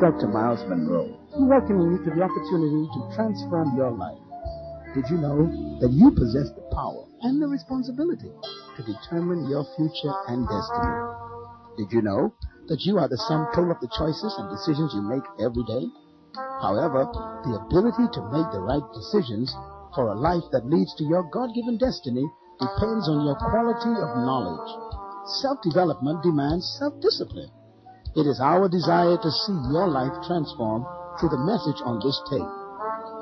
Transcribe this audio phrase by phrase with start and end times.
[0.00, 0.32] Dr.
[0.32, 4.16] Myles Munroe, welcoming you to the opportunity to transform your life.
[4.96, 5.44] Did you know
[5.84, 10.96] that you possess the power and the responsibility to determine your future and destiny?
[11.76, 12.32] Did you know
[12.72, 15.84] that you are the sum total of the choices and decisions you make every day?
[16.64, 17.04] However,
[17.44, 19.52] the ability to make the right decisions
[19.92, 22.24] for a life that leads to your God-given destiny
[22.56, 24.70] depends on your quality of knowledge.
[25.44, 27.52] Self-development demands self-discipline.
[28.16, 30.84] It is our desire to see your life transformed
[31.18, 32.50] through the message on this tape.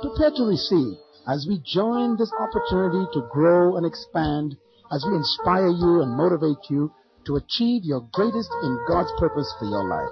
[0.00, 0.96] Prepare to receive
[1.28, 4.56] as we join this opportunity to grow and expand,
[4.90, 6.90] as we inspire you and motivate you
[7.26, 10.08] to achieve your greatest in God's purpose for your life.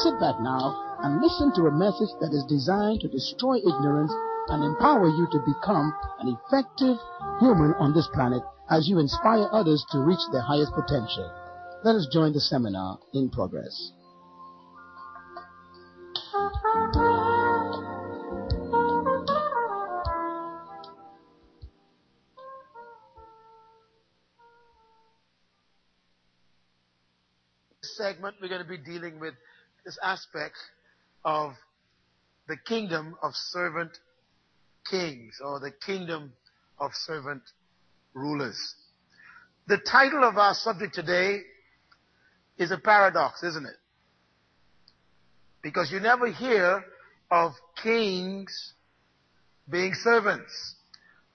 [0.00, 0.72] Sit back now
[1.04, 4.12] and listen to a message that is designed to destroy ignorance
[4.48, 6.96] and empower you to become an effective
[7.44, 11.28] human on this planet as you inspire others to reach their highest potential.
[11.84, 13.92] Let us join the seminar in progress.
[27.96, 29.34] Segment, we're going to be dealing with
[29.84, 30.56] this aspect
[31.24, 31.52] of
[32.48, 33.96] the kingdom of servant
[34.90, 36.32] kings or the kingdom
[36.80, 37.42] of servant
[38.12, 38.74] rulers.
[39.68, 41.42] The title of our subject today
[42.58, 43.76] is a paradox, isn't it?
[45.64, 46.84] Because you never hear
[47.30, 48.74] of kings
[49.68, 50.74] being servants.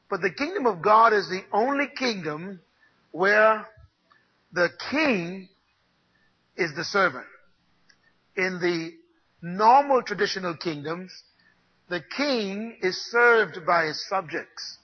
[0.07, 2.61] But the kingdom of God is the only kingdom
[3.11, 3.67] where
[4.53, 5.49] the king
[6.55, 7.25] is the servant.
[8.37, 8.91] In the
[9.41, 11.11] normal traditional kingdoms,
[11.89, 14.77] the king is served by his subjects.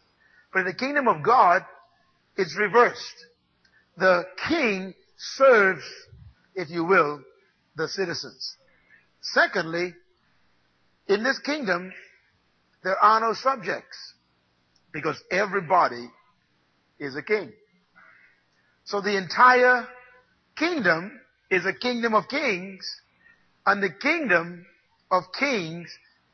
[0.52, 1.64] But in the kingdom of God,
[2.36, 3.26] it's reversed.
[3.96, 5.84] The king serves,
[6.56, 7.22] if you will,
[7.76, 8.58] the citizens.
[9.34, 9.94] Secondly,
[11.08, 11.92] in this kingdom,
[12.84, 14.14] there are no subjects
[14.92, 16.10] because everybody
[17.00, 17.52] is a king.
[18.86, 19.88] So the entire
[20.56, 22.86] kingdom is a kingdom of kings,
[23.66, 24.66] and the kingdom
[25.10, 25.90] of kings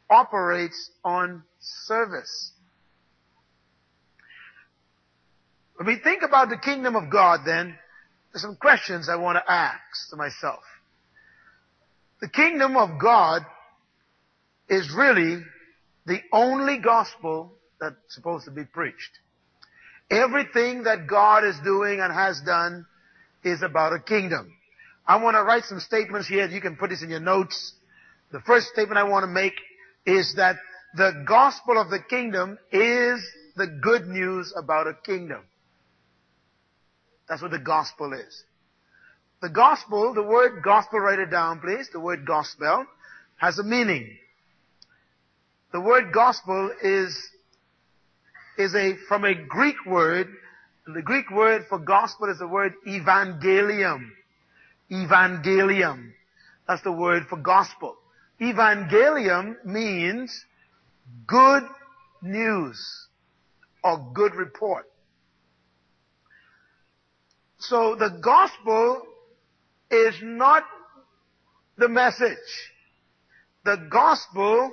[0.10, 2.52] operates on service.
[5.78, 7.78] When we think about the kingdom of God, then,
[8.32, 10.62] there's some questions I want to ask to myself.
[12.22, 13.44] The kingdom of God
[14.70, 15.44] is really
[16.06, 19.12] the only gospel that's supposed to be preached.
[20.09, 22.86] Everything that God is doing and has done
[23.44, 24.54] is about a kingdom.
[25.08, 26.48] I want to write some statements here.
[26.48, 27.74] You can put this in your notes.
[28.32, 29.53] The first statement I want to make
[30.06, 30.58] is that
[30.96, 35.44] the gospel of the kingdom is the good news about a kingdom.
[37.28, 38.44] That's what the gospel is.
[39.41, 41.90] The gospel, the word gospel, write it down please.
[41.91, 42.85] The word gospel
[43.38, 44.18] has a meaning.
[45.74, 47.18] The word gospel is,
[48.57, 50.28] is a, from a Greek word.
[50.85, 54.12] The Greek word for gospel is the word evangelium.
[54.91, 56.12] Evangelium.
[56.68, 57.96] That's the word for gospel.
[58.40, 60.46] Evangelium means
[61.25, 61.63] good
[62.22, 63.08] news
[63.84, 64.88] or good report.
[67.58, 69.08] So the gospel
[69.91, 70.63] is not
[71.78, 72.38] the message.
[73.66, 74.72] The gospel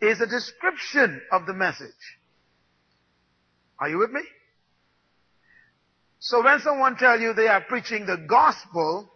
[0.00, 1.90] is a description of the message.
[3.78, 4.22] Are you with me?
[6.20, 9.10] So when someone tells you they are preaching the gospel,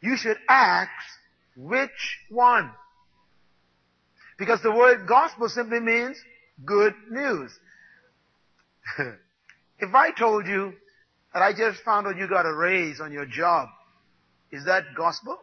[0.00, 0.90] you should ask
[1.56, 2.70] which one.
[4.38, 6.16] Because the word gospel simply means
[6.64, 7.52] good news.
[9.78, 10.72] if I told you
[11.34, 13.68] that I just found out you got a raise on your job,
[14.52, 15.38] is that gospel?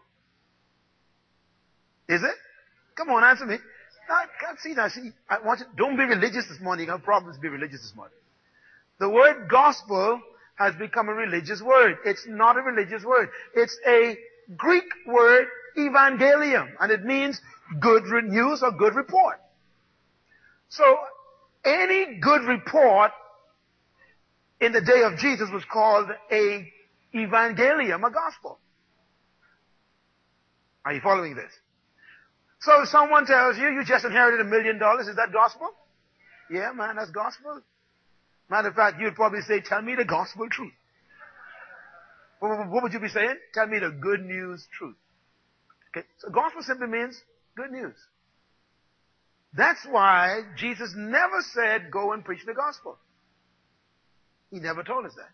[2.07, 2.35] Is it?
[2.95, 3.57] Come on, answer me.
[4.09, 4.91] I can't see that.
[4.91, 6.85] See, I want you, don't be religious this morning.
[6.85, 8.16] You have problems be religious this morning.
[9.00, 10.22] The word gospel
[10.56, 11.97] has become a religious word.
[12.06, 13.30] It's not a religious word.
[13.54, 14.18] It's a
[14.56, 17.39] Greek word evangelium, and it means
[17.80, 19.39] good news or good report.
[20.69, 20.98] So,
[21.63, 23.12] any good report
[24.59, 26.71] in the day of Jesus was called a
[27.13, 28.57] evangelium, a gospel.
[30.88, 31.51] Are you following this?
[32.62, 35.69] So if someone tells you you just inherited a million dollars, is that gospel?
[36.50, 37.62] Yeah, man, that's gospel.
[38.50, 40.72] Matter of fact, you'd probably say, tell me the gospel truth.
[42.39, 43.36] What would you be saying?
[43.54, 44.95] Tell me the good news truth.
[45.89, 47.22] Okay, so gospel simply means
[47.57, 47.95] good news.
[49.54, 52.98] That's why Jesus never said, go and preach the gospel.
[54.51, 55.31] He never told us that.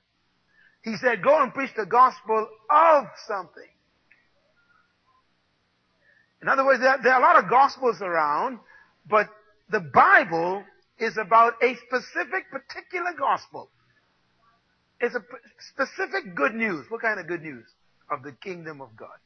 [0.81, 3.69] He said, go and preach the gospel of something.
[6.43, 8.59] In other words, there, there are a lot of gospels around,
[9.09, 9.29] but
[9.71, 10.61] the Bible
[10.99, 13.69] is about a specific, particular gospel.
[14.99, 15.23] It's a
[15.71, 16.85] specific good news.
[16.89, 17.65] What kind of good news?
[18.11, 19.17] Of the kingdom of God.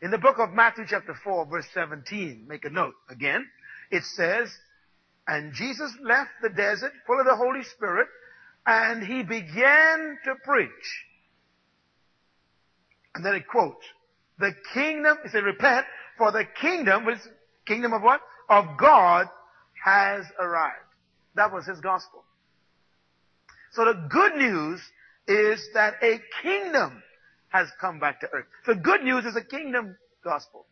[0.00, 3.46] In the book of Matthew chapter 4 verse 17, make a note again,
[3.90, 4.50] it says,
[5.28, 8.08] and Jesus left the desert full of the Holy Spirit
[8.66, 11.04] and he began to preach.
[13.14, 13.84] And then it quotes,
[14.38, 15.86] the kingdom, he said, repent,
[16.18, 17.18] for the kingdom, which
[17.66, 18.20] kingdom of what?
[18.48, 19.26] Of God
[19.84, 20.74] has arrived.
[21.34, 22.24] That was his gospel.
[23.72, 24.80] So the good news
[25.26, 27.02] is that a kingdom
[27.48, 28.46] has come back to earth.
[28.66, 30.66] The good news is a kingdom gospel.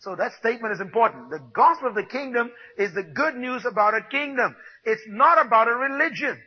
[0.00, 1.30] So that statement is important.
[1.30, 4.54] The gospel of the kingdom is the good news about a kingdom.
[4.84, 6.38] It's not about a religion.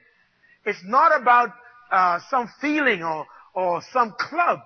[0.66, 1.50] It's not about
[1.92, 4.60] uh, some feeling or, or some club.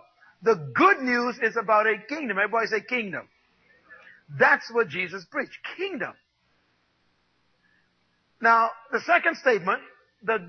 [0.44, 2.38] The good news is about a kingdom.
[2.38, 3.28] Everybody say kingdom.
[4.40, 5.58] That's what Jesus preached.
[5.78, 6.14] Kingdom.
[8.42, 9.82] Now, the second statement,
[10.24, 10.40] the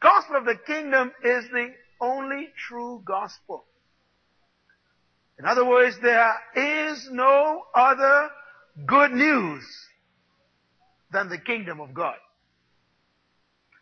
[0.00, 1.70] gospel of the kingdom is the
[2.00, 3.64] only true gospel.
[5.38, 8.30] In other words, there is no other
[8.86, 9.64] good news
[11.12, 12.16] than the kingdom of God.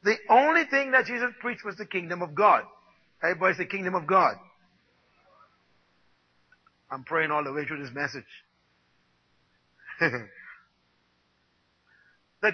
[0.04, 2.62] The only thing that Jesus preached was the kingdom of God.
[3.22, 4.36] Everybody say kingdom of God.
[6.90, 8.24] I'm praying all the way through this message.
[10.00, 10.28] the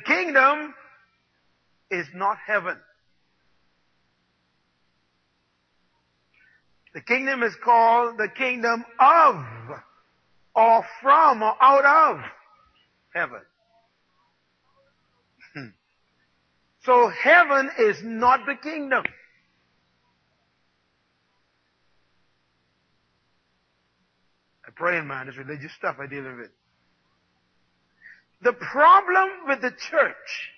[0.04, 0.74] kingdom
[1.90, 2.76] is not heaven.
[6.94, 9.44] The kingdom is called the kingdom of
[10.54, 12.24] or from or out of
[13.14, 13.40] heaven.
[16.84, 19.04] So heaven is not the kingdom.
[24.74, 26.50] I pray, man, it's religious stuff I deal with.
[28.42, 30.50] The problem with the church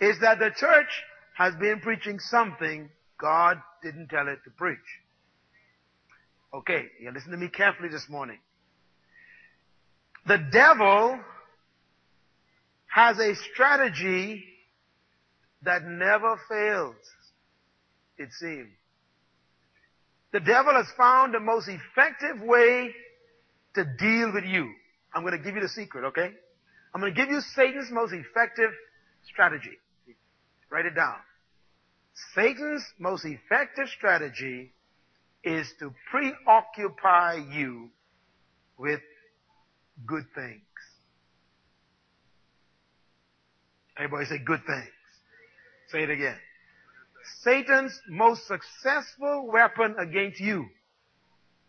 [0.00, 1.02] is that the church
[1.36, 2.88] has been preaching something
[3.20, 4.78] God didn't tell it to preach.
[6.54, 8.38] Okay, you listen to me carefully this morning.
[10.26, 11.18] The devil
[12.86, 14.44] has a strategy
[15.62, 16.96] that never fails,
[18.16, 18.70] it seems.
[20.32, 22.94] The devil has found the most effective way
[23.74, 24.70] to deal with you.
[25.14, 26.30] I'm going to give you the secret, okay?
[26.94, 28.70] I'm going to give you Satan's most effective
[29.26, 29.78] strategy.
[30.70, 31.16] Write it down.
[32.34, 34.72] Satan's most effective strategy
[35.44, 37.90] is to preoccupy you
[38.76, 39.00] with
[40.06, 40.62] good things.
[43.96, 44.92] Everybody say good things.
[45.90, 46.36] Say it again.
[47.42, 50.66] Satan's most successful weapon against you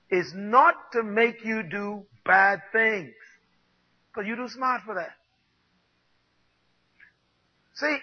[0.09, 3.13] is not to make you do bad things.
[4.07, 5.11] Because you're too smart for that.
[7.75, 7.97] See,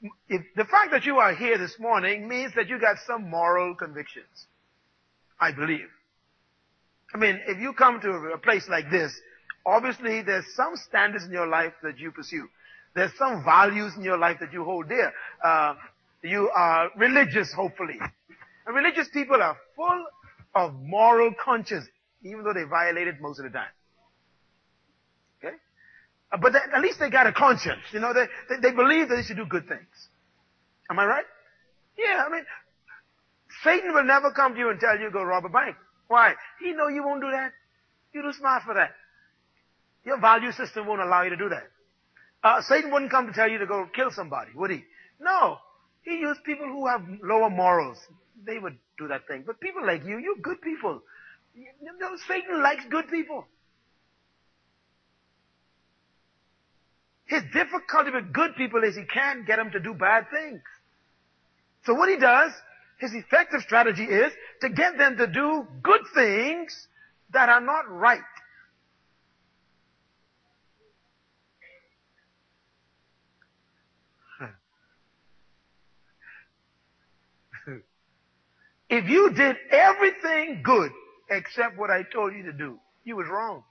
[0.28, 3.74] if the fact that you are here this morning means that you got some moral
[3.74, 4.46] convictions.
[5.40, 5.88] I believe.
[7.12, 9.12] I mean, if you come to a place like this,
[9.66, 12.48] obviously there's some standards in your life that you pursue.
[12.94, 15.12] There's some values in your life that you hold dear.
[15.44, 15.74] Uh,
[16.22, 17.98] you are religious, hopefully.
[18.66, 20.06] And religious people are full
[20.54, 21.86] of moral conscience,
[22.22, 23.70] even though they violate it most of the time.
[26.32, 27.82] Uh, but they, at least they got a conscience.
[27.92, 30.08] You know, they, they, they believe that they should do good things.
[30.90, 31.24] Am I right?
[31.98, 32.44] Yeah, I mean,
[33.62, 35.76] Satan will never come to you and tell you go rob a bank.
[36.08, 36.34] Why?
[36.60, 37.52] He know you won't do that.
[38.12, 38.90] You're too smart for that.
[40.04, 41.64] Your value system won't allow you to do that.
[42.42, 44.84] Uh, Satan wouldn't come to tell you to go kill somebody, would he?
[45.20, 45.58] No.
[46.02, 47.98] He used people who have lower morals.
[48.44, 49.44] They would do that thing.
[49.46, 51.02] But people like you, you're good people.
[51.54, 53.46] You know, Satan likes good people.
[57.26, 60.60] His difficulty with good people is he can't get them to do bad things.
[61.84, 62.52] So what he does,
[62.98, 66.88] his effective strategy is to get them to do good things
[67.32, 68.20] that are not right.
[78.92, 80.92] If you did everything good
[81.30, 83.64] except what I told you to do, you was wrong.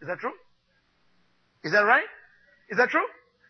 [0.00, 0.34] Is that true?
[1.64, 2.04] Is that right?
[2.70, 3.06] Is that true?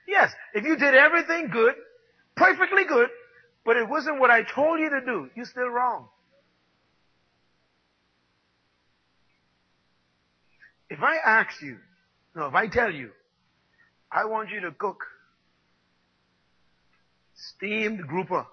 [0.09, 0.33] Yes.
[0.55, 1.75] If you did everything good,
[2.35, 3.11] perfectly good,
[3.67, 6.09] but it wasn't what I told you to do, you're still wrong.
[10.89, 11.77] If I ask you,
[12.35, 13.11] no, if I tell you,
[14.11, 15.05] I want you to cook
[17.37, 18.47] steamed grouper,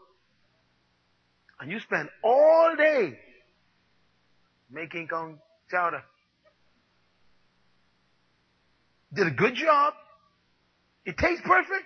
[1.60, 3.18] and you spend all day
[4.72, 5.38] making conch
[5.72, 6.04] chowder.
[9.14, 9.94] Did a good job.
[11.06, 11.86] It tastes perfect.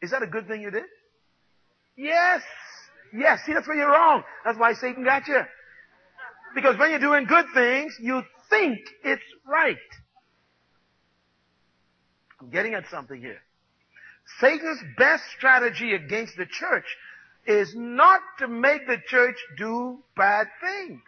[0.00, 0.84] Is that a good thing you did?
[1.96, 2.42] Yes.
[3.12, 3.40] Yes.
[3.44, 4.22] See, that's where you're wrong.
[4.44, 5.40] That's why Satan got you.
[6.54, 9.76] Because when you're doing good things, you think it's right.
[12.40, 13.40] I'm getting at something here.
[14.40, 16.84] Satan's best strategy against the church
[17.46, 21.00] is not to make the church do bad things.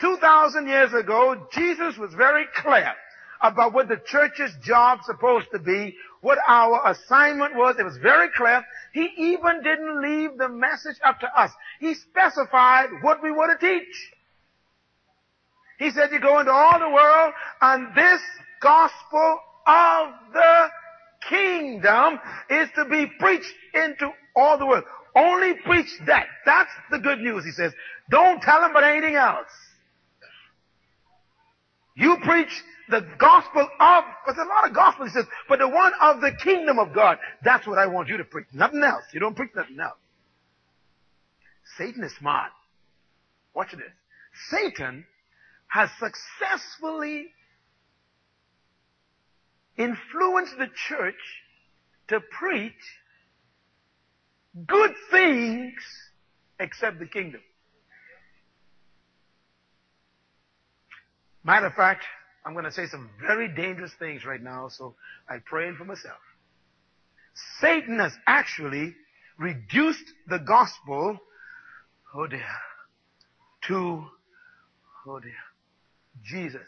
[0.00, 2.92] 2,000 years ago, Jesus was very clear
[3.40, 7.76] about what the church's job supposed to be, what our assignment was.
[7.78, 8.64] It was very clear.
[8.92, 11.50] He even didn't leave the message up to us.
[11.80, 14.12] He specified what we were to teach.
[15.78, 18.20] He said you go into all the world and this
[18.60, 20.68] gospel of the
[21.28, 22.18] kingdom
[22.50, 24.84] is to be preached into all the world.
[25.16, 26.26] Only preach that.
[26.44, 27.72] That's the good news, he says.
[28.10, 29.46] Don't tell them about anything else.
[31.96, 35.68] You preach the gospel of, but there's a lot of gospel, he says, but the
[35.68, 37.18] one of the kingdom of God.
[37.44, 38.46] That's what I want you to preach.
[38.52, 39.04] Nothing else.
[39.12, 39.96] You don't preach nothing else.
[41.78, 42.50] Satan is smart.
[43.54, 43.82] Watch this.
[44.50, 45.06] Satan
[45.68, 47.28] has successfully
[49.76, 51.14] influenced the church
[52.08, 52.72] to preach
[54.66, 55.74] good things
[56.60, 57.40] except the kingdom.
[61.42, 62.04] Matter of fact,
[62.46, 64.94] I'm going to say some very dangerous things right now, so
[65.28, 66.18] I'm praying for myself.
[67.60, 68.94] Satan has actually
[69.38, 71.18] reduced the gospel,
[72.14, 72.44] oh dear,
[73.62, 74.04] to,
[75.06, 75.32] oh dear,
[76.22, 76.60] Jesus.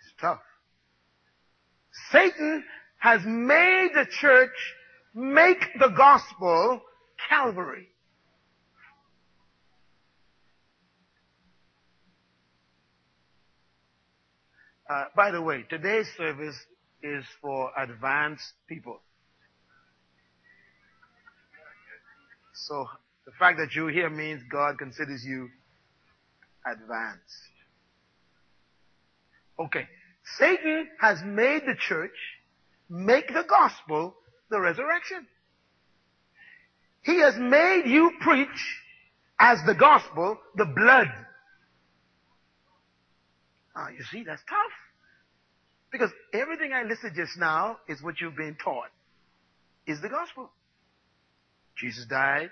[0.00, 0.40] It's tough.
[2.14, 2.62] Satan
[2.98, 4.74] has made the church
[5.14, 6.80] make the gospel
[7.28, 7.88] Calvary.
[14.88, 16.56] Uh, by the way, today's service
[17.02, 19.00] is for advanced people.
[22.54, 22.86] So
[23.26, 25.48] the fact that you're here means God considers you
[26.64, 27.22] advanced.
[29.58, 29.88] Okay.
[30.38, 32.16] Satan has made the church
[32.88, 34.14] make the gospel
[34.50, 35.26] the resurrection.
[37.02, 38.80] He has made you preach
[39.38, 41.08] as the gospel the blood.
[43.76, 44.72] Ah, you see, that's tough.
[45.90, 48.90] Because everything I listed just now is what you've been taught,
[49.86, 50.50] is the gospel.
[51.76, 52.50] Jesus died.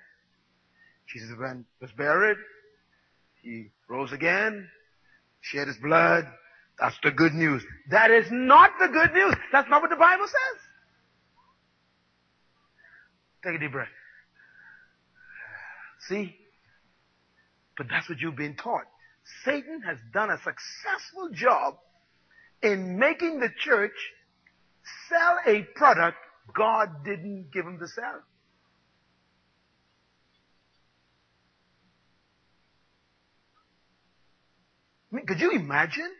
[1.12, 1.30] Jesus
[1.80, 2.38] was buried.
[3.42, 4.68] He rose again.
[5.40, 6.26] Shed his blood.
[6.78, 7.62] That's the good news.
[7.90, 9.34] That is not the good news.
[9.52, 10.60] That's not what the Bible says.
[13.44, 13.88] Take a deep breath.
[16.08, 16.36] See?
[17.76, 18.84] But that's what you've been taught.
[19.44, 21.78] Satan has done a successful job
[22.62, 23.92] in making the church
[25.08, 26.16] sell a product
[26.54, 28.22] God didn't give him to sell.
[35.12, 36.10] I mean, could you imagine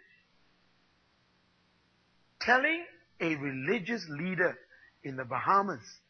[2.45, 2.85] telling
[3.21, 4.57] a religious leader
[5.05, 6.01] in the Bahamas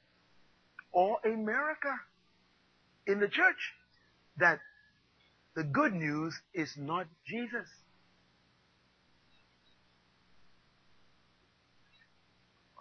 [0.92, 1.94] or America
[3.06, 3.72] in the church
[4.38, 4.60] that
[5.54, 7.68] the good news is not Jesus.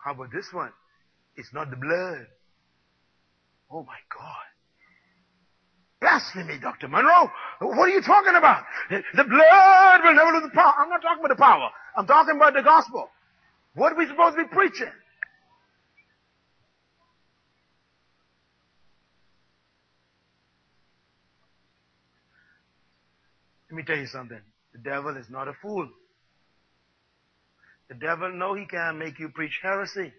[0.04, 0.72] How about this one?
[1.36, 2.28] It's not the blood.
[3.70, 4.48] Oh my God.
[6.00, 6.88] Blasphemy, Dr.
[6.88, 7.30] Munroe.
[7.60, 8.64] What are you talking about?
[8.90, 10.74] The blood will never lose the power.
[10.80, 11.70] I'm not talking about the power.
[11.96, 13.10] I'm talking about the gospel.
[13.74, 14.92] What are we supposed to be preaching?
[23.70, 24.42] Let me tell you something.
[24.74, 25.88] The devil is not a fool.
[27.88, 30.12] The devil know he can't make you preach heresy.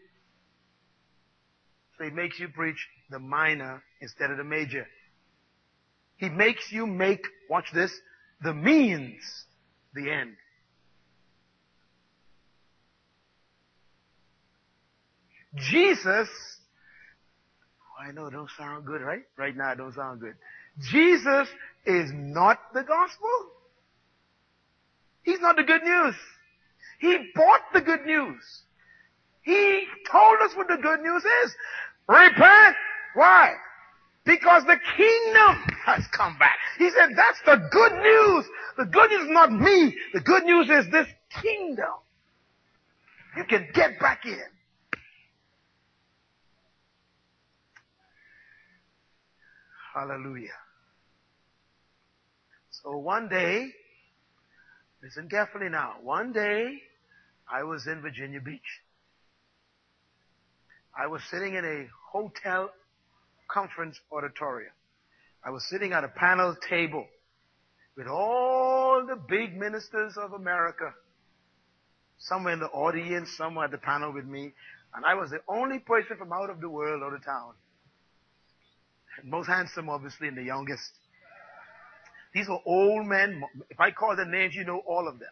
[1.98, 4.86] So he makes you preach the minor instead of the major.
[6.16, 7.92] He makes you make, watch this,
[8.42, 9.22] the means
[9.94, 10.36] the end.
[15.54, 16.28] Jesus,
[17.80, 19.22] oh, I know it don't sound good, right?
[19.36, 20.34] Right now it don't sound good.
[20.80, 21.48] Jesus
[21.84, 23.28] is not the gospel.
[25.22, 26.14] He's not the good news.
[27.00, 28.42] He bought the good news.
[29.42, 31.54] He told us what the good news is.
[32.08, 32.76] Repent.
[33.14, 33.54] Why?
[34.24, 36.56] Because the kingdom has come back.
[36.78, 38.46] He said, that's the good news.
[38.78, 39.94] The good news is not me.
[40.14, 41.08] The good news is this
[41.42, 41.92] kingdom.
[43.36, 44.38] You can get back in.
[49.94, 50.48] Hallelujah.
[52.70, 53.66] So one day,
[55.02, 56.80] listen carefully now, one day
[57.50, 58.80] I was in Virginia Beach.
[60.98, 62.70] I was sitting in a hotel
[63.48, 64.72] conference auditorium.
[65.44, 67.06] I was sitting at a panel table
[67.96, 70.92] with all the big ministers of America.
[72.18, 74.52] Some were in the audience, some were at the panel with me,
[74.94, 77.52] and I was the only person from out of the world out of town.
[79.24, 80.90] Most handsome, obviously, and the youngest.
[82.34, 83.42] These were old men.
[83.70, 85.28] If I call the names, you know all of them.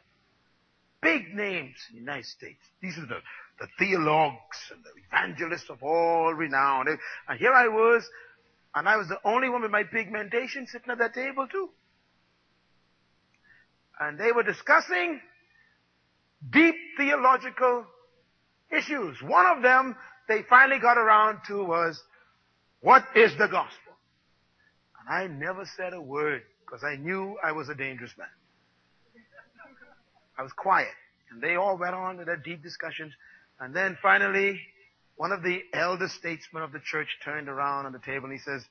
[1.01, 2.61] Big names in the United States.
[2.83, 3.21] These are the,
[3.59, 6.89] the theologues and the evangelists of all renown.
[6.89, 8.07] And here I was,
[8.75, 11.71] and I was the only one with my pigmentation sitting at that table too.
[13.99, 15.21] And they were discussing
[16.51, 17.87] deep theological
[18.71, 19.23] issues.
[19.23, 19.97] One of them
[20.29, 22.03] they finally got around to was,
[22.81, 23.93] what is the gospel?
[25.01, 28.29] And I never said a word because I knew I was a dangerous man.
[30.39, 30.89] I was quiet.
[31.31, 33.13] And they all went on to their deep discussions.
[33.59, 34.61] And then finally,
[35.17, 38.39] one of the elder statesmen of the church turned around on the table and he
[38.39, 38.65] says,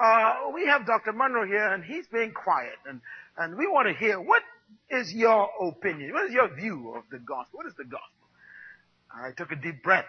[0.00, 1.12] uh, we have Dr.
[1.12, 3.00] Munroe here and he's being quiet and,
[3.36, 4.42] and we want to hear what
[4.90, 6.12] is your opinion?
[6.12, 7.58] What is your view of the gospel?
[7.58, 8.28] What is the gospel?
[9.12, 10.04] I took a deep breath.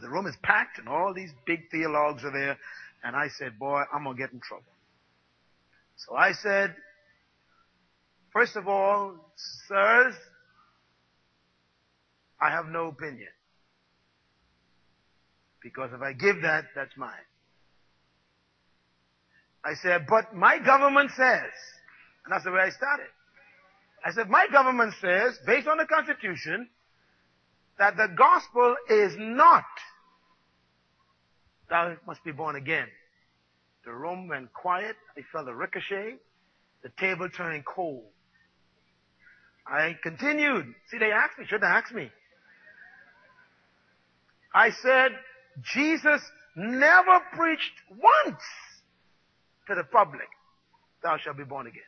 [0.00, 2.58] The room is packed and all these big theologues are there.
[3.04, 4.64] And I said, boy, I'm going to get in trouble.
[5.96, 6.74] So I said,
[8.32, 9.14] first of all,
[9.68, 10.14] sirs,
[12.40, 13.28] I have no opinion.
[15.62, 17.12] Because if I give that, that's mine.
[19.64, 21.50] I said, but my government says,
[22.24, 23.06] and that's the way I started.
[24.04, 26.68] I said, my government says, based on the Constitution,
[27.78, 29.64] that the gospel is not
[31.68, 32.88] thou must be born again.
[33.84, 34.96] The room went quiet.
[35.16, 36.16] I felt a ricochet.
[36.82, 38.04] The table turning cold.
[39.66, 40.74] I continued.
[40.90, 42.10] See, they asked me, should they ask me.
[44.54, 45.12] I said,
[45.74, 46.22] Jesus
[46.56, 48.42] never preached once
[49.68, 50.28] to the public,
[51.02, 51.82] thou shalt be born again.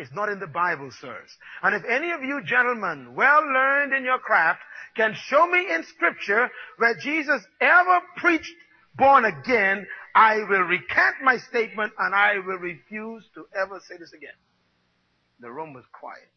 [0.00, 1.30] It's not in the Bible, sirs.
[1.62, 4.60] And if any of you gentlemen, well learned in your craft,
[4.96, 8.54] can show me in scripture where Jesus ever preached
[8.96, 14.14] born again, I will recant my statement and I will refuse to ever say this
[14.14, 14.32] again.
[15.40, 16.30] The room was quiet.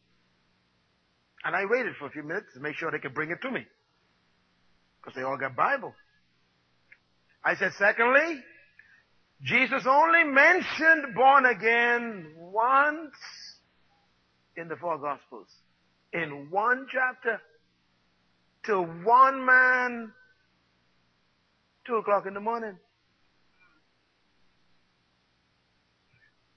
[1.45, 3.51] And I waited for a few minutes to make sure they could bring it to
[3.51, 3.65] me.
[4.99, 5.93] Because they all got Bible.
[7.45, 8.41] I said, secondly,
[9.41, 13.13] Jesus only mentioned born again once
[14.55, 15.47] in the four gospels.
[16.11, 17.41] In one chapter.
[18.65, 20.11] To one man.
[21.85, 22.77] Two o'clock in the morning.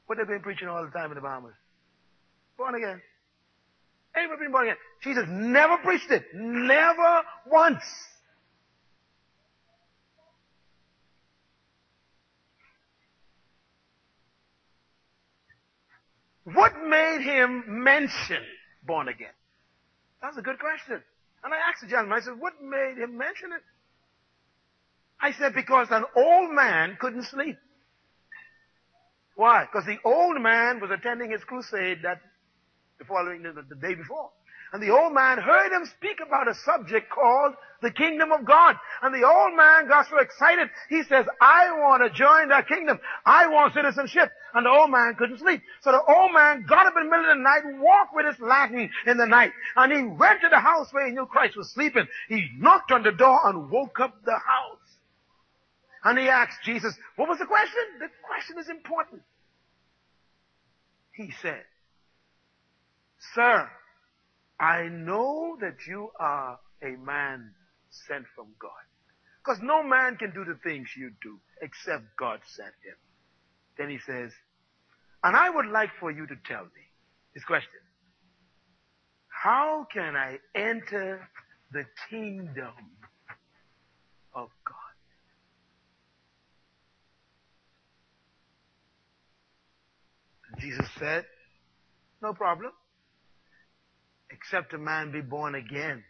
[0.07, 1.55] What they've been preaching all the time in the Bahamas.
[2.57, 3.01] Born again.
[4.17, 4.77] Anybody been born again?
[5.03, 6.25] Jesus never preached it.
[6.35, 7.83] Never once.
[16.53, 18.43] What made him mention
[18.87, 19.35] born again?
[20.23, 21.03] That's a good question.
[21.43, 23.63] And I asked the gentleman, I said, what made him mention it?
[25.21, 27.57] I said, because an old man couldn't sleep.
[29.35, 29.65] Why?
[29.65, 32.21] Because the old man was attending his crusade that
[33.01, 34.31] the following, the, the day before.
[34.73, 38.77] And the old man heard him speak about a subject called the kingdom of God.
[39.03, 42.99] And the old man got so excited, he says, I want to join that kingdom.
[43.25, 44.31] I want citizenship.
[44.55, 45.63] And the old man couldn't sleep.
[45.83, 48.27] So the old man got up in the middle of the night, and walked with
[48.27, 51.57] his lantern in the night, and he went to the house where he knew Christ
[51.57, 52.07] was sleeping.
[52.29, 54.79] He knocked on the door and woke up the house.
[56.05, 57.83] And he asked Jesus, what was the question?
[57.99, 59.23] The question is important.
[61.13, 61.63] He said,
[63.35, 63.69] Sir,
[64.59, 67.53] I know that you are a man
[67.91, 68.71] sent from God.
[69.45, 72.97] Because no man can do the things you do except God sent him.
[73.79, 74.33] Then he says,
[75.23, 76.83] and I would like for you to tell me,
[77.35, 77.81] his question,
[79.29, 81.29] how can I enter
[81.73, 82.73] the kingdom
[84.35, 84.75] of God?
[90.59, 91.27] Jesus said,
[92.23, 92.73] no problem
[94.37, 96.03] except a man be born again.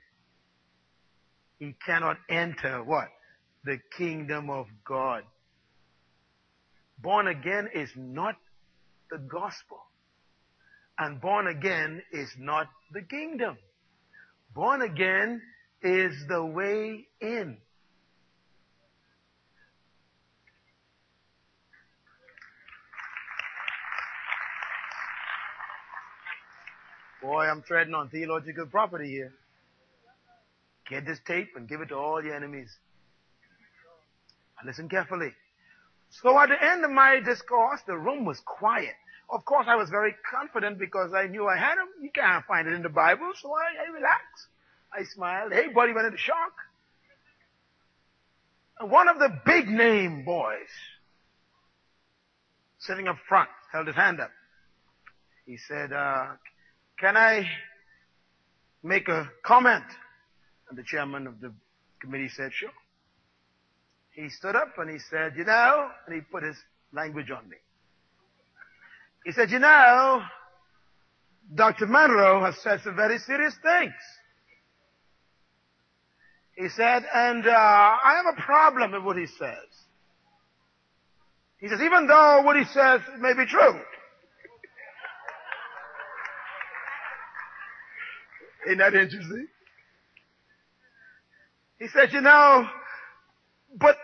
[1.58, 3.08] He cannot enter what?
[3.64, 5.22] The kingdom of God.
[6.98, 8.34] Born again is not
[9.10, 9.78] the gospel.
[10.98, 13.58] And born again is not the kingdom.
[14.54, 15.42] Born again
[15.82, 17.58] is the way in.
[27.26, 29.32] Boy, I'm treading on theological property here.
[30.88, 32.70] Get this tape and give it to all your enemies.
[34.60, 35.32] And listen carefully.
[36.10, 38.94] So at the end of my discourse, the room was quiet.
[39.28, 41.88] Of course, I was very confident because I knew I had him.
[42.00, 44.46] You can't find it in the Bible, so I, I relaxed.
[44.92, 45.52] I smiled.
[45.52, 46.52] Everybody went into shock.
[48.78, 50.70] And one of the big name boys
[52.78, 54.30] sitting up front held his hand up.
[55.44, 56.26] He said, uh,
[56.98, 57.46] can I
[58.82, 59.84] make a comment?
[60.68, 61.52] And the chairman of the
[62.00, 62.70] committee said, sure.
[64.12, 66.56] He stood up and he said, you know, and he put his
[66.92, 67.56] language on me.
[69.24, 70.22] He said, you know,
[71.54, 71.86] Dr.
[71.86, 73.92] Munroe has said some very serious things.
[76.56, 79.68] He said, and uh, I have a problem with what he says.
[81.58, 83.80] He says, even though what he says may be true.
[88.66, 89.46] Isn't that interesting?
[91.78, 92.66] He said, you know,
[93.78, 93.96] but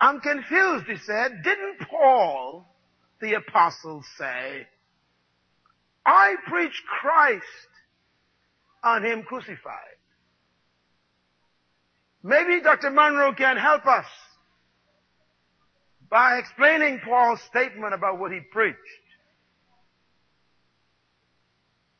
[0.00, 1.42] I'm confused, he said.
[1.42, 2.66] Didn't Paul,
[3.20, 4.66] the apostle, say,
[6.06, 7.44] I preach Christ
[8.84, 9.96] on him crucified?
[12.22, 12.90] Maybe Dr.
[12.90, 14.06] Munroe can help us
[16.10, 18.78] by explaining Paul's statement about what he preached.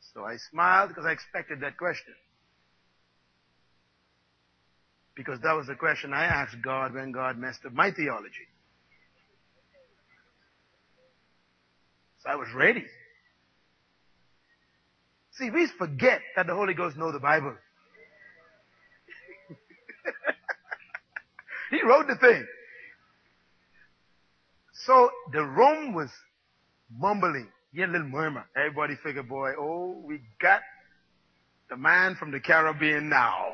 [0.19, 2.13] I smiled because I expected that question.
[5.15, 8.47] Because that was the question I asked God when God messed up my theology.
[12.23, 12.85] So I was ready.
[15.31, 17.55] See, we forget that the Holy Ghost knows the Bible.
[21.71, 22.45] he wrote the thing.
[24.85, 26.09] So the room was
[26.95, 27.49] mumbling.
[27.73, 28.45] You a little murmur.
[28.55, 30.61] Everybody figured, boy, oh, we got
[31.69, 33.53] the man from the Caribbean now.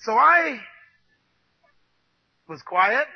[0.00, 0.60] So I
[2.48, 3.06] was quiet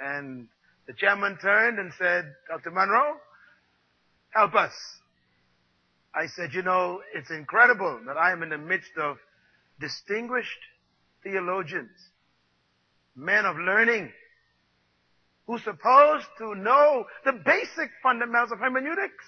[0.00, 0.46] and
[0.86, 2.70] the chairman turned and said, Dr.
[2.70, 3.16] Munroe,
[4.30, 4.72] help us.
[6.14, 9.18] I said, you know, it's incredible that I am in the midst of
[9.80, 10.58] distinguished
[11.22, 11.90] theologians,
[13.16, 14.12] men of learning,
[15.48, 19.24] who's supposed to know the basic fundamentals of hermeneutics.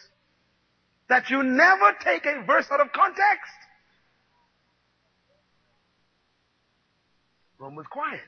[1.09, 3.51] That you never take a verse out of context.
[7.59, 8.21] Room was quiet.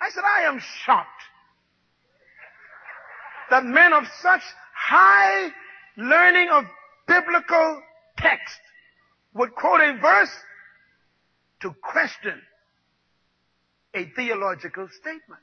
[0.00, 1.08] I said, I am shocked
[3.50, 4.42] that men of such
[4.72, 5.48] high
[5.96, 6.64] learning of
[7.08, 7.82] biblical
[8.18, 8.60] text
[9.34, 10.34] would quote a verse
[11.62, 12.40] to question
[13.94, 15.42] a theological statement.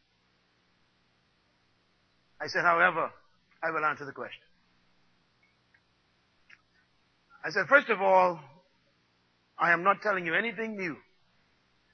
[2.41, 3.11] I said, however,
[3.63, 4.43] I will answer the question.
[7.43, 8.39] I said, first of all,
[9.57, 10.95] I am not telling you anything new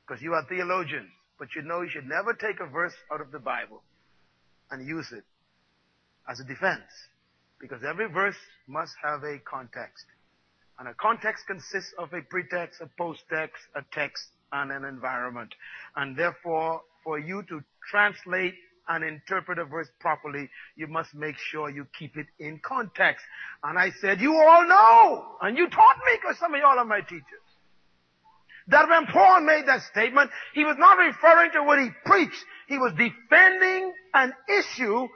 [0.06, 3.32] because you are theologians, but you know you should never take a verse out of
[3.32, 3.82] the Bible
[4.71, 5.23] and use it
[6.29, 6.84] as a defense
[7.60, 8.36] because every verse
[8.67, 10.06] must have a context.
[10.79, 15.53] And a context consists of a pretext, a post-text, a text, and an environment.
[15.95, 18.56] And therefore, for you to translate
[18.87, 23.23] and interpret a verse properly, you must make sure you keep it in context.
[23.63, 26.85] And I said, you all know, and you taught me because some of y'all are
[26.85, 27.23] my teachers,
[28.67, 32.43] that when Paul made that statement, he was not referring to what he preached.
[32.67, 35.07] He was defending an issue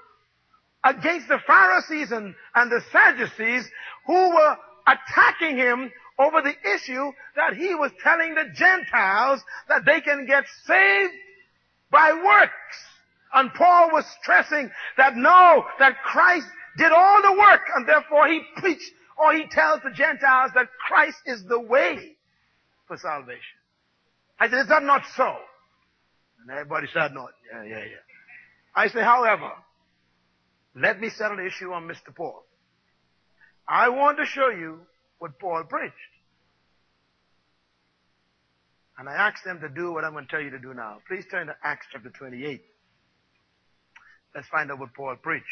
[0.84, 3.70] against the Pharisees and, and the Sadducees
[4.06, 10.02] who were attacking him over the issue that he was telling the Gentiles that they
[10.02, 11.14] can get saved
[11.92, 12.78] by works.
[13.34, 18.42] And Paul was stressing that no, that Christ did all the work and therefore he
[18.58, 22.16] preached or he tells the Gentiles that Christ is the way
[22.88, 23.42] for salvation.
[24.40, 25.36] I said, is that not so?
[26.42, 27.28] And everybody said, no.
[27.52, 28.76] Yeah, yeah, yeah.
[28.76, 29.52] I say, however,
[30.76, 32.16] let me settle the issue on Mr.
[32.16, 32.44] Paul.
[33.68, 34.80] I want to show you
[35.18, 35.96] what Paul preached.
[39.00, 40.98] And I asked them to do what I'm going to tell you to do now.
[41.08, 42.62] Please turn to Acts chapter 28.
[44.38, 45.46] Let's find out what Paul preached.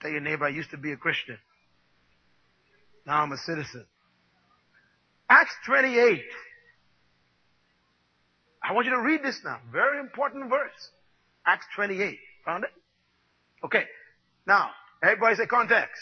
[0.00, 1.36] Tell your neighbor, I used to be a Christian.
[3.06, 3.84] Now I'm a citizen.
[5.28, 6.22] Acts 28.
[8.62, 9.58] I want you to read this now.
[9.70, 10.90] Very important verse.
[11.46, 12.18] Acts 28.
[12.46, 12.70] Found it?
[13.64, 13.84] Okay.
[14.46, 14.70] Now,
[15.04, 16.00] Everybody say context.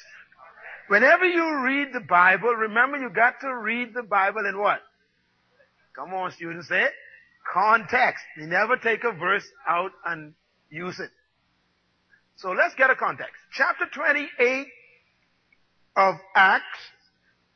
[0.87, 4.81] Whenever you read the Bible, remember you got to read the Bible in what?
[5.97, 6.93] Come on, students, say it.
[7.51, 8.25] Context.
[8.37, 10.35] You never take a verse out and
[10.71, 11.11] use it.
[12.37, 13.35] So let's get a context.
[13.53, 14.67] Chapter 28
[15.97, 16.65] of Acts,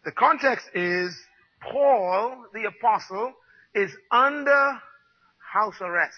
[0.05, 1.17] the context is
[1.61, 3.33] Paul, the apostle,
[3.75, 4.81] is under
[5.39, 6.15] house arrest.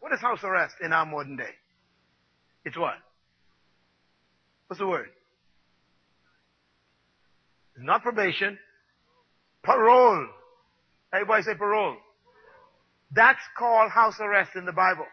[0.00, 1.54] What is house arrest in our modern day?
[2.64, 2.94] It's what?
[4.66, 5.08] What's the word?
[7.76, 8.58] It's not probation.
[9.62, 10.26] Parole.
[11.12, 11.96] Everybody say parole.
[13.12, 15.06] That's called house arrest in the Bible.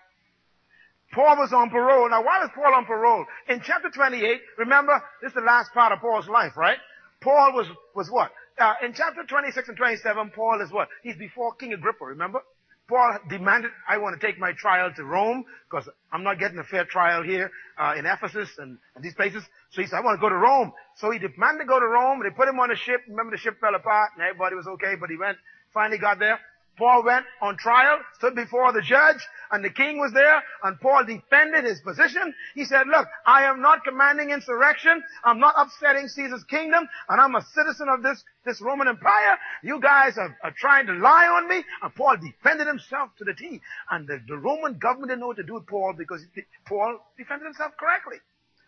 [1.13, 2.09] Paul was on parole.
[2.09, 3.25] Now why was Paul on parole?
[3.47, 6.77] In chapter 28, remember, this is the last part of Paul's life, right?
[7.21, 8.31] Paul was, was what?
[8.59, 10.89] Uh, in chapter 26 and 27, Paul is what?
[11.03, 12.41] He's before King Agrippa, remember?
[12.87, 16.63] Paul demanded, I want to take my trial to Rome because I'm not getting a
[16.63, 19.43] fair trial here uh, in Ephesus and, and, these places.
[19.71, 20.71] So he said, I want to go to Rome.
[20.97, 22.21] So he demanded to go to Rome.
[22.23, 23.01] They put him on a ship.
[23.07, 25.37] Remember the ship fell apart and everybody was okay, but he went,
[25.73, 26.39] finally got there.
[26.77, 31.05] Paul went on trial, stood before the judge, and the king was there, and Paul
[31.05, 32.33] defended his position.
[32.53, 35.01] He said, look, I am not commanding insurrection.
[35.23, 39.37] I'm not upsetting Caesar's kingdom, and I'm a citizen of this, this Roman Empire.
[39.63, 41.63] You guys are, are trying to lie on me.
[41.81, 43.61] And Paul defended himself to the T.
[43.89, 46.21] And the, the Roman government didn't know what to do with Paul because
[46.67, 48.17] Paul defended himself correctly.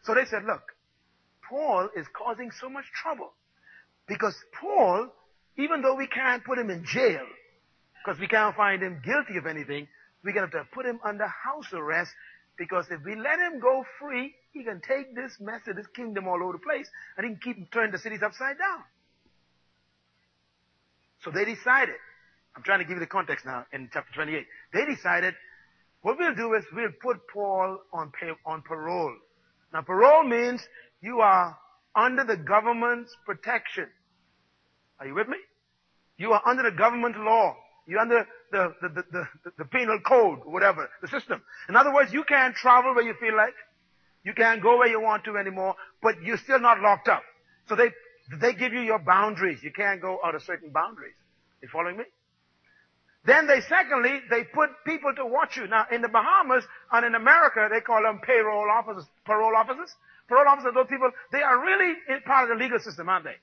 [0.03, 0.61] So they said, look,
[1.49, 3.33] Paul is causing so much trouble
[4.07, 5.09] because Paul,
[5.57, 7.25] even though we can't put him in jail,
[8.07, 9.85] because we can't find him guilty of anything.
[10.23, 12.09] We're going to have to put him under house arrest
[12.57, 16.25] because if we let him go free, he can take this mess of this kingdom
[16.25, 18.81] all over the place and he can keep turning the cities upside down.
[21.21, 21.95] So they decided,
[22.55, 24.45] I'm trying to give you the context now in chapter 28.
[24.73, 25.33] They decided
[26.01, 29.15] what we'll do is we'll put Paul on, pay, on parole.
[29.73, 30.61] Now parole means
[31.01, 31.57] you are
[31.93, 33.87] under the government's protection.
[34.97, 35.37] Are you with me?
[36.17, 37.57] You are under the government law.
[37.87, 41.41] You're under the, the, the, the, the penal code, whatever, the system.
[41.69, 43.55] In other words, you can't travel where you feel like.
[44.23, 47.23] You can't go where you want to anymore, but you're still not locked up.
[47.69, 47.91] So they,
[48.41, 49.59] they give you your boundaries.
[49.63, 51.15] You can't go out of certain boundaries.
[51.61, 52.03] You following me?
[53.25, 55.67] Then they, secondly, they put people to watch you.
[55.67, 59.93] Now, in the Bahamas and in America, they call them payroll officers, parole officers.
[60.27, 61.93] Parole officers, those people, they are really
[62.25, 63.35] part of the legal system, aren't they?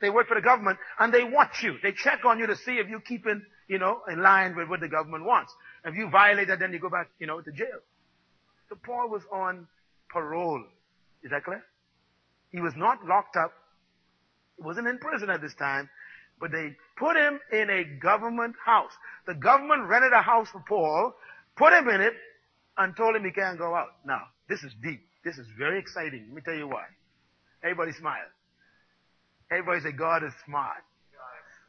[0.00, 1.76] They work for the government and they watch you.
[1.82, 4.80] They check on you to see if you're keeping you know, in line with what
[4.80, 5.54] the government wants.
[5.86, 7.80] If you violate that, then you go back, you know, to jail.
[8.68, 9.66] So Paul was on
[10.10, 10.62] parole.
[11.24, 11.64] Is that clear?
[12.50, 13.50] He was not locked up.
[14.58, 15.88] He wasn't in prison at this time,
[16.38, 18.92] but they put him in a government house.
[19.26, 21.14] The government rented a house for Paul,
[21.56, 22.12] put him in it,
[22.76, 23.88] and told him he can't go out.
[24.04, 25.00] Now, this is deep.
[25.24, 26.26] This is very exciting.
[26.28, 26.84] Let me tell you why.
[27.64, 28.28] Everybody smile.
[29.50, 30.84] Everybody say God is smart.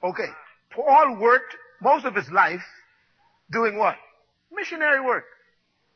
[0.03, 0.27] Okay.
[0.69, 2.63] Paul worked most of his life
[3.51, 3.95] doing what?
[4.51, 5.25] Missionary work.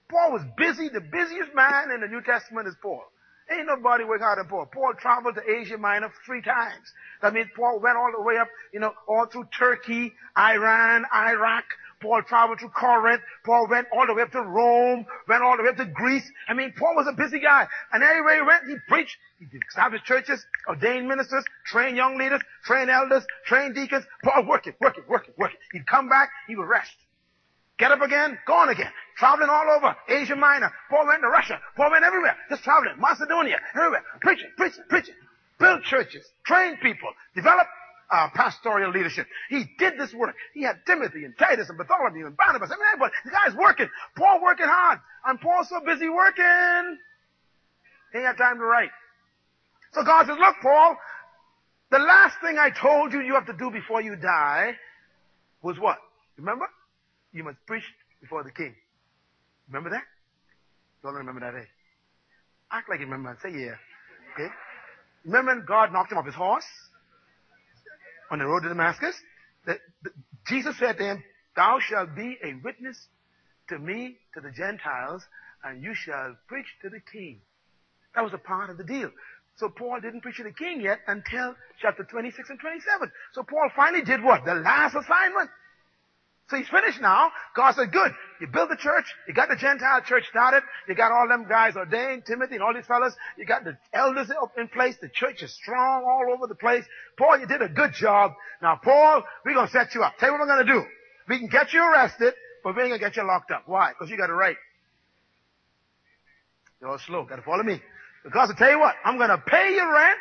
[0.10, 0.89] Paul was busy.
[0.89, 3.04] The busiest man in the New Testament is Paul.
[3.50, 4.65] Ain't nobody work harder than Paul.
[4.71, 6.91] Paul traveled to Asia Minor three times.
[7.21, 11.63] That means Paul went all the way up, you know, all through Turkey, Iran, Iraq.
[11.99, 13.21] Paul traveled to Corinth.
[13.45, 16.29] Paul went all the way up to Rome, went all the way up to Greece.
[16.47, 17.67] I mean, Paul was a busy guy.
[17.91, 19.17] And everywhere he went, he preached.
[19.39, 24.05] He established churches, ordained ministers, trained young leaders, trained elders, trained deacons.
[24.23, 25.57] Paul working, working, working, working.
[25.71, 26.93] He'd come back, he would rest.
[27.77, 28.91] Get up again, gone again.
[29.17, 30.71] Traveling all over Asia Minor.
[30.89, 31.60] Paul went to Russia.
[31.75, 32.36] Paul went everywhere.
[32.49, 32.95] Just traveling.
[32.99, 34.03] Macedonia, everywhere.
[34.21, 35.13] Preaching, preaching, preaching.
[35.60, 36.25] Build churches.
[36.43, 37.10] Train people.
[37.36, 37.67] Develop
[38.10, 39.28] uh, pastoral leadership.
[39.50, 40.36] He did this work.
[40.54, 42.70] He had Timothy and Titus and Bartholomew and Barnabas.
[42.72, 43.13] I mean, everybody.
[43.26, 43.89] The guy's working.
[44.15, 45.00] Paul working hard.
[45.26, 46.98] And Paul's so busy working.
[48.13, 48.89] He ain't got time to write.
[49.93, 50.98] So God says, look, Paul,
[51.91, 54.76] the last thing I told you you have to do before you die
[55.62, 55.98] was what?
[56.38, 56.67] Remember?
[57.34, 57.84] You must preach
[58.22, 58.76] before the king.
[59.67, 60.04] Remember that?
[61.04, 61.65] Don't remember that, eh?
[62.72, 63.30] Act like you remember.
[63.32, 63.76] and Say yeah.
[64.34, 64.54] Okay?
[65.26, 66.65] Remember when God knocked him off his horse
[68.32, 69.16] on the road to Damascus?
[69.66, 69.78] The,
[70.48, 71.24] Jesus said to him,
[71.56, 73.08] Thou shalt be a witness
[73.70, 75.24] to me, to the Gentiles,
[75.63, 77.42] and you shall preach to the king.
[78.16, 79.12] That was a part of the deal.
[79.58, 83.12] So Paul didn't preach to the king yet until chapter 26 and 27.
[83.34, 84.46] So Paul finally did what?
[84.46, 85.50] The last assignment.
[86.49, 87.31] So he's finished now.
[87.55, 88.12] God said, good.
[88.39, 89.05] You build the church.
[89.27, 90.63] You got the Gentile church started.
[90.88, 93.13] You got all them guys ordained, Timothy and all these fellas.
[93.38, 94.95] You got the elders in place.
[95.01, 96.86] The church is strong all over the place.
[97.17, 98.31] Paul, you did a good job.
[98.62, 100.17] Now, Paul, we're going to set you up.
[100.19, 100.86] Tell you what we're going to do.
[101.27, 102.33] We can get you arrested,
[102.63, 103.63] but we ain't going to get you locked up.
[103.65, 103.89] Why?
[103.89, 104.55] Because you got it right.
[106.79, 107.25] You're all slow.
[107.25, 107.81] Got to follow me.
[108.23, 110.19] Because I tell you what, I'm going to pay your rent.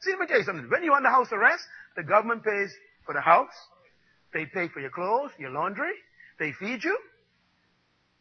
[0.00, 0.70] See, let me tell you something.
[0.70, 2.72] When you're under house arrest, the government pays
[3.04, 3.52] for the house.
[4.32, 5.92] They pay for your clothes, your laundry.
[6.38, 6.98] They feed you.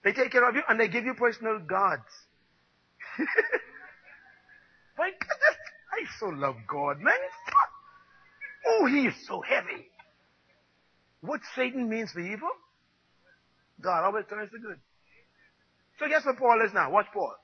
[0.04, 2.04] They take care of you and they give you personal guards.
[4.98, 5.58] My goodness,
[5.94, 7.14] I so love God, man.
[8.66, 9.88] Oh, he is so heavy.
[11.22, 12.50] What Satan means for evil,
[13.80, 14.80] God always turns to good.
[16.00, 16.92] So guess what Paul is now?
[16.92, 17.36] Watch Paul.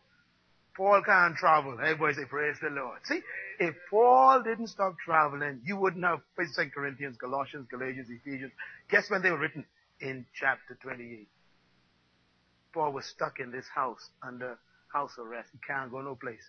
[0.77, 1.75] Paul can't travel.
[1.81, 2.99] Everybody say, praise the Lord.
[3.05, 3.19] See,
[3.59, 8.51] if Paul didn't stop traveling, you wouldn't have 1 Corinthians, Colossians, Galatians, Ephesians.
[8.89, 9.65] Guess when they were written?
[9.99, 11.27] In chapter 28.
[12.71, 14.59] Paul was stuck in this house under
[14.93, 15.49] house arrest.
[15.51, 16.43] He can't go no place.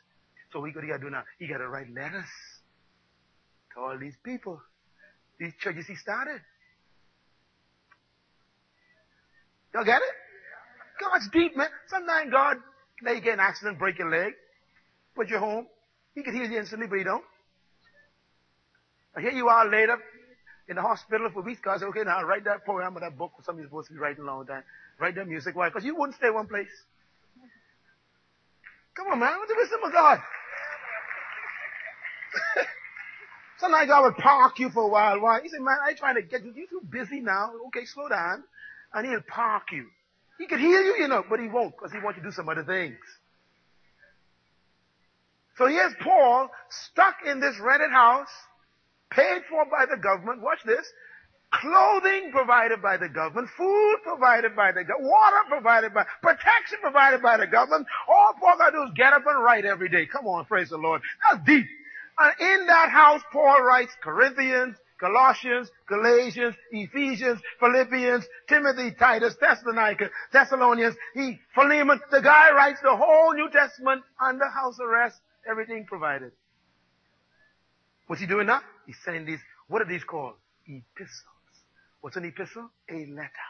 [0.52, 1.22] So what he got to do now?
[1.38, 2.28] He got to write letters
[3.74, 4.60] to all these people,
[5.40, 6.42] these churches he started.
[9.72, 10.14] Y'all get it?
[11.00, 11.68] God's deep, man.
[11.86, 12.56] Sometimes God
[13.04, 14.32] let you get an accident, break your leg,
[15.14, 15.66] put you home.
[16.14, 17.24] He could heal you instantly, but he don't.
[19.14, 19.98] Now here you are later
[20.68, 21.60] in the hospital for weeks.
[21.62, 23.94] God said, okay, now write that poem or that book or something you're supposed to
[23.94, 24.62] be writing a long time.
[24.98, 25.56] Write that music.
[25.56, 25.68] Why?
[25.68, 26.68] Because you wouldn't stay one place.
[28.94, 29.38] Come on, man.
[29.38, 30.18] What's the wisdom of God?
[33.58, 35.20] Sometimes God would park you for a while.
[35.20, 35.40] Why?
[35.40, 36.52] He said, man, I ain't trying to get you.
[36.54, 37.52] You're too busy now.
[37.68, 38.42] Okay, slow down.
[38.92, 39.86] And he'll park you.
[40.38, 42.32] He could heal you, you know, but he won't because he wants you to do
[42.32, 42.96] some other things.
[45.56, 48.30] So here's Paul stuck in this rented house,
[49.10, 50.40] paid for by the government.
[50.40, 50.86] Watch this.
[51.50, 57.22] Clothing provided by the government, food provided by the government, water provided by, protection provided
[57.22, 57.86] by the government.
[58.06, 60.04] All Paul got to do is get up and write every day.
[60.06, 61.00] Come on, praise the Lord.
[61.24, 61.66] That's deep.
[62.18, 70.96] And in that house, Paul writes Corinthians, Colossians, Galatians, Ephesians, Philippians, Timothy, Titus, Thessalonica, Thessalonians,
[71.14, 76.32] he, Philemon, the guy writes the whole New Testament under house arrest, everything provided.
[78.06, 78.60] What's he doing now?
[78.86, 80.34] He's sending these, what are these called?
[80.66, 81.24] Epistles.
[82.00, 82.70] What's an epistle?
[82.90, 83.48] A letter.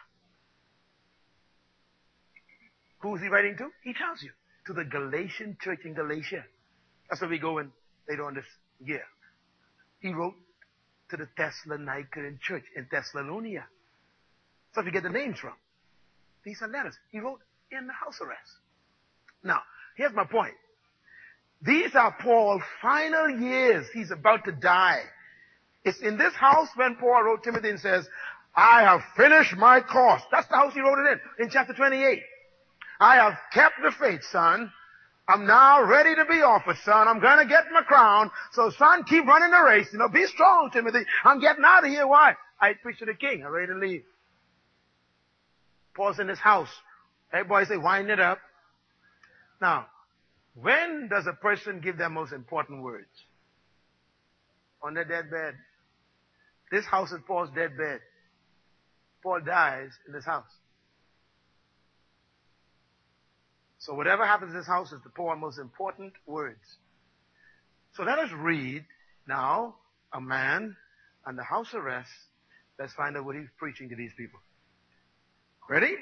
[3.01, 3.69] Who is he writing to?
[3.85, 4.31] He tells you.
[4.67, 6.45] To the Galatian church in Galatia.
[7.09, 7.71] That's where we go in
[8.09, 8.45] later on this
[8.85, 9.05] year.
[10.01, 10.35] He wrote
[11.11, 13.65] to the Thessalonican church in Thessalonica.
[14.75, 15.55] So if you get the names from.
[16.45, 17.41] These are letters he wrote
[17.71, 18.53] in the house arrest.
[19.43, 19.61] Now,
[19.97, 20.55] here's my point.
[21.63, 23.87] These are Paul's final years.
[23.93, 25.03] He's about to die.
[25.85, 28.09] It's in this house when Paul wrote Timothy and says,
[28.55, 30.23] I have finished my course.
[30.31, 32.23] That's the house he wrote it in, in chapter 28.
[33.01, 34.73] I have kept the faith, son.
[35.29, 37.07] I'm now ready to be offered, son.
[37.07, 38.31] I'm gonna get my crown.
[38.53, 39.89] So son, keep running the race.
[39.93, 41.05] You know, be strong, Timothy.
[41.23, 42.07] I'm getting out of here.
[42.07, 42.35] Why?
[42.59, 43.45] I preach to the king.
[43.45, 44.05] I'm ready to leave.
[45.95, 46.71] Paul's in his house.
[47.31, 48.39] Everybody say, wind it up.
[49.61, 49.87] Now,
[50.55, 53.07] when does a person give their most important words?
[54.83, 55.55] On their deathbed.
[56.71, 58.01] This house is Paul's deathbed.
[59.23, 60.49] Paul dies in this house.
[63.79, 66.61] So whatever happens in this house is the Paul's most important words.
[67.95, 68.85] So let us read
[69.27, 69.77] now
[70.13, 70.77] a man
[71.27, 72.11] under house arrest.
[72.79, 74.41] Let's find out what he's preaching to these people.
[75.69, 75.95] Ready?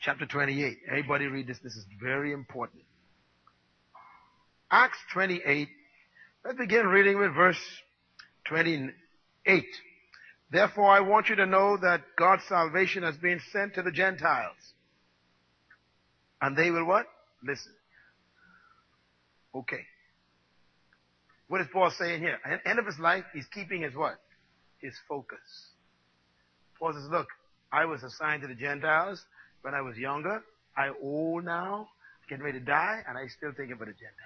[0.00, 0.78] Chapter 28.
[0.88, 1.58] Everybody read this.
[1.58, 2.82] This is very important.
[4.70, 5.68] Acts 28.
[6.44, 7.60] Let's begin reading with verse
[8.46, 9.64] 28.
[10.50, 14.56] Therefore I want you to know that God's salvation has been sent to the Gentiles.
[16.42, 17.06] And they will what?
[17.42, 17.72] Listen.
[19.54, 19.84] Okay.
[21.48, 22.38] What is Paul saying here?
[22.44, 24.16] At the end of his life, he's keeping his what?
[24.78, 25.38] His focus.
[26.78, 27.28] Paul says, look,
[27.72, 29.22] I was assigned to the Gentiles
[29.62, 30.42] when I was younger.
[30.76, 31.88] I old now,
[32.28, 34.16] getting ready to die, and I still thinking about the Gentiles.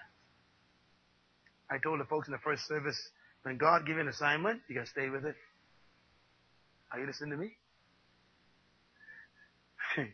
[1.70, 2.96] I told the folks in the first service,
[3.42, 5.34] when God gives an assignment, you gotta stay with it.
[6.92, 7.52] Are you listening to me?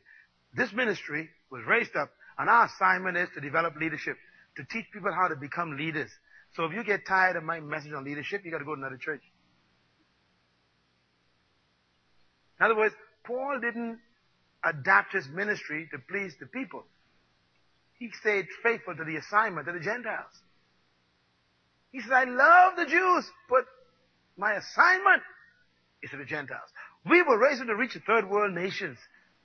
[0.56, 4.16] this ministry was raised up, and our assignment is to develop leadership,
[4.56, 6.10] to teach people how to become leaders.
[6.56, 8.80] So if you get tired of my message on leadership, you got to go to
[8.80, 9.22] another church.
[12.58, 12.94] In other words,
[13.24, 13.98] Paul didn't
[14.64, 16.84] adapt his ministry to please the people.
[17.98, 20.32] He stayed faithful to the assignment of the Gentiles.
[21.90, 23.64] He said, I love the Jews, but
[24.36, 25.22] my assignment
[26.02, 26.68] is to the Gentiles.
[27.08, 28.96] We were raised to reach the third world nations.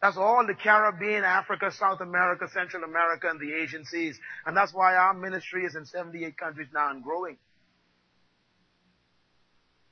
[0.01, 4.19] That's all the Caribbean, Africa, South America, Central America, and the Asian seas.
[4.45, 7.37] And that's why our ministry is in 78 countries now and growing.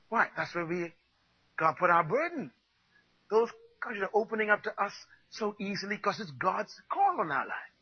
[0.08, 0.28] Why?
[0.36, 0.92] That's where we,
[1.58, 2.52] God put our burden.
[3.30, 3.50] Those
[3.82, 4.92] countries are opening up to us
[5.30, 7.72] so easily because it's God's call on our life.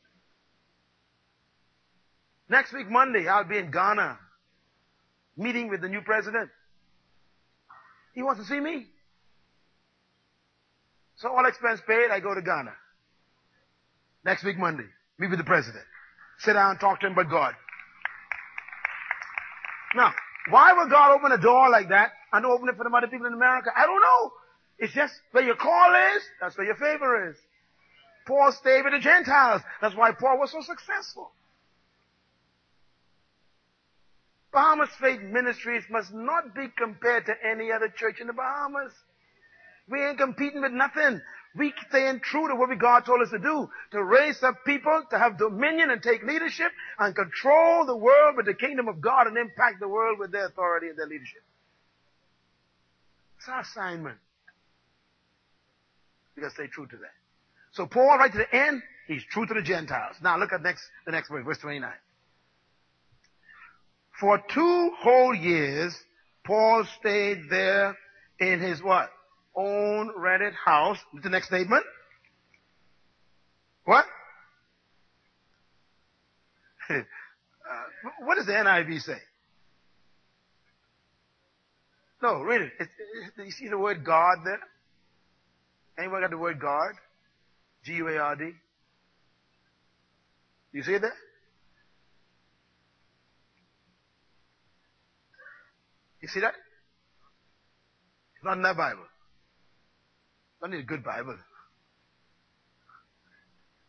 [2.48, 4.18] Next week, Monday, I'll be in Ghana
[5.36, 6.50] meeting with the new president.
[8.14, 8.86] He wants to see me.
[11.24, 12.74] So all expense paid, I go to Ghana.
[14.26, 14.84] Next week, Monday,
[15.18, 15.82] meet with the president.
[16.40, 17.54] Sit down, talk to him about God.
[19.96, 20.12] Now,
[20.50, 23.26] why would God open a door like that and open it for the other people
[23.26, 23.70] in America?
[23.74, 24.32] I don't know.
[24.78, 27.36] It's just where your call is, that's where your favor is.
[28.26, 29.62] Paul stayed with the Gentiles.
[29.80, 31.30] That's why Paul was so successful.
[34.52, 38.92] Bahamas Faith Ministries must not be compared to any other church in the Bahamas.
[39.88, 41.20] We ain't competing with nothing.
[41.56, 43.68] We staying true to what we God told us to do.
[43.92, 48.46] To raise up people, to have dominion and take leadership and control the world with
[48.46, 51.42] the kingdom of God and impact the world with their authority and their leadership.
[53.38, 54.16] It's our assignment.
[56.34, 57.12] We gotta stay true to that.
[57.72, 60.16] So Paul, right to the end, he's true to the Gentiles.
[60.22, 61.92] Now look at next, the next verse, verse 29.
[64.18, 65.94] For two whole years,
[66.44, 67.96] Paul stayed there
[68.38, 69.10] in his what?
[69.56, 70.98] Own rented house.
[71.22, 71.84] The next statement.
[73.84, 74.04] What?
[76.90, 76.94] uh,
[78.20, 79.18] what does the NIV say?
[82.22, 82.72] No, read it.
[82.80, 82.90] It's,
[83.36, 84.60] it's, you see the word God there?
[85.98, 86.94] Anyone got the word God?
[87.84, 88.50] G-U-A-R-D?
[90.72, 91.12] You see that?
[96.22, 96.54] You see that?
[98.36, 99.04] It's not in that Bible.
[100.64, 101.36] I need a good Bible.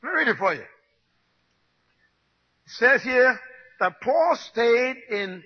[0.04, 0.60] Let me read it for you.
[0.60, 0.68] It
[2.66, 3.40] says here
[3.80, 5.42] that Paul stayed in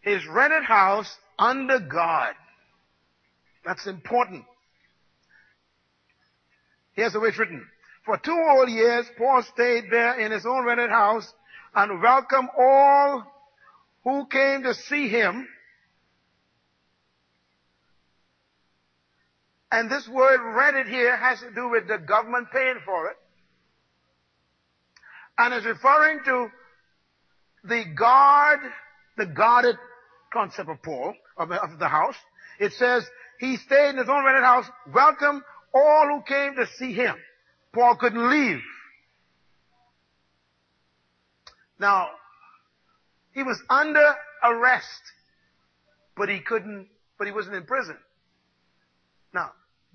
[0.00, 2.32] his rented house under God.
[3.66, 4.46] That's important.
[6.94, 7.66] Here's the way it's written.
[8.06, 11.30] For two whole years, Paul stayed there in his own rented house
[11.74, 13.30] and welcomed all
[14.04, 15.46] who came to see him.
[19.72, 23.16] And this word rented here has to do with the government paying for it.
[25.38, 26.48] And is referring to
[27.64, 28.60] the guard,
[29.16, 29.76] the guarded
[30.30, 32.16] concept of Paul, of the, of the house.
[32.60, 33.02] It says
[33.40, 35.42] he stayed in his own rented house, welcomed
[35.74, 37.16] all who came to see him.
[37.72, 38.60] Paul couldn't leave.
[41.78, 42.08] Now,
[43.32, 44.14] he was under
[44.44, 45.00] arrest,
[46.14, 47.96] but he couldn't, but he wasn't in prison.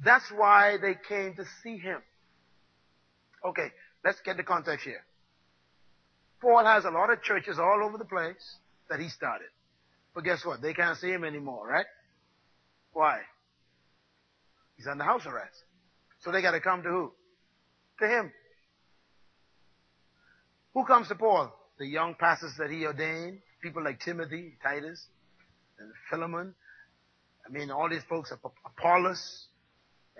[0.04, 2.02] That's why they came to see him.
[3.46, 3.68] Okay,
[4.04, 5.04] let's get the context here.
[6.42, 8.58] Paul has a lot of churches all over the place
[8.90, 9.48] that he started.
[10.14, 10.62] But guess what?
[10.62, 11.86] They can't see him anymore, right?
[12.94, 13.20] Why?
[14.76, 15.64] He's under house arrest.
[16.22, 17.12] So they gotta come to who?
[18.00, 18.32] To him.
[20.74, 21.52] Who comes to Paul?
[21.78, 25.06] the young pastors that he ordained, people like Timothy, Titus,
[25.80, 26.54] and Philemon.
[27.46, 28.32] I mean, all these folks,
[28.66, 29.48] Apollos,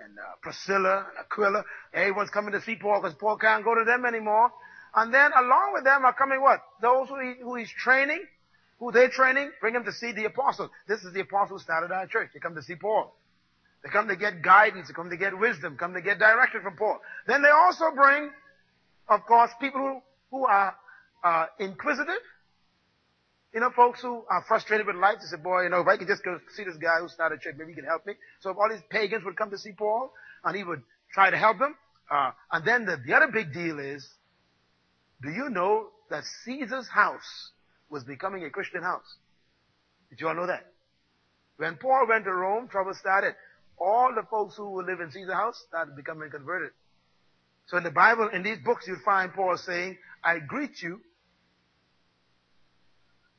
[0.02, 1.64] and uh, Priscilla, and Aquila.
[1.92, 4.50] Everyone's coming to see Paul because Paul can't go to them anymore.
[4.94, 6.60] And then along with them are coming what?
[6.80, 8.24] Those who, he, who he's training,
[8.78, 10.70] who they're training, bring them to see the apostles.
[10.86, 12.30] This is the apostle who started our church.
[12.32, 13.14] They come to see Paul.
[13.82, 14.88] They come to get guidance.
[14.88, 15.76] They come to get wisdom.
[15.76, 16.98] Come to get direction from Paul.
[17.26, 18.30] Then they also bring,
[19.08, 20.74] of course, people who, who are
[21.22, 22.22] uh, inquisitive.
[23.54, 25.96] You know, folks who are frustrated with life, they say, boy, you know, if I
[25.96, 28.14] could just go see this guy who started a church, maybe he can help me.
[28.40, 30.12] So if all these pagans would come to see Paul,
[30.44, 30.82] and he would
[31.12, 31.74] try to help them.
[32.10, 34.06] Uh, and then the, the other big deal is,
[35.22, 37.50] do you know that Caesar's house
[37.90, 39.16] was becoming a Christian house?
[40.10, 40.66] Did you all know that?
[41.56, 43.34] When Paul went to Rome, trouble started.
[43.78, 46.70] All the folks who would live in Caesar's house started becoming converted.
[47.66, 51.00] So in the Bible, in these books, you'll find Paul saying, I greet you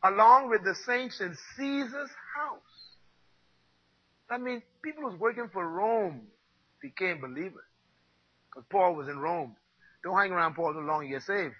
[0.03, 2.59] along with the saints in Caesar's house.
[4.29, 6.21] That means people who's working for Rome
[6.81, 7.65] became believers.
[8.49, 9.55] Because Paul was in Rome.
[10.03, 11.53] Don't hang around Paul too long, you get saved.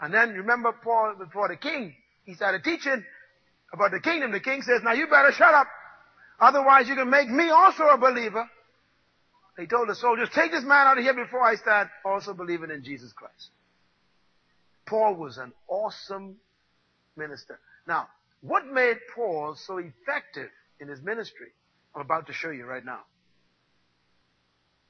[0.00, 1.94] And then remember Paul before the king,
[2.24, 3.04] he started teaching
[3.72, 4.32] about the kingdom.
[4.32, 5.66] The king says, now you better shut up.
[6.40, 8.48] Otherwise you can make me also a believer.
[9.58, 12.70] He told the soldiers, take this man out of here before I start also believing
[12.70, 13.50] in Jesus Christ.
[14.86, 16.36] Paul was an awesome
[17.16, 17.58] minister.
[17.86, 18.08] Now,
[18.40, 20.50] what made Paul so effective
[20.80, 21.48] in his ministry?
[21.94, 23.00] I'm about to show you right now.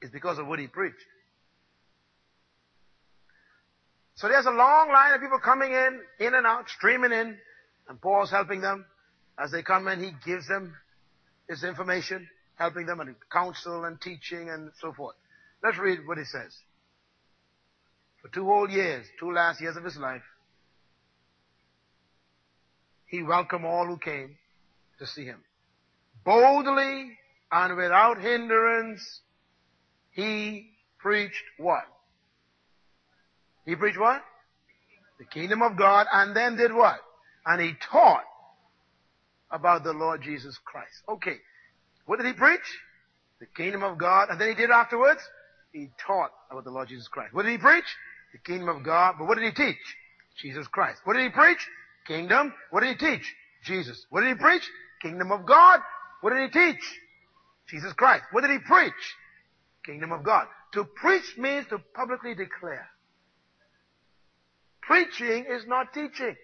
[0.01, 0.95] Is because of what he preached.
[4.15, 7.37] So there's a long line of people coming in, in and out, streaming in,
[7.87, 8.85] and Paul's helping them.
[9.37, 10.75] As they come in, he gives them
[11.49, 15.15] his information, helping them and counsel and teaching and so forth.
[15.63, 16.55] Let's read what he says.
[18.21, 20.21] For two whole years, two last years of his life,
[23.13, 24.35] he welcomed all who came
[24.97, 25.37] to see him.
[26.25, 27.11] Boldly
[27.51, 29.19] and without hindrance,
[30.13, 31.83] he preached what?
[33.67, 34.23] He preached what?
[35.19, 36.95] The kingdom of God and then did what?
[37.45, 38.23] And he taught
[39.51, 40.95] about the Lord Jesus Christ.
[41.07, 41.37] Okay.
[42.07, 42.79] What did he preach?
[43.39, 44.29] The kingdom of God.
[44.31, 45.21] And then he did afterwards?
[45.71, 47.31] He taught about the Lord Jesus Christ.
[47.31, 47.85] What did he preach?
[48.31, 49.17] The kingdom of God.
[49.19, 49.77] But what did he teach?
[50.41, 50.99] Jesus Christ.
[51.03, 51.59] What did he preach?
[52.05, 52.53] Kingdom.
[52.71, 53.33] What did he teach?
[53.63, 54.05] Jesus.
[54.09, 54.63] What did he preach?
[55.01, 55.79] Kingdom of God.
[56.21, 56.99] What did he teach?
[57.67, 58.23] Jesus Christ.
[58.31, 58.93] What did he preach?
[59.85, 60.47] Kingdom of God.
[60.73, 62.87] To preach means to publicly declare.
[64.81, 66.35] Preaching is not teaching.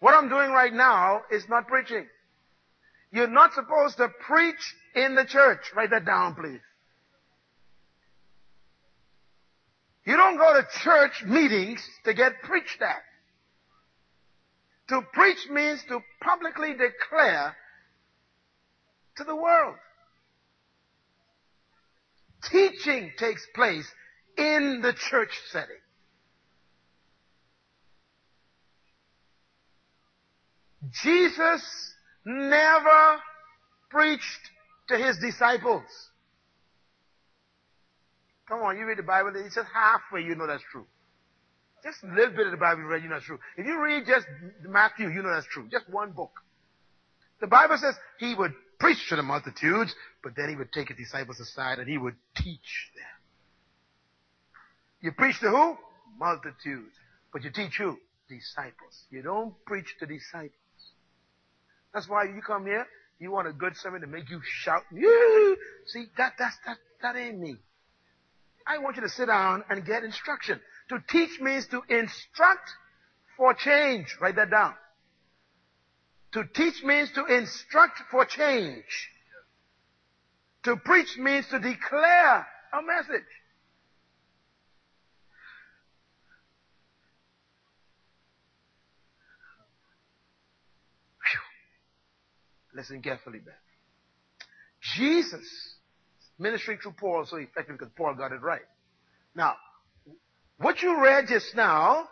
[0.00, 2.06] What I'm doing right now is not preaching.
[3.12, 5.72] You're not supposed to preach in the church.
[5.74, 6.60] Write that down, please.
[10.04, 13.02] You don't go to church meetings to get preached at.
[14.88, 17.56] To preach means to publicly declare
[19.16, 19.76] to the world.
[22.50, 23.90] Teaching takes place
[24.38, 25.76] in the church setting.
[31.02, 33.16] Jesus never
[33.90, 34.50] preached
[34.88, 35.82] to his disciples.
[38.48, 40.86] Come on, you read the Bible, it's just halfway, you know that's true.
[41.86, 43.38] Just a little bit of the Bible you read, you know that's true.
[43.56, 44.26] If you read just
[44.68, 45.68] Matthew, you know that's true.
[45.70, 46.32] Just one book.
[47.40, 50.96] The Bible says he would preach to the multitudes, but then he would take his
[50.96, 53.04] disciples aside and he would teach them.
[55.00, 55.76] You preach to who?
[56.18, 56.96] Multitudes.
[57.32, 57.96] But you teach who?
[58.28, 59.04] Disciples.
[59.10, 60.50] You don't preach to disciples.
[61.94, 62.84] That's why you come here,
[63.20, 64.82] you want a good sermon to make you shout.
[65.86, 67.58] See, that, that's, that, that ain't me.
[68.66, 70.60] I want you to sit down and get instruction.
[70.88, 72.70] To teach means to instruct
[73.36, 74.16] for change.
[74.20, 74.74] Write that down.
[76.32, 79.10] To teach means to instruct for change.
[80.64, 83.24] To preach means to declare a message.
[92.76, 93.54] Listen carefully, man.
[94.96, 95.76] Jesus
[96.38, 98.60] ministering through Paul so effective because Paul got it right.
[99.34, 99.54] Now,
[100.58, 102.08] what you read just now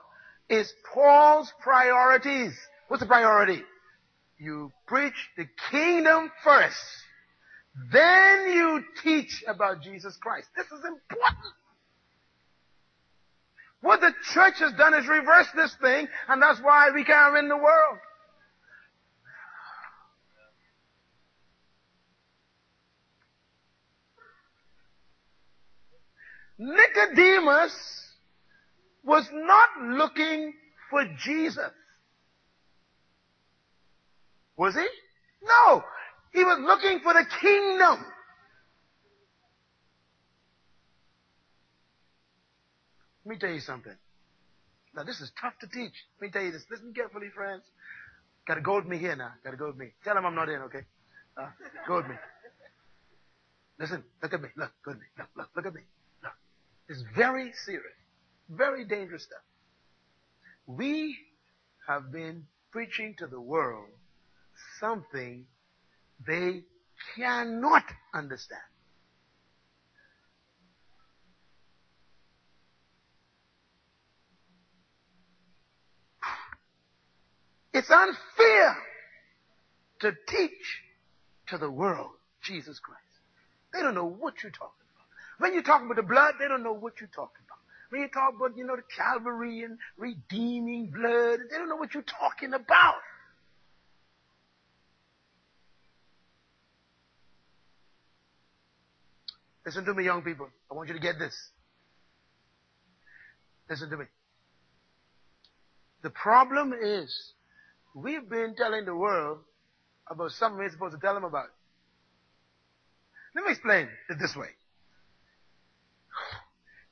[0.48, 2.52] is Paul's priorities.
[2.88, 3.62] What's the priority?
[4.38, 6.76] You preach the kingdom first.
[7.92, 10.48] Then you teach about Jesus Christ.
[10.56, 11.54] This is important.
[13.80, 17.48] What the church has done is reverse this thing, and that's why we can't win
[17.48, 17.98] the world.
[26.58, 28.03] Nicodemus
[29.04, 30.52] was not looking
[30.90, 31.70] for Jesus.
[34.56, 34.86] Was he?
[35.42, 35.82] No.
[36.32, 38.04] He was looking for the kingdom.
[43.24, 43.94] Let me tell you something.
[44.94, 45.92] Now this is tough to teach.
[46.20, 46.64] Let me tell you this.
[46.70, 47.62] Listen carefully, friends.
[48.46, 49.32] Gotta go with me here now.
[49.42, 49.88] Gotta go with me.
[50.04, 50.82] Tell him I'm not in, okay?
[51.36, 51.48] Uh,
[51.88, 52.14] go with me.
[53.78, 54.48] Listen, look at me.
[54.56, 55.06] Look, go with me.
[55.18, 55.80] Look, look, look at me.
[56.22, 56.32] Look.
[56.88, 57.96] It's very serious,
[58.48, 59.38] very dangerous stuff.
[60.66, 61.16] We
[61.86, 63.88] have been preaching to the world
[64.80, 65.46] something
[66.26, 66.62] they
[67.16, 67.84] cannot
[68.14, 68.60] understand.
[77.74, 78.76] It's unfair
[80.00, 80.80] to teach
[81.48, 83.00] to the world Jesus Christ.
[83.72, 85.40] They don't know what you're talking about.
[85.40, 87.43] when you talk about the blood, they don't know what you're talking about.
[87.94, 92.02] You talk about, you know, the Calvary and redeeming blood, they don't know what you're
[92.02, 92.96] talking about.
[99.64, 100.48] Listen to me, young people.
[100.70, 101.34] I want you to get this.
[103.70, 104.04] Listen to me.
[106.02, 107.32] The problem is,
[107.94, 109.38] we've been telling the world
[110.10, 111.46] about something we're supposed to tell them about.
[113.34, 114.48] Let me explain it this way.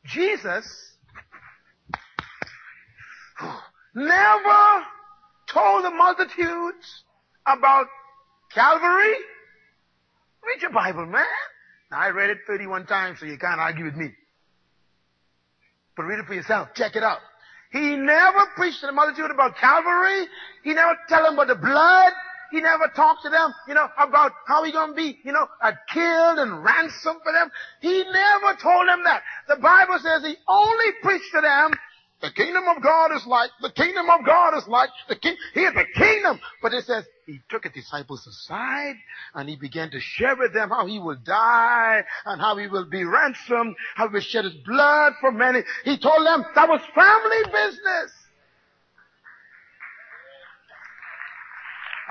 [0.07, 0.67] Jesus
[3.95, 4.85] never
[5.49, 7.05] told the multitudes
[7.47, 7.87] about
[8.55, 9.15] Calvary.
[10.45, 11.25] Read your Bible, man.
[11.91, 14.13] Now, I read it 31 times, so you can't argue with me.
[15.97, 16.69] But read it for yourself.
[16.75, 17.19] Check it out.
[17.71, 20.27] He never preached to the multitude about Calvary.
[20.65, 22.13] He never tell them about the blood.
[22.53, 25.73] He never talked to them, you know, about how he gonna be, you know, uh,
[25.93, 27.51] killed and ransomed for them.
[27.81, 29.23] He never told them that.
[29.49, 31.73] The Bible says he only preached to them
[32.23, 35.61] the kingdom of God is like, the kingdom of God is like, the king, he
[35.61, 36.39] is the kingdom.
[36.63, 38.95] But it says, he took his disciples aside
[39.35, 42.85] and he began to share with them how he will die and how he will
[42.85, 45.63] be ransomed, how he will shed his blood for many.
[45.85, 48.13] He told them that was family business.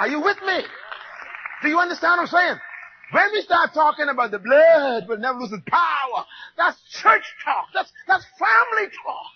[0.02, 0.64] Are you with me?
[1.62, 2.60] Do you understand what I'm saying?
[3.12, 6.26] When we start talking about the blood will never lose its power,
[6.58, 7.68] that's church talk.
[7.72, 9.32] That's, that's family talk.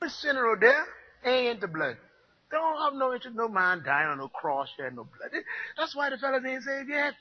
[0.00, 0.82] The sinner out there
[1.26, 1.98] ain't into blood.
[2.50, 5.42] They Don't have no interest, no man dying on no cross, shed no blood.
[5.76, 7.12] That's why the fellas ain't saved yet.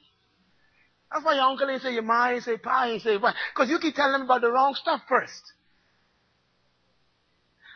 [1.12, 3.34] That's why your uncle ain't say your ma ain't say pa ain't say why.
[3.54, 5.44] Because you keep telling them about the wrong stuff first.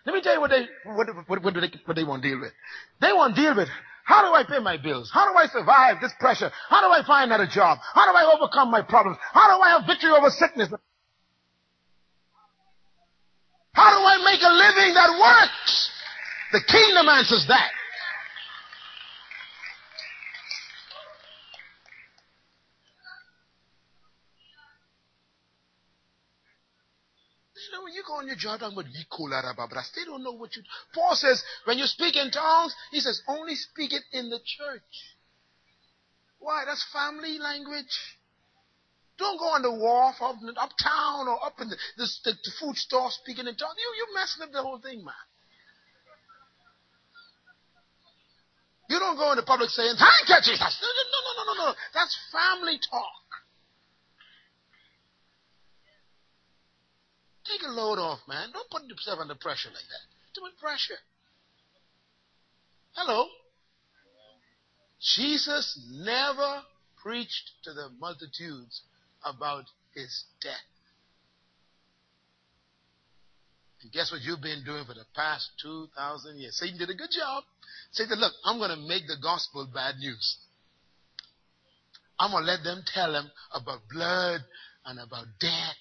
[0.06, 2.40] Let me tell you what they, what, what, what, they, what they want to deal
[2.40, 2.52] with.
[3.00, 3.70] They want to deal with
[4.04, 5.12] how do I pay my bills?
[5.14, 6.52] How do I survive this pressure?
[6.70, 7.78] How do I find another job?
[7.94, 9.18] How do I overcome my problems?
[9.32, 10.70] How do I have victory over sickness?
[13.74, 15.92] How do I make a living that works?
[16.52, 17.72] The kingdom answers that.
[27.56, 29.42] You know, when you go on your job talking about Nicola
[29.96, 30.64] they don't know what you.
[30.94, 34.92] Paul says, when you speak in tongues, he says, only speak it in the church.
[36.40, 36.64] Why?
[36.66, 37.96] That's family language.
[39.18, 42.76] Don't go on the wharf up uptown or up in the, the, the, the food
[42.76, 43.78] store speaking in tongues.
[43.78, 45.14] You, you're messing up the whole thing, man.
[48.90, 50.82] You don't go in the public saying, thank you, Jesus.
[50.82, 51.76] No, no, no, no, no, no.
[51.94, 53.21] That's family talk.
[57.52, 58.50] Take a load off, man.
[58.54, 60.34] Don't put yourself under pressure like that.
[60.34, 61.00] Too much pressure.
[62.94, 63.28] Hello?
[65.02, 66.62] Jesus never
[67.02, 68.82] preached to the multitudes
[69.26, 70.54] about his death.
[73.82, 76.58] And guess what you've been doing for the past 2,000 years?
[76.58, 77.44] Satan did a good job.
[77.92, 80.38] Satan, look, I'm going to make the gospel bad news.
[82.20, 84.42] I'm going to let them tell him about blood
[84.86, 85.76] and about death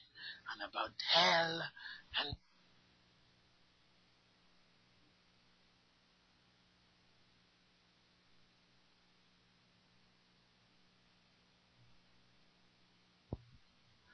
[0.60, 1.62] and about hell
[2.20, 2.36] and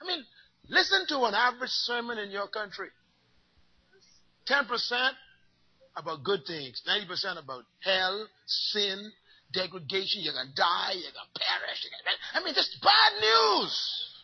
[0.01, 0.24] I mean,
[0.68, 2.88] listen to an average sermon in your country.
[4.49, 4.68] 10%
[5.97, 9.11] about good things, 90% about hell, sin,
[9.53, 11.82] degradation, you're going to die, you're going to perish.
[11.90, 14.16] Gonna, I mean, just bad news.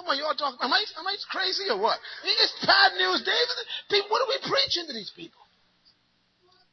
[0.00, 0.56] Come on, you all talking.
[0.64, 2.00] Am I, am I crazy or what?
[2.24, 3.64] It's bad news, David.
[3.92, 5.44] People, what are we preaching to these people?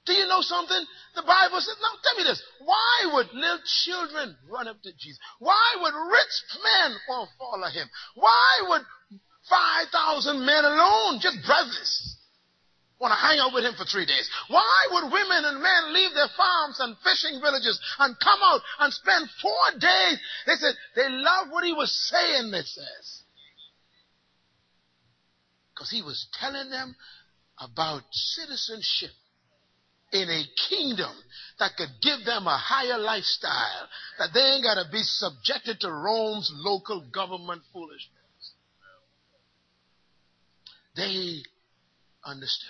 [0.06, 0.80] Do you know something?
[1.14, 2.42] The Bible says, now tell me this.
[2.64, 5.20] Why would little children run up to Jesus?
[5.40, 7.90] Why would rich men want to follow him?
[8.16, 8.84] Why would
[9.50, 12.16] 5,000 men alone, just brothers,
[13.00, 14.30] want to hang out with him for three days?
[14.48, 18.94] Why would women and men leave their farms and fishing villages and come out and
[18.94, 20.18] spend four days?
[20.46, 23.22] They said they love what he was saying, it says.
[25.74, 26.96] Because he was telling them
[27.60, 29.12] about citizenship
[30.12, 31.12] in a kingdom
[31.60, 33.88] that could give them a higher lifestyle,
[34.18, 38.08] that they ain't got to be subjected to Rome's local government foolishness.
[40.96, 41.44] They
[42.26, 42.70] understood.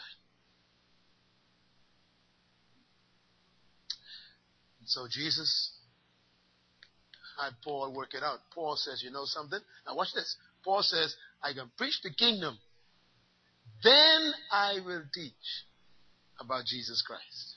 [4.76, 5.71] And so Jesus
[7.41, 8.39] had Paul work it out.
[8.53, 9.59] Paul says, you know something?
[9.85, 10.35] Now watch this.
[10.63, 12.57] Paul says, I can preach the kingdom.
[13.83, 15.33] Then I will teach
[16.39, 17.55] about Jesus Christ.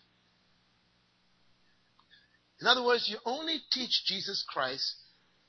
[2.61, 4.97] In other words, you only teach Jesus Christ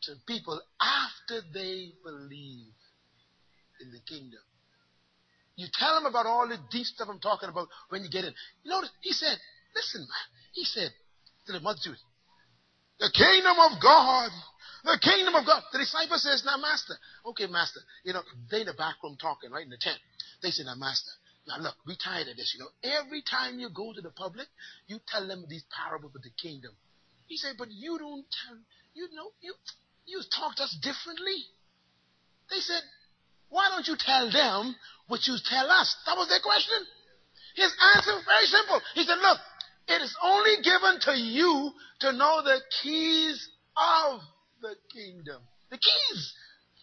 [0.04, 2.74] to people after they believe
[3.82, 4.40] in the kingdom.
[5.56, 8.34] You tell them about all the deep stuff I'm talking about when you get in.
[8.64, 9.36] You know, he said,
[9.76, 10.92] listen, man, he said
[11.52, 12.00] to the multitude,
[13.00, 14.30] the kingdom of God,
[14.84, 15.62] the kingdom of God.
[15.72, 16.96] The disciple says, now master,
[17.26, 19.98] okay master, you know, they in the back room talking, right in the tent.
[20.42, 21.12] They say, now master,
[21.48, 22.72] now look, we tired of this, you know.
[22.82, 24.48] Every time you go to the public,
[24.88, 26.72] you tell them these parables of the kingdom.
[27.28, 28.58] He said, but you don't tell,
[28.94, 29.54] you know, you,
[30.06, 31.46] you talk to us differently.
[32.50, 32.82] They said,
[33.50, 34.76] why don't you tell them
[35.08, 35.96] what you tell us?
[36.06, 36.80] That was their question.
[37.56, 38.80] His answer was very simple.
[38.96, 39.40] He said, look,
[39.88, 41.72] it is only given to you
[42.02, 44.22] to know the keys of
[44.62, 45.42] the kingdom.
[45.70, 46.34] The keys.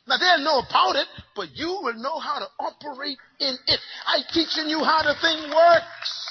[0.06, 3.80] Now they'll know about it, but you will know how to operate in it.
[4.06, 6.28] I'm teaching you how the thing works.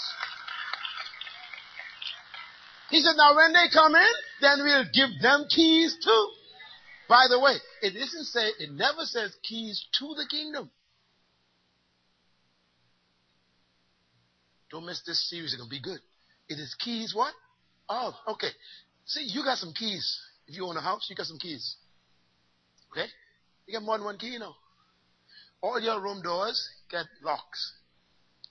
[2.90, 6.30] He said, now when they come in, then we'll give them keys too.
[7.10, 10.72] By the way, it doesn't say, it never says keys to the kingdom.
[14.72, 16.00] Don't miss this series, it's gonna be good.
[16.50, 17.34] It is keys what?
[17.90, 18.50] Oh, okay.
[19.06, 20.20] See, you got some keys.
[20.48, 21.76] If you own a house, you got some keys.
[22.92, 23.08] Okay?
[23.66, 24.54] You got more than one key, you know.
[25.62, 27.74] All your room doors get locks.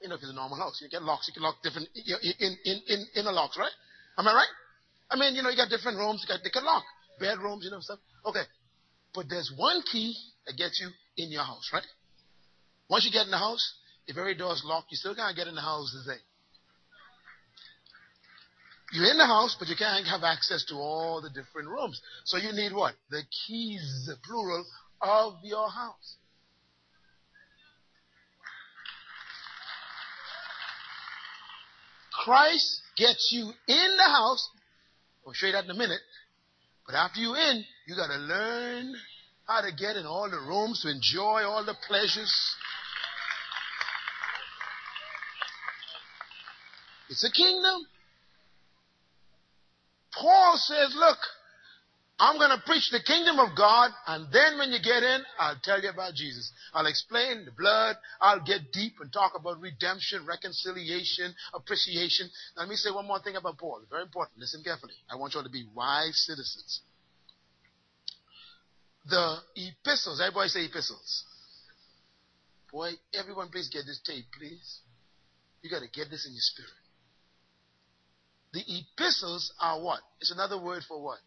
[0.02, 1.28] You know, if it's a normal house, you get locks.
[1.28, 3.72] You can lock different in in in inner locks, right?
[4.18, 4.52] Am I right?
[5.10, 6.22] I mean, you know, you got different rooms.
[6.22, 6.84] You got they can lock
[7.18, 7.98] bedrooms, you know, stuff.
[8.26, 8.42] Okay,
[9.14, 10.14] but there's one key
[10.46, 11.86] that gets you in your house, right?
[12.90, 13.74] Once you get in the house,
[14.06, 16.22] if every door is locked, you still can't get in the house the same.
[18.92, 22.00] You're in the house, but you can't have access to all the different rooms.
[22.24, 22.94] So you need what?
[23.10, 24.64] The keys, plural,
[25.00, 26.16] of your house.
[32.24, 34.48] Christ gets you in the house.
[35.26, 36.00] I'll show you that in a minute.
[36.86, 38.94] But after you're in, you got to learn
[39.46, 42.32] how to get in all the rooms to enjoy all the pleasures.
[47.08, 47.86] It's a kingdom.
[50.18, 51.18] Paul says, look,
[52.18, 55.60] I'm going to preach the kingdom of God, and then when you get in, I'll
[55.62, 56.50] tell you about Jesus.
[56.72, 57.96] I'll explain the blood.
[58.22, 62.30] I'll get deep and talk about redemption, reconciliation, appreciation.
[62.56, 63.82] Now, let me say one more thing about Paul.
[63.90, 64.38] Very important.
[64.38, 64.94] Listen carefully.
[65.10, 66.80] I want you all to be wise citizens.
[69.10, 71.24] The epistles, everybody say epistles.
[72.72, 74.80] Boy, everyone please get this tape, please.
[75.60, 76.85] You got to get this in your spirit.
[78.56, 80.00] The epistles are what?
[80.18, 81.18] It's another word for what?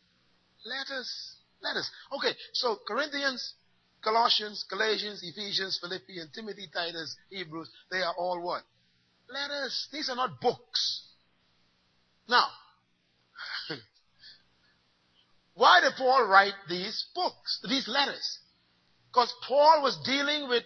[0.66, 1.36] Letters.
[1.62, 1.88] Letters.
[2.12, 3.54] Okay, so Corinthians,
[4.04, 8.64] Colossians, Galatians, Ephesians, Philippians, Timothy, Titus, Hebrews, they are all what?
[9.32, 9.90] Letters.
[9.94, 11.04] These are not books.
[12.28, 12.48] Now,
[15.54, 18.40] why did Paul write these books, these letters?
[19.12, 20.64] Because Paul was dealing with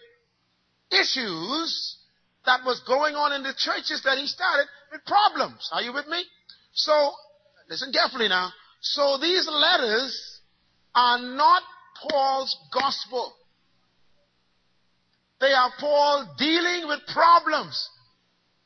[0.91, 1.97] issues
[2.45, 5.69] that was going on in the churches that he started with problems.
[5.73, 6.23] Are you with me?
[6.73, 7.11] So,
[7.69, 8.49] listen carefully now.
[8.81, 10.39] So these letters
[10.93, 11.63] are not
[12.09, 13.33] Paul's gospel.
[15.39, 17.89] They are Paul dealing with problems.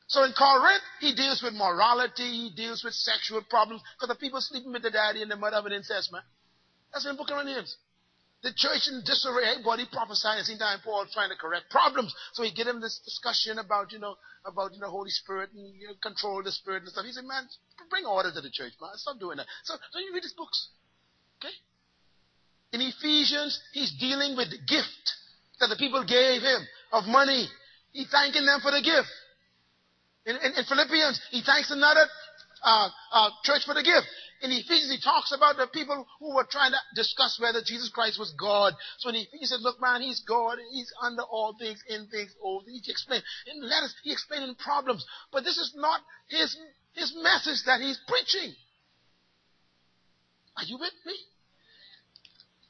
[0.08, 4.39] So in Corinth, he deals with morality, he deals with sexual problems, because the people
[4.39, 6.22] sleeping with the daddy and the mother of an incest, man.
[6.93, 7.76] That's in the book of Corinthians.
[8.44, 12.14] The church in disarray, everybody prophesying, same time Paul trying to correct problems.
[12.34, 14.16] So he get him this discussion about, you know,
[14.46, 17.06] about, you know, Holy Spirit and you know, control the Spirit and stuff.
[17.06, 17.50] He said, man,
[17.90, 18.92] bring order to the church, man.
[18.96, 19.48] Stop doing that.
[19.64, 20.70] So, so you read his books.
[21.42, 21.54] Okay?
[22.74, 25.06] In Ephesians, he's dealing with the gift
[25.60, 26.62] that the people gave him
[26.94, 27.48] of money.
[27.92, 29.10] He's thanking them for the gift.
[30.28, 32.06] In, in, in Philippians, he thanks another
[32.68, 34.07] uh, uh, church for the gift.
[34.43, 38.20] In Ephesians, he talks about the people who were trying to discuss whether Jesus Christ
[38.20, 38.74] was God.
[38.99, 40.59] So in Ephesians, he says, look, man, he's God.
[40.72, 42.86] He's under all things, in things, all things.
[42.86, 43.24] He explained.
[43.47, 45.05] In letters, he explained in problems.
[45.32, 46.55] But this is not his,
[46.93, 48.53] his message that he's preaching.
[50.57, 51.15] Are you with me?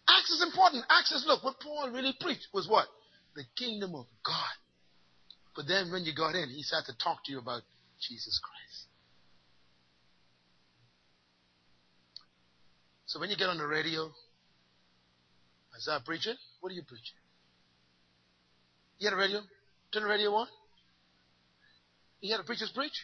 [0.07, 0.85] Acts is important.
[0.89, 2.87] Acts is, look, what Paul really preached was what?
[3.35, 4.55] The kingdom of God.
[5.55, 7.63] But then when you got in, he started to talk to you about
[7.99, 8.56] Jesus Christ.
[13.07, 14.11] So when you get on the radio,
[15.75, 17.15] as I preaching, what are you preaching?
[18.99, 19.39] You hear the radio?
[19.93, 20.47] Turn the radio on.
[22.19, 22.99] You hear the preachers preach?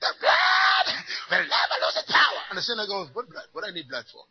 [0.00, 0.86] The blood
[1.30, 2.40] will never lose its power.
[2.50, 3.44] And the sinner goes, what blood?
[3.52, 4.24] What do I need blood for?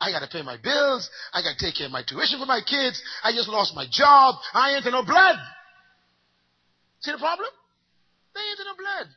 [0.00, 1.10] I gotta pay my bills.
[1.34, 3.02] I gotta take care of my tuition for my kids.
[3.22, 4.36] I just lost my job.
[4.54, 5.36] I ain't no blood.
[7.00, 7.52] See the problem?
[8.34, 9.12] They ain't no blood.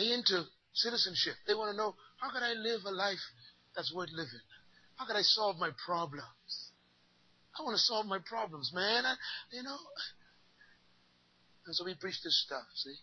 [0.00, 1.34] They into citizenship.
[1.46, 3.20] They want to know how can I live a life
[3.76, 4.40] that's worth living?
[4.96, 6.70] How can I solve my problems?
[7.58, 9.04] I want to solve my problems, man.
[9.04, 9.14] I,
[9.52, 9.76] you know.
[11.66, 12.94] And so we preach this stuff, see?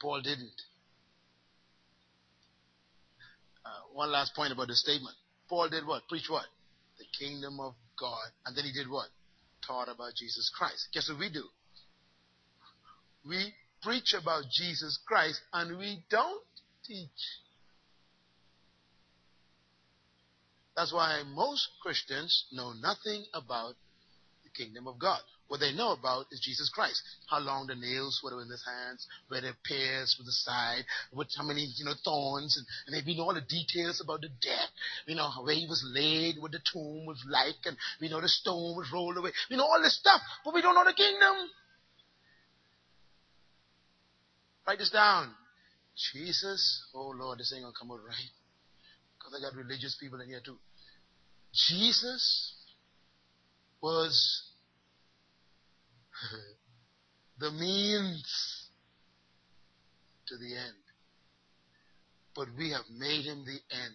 [0.00, 0.60] Paul didn't.
[3.64, 5.14] Uh, one last point about the statement.
[5.48, 6.02] Paul did what?
[6.08, 6.46] Preach what?
[6.98, 8.26] The kingdom of God.
[8.44, 9.06] And then he did what?
[9.64, 10.88] Taught about Jesus Christ.
[10.92, 11.44] Guess what we do?
[13.24, 16.42] We preach about Jesus Christ and we don't
[16.84, 17.08] teach.
[20.76, 23.74] That's why most Christians know nothing about
[24.44, 25.20] the kingdom of God.
[25.48, 27.02] What they know about is Jesus Christ.
[27.28, 31.28] How long the nails were in his hands, where the pierced with the side, with
[31.36, 34.70] how many, you know, thorns, and, and they know all the details about the death,
[35.06, 38.28] you know, where he was laid, what the tomb was like, and we know the
[38.28, 39.30] stone was rolled away.
[39.50, 41.48] We know all this stuff, but we don't know the kingdom.
[44.68, 45.30] Write this down.
[46.12, 48.30] Jesus, oh Lord, this ain't gonna come out right.
[49.16, 50.58] Because I got religious people in here too.
[51.54, 52.52] Jesus
[53.82, 54.42] was
[57.38, 58.68] the means
[60.26, 60.76] to the end.
[62.36, 63.94] But we have made him the end.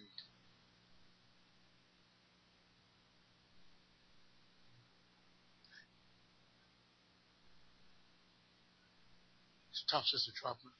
[9.70, 10.74] It's tough, Sister Trotman.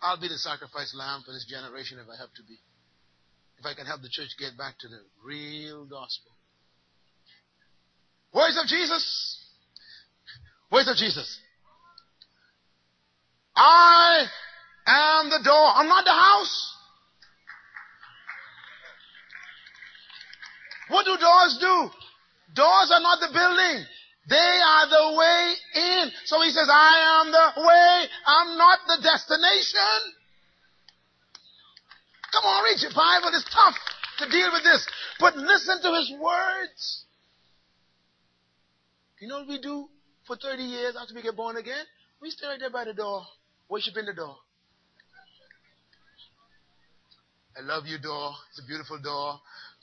[0.00, 2.56] I'll be the sacrifice lamb for this generation if I have to be.
[3.58, 6.32] If I can help the church get back to the real gospel.
[8.32, 9.04] Words of Jesus.
[10.72, 11.38] Words of Jesus.
[13.54, 14.24] I
[14.86, 15.68] am the door.
[15.76, 16.74] I'm not the house.
[20.88, 21.90] What do doors do?
[22.54, 23.84] Doors are not the building.
[24.28, 26.10] They are the way in.
[26.24, 28.06] So he says, I am the way.
[28.26, 30.14] I'm not the destination.
[32.32, 33.30] Come on, read your Bible.
[33.34, 33.76] It's tough
[34.18, 34.86] to deal with this.
[35.18, 37.04] But listen to his words.
[39.20, 39.88] You know what we do
[40.26, 41.84] for 30 years after we get born again?
[42.20, 43.22] We stay right there by the door,
[43.68, 44.36] worshiping the door.
[47.56, 48.32] I love you, door.
[48.50, 49.40] It's a beautiful door.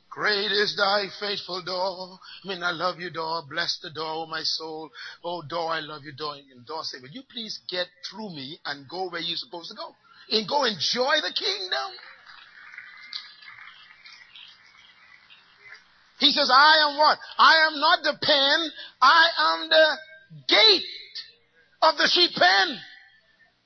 [0.09, 2.19] Great is thy faithful door.
[2.43, 3.43] I mean, I love you, door.
[3.47, 4.89] Bless the door, my soul.
[5.23, 6.35] Oh, door, I love you, door.
[6.35, 9.75] And door say, will you please get through me and go where you're supposed to
[9.75, 9.95] go?
[10.31, 11.91] And go enjoy the kingdom.
[16.19, 17.17] He says, I am what?
[17.37, 18.71] I am not the pen.
[19.01, 19.97] I am the
[20.47, 20.83] gate
[21.81, 22.77] of the sheep pen.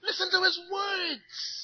[0.03, 1.62] Listen to his words.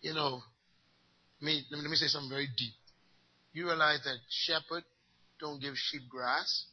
[0.00, 0.42] You know,
[1.40, 2.74] me, let me say something very deep.
[3.52, 4.84] You realize that shepherd
[5.40, 6.66] don't give sheep grass.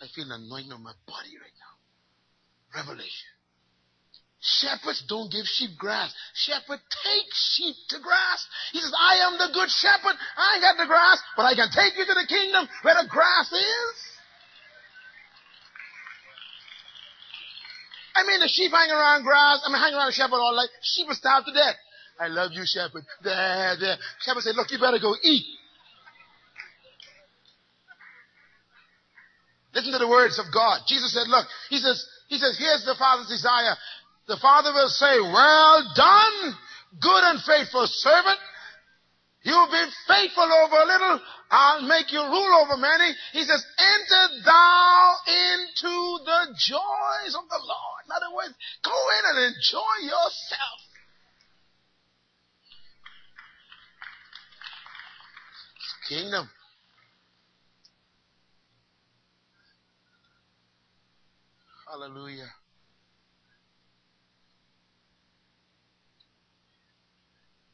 [0.00, 2.82] I feel an anointing on my body right now.
[2.82, 3.32] Revelation.
[4.40, 6.12] Shepherds don't give sheep grass.
[6.34, 8.46] Shepherd take sheep to grass.
[8.72, 10.14] He says, I am the good shepherd.
[10.36, 13.08] I ain't got the grass, but I can take you to the kingdom where the
[13.08, 14.15] grass is.
[18.16, 19.60] I mean, the sheep hang around grass.
[19.64, 20.72] I mean, hang around the shepherd all night.
[20.80, 21.76] Sheep are starved to death.
[22.18, 23.04] I love you, shepherd.
[23.22, 23.96] There, there.
[24.24, 25.44] Shepherd said, look, you better go eat.
[29.74, 30.80] Listen to the words of God.
[30.88, 33.76] Jesus said, look, he says, he says, here's the Father's desire.
[34.26, 36.56] The Father will say, well done,
[36.98, 38.40] good and faithful servant.
[39.46, 41.20] You've been faithful over a little.
[41.52, 43.12] I'll make you rule over many.
[43.32, 48.02] He says, enter thou into the joys of the Lord.
[48.06, 50.80] In other words, go in and enjoy yourself.
[56.08, 56.50] Kingdom.
[61.88, 62.50] Hallelujah.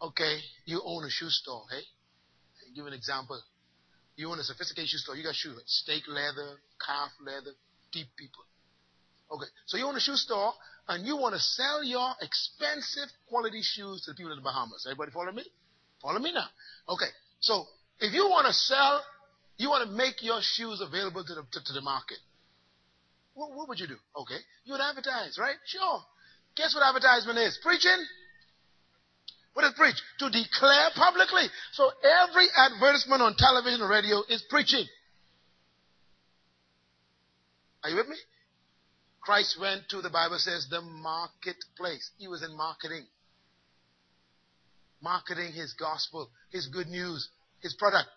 [0.02, 1.82] Okay, you own a shoe store, hey?
[1.82, 3.40] I'll give an example.
[4.16, 5.16] You own a sophisticated shoe store.
[5.16, 7.52] You got shoes, steak leather, calf leather,
[7.92, 8.44] deep people.
[9.30, 10.52] Okay, so you own a shoe store
[10.88, 14.86] and you want to sell your expensive quality shoes to the people in the Bahamas.
[14.86, 15.44] Everybody follow me?
[16.02, 16.46] Follow me now.
[16.88, 17.08] Okay,
[17.40, 17.64] so
[18.00, 19.02] if you want to sell,
[19.56, 22.18] you want to make your shoes available to the, to, to the market.
[23.34, 23.96] What, what would you do?
[24.16, 24.36] Okay.
[24.64, 25.56] You would advertise, right?
[25.66, 26.00] Sure.
[26.56, 27.58] Guess what advertisement is?
[27.62, 27.96] Preaching?
[29.54, 29.96] What is preach?
[30.20, 31.44] To declare publicly.
[31.72, 31.90] So
[32.22, 34.86] every advertisement on television and radio is preaching.
[37.84, 38.16] Are you with me?
[39.20, 42.10] Christ went to, the Bible says, the marketplace.
[42.18, 43.04] He was in marketing.
[45.00, 47.28] Marketing his gospel, his good news,
[47.60, 48.08] his product.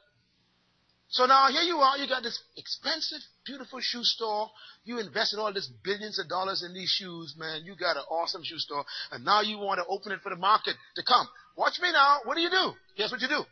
[1.09, 4.49] So now here you are, you got this expensive, beautiful shoe store.
[4.83, 7.61] You invested all this billions of dollars in these shoes, man.
[7.63, 8.83] You got an awesome shoe store.
[9.11, 11.27] And now you want to open it for the market to come.
[11.55, 12.19] Watch me now.
[12.25, 12.73] What do you do?
[12.95, 13.43] Here's what you do.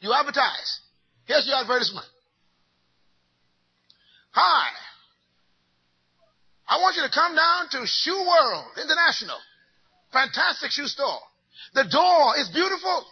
[0.00, 0.80] You advertise.
[1.24, 2.06] Here's your advertisement.
[4.32, 4.68] Hi.
[6.68, 9.38] I want you to come down to Shoe World International.
[10.12, 11.20] Fantastic shoe store.
[11.74, 13.06] The door is beautiful.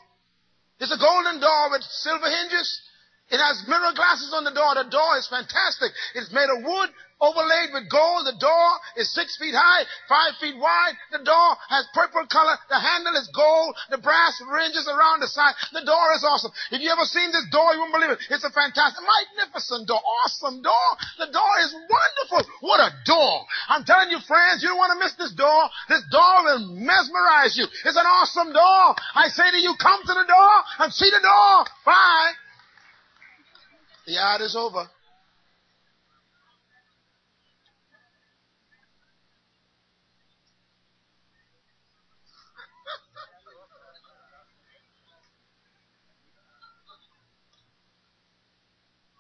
[0.81, 2.83] It's a golden door with silver hinges.
[3.31, 4.75] It has mirror glasses on the door.
[4.77, 5.93] The door is fantastic.
[6.15, 6.91] It's made of wood
[7.25, 8.29] overlaid with gold.
[8.29, 8.69] The door
[9.01, 10.95] is six feet high, five feet wide.
[11.11, 12.53] The door has purple color.
[12.69, 13.77] The handle is gold.
[13.89, 15.57] The brass ranges around the side.
[15.73, 16.53] The door is awesome.
[16.71, 18.21] If you ever seen this door, you won't believe it.
[18.29, 20.05] It's a fantastic, magnificent door.
[20.05, 20.89] Awesome door.
[21.17, 22.45] The door is wonderful.
[22.61, 23.47] What a door.
[23.73, 25.65] I'm telling you, friends, you don't want to miss this door.
[25.89, 27.65] This door will mesmerize you.
[27.65, 28.95] It's an awesome door.
[29.17, 30.55] I say to you, come to the door
[30.85, 31.65] and see the door.
[31.89, 32.44] Bye.
[34.07, 34.87] The ad is over.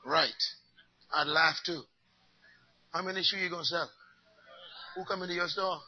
[0.06, 0.30] Right.
[1.14, 1.82] I'd laugh too.
[2.92, 3.90] How many shoes you gonna sell?
[4.94, 5.80] Who come into your store?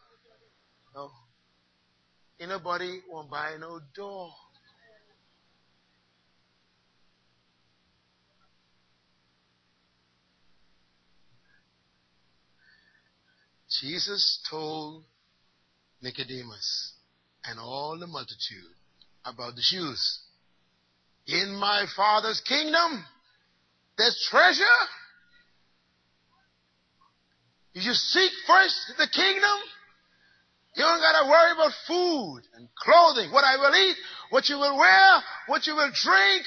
[0.94, 1.10] No.
[2.40, 4.30] Anybody won't buy no door.
[13.80, 15.04] Jesus told
[16.02, 16.92] Nicodemus
[17.44, 18.74] and all the multitude
[19.24, 20.20] about the Jews.
[21.26, 23.04] In my Father's kingdom,
[23.98, 24.64] there's treasure.
[27.74, 29.58] If you seek first the kingdom,
[30.76, 33.96] you don't gotta worry about food and clothing, what I will eat,
[34.30, 36.44] what you will wear, what you will drink.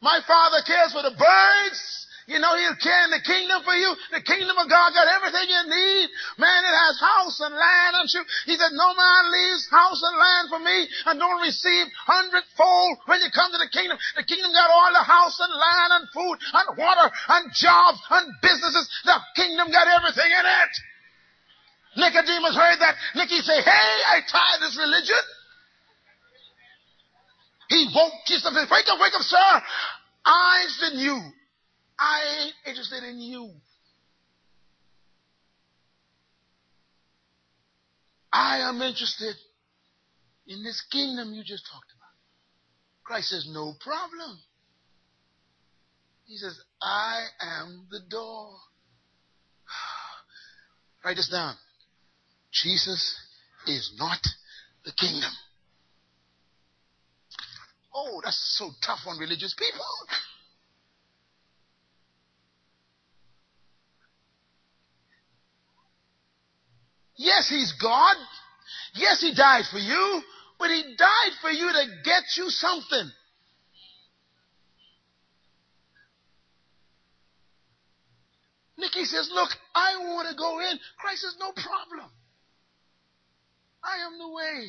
[0.00, 2.05] My Father cares for the birds.
[2.26, 3.94] You know He'll care in the kingdom for you.
[4.10, 6.06] The kingdom of God got everything you need.
[6.42, 8.22] Man, it has house and land and you.
[8.50, 13.22] He said, no man leaves house and land for me and don't receive hundredfold when
[13.22, 13.94] you come to the kingdom.
[14.18, 18.26] The kingdom got all the house and land and food and water and jobs and
[18.42, 18.90] businesses.
[19.06, 20.72] The kingdom got everything in it.
[21.94, 22.98] Nicodemus heard that.
[23.14, 25.22] Nicky say, hey, I tired this religion.
[27.70, 28.50] He woke Jesus.
[28.50, 29.62] Wake up, wake up, sir.
[30.26, 31.18] I in you.
[31.98, 33.50] I ain't interested in you.
[38.32, 39.34] I am interested
[40.46, 42.12] in this kingdom you just talked about.
[43.02, 44.38] Christ says, no problem.
[46.26, 48.56] He says, I am the door.
[51.04, 51.54] Write this down.
[52.52, 53.16] Jesus
[53.66, 54.18] is not
[54.84, 55.30] the kingdom.
[57.94, 59.80] Oh, that's so tough on religious people.
[67.16, 68.16] Yes, He's God.
[68.94, 70.22] Yes, He died for you,
[70.58, 73.10] but He died for you to get you something.
[78.78, 80.78] Nikki says, Look, I want to go in.
[80.98, 82.10] Christ says, No problem.
[83.82, 84.68] I am the way.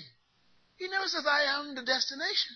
[0.78, 2.56] He never says, I am the destination.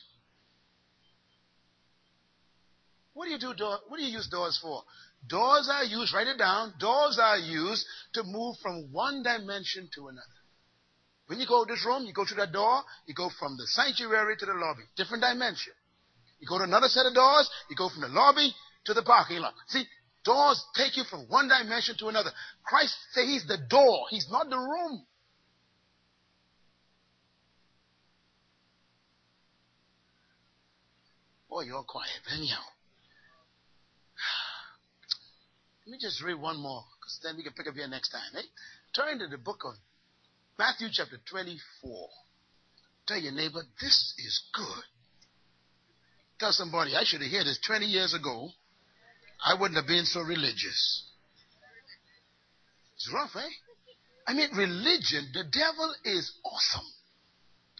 [3.13, 3.53] What do you do?
[3.53, 4.83] Door, what do you use doors for?
[5.27, 10.07] Doors are used, write it down, doors are used to move from one dimension to
[10.07, 10.27] another.
[11.27, 13.65] When you go to this room, you go through that door, you go from the
[13.67, 14.83] sanctuary to the lobby.
[14.97, 15.73] Different dimension.
[16.39, 18.53] You go to another set of doors, you go from the lobby
[18.85, 19.53] to the parking lot.
[19.67, 19.83] See,
[20.25, 22.31] doors take you from one dimension to another.
[22.65, 25.05] Christ said he's the door, he's not the room.
[31.49, 32.09] Boy, you're quiet.
[32.33, 32.63] Anyhow.
[35.91, 38.31] Let me just read one more, because then we can pick up here next time.
[38.37, 38.47] Eh?
[38.95, 39.73] Turn to the book of
[40.57, 42.07] Matthew chapter 24.
[43.05, 44.83] Tell your neighbor, this is good.
[46.39, 48.51] Tell somebody, I should have heard this 20 years ago.
[49.43, 51.11] I wouldn't have been so religious.
[52.95, 53.49] It's rough, eh?
[54.27, 56.87] I mean, religion, the devil is awesome.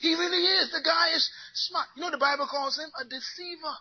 [0.01, 0.70] He really is.
[0.72, 1.88] The guy is smart.
[1.95, 3.76] You know the Bible calls him a deceiver.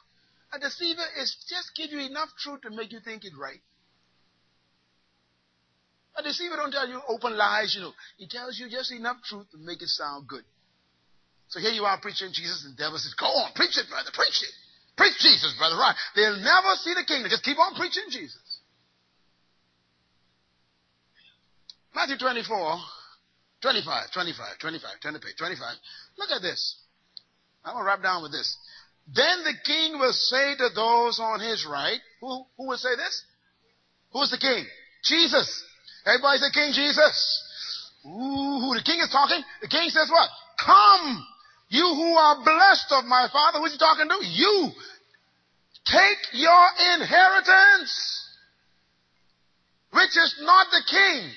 [0.53, 3.61] A deceiver is just give you enough truth to make you think it's right.
[6.17, 7.93] A deceiver don't tell you open lies, you know.
[8.17, 10.45] He tells you just enough truth to make it sound good.
[11.49, 14.11] So here you are preaching Jesus, and the devil says, Go on, preach it, brother,
[14.13, 14.55] preach it.
[14.97, 15.95] Preach Jesus, brother, right?
[16.15, 17.31] They'll never see the kingdom.
[17.31, 18.43] Just keep on preaching Jesus.
[21.95, 22.79] Matthew 24,
[23.63, 25.75] 25, 25, 25, turn the page, 25.
[26.19, 26.77] Look at this.
[27.65, 28.57] I'm going to wrap down with this.
[29.13, 33.25] Then the king will say to those on his right, who, who will say this?
[34.13, 34.65] Who's the king?
[35.03, 35.65] Jesus.
[36.07, 37.17] Everybody say King Jesus.
[38.07, 39.43] Ooh, the king is talking.
[39.61, 40.29] The king says what?
[40.65, 41.27] Come,
[41.69, 43.59] you who are blessed of my father.
[43.59, 44.27] Who's he talking to?
[44.27, 44.71] You.
[45.85, 48.29] Take your inheritance,
[49.93, 51.31] which is not the king.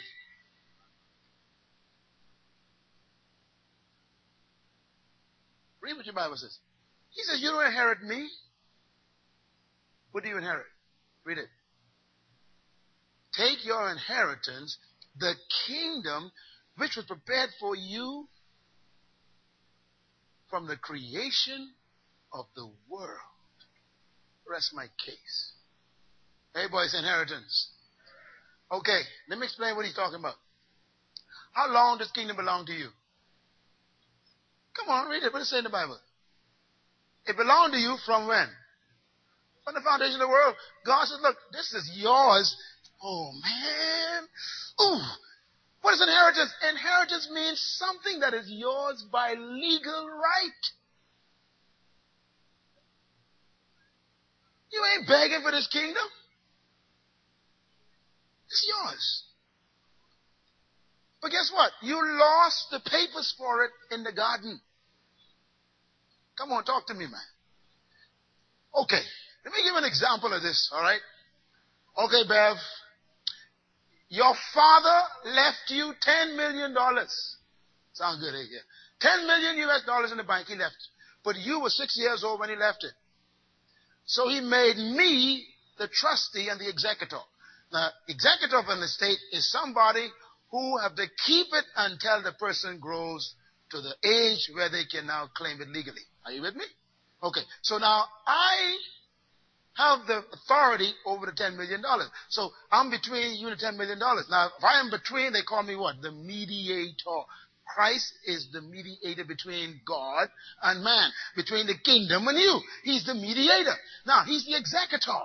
[5.81, 6.57] Read what your Bible says.
[7.11, 8.29] He says, You don't inherit me.
[10.11, 10.65] What do you inherit?
[11.25, 11.47] Read it.
[13.35, 14.77] Take your inheritance,
[15.19, 15.33] the
[15.67, 16.31] kingdom
[16.77, 18.27] which was prepared for you
[20.49, 21.71] from the creation
[22.31, 23.19] of the world.
[24.47, 25.51] Rest my case.
[26.53, 27.69] Hey, boys, inheritance.
[28.71, 30.35] Okay, let me explain what he's talking about.
[31.53, 32.89] How long does kingdom belong to you?
[34.77, 35.31] Come on, read it.
[35.31, 35.97] What does it say in the Bible?
[37.25, 38.47] It belonged to you from when?
[39.63, 40.55] From the foundation of the world.
[40.85, 42.57] God says, look, this is yours.
[43.03, 44.23] Oh man.
[44.81, 45.01] Ooh.
[45.81, 46.53] What is inheritance?
[46.69, 50.63] Inheritance means something that is yours by legal right.
[54.71, 56.03] You ain't begging for this kingdom.
[58.47, 59.23] It's yours.
[61.21, 61.71] But guess what?
[61.81, 64.59] You lost the papers for it in the garden.
[66.37, 67.29] Come on, talk to me, man.
[68.75, 69.01] Okay,
[69.45, 71.01] let me give an example of this, alright?
[71.97, 72.57] Okay, Bev.
[74.13, 76.75] Your father left you $10 million.
[77.93, 78.45] Sound good, eh?
[78.99, 80.77] 10 million US dollars in the bank, he left.
[81.23, 82.91] But you were six years old when he left it.
[84.05, 85.47] So he made me
[85.79, 87.21] the trustee and the executor.
[87.71, 90.07] Now, executor of an estate is somebody
[90.51, 93.33] who have to keep it until the person grows
[93.71, 96.05] to the age where they can now claim it legally.
[96.23, 96.65] Are you with me?
[97.23, 97.41] Okay.
[97.63, 98.77] So now I
[99.75, 101.81] have the authority over the $10 million.
[102.29, 103.99] So I'm between you and the $10 million.
[103.99, 106.01] Now, if I am between, they call me what?
[106.01, 107.23] The mediator.
[107.65, 110.27] Christ is the mediator between God
[110.61, 112.59] and man, between the kingdom and you.
[112.83, 113.73] He's the mediator.
[114.05, 115.23] Now, he's the executor.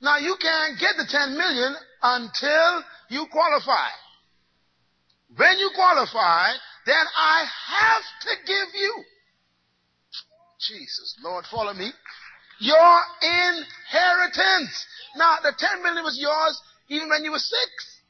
[0.00, 3.88] Now, you can't get the 10 million until you qualify.
[5.36, 6.52] When you qualify,
[6.86, 9.04] then I have to give you.
[10.60, 11.90] Jesus, Lord, follow me.
[12.60, 14.86] Your inheritance.
[15.16, 18.00] Now, the 10 million was yours even when you were six.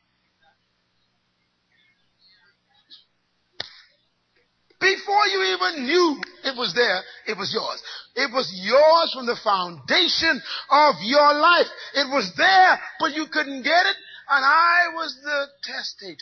[4.81, 7.83] Before you even knew it was there, it was yours.
[8.17, 10.41] It was yours from the foundation
[10.71, 11.67] of your life.
[11.95, 13.97] It was there, but you couldn't get it,
[14.31, 16.17] and I was the testator,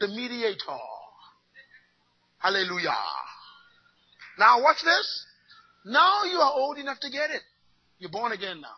[0.00, 0.78] the mediator.
[2.38, 2.94] Hallelujah.
[4.38, 5.26] Now watch this.
[5.84, 7.42] Now you are old enough to get it.
[7.98, 8.76] You're born again now.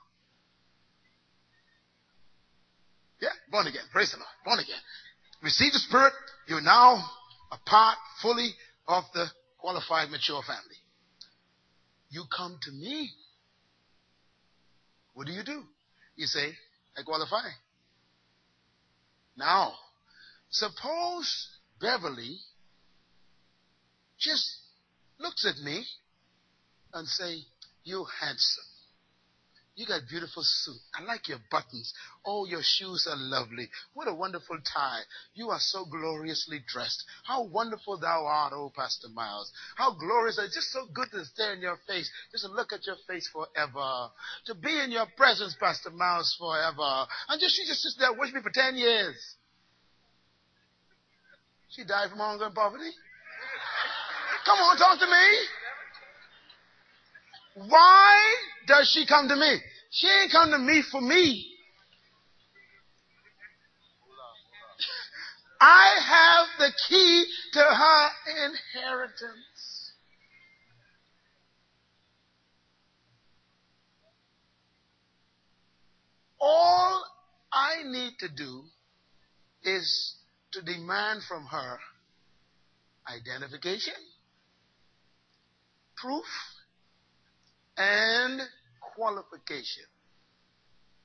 [3.21, 3.83] Yeah, born again.
[3.93, 4.29] Praise the Lord.
[4.45, 4.81] Born again.
[5.43, 6.13] Receive the Spirit.
[6.49, 7.03] You're now
[7.51, 8.51] a part fully
[8.87, 9.27] of the
[9.59, 10.77] qualified mature family.
[12.11, 13.11] You come to me.
[15.15, 15.63] What do you do?
[16.17, 16.53] You say,
[16.97, 17.49] I qualify.
[19.37, 19.75] Now,
[20.51, 21.49] suppose
[21.81, 22.39] Beverly
[24.19, 24.59] just
[25.19, 25.85] looks at me
[26.93, 27.39] and say,
[27.85, 28.65] you handsome.
[29.77, 30.81] You got beautiful suit.
[30.95, 31.93] I like your buttons.
[32.25, 33.69] Oh, your shoes are lovely.
[33.93, 35.03] What a wonderful tie.
[35.35, 37.05] You are so gloriously dressed.
[37.25, 39.53] How wonderful thou art, oh Pastor Myles.
[39.77, 40.41] How glorious.
[40.43, 42.11] It's just so good to stare in your face.
[42.33, 44.09] Just to look at your face forever.
[44.47, 47.07] To be in your presence, Pastor Myles, forever.
[47.29, 49.37] And just she just sits there me for ten years.
[51.69, 52.93] She died from hunger and poverty.
[54.47, 55.27] Come on, talk to me.
[57.69, 58.35] Why
[58.69, 59.57] does she come to me?
[59.91, 61.53] She ain't come to me for me.
[65.61, 67.25] I have the key
[67.55, 68.09] to her
[68.47, 69.93] inheritance.
[76.39, 77.05] All
[77.53, 78.63] I need to do
[79.65, 80.15] is
[80.53, 81.79] to demand from her
[83.09, 83.95] identification,
[86.07, 86.25] proof,
[87.77, 88.41] and
[88.95, 89.85] qualification.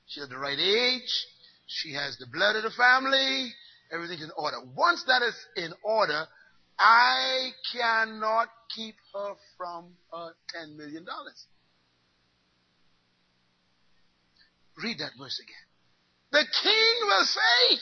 [0.06, 1.26] She has the right age.
[1.66, 3.52] She has the blood of the family.
[3.92, 4.58] Everything's in order.
[4.76, 6.26] Once that is in order,
[6.78, 11.04] I cannot keep her from her $10 million.
[14.82, 15.66] Read that verse again.
[16.30, 17.78] The king will say,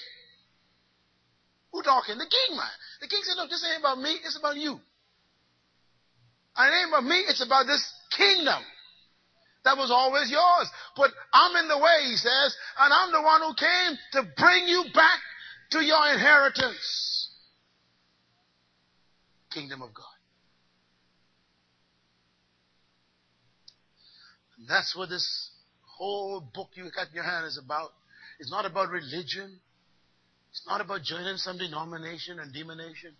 [1.72, 2.18] who talking?
[2.18, 2.66] The king, man.
[3.00, 4.16] The king said, no, this ain't about me.
[4.24, 4.80] It's about you.
[6.60, 7.24] And it ain't about me.
[7.26, 7.82] It's about this
[8.14, 8.62] kingdom
[9.64, 10.68] that was always yours.
[10.94, 14.66] But I'm in the way, he says, and I'm the one who came to bring
[14.66, 15.20] you back
[15.70, 17.30] to your inheritance.
[19.50, 20.04] Kingdom of God.
[24.58, 25.50] And that's what this
[25.96, 27.90] whole book you got in your hand is about.
[28.38, 29.60] It's not about religion.
[30.50, 33.14] It's not about joining some denomination and demonation.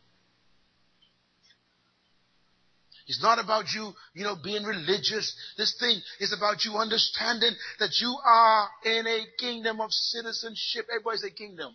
[3.10, 5.34] It's not about you, you know, being religious.
[5.58, 7.50] This thing is about you understanding
[7.80, 10.86] that you are in a kingdom of citizenship.
[10.88, 11.74] Everybody say kingdom.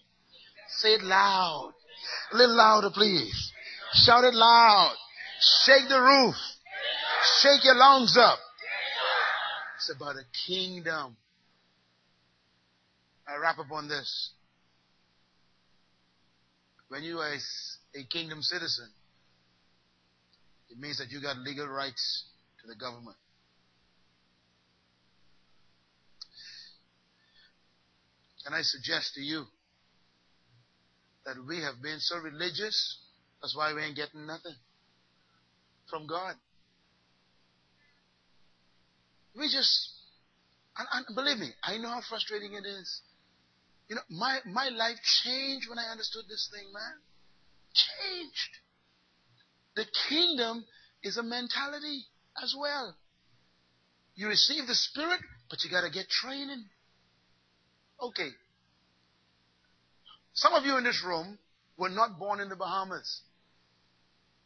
[0.77, 1.73] Say it loud.
[2.31, 3.51] A little louder, please.
[3.91, 4.95] Shout it loud.
[5.65, 6.35] Shake the roof.
[7.41, 8.39] Shake your lungs up.
[9.75, 11.17] It's about a kingdom.
[13.27, 14.29] I wrap up on this.
[16.87, 17.33] When you are
[17.93, 18.87] a kingdom citizen,
[20.75, 22.25] it means that you got legal rights
[22.61, 23.15] to the government.
[28.43, 29.45] Can I suggest to you
[31.25, 32.99] that we have been so religious,
[33.41, 34.55] that's why we ain't getting nothing
[35.89, 36.35] from God.
[39.35, 39.89] We just,
[40.77, 43.01] and, and believe me, I know how frustrating it is.
[43.87, 46.99] You know, my, my life changed when I understood this thing, man.
[47.73, 48.64] Changed.
[49.75, 50.65] The kingdom
[51.03, 52.05] is a mentality
[52.41, 52.95] as well.
[54.15, 55.19] You receive the Spirit,
[55.49, 56.63] but you gotta get training.
[58.01, 58.29] Okay.
[60.33, 61.37] Some of you in this room
[61.77, 63.21] were not born in the Bahamas.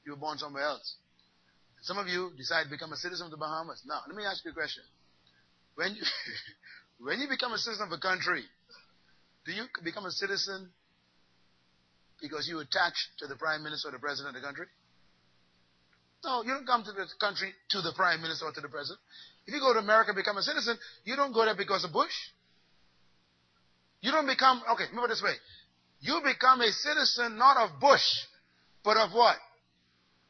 [0.05, 0.95] You were born somewhere else.
[1.81, 3.83] Some of you decided to become a citizen of the Bahamas.
[3.85, 4.83] Now, let me ask you a question.
[5.75, 6.01] When you,
[6.99, 8.43] when you become a citizen of a country,
[9.45, 10.69] do you become a citizen
[12.21, 14.65] because you attach to the prime minister or the president of the country?
[16.23, 18.99] No, you don't come to the country to the prime minister or to the president.
[19.47, 21.93] If you go to America and become a citizen, you don't go there because of
[21.93, 22.13] Bush.
[24.01, 25.33] You don't become, okay, remember this way.
[26.01, 28.03] You become a citizen not of Bush,
[28.83, 29.35] but of what?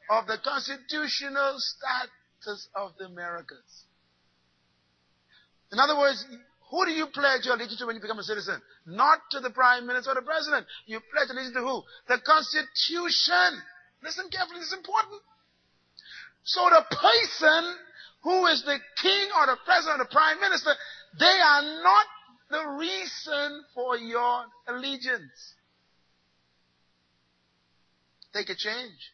[0.09, 3.85] Of the constitutional status of the Americas.
[5.71, 6.25] In other words,
[6.71, 8.61] who do you pledge your allegiance to when you become a citizen?
[8.85, 10.65] Not to the prime minister or the president.
[10.85, 11.83] You pledge allegiance to who?
[12.07, 13.61] The constitution.
[14.01, 15.21] Listen carefully, this is important.
[16.49, 17.75] So the person
[18.23, 20.71] who is the king or the president or the prime minister,
[21.19, 22.05] they are not
[22.49, 25.53] the reason for your allegiance.
[28.33, 29.13] They could change.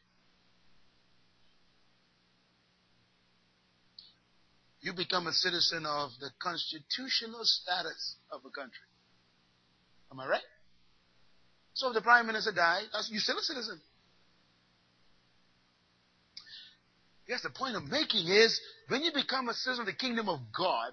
[4.79, 8.87] You become a citizen of the constitutional status of a country.
[10.09, 10.47] Am I right?
[11.73, 13.81] So if the prime minister died, you're still a citizen.
[17.27, 20.39] Yes, the point I'm making is when you become a citizen of the kingdom of
[20.55, 20.91] God,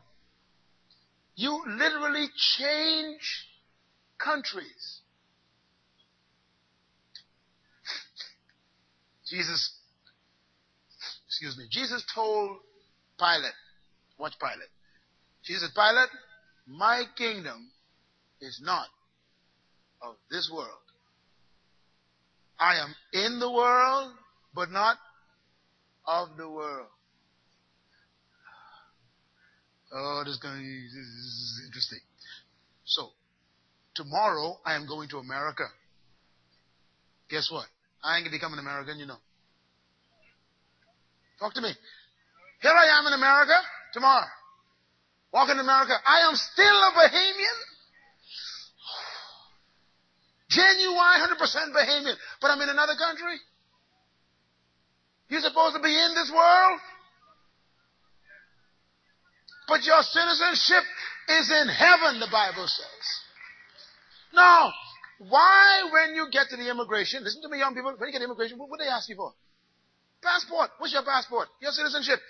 [1.35, 2.27] you literally
[2.59, 3.47] change
[4.19, 5.01] countries.
[9.31, 9.73] Jesus,
[11.27, 12.59] excuse me, Jesus told
[13.19, 13.53] Pilate,
[14.19, 14.71] watch Pilate.
[15.45, 16.09] Jesus said, Pilate,
[16.67, 17.71] my kingdom
[18.41, 18.87] is not
[20.01, 20.69] of this world.
[22.59, 24.13] I am in the world,
[24.55, 24.97] but not
[26.07, 26.89] of the world.
[29.95, 32.01] Oh, this is going to be, this is interesting.
[32.85, 33.11] So,
[33.95, 35.65] tomorrow I am going to America.
[37.29, 37.67] Guess what?
[38.03, 39.21] I ain't going to become an American, you know.
[41.39, 41.73] Talk to me.
[42.63, 43.59] Here I am in America
[43.93, 44.27] tomorrow.
[45.33, 45.95] Walking in America.
[46.07, 47.59] I am still a Bahamian.
[50.49, 52.17] Genuine, 100% Bahamian.
[52.41, 53.41] But I'm in another country.
[55.33, 56.79] You're supposed to be in this world.
[59.67, 60.85] But your citizenship
[61.27, 63.05] is in heaven, the Bible says.
[64.35, 64.71] Now,
[65.31, 68.21] why when you get to the immigration, listen to me young people, when you get
[68.21, 69.33] immigration, what, what do they ask you for?
[70.21, 70.69] Passport.
[70.77, 71.49] What's your passport?
[71.63, 72.21] Your citizenship.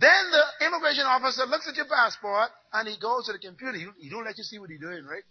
[0.00, 3.76] Then the immigration officer looks at your passport and he goes to the computer.
[3.76, 5.24] He, he don't let you see what he's doing, right?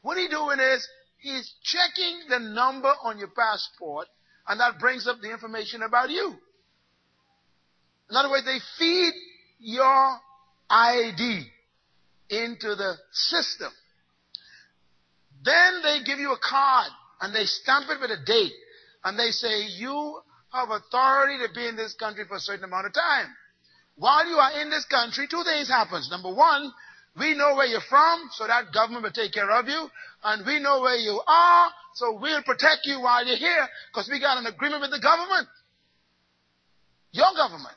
[0.00, 0.88] What he's doing is
[1.18, 4.08] he's checking the number on your passport
[4.48, 6.34] and that brings up the information about you.
[8.10, 9.12] In other words, they feed
[9.58, 10.16] your
[10.70, 11.46] ID
[12.30, 13.70] into the system.
[15.44, 16.90] Then they give you a card
[17.20, 18.52] and they stamp it with a date
[19.04, 20.20] and they say you
[20.52, 23.26] have authority to be in this country for a certain amount of time.
[23.96, 26.10] While you are in this country, two things happens.
[26.10, 26.72] Number one,
[27.18, 29.88] we know where you're from, so that government will take care of you.
[30.24, 34.20] And we know where you are, so we'll protect you while you're here, because we
[34.20, 35.48] got an agreement with the government.
[37.12, 37.74] Your government.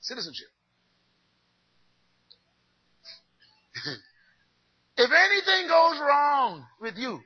[0.00, 0.48] Citizenship.
[4.96, 7.20] if anything goes wrong with you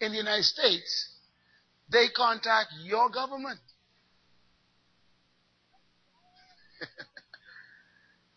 [0.00, 1.10] in the United States,
[1.90, 3.60] they contact your government.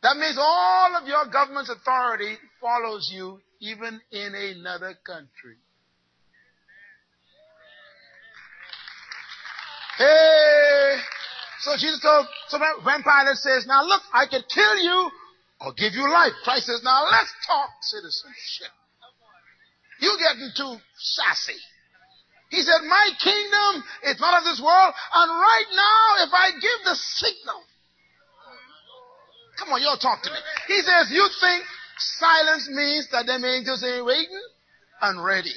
[0.03, 5.57] that means all of your government's authority follows you even in another country.
[9.98, 10.98] Hey.
[11.61, 15.11] So Jesus told, so when Pilate says, now look, I could kill you
[15.61, 16.34] or give you life.
[16.44, 18.73] Christ says, now let's talk citizenship.
[19.99, 21.60] You're getting too sassy.
[22.49, 24.94] He said, my kingdom is not of this world.
[25.14, 27.61] And right now, if I give the signal,
[29.61, 30.38] come on, y'all talk to me.
[30.67, 31.63] He says, you think
[31.97, 34.41] silence means that them angels ain't waiting
[35.01, 35.53] and ready.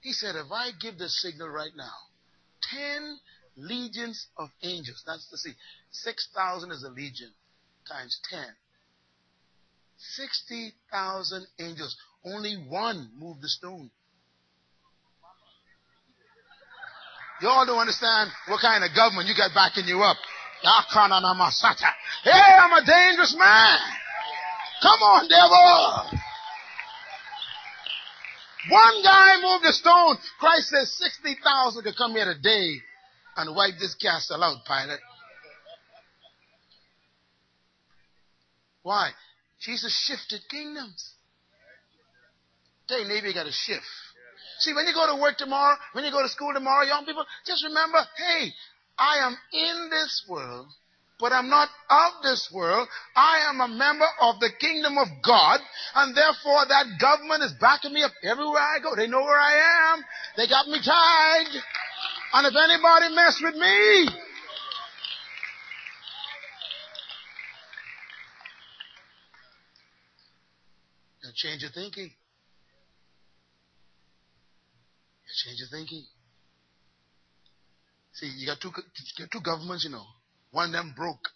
[0.00, 1.94] He said, if I give the signal right now,
[2.74, 3.18] 10
[3.56, 5.52] legions of angels, that's to see,
[5.92, 7.30] 6,000 is a legion
[7.88, 8.40] times 10.
[9.96, 11.96] 60,000 angels.
[12.24, 13.90] Only one moved the stone.
[17.44, 20.16] You all don't understand what kind of government you got backing you up.
[20.64, 23.78] Hey, I'm a dangerous man.
[24.80, 26.20] Come on, devil.
[28.70, 30.16] One guy moved a stone.
[30.40, 32.76] Christ says 60,000 could come here today
[33.36, 35.00] and wipe this castle out, Pilate.
[38.84, 39.10] Why?
[39.60, 41.12] Jesus shifted kingdoms.
[42.88, 43.84] You, maybe you got to shift.
[44.64, 47.24] See, when you go to work tomorrow, when you go to school tomorrow, young people,
[47.44, 48.48] just remember, hey,
[48.98, 50.68] I am in this world,
[51.20, 52.88] but I'm not of this world.
[53.14, 55.60] I am a member of the kingdom of God,
[55.96, 58.96] and therefore that government is backing me up everywhere I go.
[58.96, 60.02] They know where I am.
[60.38, 61.60] They got me tagged.
[62.32, 64.08] And if anybody mess with me,
[71.34, 72.10] change your thinking.
[75.42, 76.04] Change your thinking.
[78.12, 80.04] See, you got two, you got two governments, you know.
[80.52, 81.28] One of them broke.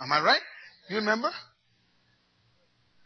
[0.00, 0.40] Am I right?
[0.88, 1.30] You remember?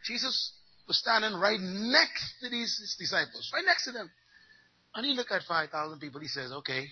[0.06, 0.52] Jesus
[0.88, 4.10] was standing right next to these disciples, right next to them.
[4.94, 6.20] And he looked at 5,000 people.
[6.20, 6.86] He says, okay,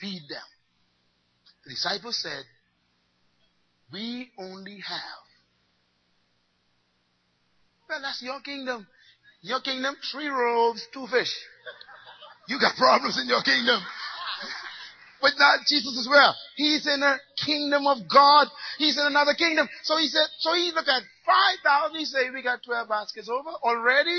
[0.00, 0.42] feed them.
[1.64, 2.44] The disciples said,
[3.90, 5.24] we only have.
[7.88, 8.86] Well, that's your kingdom.
[9.42, 11.32] Your kingdom, three robes, two fish.
[12.48, 13.80] You got problems in your kingdom.
[15.20, 16.34] But not Jesus as well.
[16.56, 18.46] He's in the kingdom of God.
[18.78, 19.68] He's in another kingdom.
[19.82, 21.98] So he said, so he looked at 5,000.
[21.98, 24.18] He said, we got 12 baskets over already.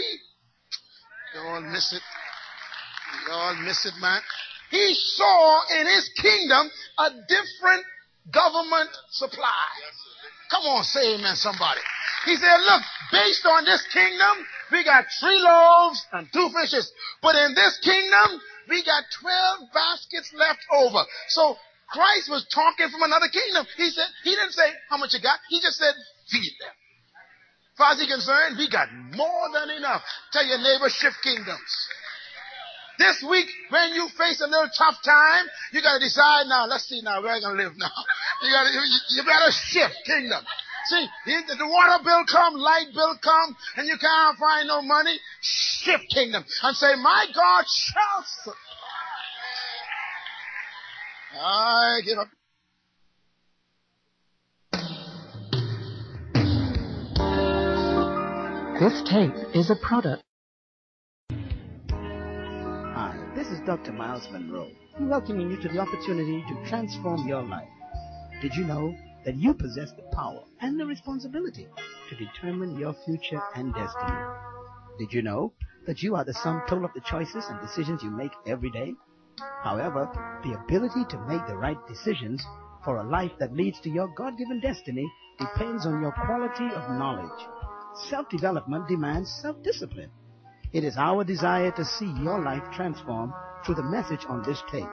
[1.35, 2.01] You all miss it.
[3.27, 4.21] You all miss it, man.
[4.71, 6.69] He saw in his kingdom
[6.99, 7.85] a different
[8.31, 9.67] government supply.
[10.51, 11.81] Come on, say amen, somebody.
[12.25, 12.81] He said, look,
[13.11, 16.91] based on this kingdom, we got three loaves and two fishes.
[17.21, 21.03] But in this kingdom, we got 12 baskets left over.
[21.29, 21.57] So
[21.89, 23.65] Christ was talking from another kingdom.
[23.77, 25.39] He said, he didn't say how much you got.
[25.49, 25.93] He just said,
[26.29, 26.75] feed them.
[27.73, 30.03] As far as he's concerned, we got more than enough.
[30.31, 31.71] Tell your neighbor, shift kingdoms.
[32.99, 36.99] This week, when you face a little tough time, you gotta decide now, let's see
[37.01, 37.89] now, where I gonna live now.
[38.43, 40.39] You gotta, you, you better shift kingdom.
[40.85, 45.19] See, the water bill come, light bill come, and you can't find no money.
[45.41, 48.25] Shift kingdom and say, my God shall.
[51.41, 52.27] I give up.
[58.79, 60.23] This tape is a product.
[61.91, 63.91] Hi, this is Dr.
[63.91, 67.67] Myles Munroe, welcoming you to the opportunity to transform your life.
[68.41, 71.67] Did you know that you possess the power and the responsibility
[72.09, 74.19] to determine your future and destiny.
[74.97, 75.53] Did you know
[75.87, 78.93] that you are the sum total of the choices and decisions you make every day?
[79.63, 80.09] However,
[80.43, 82.45] the ability to make the right decisions
[82.83, 87.47] for a life that leads to your God-given destiny depends on your quality of knowledge.
[88.09, 90.11] Self-development demands self-discipline.
[90.71, 93.33] It is our desire to see your life transform
[93.65, 94.87] through the message on this tape.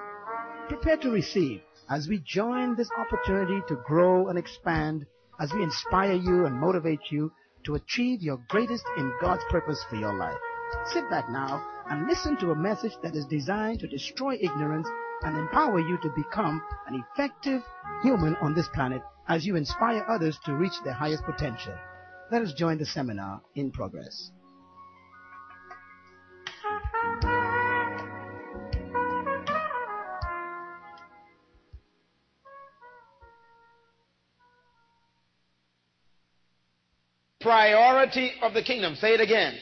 [0.69, 5.07] Prepare to receive as we join this opportunity to grow and expand,
[5.39, 7.31] as we inspire you and motivate you
[7.65, 10.39] to achieve your greatest in God's purpose for your life.
[10.87, 14.89] Sit back now and listen to a message that is designed to destroy ignorance
[15.23, 17.63] and empower you to become an effective
[18.03, 21.75] human on this planet as you inspire others to reach their highest potential.
[22.31, 24.31] Let us join the seminar in progress.
[37.47, 38.97] Priority of the kingdom.
[38.97, 39.55] Say it again.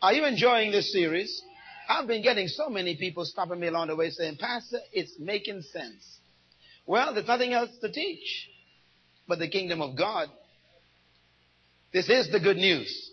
[0.00, 1.42] Are you enjoying this series?
[1.90, 5.60] I've been getting so many people stopping me along the way saying, Pastor, it's making
[5.60, 6.18] sense.
[6.86, 8.48] Well, there's nothing else to teach
[9.28, 10.28] but the kingdom of God.
[11.92, 13.10] This is the good news.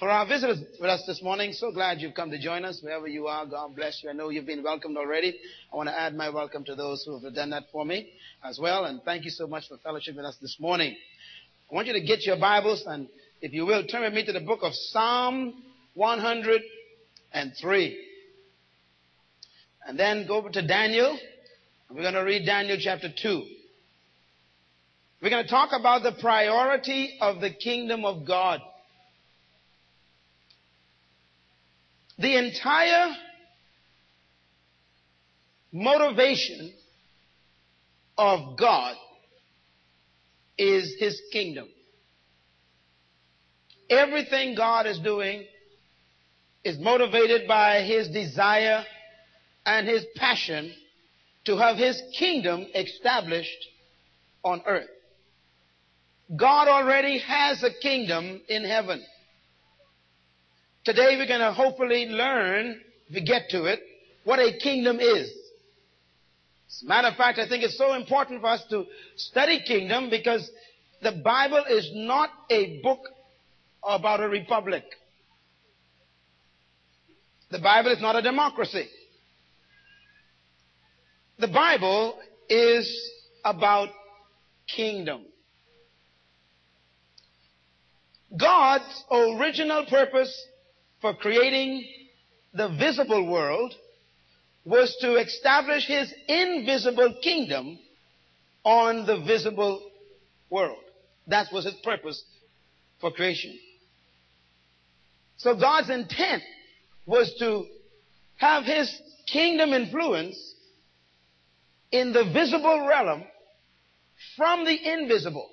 [0.00, 3.06] For our visitors with us this morning, so glad you've come to join us wherever
[3.06, 3.46] you are.
[3.46, 4.10] God bless you.
[4.10, 5.38] I know you've been welcomed already.
[5.72, 8.12] I want to add my welcome to those who have done that for me
[8.44, 8.84] as well.
[8.84, 10.96] And thank you so much for fellowship with us this morning.
[11.70, 13.08] I want you to get your Bibles and
[13.42, 15.62] if you will, turn with me to the book of Psalm
[15.94, 18.04] 103.
[19.86, 21.18] And then go over to Daniel.
[21.90, 23.44] We're going to read Daniel chapter 2.
[25.22, 28.60] We're going to talk about the priority of the kingdom of God.
[32.18, 33.14] The entire
[35.70, 36.72] motivation
[38.16, 38.96] of God
[40.58, 41.68] is His kingdom.
[43.88, 45.44] Everything God is doing
[46.64, 48.84] is motivated by His desire
[49.64, 50.72] and His passion
[51.44, 53.66] to have His kingdom established
[54.44, 54.88] on earth.
[56.36, 59.02] God already has a kingdom in heaven.
[60.84, 63.80] Today we're going to hopefully learn, if we get to it,
[64.24, 65.32] what a kingdom is.
[66.68, 68.84] As a matter of fact, I think it's so important for us to
[69.16, 70.48] study kingdom because
[71.02, 73.00] the Bible is not a book
[73.82, 74.84] about a republic.
[77.50, 78.86] The Bible is not a democracy.
[81.38, 82.18] The Bible
[82.48, 83.12] is
[83.44, 83.88] about
[84.66, 85.22] kingdom.
[88.36, 90.46] God's original purpose
[91.00, 91.86] for creating
[92.52, 93.72] the visible world
[94.68, 97.78] was to establish his invisible kingdom
[98.64, 99.90] on the visible
[100.50, 100.76] world.
[101.26, 102.22] That was his purpose
[103.00, 103.58] for creation.
[105.38, 106.42] So God's intent
[107.06, 107.64] was to
[108.36, 108.94] have his
[109.32, 110.36] kingdom influence
[111.90, 113.24] in the visible realm
[114.36, 115.48] from the invisible.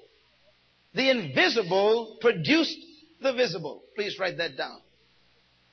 [0.93, 2.77] The invisible produced
[3.21, 3.83] the visible.
[3.95, 4.79] Please write that down.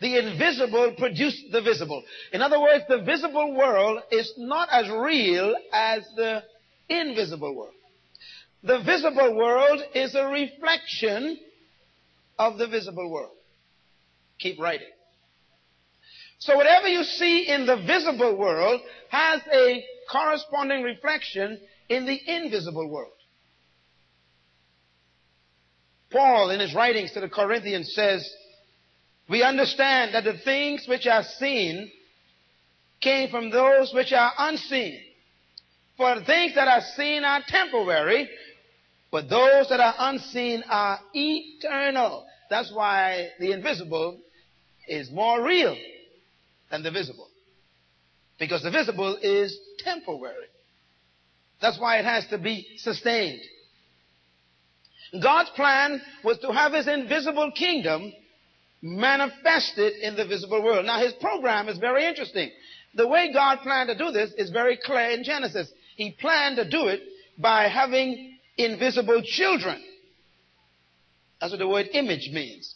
[0.02, 2.02] The invisible produced the visible.
[2.32, 6.42] In other words, the visible world is not as real as the
[6.88, 7.74] invisible world.
[8.64, 11.38] The visible world is a reflection
[12.36, 13.30] of the visible world.
[14.40, 14.88] Keep writing.
[16.40, 22.88] So whatever you see in the visible world has a corresponding reflection in the invisible
[22.88, 23.12] world.
[26.10, 28.28] Paul, in his writings to the Corinthians, says,
[29.32, 31.90] we understand that the things which are seen
[33.00, 35.00] came from those which are unseen.
[35.96, 38.28] For the things that are seen are temporary,
[39.10, 42.26] but those that are unseen are eternal.
[42.50, 44.20] That's why the invisible
[44.86, 45.78] is more real
[46.70, 47.28] than the visible.
[48.38, 50.46] Because the visible is temporary.
[51.62, 53.40] That's why it has to be sustained.
[55.22, 58.12] God's plan was to have his invisible kingdom
[58.82, 60.84] manifested in the visible world.
[60.84, 62.50] Now his program is very interesting.
[62.94, 65.72] The way God planned to do this is very clear in Genesis.
[65.96, 67.00] He planned to do it
[67.38, 69.82] by having invisible children.
[71.40, 72.74] That's what the word image means.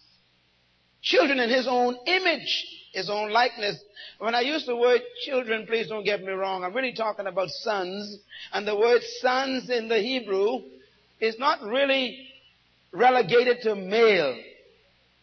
[1.02, 3.78] Children in his own image, his own likeness.
[4.18, 6.64] When I use the word children, please don't get me wrong.
[6.64, 8.18] I'm really talking about sons.
[8.52, 10.62] And the word sons in the Hebrew
[11.20, 12.28] is not really
[12.92, 14.36] relegated to male.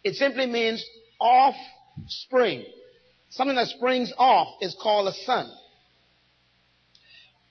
[0.04, 0.84] It simply means
[1.20, 2.66] offspring.
[3.30, 5.50] Something that springs off is called a son.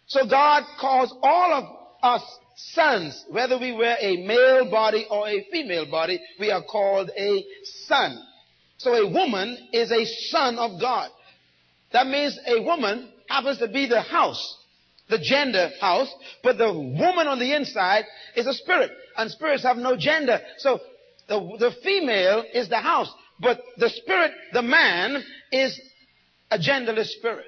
[0.06, 1.64] So God calls all of
[2.02, 2.22] us
[2.56, 7.44] sons, whether we wear a male body or a female body, we are called a
[7.86, 8.22] son.
[8.78, 11.10] So a woman is a son of God.
[11.92, 14.58] That means a woman happens to be the house,
[15.08, 16.12] the gender house,
[16.42, 18.04] but the woman on the inside
[18.36, 20.40] is a spirit, and spirits have no gender.
[20.58, 20.80] So
[21.32, 23.10] the, the female is the house,
[23.40, 25.80] but the spirit, the man, is
[26.50, 27.46] a genderless spirit.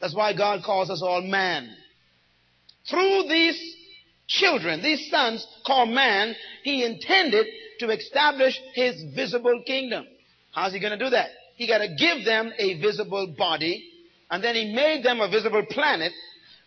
[0.00, 1.70] That's why God calls us all man.
[2.90, 3.58] Through these
[4.26, 7.46] children, these sons called man, he intended
[7.80, 10.06] to establish his visible kingdom.
[10.52, 11.30] How's he going to do that?
[11.56, 13.82] He got to give them a visible body,
[14.30, 16.12] and then he made them a visible planet,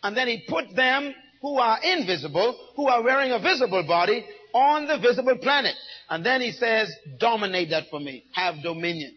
[0.02, 4.88] and then he put them who are invisible, who are wearing a visible body, on
[4.88, 5.76] the visible planet.
[6.10, 8.24] And then he says, dominate that for me.
[8.34, 9.14] Have dominion.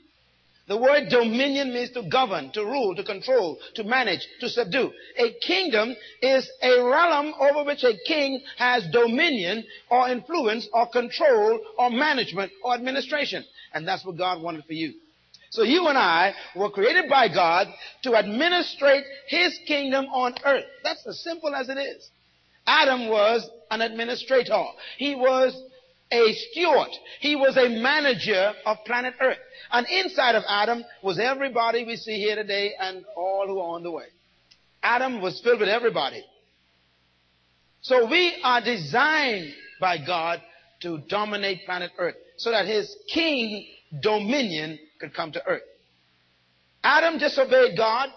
[0.70, 4.93] The word dominion means to govern, to rule, to control, to manage, to subdue.
[5.16, 11.59] A kingdom is a realm over which a king has dominion or influence or control
[11.77, 13.44] or management or administration.
[13.74, 14.94] And that's what God wanted for you.
[15.51, 17.66] So you and I were created by God
[18.02, 20.66] to administrate His kingdom on earth.
[20.85, 22.09] That's as simple as it is.
[22.70, 24.64] Adam was an administrator.
[24.97, 25.60] He was
[26.12, 26.90] a steward.
[27.18, 29.38] He was a manager of planet Earth.
[29.72, 33.82] And inside of Adam was everybody we see here today and all who are on
[33.82, 34.06] the way.
[34.84, 36.24] Adam was filled with everybody.
[37.80, 40.40] So we are designed by God
[40.82, 43.66] to dominate planet Earth so that his king
[44.01, 45.62] dominion could come to earth.
[46.84, 48.10] Adam disobeyed God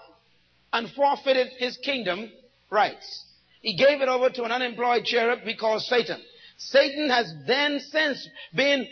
[0.71, 2.31] and forfeited his kingdom
[2.69, 3.25] rights.
[3.63, 6.21] He gave it over to an unemployed cherub we call Satan.
[6.57, 8.85] Satan has then since been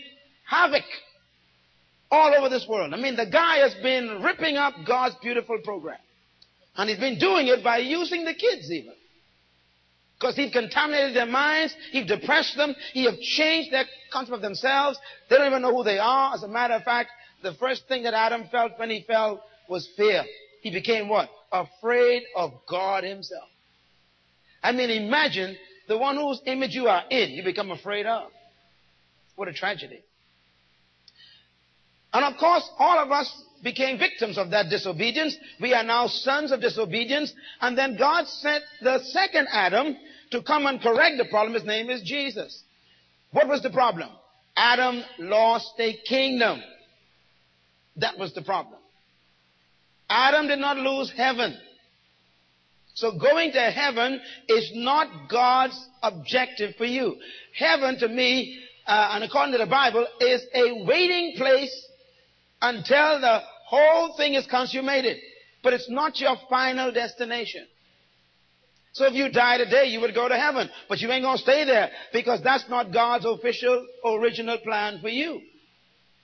[0.49, 0.85] havoc
[2.10, 2.93] all over this world.
[2.93, 5.99] I mean, the guy has been ripping up God's beautiful program.
[6.77, 8.93] And he's been doing it by using the kids even.
[10.18, 14.98] Because he's contaminated their minds, he's depressed them, he have changed their concept of themselves.
[15.30, 16.34] They don't even know who they are.
[16.34, 17.10] As a matter of fact,
[17.43, 20.23] the first thing that Adam felt when he fell was fear.
[20.61, 21.30] He became what?
[21.52, 23.49] Afraid of God himself.
[24.63, 25.57] I mean, imagine
[25.88, 28.31] the one whose image you are in, you become afraid of.
[29.35, 30.03] What a tragedy.
[32.13, 35.35] And of course, all of us became victims of that disobedience.
[35.59, 37.33] We are now sons of disobedience.
[37.61, 39.95] And then God sent the second Adam
[40.31, 41.53] to come and correct the problem.
[41.53, 42.63] His name is Jesus.
[43.31, 44.09] What was the problem?
[44.55, 46.61] Adam lost a kingdom.
[47.97, 48.79] That was the problem.
[50.09, 51.57] Adam did not lose heaven.
[52.93, 57.15] So going to heaven is not God's objective for you.
[57.57, 61.88] Heaven to me, uh, and according to the Bible, is a waiting place
[62.61, 65.18] until the whole thing is consummated.
[65.63, 67.65] But it's not your final destination.
[68.93, 70.69] So if you die today, you would go to heaven.
[70.89, 75.41] But you ain't gonna stay there because that's not God's official, original plan for you.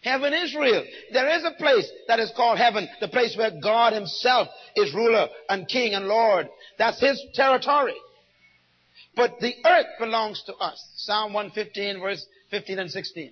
[0.02, 0.84] Heaven is real.
[1.12, 5.28] There is a place that is called heaven, the place where God himself is ruler
[5.50, 6.48] and king and Lord.
[6.78, 7.96] That's his territory.
[9.16, 10.84] But the earth belongs to us.
[10.96, 13.32] Psalm 115 verse 15 and 16.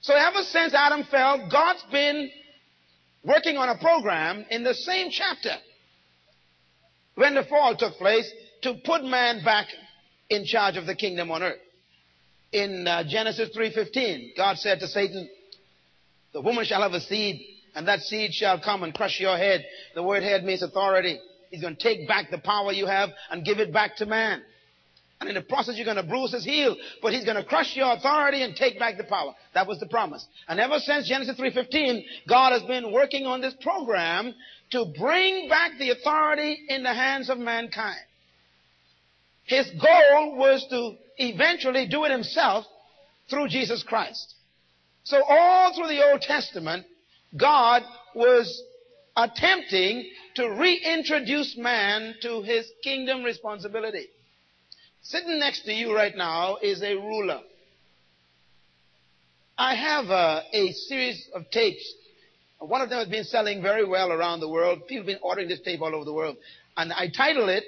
[0.00, 2.30] So ever since Adam fell, God's been
[3.24, 5.54] working on a program in the same chapter
[7.16, 8.30] when the fall took place
[8.62, 9.66] to put man back
[10.30, 11.58] in charge of the kingdom on earth.
[12.52, 15.28] In uh, Genesis 3:15, God said to Satan,
[16.32, 17.44] "The woman shall have a seed,
[17.74, 21.18] and that seed shall come and crush your head." The word head means authority.
[21.50, 24.42] He's going to take back the power you have and give it back to man.
[25.20, 27.74] And in the process, you're going to bruise his heel, but he's going to crush
[27.74, 29.34] your authority and take back the power.
[29.54, 30.26] That was the promise.
[30.46, 34.34] And ever since Genesis 3.15, God has been working on this program
[34.72, 37.96] to bring back the authority in the hands of mankind.
[39.44, 42.66] His goal was to eventually do it himself
[43.30, 44.34] through Jesus Christ.
[45.04, 46.84] So all through the Old Testament,
[47.36, 47.82] God
[48.14, 48.62] was
[49.16, 54.06] attempting to reintroduce man to his kingdom responsibility.
[55.02, 57.40] Sitting next to you right now is a ruler.
[59.58, 61.94] I have a, a, series of tapes.
[62.58, 64.86] One of them has been selling very well around the world.
[64.86, 66.36] People have been ordering this tape all over the world.
[66.76, 67.64] And I title it,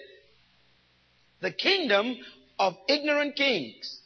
[1.40, 2.16] The Kingdom
[2.58, 4.00] of Ignorant Kings.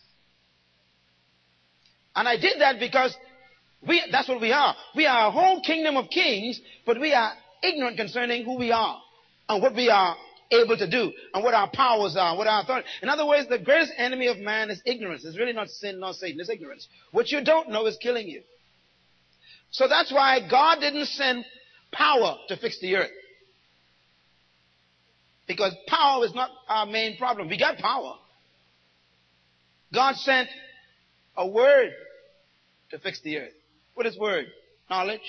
[2.14, 3.16] And I did that because
[3.86, 4.76] we, that's what we are.
[4.94, 7.32] We are a whole kingdom of kings, but we are
[7.62, 9.00] ignorant concerning who we are
[9.48, 10.16] and what we are
[10.50, 12.86] able to do and what our powers are, what our authority.
[13.02, 15.24] In other words, the greatest enemy of man is ignorance.
[15.24, 16.86] It's really not sin nor Satan, it's ignorance.
[17.10, 18.42] What you don't know is killing you.
[19.70, 21.44] So that's why God didn't send
[21.90, 23.10] power to fix the earth.
[25.46, 27.48] Because power is not our main problem.
[27.48, 28.14] We got power.
[29.92, 30.48] God sent
[31.36, 31.90] a word
[32.90, 33.52] to fix the earth.
[33.94, 34.46] What is word?
[34.88, 35.20] Knowledge.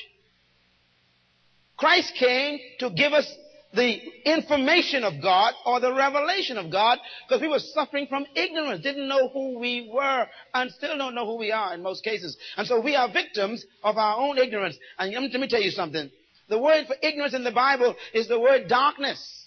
[1.84, 3.30] Christ came to give us
[3.74, 6.98] the information of God or the revelation of God
[7.28, 11.26] because we were suffering from ignorance, didn't know who we were and still don't know
[11.26, 12.38] who we are in most cases.
[12.56, 14.78] And so we are victims of our own ignorance.
[14.98, 16.10] And let me tell you something.
[16.48, 19.46] The word for ignorance in the Bible is the word darkness.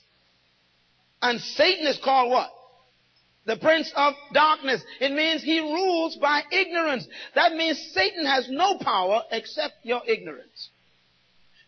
[1.23, 2.51] And Satan is called what?
[3.47, 4.83] The prince of darkness.
[5.01, 7.09] It means he rules by ignorance.
[7.35, 10.69] That means Satan has no power except your ignorance.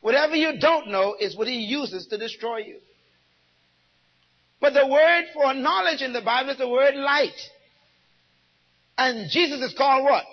[0.00, 2.78] Whatever you don't know is what he uses to destroy you.
[4.60, 7.38] But the word for knowledge in the Bible is the word light.
[8.96, 10.24] And Jesus is called what?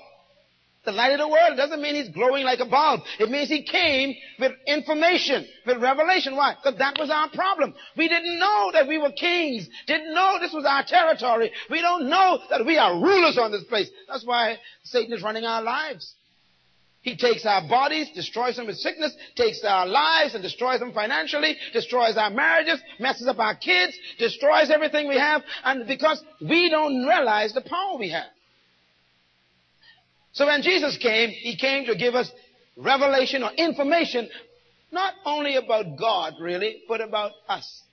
[0.85, 1.53] The light of the world.
[1.53, 3.01] It doesn't mean he's glowing like a bulb.
[3.19, 6.35] It means he came with information, with revelation.
[6.35, 6.55] Why?
[6.55, 7.73] Because that was our problem.
[7.97, 9.67] We didn't know that we were kings.
[9.87, 11.51] Didn't know this was our territory.
[11.71, 13.89] We don't know that we are rulers on this place.
[14.07, 16.13] That's why Satan is running our lives.
[17.05, 21.55] He takes our bodies, destroys them with sickness, takes our lives and destroys them financially,
[21.71, 27.05] destroys our marriages, messes up our kids, destroys everything we have, and because we don't
[27.05, 28.25] realize the power we have.
[30.31, 32.31] So when Jesus came, He came to give us
[32.75, 34.27] revelation or information,
[34.91, 37.83] not only about God really, but about us.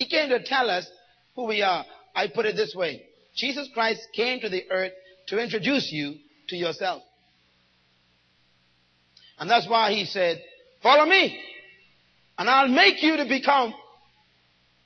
[0.00, 0.90] He came to tell us
[1.36, 1.84] who we are.
[2.16, 3.04] I put it this way.
[3.36, 4.92] Jesus Christ came to the earth
[5.28, 6.16] to introduce you
[6.48, 7.04] to yourself.
[9.38, 10.42] And that's why he said,
[10.82, 11.38] follow me
[12.38, 13.74] and I'll make you to become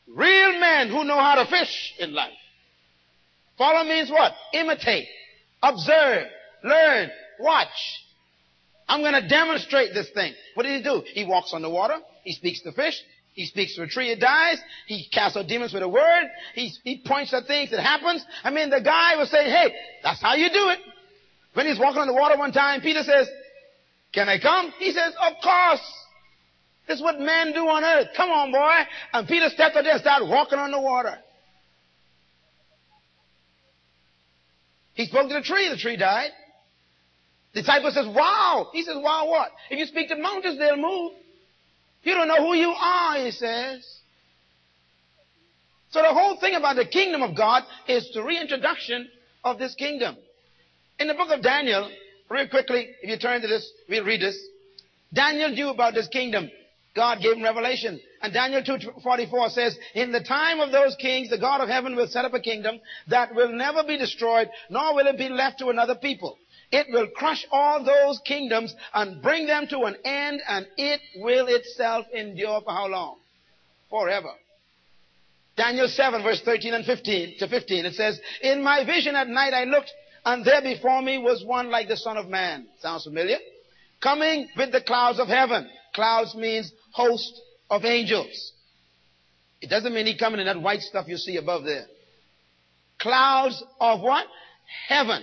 [0.08, 2.32] real men who know how to fish in life.
[3.58, 4.32] Follow means what?
[4.54, 5.06] Imitate,
[5.62, 6.26] observe,
[6.64, 7.68] learn, watch.
[8.88, 10.32] I'm going to demonstrate this thing.
[10.54, 11.02] What did he do?
[11.12, 11.96] He walks on the water.
[12.24, 13.00] He speaks to fish.
[13.34, 14.58] He speaks to a tree, it dies.
[14.86, 16.24] He casts out demons with a word.
[16.54, 18.24] He, he points at things, it happens.
[18.42, 19.72] I mean, the guy was saying, hey,
[20.02, 20.80] that's how you do it.
[21.54, 23.28] When he's walking on the water one time, Peter says,
[24.12, 24.72] can I come?
[24.78, 25.80] He says, of course.
[26.88, 28.08] This is what men do on earth.
[28.16, 28.78] Come on, boy.
[29.12, 31.16] And Peter stepped out there and started walking on the water.
[34.94, 35.68] He spoke to the tree.
[35.68, 36.30] The tree died.
[37.54, 38.70] The disciple says, wow.
[38.72, 39.50] He says, wow what?
[39.70, 41.12] If you speak to mountains, they'll move.
[42.02, 43.86] You don't know who you are, he says.
[45.90, 49.08] So the whole thing about the kingdom of God is the reintroduction
[49.44, 50.16] of this kingdom.
[50.98, 51.90] In the book of Daniel,
[52.30, 54.40] real quickly, if you turn to this, we'll read this.
[55.12, 56.50] Daniel knew about this kingdom.
[56.94, 58.00] God gave him revelation.
[58.22, 62.08] And Daniel 2.44 says, In the time of those kings, the God of heaven will
[62.08, 65.68] set up a kingdom that will never be destroyed, nor will it be left to
[65.68, 66.36] another people.
[66.72, 71.46] It will crush all those kingdoms and bring them to an end, and it will
[71.48, 73.16] itself endure for how long?
[73.88, 74.30] Forever.
[75.56, 79.52] Daniel 7 verse 13 and 15 to 15, it says, In my vision at night
[79.52, 79.92] I looked,
[80.24, 82.66] and there before me was one like the Son of Man.
[82.80, 83.38] Sounds familiar?
[84.02, 85.68] Coming with the clouds of heaven.
[85.94, 88.52] Clouds means host of angels.
[89.60, 91.86] It doesn't mean he coming in that white stuff you see above there.
[92.98, 94.26] Clouds of what?
[94.88, 95.22] Heaven.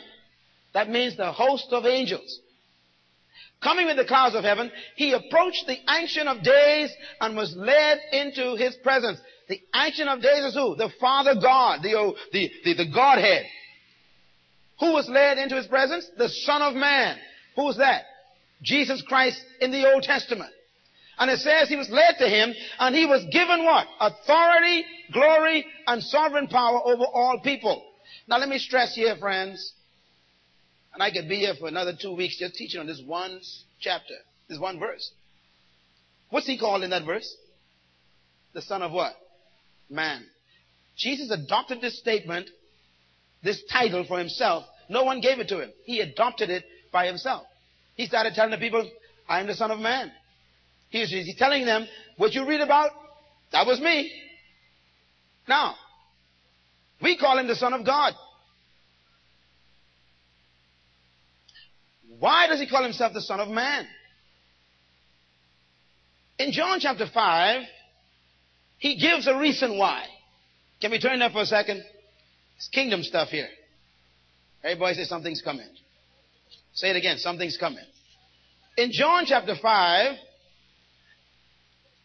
[0.74, 2.40] That means the host of angels.
[3.64, 7.99] Coming with the clouds of heaven, he approached the Ancient of Days and was led
[8.11, 9.19] into his presence.
[9.49, 10.76] The Ancient of Days is who?
[10.76, 13.45] The Father God, the, the, the, the Godhead.
[14.79, 16.07] Who was led into his presence?
[16.17, 17.17] The Son of Man.
[17.55, 18.03] Who was that?
[18.61, 20.51] Jesus Christ in the Old Testament.
[21.19, 23.87] And it says he was led to him and he was given what?
[23.99, 27.83] Authority, glory, and sovereign power over all people.
[28.27, 29.73] Now let me stress here, friends,
[30.93, 33.41] and I could be here for another two weeks just teaching on this one
[33.79, 34.15] chapter,
[34.47, 35.11] this one verse.
[36.29, 37.35] What's he called in that verse?
[38.53, 39.13] The son of what?
[39.89, 40.25] Man.
[40.95, 42.49] Jesus adopted this statement,
[43.43, 44.65] this title for himself.
[44.89, 45.72] No one gave it to him.
[45.84, 47.43] He adopted it by himself.
[47.95, 48.89] He started telling the people,
[49.27, 50.11] I am the son of man.
[50.89, 51.88] He's, he's telling them,
[52.18, 52.91] what you read about,
[53.51, 54.11] that was me.
[55.47, 55.76] Now,
[57.01, 58.14] we call him the son of God.
[62.19, 63.85] Why does he call himself the Son of Man?
[66.39, 67.61] In John chapter 5,
[68.77, 70.05] he gives a reason why.
[70.81, 71.84] Can we turn there for a second?
[72.57, 73.47] It's kingdom stuff here.
[74.63, 75.67] Everybody say something's coming.
[76.73, 77.85] Say it again, something's coming.
[78.77, 80.15] In John chapter 5,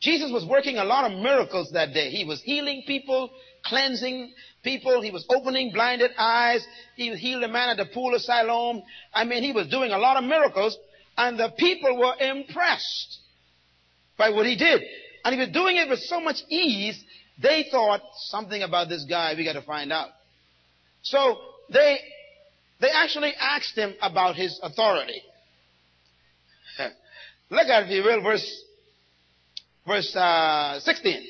[0.00, 2.10] Jesus was working a lot of miracles that day.
[2.10, 3.30] He was healing people,
[3.64, 5.00] cleansing people.
[5.00, 6.66] He was opening blinded eyes.
[6.96, 8.82] He healed a man at the pool of Siloam.
[9.14, 10.76] I mean, he was doing a lot of miracles
[11.16, 13.18] and the people were impressed
[14.18, 14.82] by what he did.
[15.24, 17.02] And he was doing it with so much ease,
[17.40, 20.08] they thought something about this guy we got to find out.
[21.02, 21.38] So
[21.72, 21.98] they,
[22.80, 25.20] they actually asked him about his authority.
[27.50, 28.64] Look at if you will, verse,
[29.86, 31.22] verse uh, 16.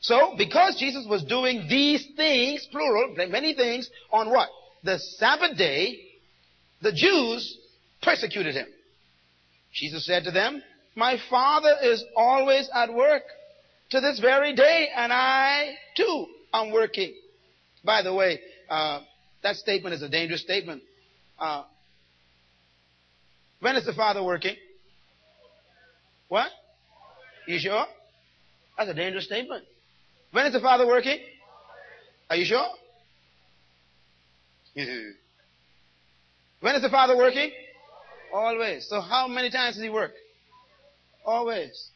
[0.00, 4.48] So, because Jesus was doing these things, plural, many things, on what?
[4.82, 6.00] The Sabbath day,
[6.80, 7.58] the Jews
[8.02, 8.66] persecuted him.
[9.74, 10.62] Jesus said to them,
[10.96, 13.22] My Father is always at work
[13.90, 17.12] to this very day, and I too am working.
[17.84, 18.40] By the way,
[18.70, 19.00] uh,
[19.42, 20.82] that statement is a dangerous statement.
[21.38, 21.64] Uh,
[23.60, 24.56] when is the Father working?
[26.28, 26.48] What?
[27.46, 27.84] You sure?
[28.78, 29.64] That's a dangerous statement.
[30.32, 31.18] When is the Father working?
[32.30, 32.66] Are you sure?
[36.60, 37.50] when is the Father working?
[38.32, 38.86] Always.
[38.88, 40.12] So how many times does He work?
[41.24, 41.88] Always.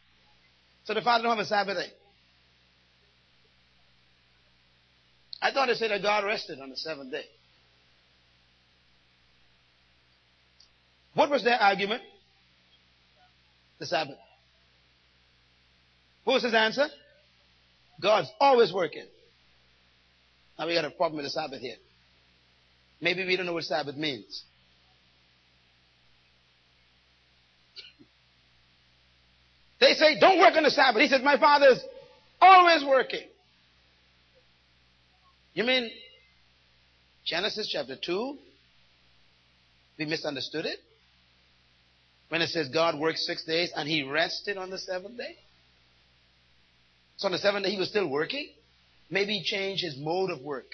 [0.85, 1.93] So the Father don't have a Sabbath day.
[5.45, 7.27] I thought it said that God rested on the seventh day.
[11.12, 12.01] What was their argument?
[13.79, 14.16] The Sabbath.
[16.25, 16.87] What was his answer?
[18.01, 19.05] God's always working.
[20.59, 21.77] Now we got a problem with the Sabbath here.
[23.03, 24.45] Maybe we don't know what Sabbath means.
[29.79, 31.03] They say, don't work on the Sabbath.
[31.03, 31.85] He says, my father's
[32.41, 33.29] always working.
[35.55, 35.89] You mean
[37.25, 38.37] Genesis chapter 2?
[39.99, 40.79] We misunderstood it?
[42.29, 45.37] When it says God worked six days and he rested on the seventh day?
[47.17, 48.49] So on the seventh day he was still working?
[49.09, 50.67] Maybe he changed his mode of work.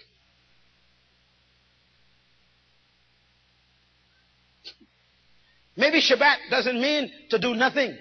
[5.76, 7.96] Maybe Shabbat doesn't mean to do nothing.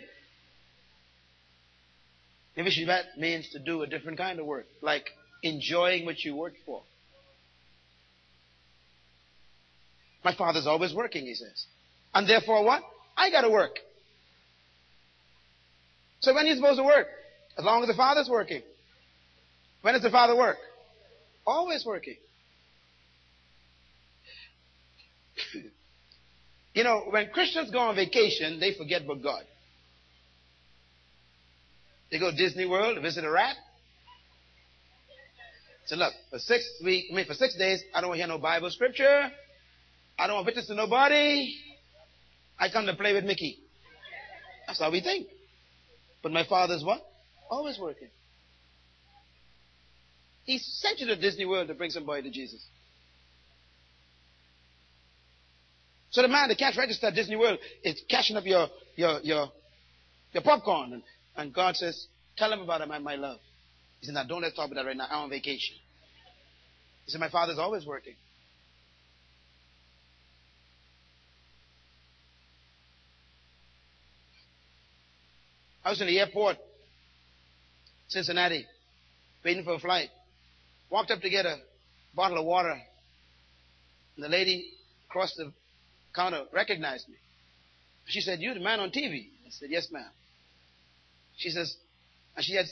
[2.55, 5.05] Maybe Shabbat means to do a different kind of work, like
[5.43, 6.81] enjoying what you work for.
[10.23, 11.65] My father's always working, he says.
[12.13, 12.83] And therefore what?
[13.15, 13.79] I gotta work.
[16.21, 17.07] So when are you supposed to work?
[17.57, 18.61] As long as the father's working.
[19.81, 20.57] When does the father work?
[21.45, 22.17] Always working.
[26.73, 29.43] you know, when Christians go on vacation, they forget about God.
[32.11, 33.55] They go to Disney World to visit a rat.
[35.89, 38.69] So look, for six week, I mean for six days, I don't hear no Bible
[38.69, 39.31] scripture.
[40.19, 41.55] I don't want witness to nobody.
[42.59, 43.57] I come to play with Mickey.
[44.67, 45.25] That's how we think.
[46.21, 47.01] But my father's what?
[47.49, 48.09] Always working.
[50.43, 52.63] He sent you to Disney World to bring somebody to Jesus.
[56.11, 59.47] So the man, the cash register at Disney World is cashing up your, your, your,
[60.33, 60.93] your popcorn.
[60.93, 61.03] And,
[61.35, 62.05] and God says,
[62.37, 63.39] tell him about my, my love.
[63.99, 65.07] He said, now don't let's talk about that right now.
[65.09, 65.75] I'm on vacation.
[67.05, 68.15] He said, my father's always working.
[75.83, 76.57] I was in the airport,
[78.09, 78.65] Cincinnati,
[79.43, 80.09] waiting for a flight.
[80.89, 81.57] Walked up to get a
[82.15, 82.79] bottle of water.
[84.15, 84.71] And the lady
[85.09, 85.51] across the
[86.15, 87.15] counter recognized me.
[88.05, 89.27] She said, "You're the man on TV?
[89.45, 90.09] I said, Yes, ma'am.
[91.37, 91.75] She says,
[92.35, 92.65] and she had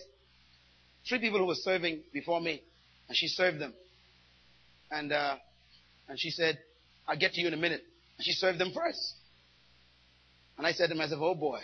[1.07, 2.61] three people who were serving before me,
[3.07, 3.73] and she served them.
[4.91, 5.35] And uh,
[6.07, 6.57] and she said,
[7.07, 7.81] I'll get to you in a minute.
[8.17, 9.13] And she served them first.
[10.57, 11.59] And I said to myself, Oh boy.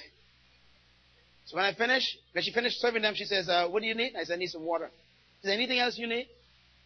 [1.46, 3.96] So when I finished, when she finished serving them, she says, uh, What do you
[3.96, 4.14] need?
[4.18, 4.86] I said, I need some water.
[4.86, 6.28] Is there anything else you need?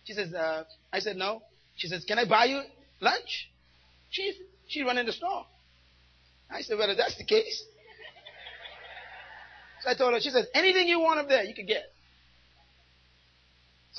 [0.04, 1.44] She says, uh, I said, no.
[1.76, 2.62] She says, can I buy you
[3.02, 3.50] lunch?
[4.10, 4.34] She,
[4.68, 5.46] she run in the store.
[6.50, 7.64] I said, well, if that's the case.
[9.84, 11.84] So I told her, she says, anything you want up there, you can get.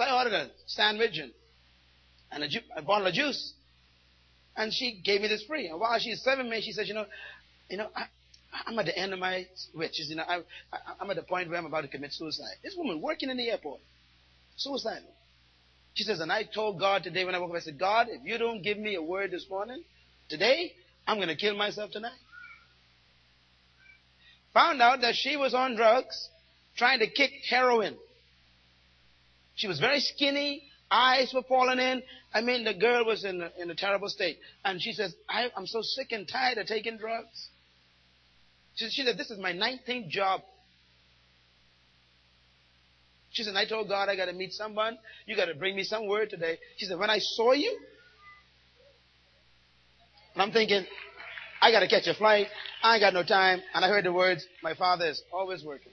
[0.04, 1.18] I ordered a sandwich
[2.30, 3.52] and, a, ju- a bottle of juice.
[4.56, 5.68] And she gave me this free.
[5.68, 7.06] And while she's serving me, she says, you know,
[7.70, 8.04] you know, I,
[8.66, 9.94] I'm at the end of my switch.
[9.94, 10.38] She says, you know, I,
[10.72, 12.56] I, I'm at the point where I'm about to commit suicide.
[12.62, 13.80] This woman working in the airport,
[14.56, 15.08] suicidal.
[15.94, 18.24] She says, and I told God today when I woke up, I said, God, if
[18.24, 19.82] you don't give me a word this morning,
[20.28, 20.72] today,
[21.06, 22.12] I'm going to kill myself tonight.
[24.54, 26.28] Found out that she was on drugs,
[26.76, 27.96] trying to kick heroin.
[29.58, 32.02] She was very skinny, eyes were falling in.
[32.32, 34.38] I mean, the girl was in a, in a terrible state.
[34.64, 37.48] And she says, I, am so sick and tired of taking drugs.
[38.76, 40.40] She, she said, this is my 19th job
[43.30, 44.98] she said, I told God I got to meet someone.
[45.26, 46.58] You got to bring me some word today.
[46.76, 47.78] She said, when I saw you,
[50.34, 50.84] and I'm thinking,
[51.60, 52.46] I got to catch a flight.
[52.82, 53.60] I ain't got no time.
[53.74, 55.92] And I heard the words, my father is always working.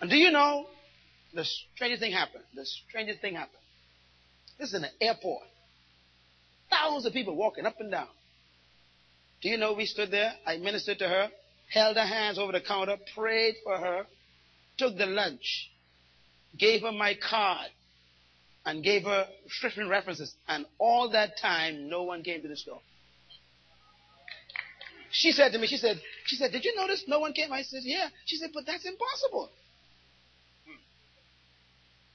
[0.00, 0.66] And do you know
[1.34, 2.44] the strangest thing happened?
[2.54, 3.58] The strangest thing happened.
[4.58, 5.42] This is in an airport.
[6.70, 8.08] Thousands of people walking up and down.
[9.40, 10.32] Do you know we stood there?
[10.46, 11.28] I ministered to her
[11.72, 14.06] held her hands over the counter, prayed for her,
[14.76, 15.70] took the lunch,
[16.58, 17.68] gave her my card,
[18.64, 19.26] and gave her
[19.62, 20.34] different references.
[20.46, 22.80] And all that time, no one came to the store.
[25.10, 27.52] She said to me, she said, she said, did you notice no one came?
[27.52, 28.08] I said, yeah.
[28.26, 29.50] She said, but that's impossible.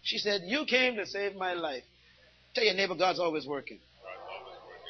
[0.04, 1.84] She said, you came to save my life.
[2.54, 3.80] Tell your neighbor, God's always working.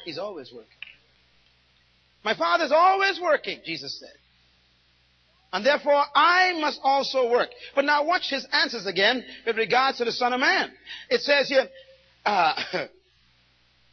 [0.04, 0.68] He's always working.
[2.24, 4.12] My father's always working, Jesus said.
[5.52, 7.50] And therefore, I must also work.
[7.76, 10.72] But now watch his answers again with regards to the Son of Man.
[11.08, 11.68] It says here,
[12.26, 12.54] uh,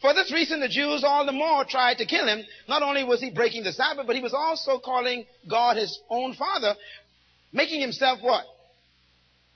[0.02, 2.44] for this reason the Jews all the more tried to kill him.
[2.68, 6.34] Not only was he breaking the Sabbath, but he was also calling God his own
[6.34, 6.74] Father,
[7.54, 8.46] making himself what?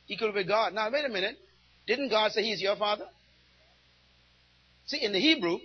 [0.08, 0.74] Equal with God.
[0.74, 1.38] Now wait a minute.
[1.88, 3.06] Didn't God say he's your Father?
[4.88, 5.58] See, in the Hebrew,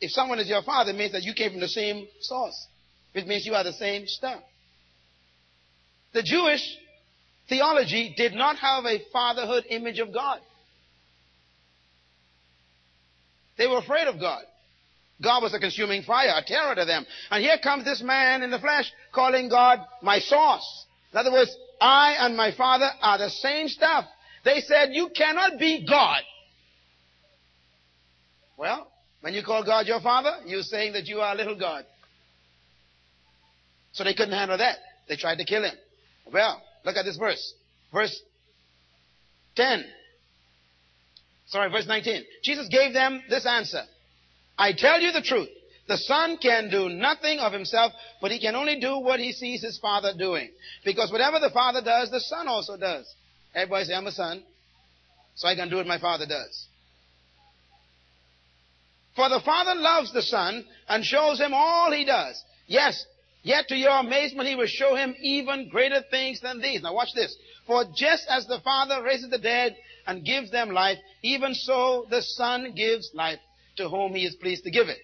[0.00, 2.66] if someone is your father, it means that you came from the same source,
[3.12, 4.40] which means you are the same stuff.
[6.12, 6.62] The Jewish
[7.48, 10.40] theology did not have a fatherhood image of God.
[13.56, 14.42] They were afraid of God.
[15.20, 17.04] God was a consuming fire, a terror to them.
[17.30, 20.86] And here comes this man in the flesh calling God my source.
[21.12, 24.04] In other words, I and my father are the same stuff.
[24.48, 26.22] They said, you cannot be God.
[28.56, 31.84] Well, when you call God your father, you're saying that you are a little God.
[33.92, 34.78] So they couldn't handle that.
[35.06, 35.74] They tried to kill him.
[36.32, 37.52] Well, look at this verse.
[37.92, 38.22] Verse
[39.56, 39.84] 10.
[41.48, 42.22] Sorry, verse 19.
[42.42, 43.82] Jesus gave them this answer.
[44.56, 45.50] I tell you the truth.
[45.88, 47.92] The Son can do nothing of himself,
[48.22, 50.48] but he can only do what he sees his Father doing.
[50.86, 53.14] Because whatever the Father does, the Son also does.
[53.54, 54.42] Everybody say, I'm a son,
[55.34, 56.66] so I can do what my Father does.
[59.16, 62.40] For the Father loves the Son and shows him all he does.
[62.66, 63.04] Yes,
[63.42, 66.82] yet to your amazement he will show him even greater things than these.
[66.82, 67.34] Now watch this.
[67.66, 69.76] For just as the Father raises the dead
[70.06, 73.40] and gives them life, even so the Son gives life
[73.76, 74.98] to whom he is pleased to give it.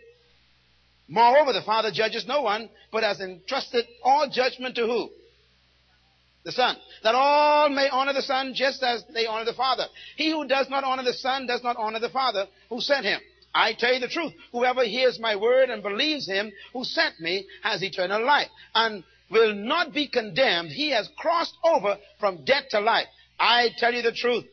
[1.09, 5.11] Moreover, the Father judges no one, but has entrusted all judgment to who?
[6.45, 6.77] The Son.
[7.03, 9.87] That all may honor the Son just as they honor the Father.
[10.17, 13.21] He who does not honor the Son does not honor the Father who sent him.
[13.55, 14.33] I tell you the truth.
[14.53, 19.55] Whoever hears my word and believes him who sent me has eternal life and will
[19.55, 20.71] not be condemned.
[20.71, 23.07] He has crossed over from death to life.
[23.39, 24.45] I tell you the truth.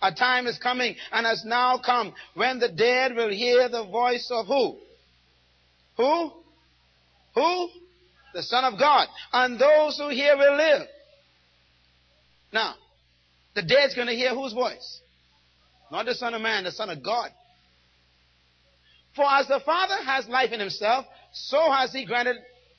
[0.00, 4.28] A time is coming and has now come when the dead will hear the voice
[4.30, 4.78] of who?
[5.96, 6.32] Who?
[7.36, 7.68] Who?
[8.34, 9.06] The Son of God.
[9.32, 10.82] And those who hear will live.
[12.52, 12.74] Now,
[13.54, 15.00] the dead's going to hear whose voice?
[15.90, 17.30] Not the Son of Man, the Son of God.
[19.14, 22.36] For as the Father has life in himself, so has he granted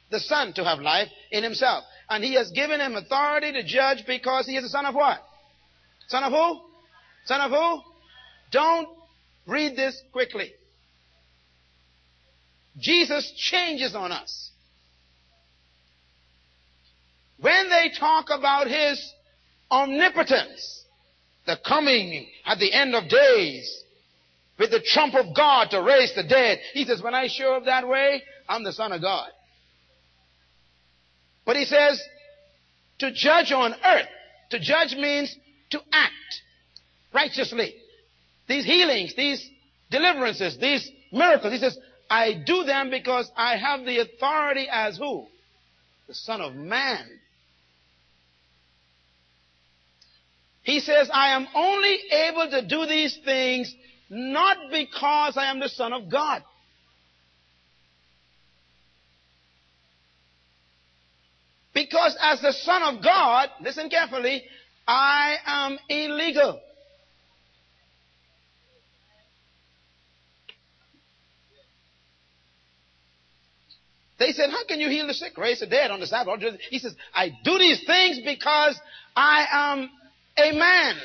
[0.10, 1.84] the Son to have life in himself.
[2.10, 5.20] And he has given him authority to judge because he is the Son of what?
[6.08, 6.62] Son of who?
[7.26, 7.82] Son of who?
[8.52, 8.90] Don't
[9.48, 10.54] read this quickly.
[12.78, 14.50] Jesus changes on us.
[17.40, 19.14] When they talk about his
[19.74, 20.84] omnipotence,
[21.48, 23.84] the coming at the end of days
[24.60, 27.66] with the trump of God to raise the dead, he says, when I show up
[27.66, 29.28] that way, I'm the son of God.
[31.46, 32.02] But he says,
[33.00, 34.08] to judge on earth.
[34.52, 35.36] To judge means
[35.72, 36.14] to act
[37.14, 37.74] righteously.
[38.48, 39.50] These healings, these
[39.90, 41.52] deliverances, these miracles.
[41.52, 41.78] He says,
[42.10, 45.26] I do them because I have the authority as who?
[46.08, 47.20] The Son of Man.
[50.64, 53.74] He says, I am only able to do these things
[54.10, 56.44] not because I am the Son of God.
[61.74, 64.44] Because as the Son of God, listen carefully,
[64.88, 66.62] I am illegal.
[74.20, 76.40] They said, How can you heal the sick, raise the dead on the Sabbath?
[76.70, 78.80] He says, I do these things because
[79.16, 79.90] I am
[80.38, 80.96] a man.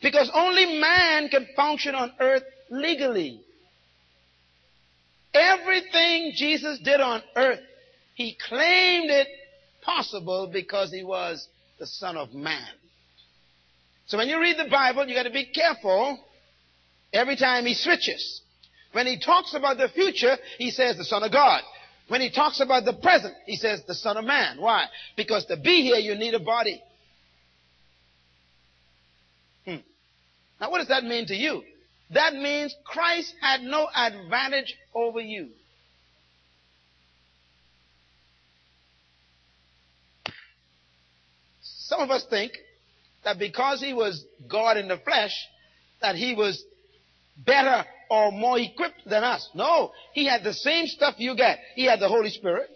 [0.00, 3.40] Because only man can function on earth legally.
[5.34, 7.60] Everything Jesus did on earth,
[8.14, 9.28] he claimed it
[9.82, 11.46] possible because he was
[11.78, 12.66] the Son of Man.
[14.06, 16.18] So when you read the Bible, you got to be careful
[17.12, 18.40] every time he switches.
[18.92, 21.62] When he talks about the future, he says the Son of God.
[22.08, 24.60] When he talks about the present, he says the Son of Man.
[24.60, 24.86] Why?
[25.16, 26.82] Because to be here, you need a body.
[29.66, 29.76] Hmm.
[30.60, 31.62] Now, what does that mean to you?
[32.10, 35.50] That means Christ had no advantage over you.
[41.60, 42.52] Some of us think
[43.24, 45.34] that because he was God in the flesh,
[46.00, 46.62] that he was
[47.36, 49.48] better or more equipped than us.
[49.54, 51.58] No, he had the same stuff you get.
[51.74, 52.70] He had the Holy Spirit.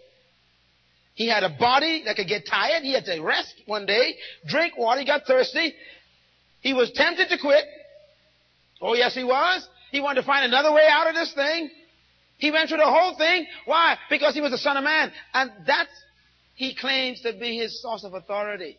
[1.15, 2.83] He had a body that could get tired.
[2.83, 4.15] He had to rest one day,
[4.47, 4.99] drink water.
[4.99, 5.73] He got thirsty.
[6.61, 7.65] He was tempted to quit.
[8.81, 9.67] Oh, yes, he was.
[9.91, 11.69] He wanted to find another way out of this thing.
[12.37, 13.45] He went through the whole thing.
[13.65, 13.97] Why?
[14.09, 15.11] Because he was the Son of Man.
[15.33, 15.87] And that
[16.55, 18.77] he claims to be his source of authority.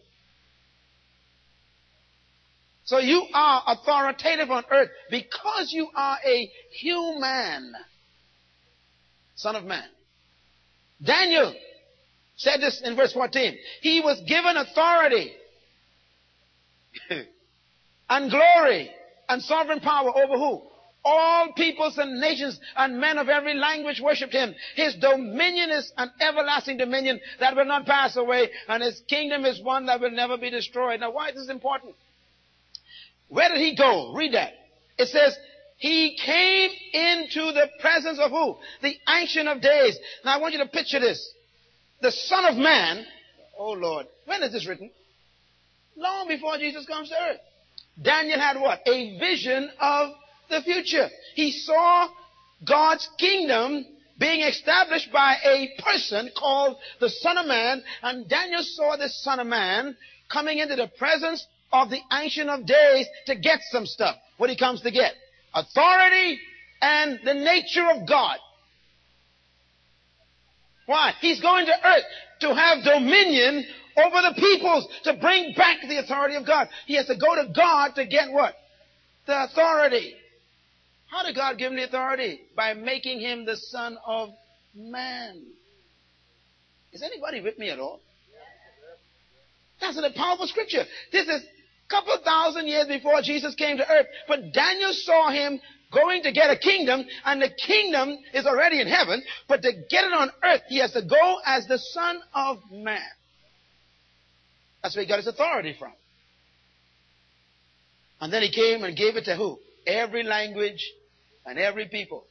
[2.84, 7.72] So you are authoritative on earth because you are a human
[9.36, 9.84] son of man.
[11.02, 11.54] Daniel
[12.36, 13.56] said this in verse 14.
[13.80, 15.32] He was given authority
[18.10, 18.90] and glory
[19.28, 20.62] and sovereign power over who?
[21.06, 24.54] All peoples and nations and men of every language worshiped him.
[24.74, 29.62] His dominion is an everlasting dominion that will not pass away, and his kingdom is
[29.62, 31.00] one that will never be destroyed.
[31.00, 31.94] Now, why is this important?
[33.34, 34.12] Where did he go?
[34.14, 34.52] Read that.
[34.96, 35.36] It says,
[35.76, 38.56] he came into the presence of who?
[38.80, 39.98] The Ancient of Days.
[40.24, 41.34] Now I want you to picture this.
[42.00, 43.04] The Son of Man,
[43.58, 44.88] oh Lord, when is this written?
[45.96, 47.40] Long before Jesus comes to earth.
[48.00, 48.82] Daniel had what?
[48.86, 50.10] A vision of
[50.48, 51.08] the future.
[51.34, 52.06] He saw
[52.64, 53.84] God's kingdom
[54.16, 59.40] being established by a person called the Son of Man, and Daniel saw this Son
[59.40, 59.96] of Man
[60.32, 61.44] coming into the presence
[61.74, 64.14] of the Ancient of Days to get some stuff.
[64.36, 65.12] What he comes to get?
[65.52, 66.38] Authority
[66.80, 68.38] and the nature of God.
[70.86, 71.12] Why?
[71.20, 72.04] He's going to earth
[72.40, 73.64] to have dominion
[73.96, 76.68] over the peoples, to bring back the authority of God.
[76.86, 78.54] He has to go to God to get what?
[79.26, 80.14] The authority.
[81.10, 82.40] How did God give him the authority?
[82.56, 84.30] By making him the Son of
[84.74, 85.42] Man.
[86.92, 88.00] Is anybody with me at all?
[89.80, 90.84] That's a powerful scripture.
[91.12, 91.42] This is
[91.88, 94.06] couple thousand years before Jesus came to earth.
[94.26, 95.60] But Daniel saw him
[95.92, 100.04] going to get a kingdom, and the kingdom is already in heaven, but to get
[100.04, 102.98] it on earth, he has to go as the Son of Man.
[104.82, 105.92] That's where he got his authority from.
[108.20, 109.58] And then he came and gave it to who?
[109.86, 110.84] Every language
[111.46, 112.24] and every people.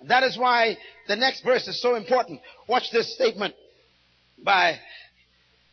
[0.00, 0.76] And that is why
[1.06, 2.40] the next verse is so important.
[2.68, 3.54] Watch this statement
[4.42, 4.78] by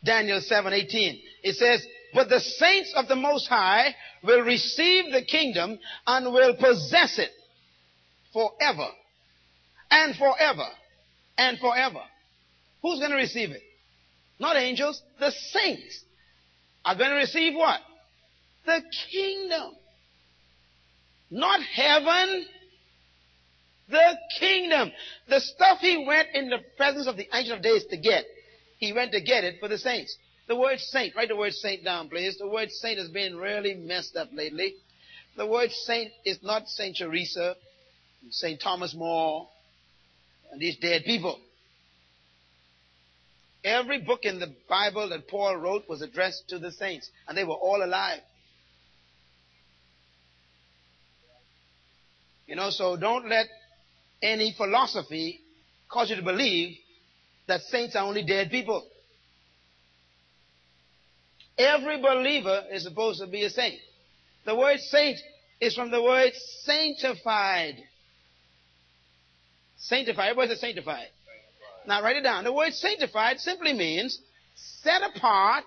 [0.04, 1.20] Daniel 7:18.
[1.42, 6.54] It says, "But the saints of the Most High will receive the kingdom and will
[6.54, 7.32] possess it
[8.32, 8.88] forever
[9.90, 10.68] and forever
[11.36, 12.02] and forever."
[12.82, 13.62] Who's going to receive it?
[14.38, 16.04] Not angels, the saints
[16.84, 17.80] are going to receive what?
[18.64, 19.74] The kingdom.
[21.30, 22.46] Not heaven,
[23.88, 24.92] the kingdom.
[25.28, 28.24] The stuff he went in the presence of the Ancient of Days to get,
[28.78, 30.16] he went to get it for the saints.
[30.48, 32.38] The word saint, write the word saint down, please.
[32.38, 34.74] The word saint has been really messed up lately.
[35.36, 37.54] The word saint is not Saint Teresa,
[38.30, 39.46] Saint Thomas More,
[40.50, 41.38] and these dead people.
[43.62, 47.44] Every book in the Bible that Paul wrote was addressed to the saints, and they
[47.44, 48.20] were all alive.
[52.46, 53.46] You know, so don't let
[54.22, 55.40] any philosophy
[55.90, 56.78] cause you to believe
[57.46, 58.86] that saints are only dead people.
[61.58, 63.80] Every believer is supposed to be a saint.
[64.46, 65.18] The word saint
[65.60, 66.32] is from the word
[66.62, 67.76] sanctified.
[69.76, 70.30] Sanctified.
[70.30, 71.08] Everybody say sanctified.
[71.86, 72.44] Now write it down.
[72.44, 74.20] The word sanctified simply means
[74.54, 75.64] set apart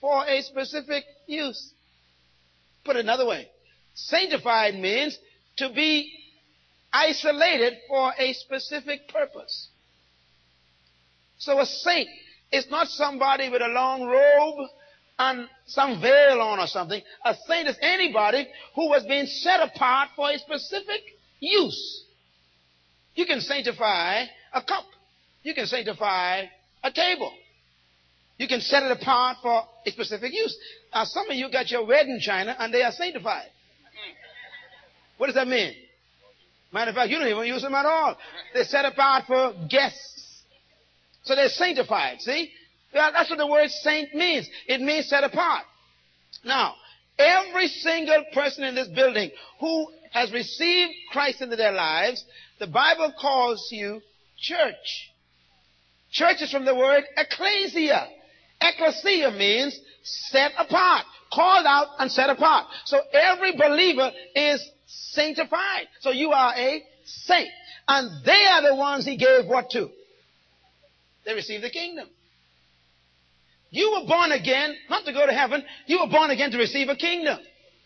[0.00, 1.72] for a specific use.
[2.84, 3.48] Put it another way.
[3.94, 5.18] Sanctified means
[5.56, 6.12] to be
[6.92, 9.68] isolated for a specific purpose.
[11.38, 12.08] So a saint
[12.50, 14.68] is not somebody with a long robe
[15.18, 17.02] and some veil on or something.
[17.24, 21.02] A saint is anybody who was being set apart for a specific
[21.40, 22.04] use.
[23.14, 24.84] You can sanctify a cup.
[25.42, 26.44] You can sanctify
[26.84, 27.32] a table.
[28.38, 30.56] You can set it apart for a specific use.
[30.94, 33.48] Now, some of you got your wedding china and they are sanctified.
[35.16, 35.74] What does that mean?
[36.72, 38.16] Matter of fact, you don't even use them at all.
[38.54, 40.42] They're set apart for guests.
[41.24, 42.52] So they're sanctified, see?
[42.92, 44.48] That's what the word saint means.
[44.66, 45.64] It means set apart.
[46.44, 46.74] Now,
[47.18, 52.24] every single person in this building who has received Christ into their lives,
[52.58, 54.00] the Bible calls you
[54.38, 55.10] church.
[56.10, 58.08] Church is from the word ecclesia.
[58.60, 62.66] Ecclesia means set apart, called out and set apart.
[62.86, 65.86] So every believer is sanctified.
[66.00, 67.50] So you are a saint.
[67.86, 69.90] And they are the ones he gave what to?
[71.24, 72.08] They received the kingdom.
[73.70, 75.62] You were born again, not to go to heaven.
[75.86, 77.38] You were born again to receive a kingdom.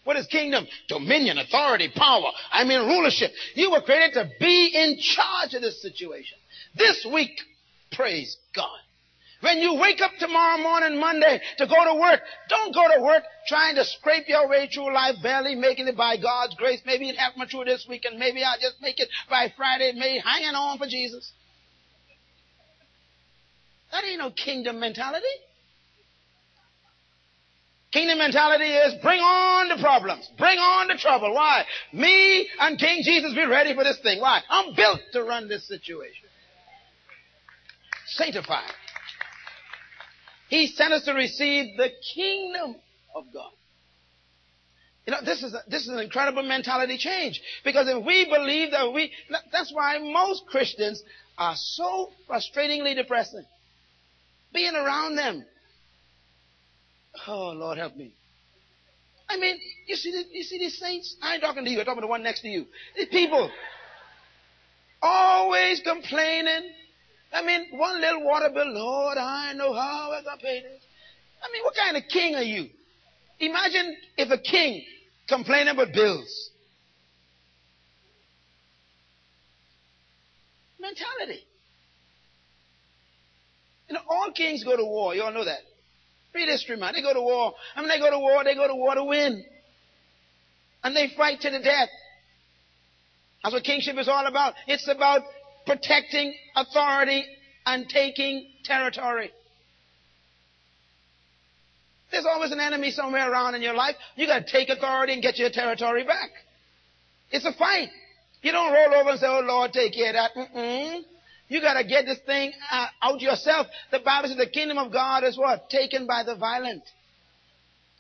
[0.05, 0.67] What is kingdom?
[0.89, 2.31] Dominion, authority, power.
[2.51, 3.33] I mean rulership.
[3.55, 6.39] You were created to be in charge of this situation.
[6.77, 7.41] This week,
[7.93, 8.79] praise God.
[9.43, 13.25] When you wake up tomorrow morning, Monday, to go to work, don't go to work
[13.49, 16.81] trying to scrape your way through life, barely making it by God's grace.
[16.87, 20.23] Maybe it happened through this week, and maybe I'll just make it by Friday, maybe
[20.25, 21.33] hanging on for Jesus.
[23.91, 25.27] That ain't no kingdom mentality.
[27.93, 30.31] Kingdom mentality is bring on the problems.
[30.39, 31.35] Bring on the trouble.
[31.35, 31.65] Why?
[31.93, 34.19] Me and King Jesus be ready for this thing.
[34.19, 34.41] Why?
[34.49, 36.29] I'm built to run this situation.
[38.07, 38.71] Sanctified.
[40.49, 42.77] He sent us to receive the kingdom
[43.15, 43.53] of God.
[45.07, 47.43] You know, this is, a, this is an incredible mentality change.
[47.65, 49.13] Because if we believe that we,
[49.51, 51.03] that's why most Christians
[51.37, 53.45] are so frustratingly depressing.
[54.55, 55.45] Being around them.
[57.27, 58.15] Oh, Lord help me.
[59.29, 61.17] I mean, you see, the, you see these saints?
[61.23, 61.79] I ain't talking to you.
[61.79, 62.67] I'm talking to the one next to you.
[62.97, 63.51] These people
[65.01, 66.71] always complaining.
[67.33, 70.83] I mean, one little water bill, Lord, I know how I got paid this.
[71.43, 72.69] I mean, what kind of king are you?
[73.41, 74.85] Imagine if a king
[75.29, 76.51] complaining about bills.
[80.79, 81.41] Mentality.
[83.89, 85.15] You know, all kings go to war.
[85.15, 85.61] You all know that.
[86.35, 86.95] Read history, man.
[86.95, 87.55] They go to war.
[87.77, 89.45] I mean, they go to war, they go to war to win.
[90.83, 91.89] And they fight to the death.
[93.43, 94.55] That's what kingship is all about.
[94.67, 95.23] It's about
[95.67, 97.25] protecting authority
[97.67, 99.31] and taking territory.
[102.11, 103.97] There's always an enemy somewhere around in your life.
[104.17, 106.31] You gotta take authority and get your territory back.
[107.31, 107.89] It's a fight.
[108.43, 110.31] You don't roll over and say, oh Lord, take care of that.
[110.37, 111.03] Mm-mm.
[111.53, 113.67] You gotta get this thing uh, out yourself.
[113.91, 115.69] The Bible says the kingdom of God is what?
[115.69, 116.83] Taken by the violent.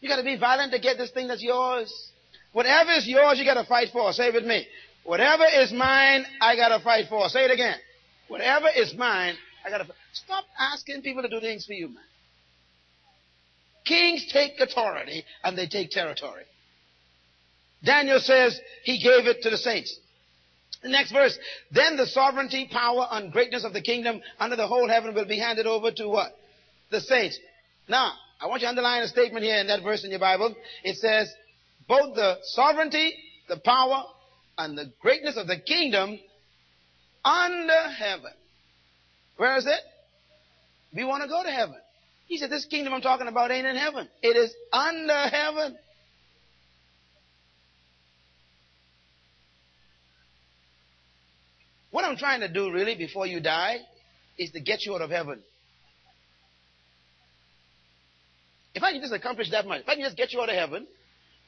[0.01, 1.93] You gotta be violent to get this thing that's yours.
[2.55, 4.11] Whatever is yours, you gotta fight for.
[4.15, 4.67] Say it with me.
[5.05, 7.29] Whatever is mine, I gotta fight for.
[7.29, 7.77] Say it again.
[8.29, 9.35] Whatever is mine,
[9.67, 9.97] I gotta fight.
[10.15, 12.05] Stop asking people to do things for you, man.
[13.85, 16.45] Kings take authority and they take territory.
[17.85, 19.95] Daniel says he gave it to the saints.
[20.83, 21.39] The next verse.
[21.71, 25.39] Then the sovereignty, power, and greatness of the kingdom under the whole heaven will be
[25.39, 26.37] handed over to what?
[26.91, 27.39] The saints.
[27.89, 30.55] Now, I want you to underline a statement here in that verse in your Bible.
[30.83, 31.33] It says,
[31.89, 33.15] both the sovereignty,
[33.49, 34.05] the power,
[34.59, 36.19] and the greatness of the kingdom
[37.25, 38.33] under heaven.
[39.37, 39.81] Where is it?
[40.95, 41.77] We want to go to heaven.
[42.27, 45.77] He said, This kingdom I'm talking about ain't in heaven, it is under heaven.
[51.93, 53.77] What I'm trying to do really before you die
[54.39, 55.41] is to get you out of heaven.
[58.75, 60.57] If I can just accomplish that much, if I can just get you out of
[60.57, 60.87] heaven,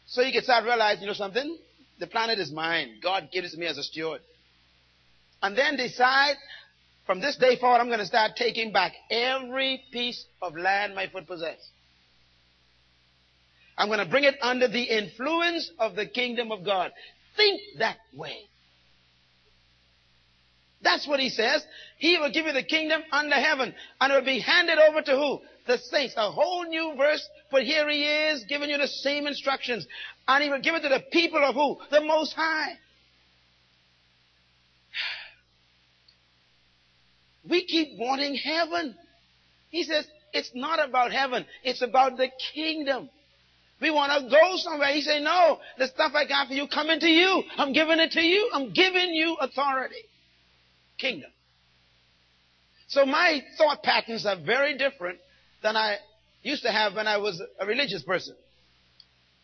[0.06, 1.56] so you can start realizing, you know something?
[1.98, 2.98] The planet is mine.
[3.02, 4.20] God gave it to me as a steward.
[5.42, 6.36] And then decide,
[7.06, 11.06] from this day forward, I'm going to start taking back every piece of land my
[11.08, 11.70] foot possessed.
[13.78, 16.92] I'm going to bring it under the influence of the kingdom of God.
[17.34, 18.36] Think that way.
[20.84, 21.66] That's what he says.
[21.98, 25.16] He will give you the kingdom under heaven, and it will be handed over to
[25.16, 25.40] who?
[25.66, 26.14] The saints.
[26.16, 29.86] A whole new verse, but here he is giving you the same instructions.
[30.28, 31.78] And he will give it to the people of who?
[31.90, 32.72] The Most High.
[37.48, 38.96] We keep wanting heaven.
[39.68, 41.44] He says, it's not about heaven.
[41.62, 43.10] It's about the kingdom.
[43.82, 44.94] We want to go somewhere.
[44.94, 47.42] He said, no, the stuff I got for you coming to you.
[47.58, 48.50] I'm giving it to you.
[48.54, 50.04] I'm giving you authority
[51.04, 51.30] kingdom.
[52.88, 55.18] So my thought patterns are very different
[55.62, 55.96] than I
[56.42, 58.34] used to have when I was a religious person.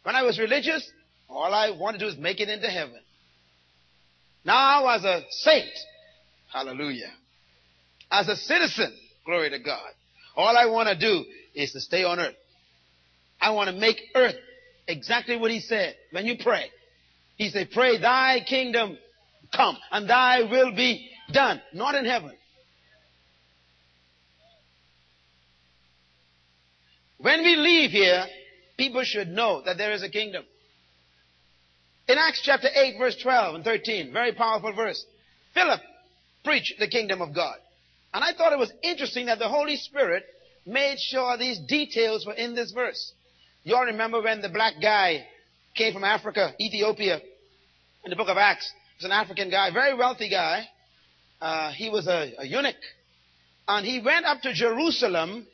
[0.05, 0.91] When I was religious,
[1.29, 3.01] all I wanted to do is make it into heaven.
[4.43, 5.69] Now as a saint,
[6.51, 7.13] hallelujah,
[8.11, 8.97] as a citizen,
[9.27, 9.91] glory to God,
[10.37, 11.25] all I want to do
[11.55, 12.37] is to stay on earth.
[13.39, 14.37] I want to make earth
[14.89, 16.71] exactly what he said when you pray.
[17.37, 18.97] He said, pray thy kingdom
[19.55, 22.33] come and thy will be done, not in heaven.
[27.19, 28.25] When we leave here,
[28.79, 30.45] people should know that there is a kingdom.
[32.09, 35.05] In Acts chapter 8 verse 12 and 13, very powerful verse,
[35.53, 35.81] Philip
[36.45, 37.57] preached the kingdom of God.
[38.15, 40.25] And I thought it was interesting that the Holy Spirit
[40.67, 43.13] made sure these details were in this verse.
[43.65, 45.27] You all remember when the black guy
[45.75, 47.21] came from Africa, Ethiopia,
[48.05, 48.73] in the book of Acts.
[48.97, 50.67] Was an African guy, very wealthy guy
[51.41, 52.77] uh, he was a, a eunuch.
[53.69, 55.47] And he went up to Jerusalem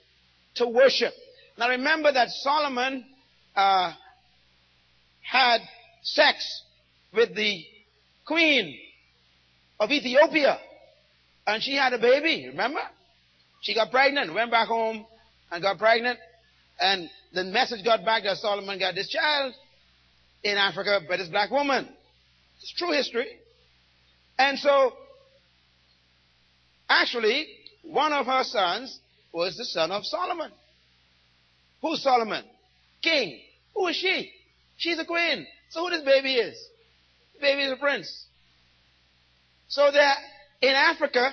[0.56, 1.12] to worship.
[1.58, 3.04] Now remember that Solomon
[3.54, 3.92] uh,
[5.22, 5.60] had
[6.02, 6.62] sex
[7.14, 7.64] with the
[8.26, 8.78] queen
[9.78, 10.58] of Ethiopia.
[11.46, 12.80] And she had a baby, remember?
[13.60, 15.06] She got pregnant, went back home
[15.50, 16.18] and got pregnant.
[16.80, 19.54] And the message got back that Solomon got this child
[20.42, 21.88] in Africa by this black woman.
[22.60, 23.28] It's true history.
[24.38, 24.92] And so
[26.88, 27.46] Actually,
[27.82, 29.00] one of her sons
[29.32, 30.50] was the son of Solomon.
[31.82, 32.44] Who's Solomon?
[33.02, 33.40] King.
[33.74, 34.32] Who is she?
[34.76, 35.46] She's a queen.
[35.70, 36.56] So who this baby is?
[37.34, 38.26] The baby is a prince.
[39.68, 40.16] So that
[40.62, 41.32] in Africa,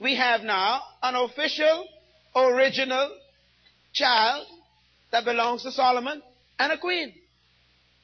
[0.00, 1.86] we have now an official,
[2.34, 3.16] original
[3.92, 4.46] child
[5.10, 6.22] that belongs to Solomon
[6.58, 7.12] and a queen.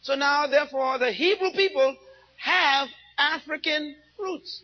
[0.02, 1.96] So now, therefore, the Hebrew people
[2.36, 2.88] have
[3.18, 4.62] African roots.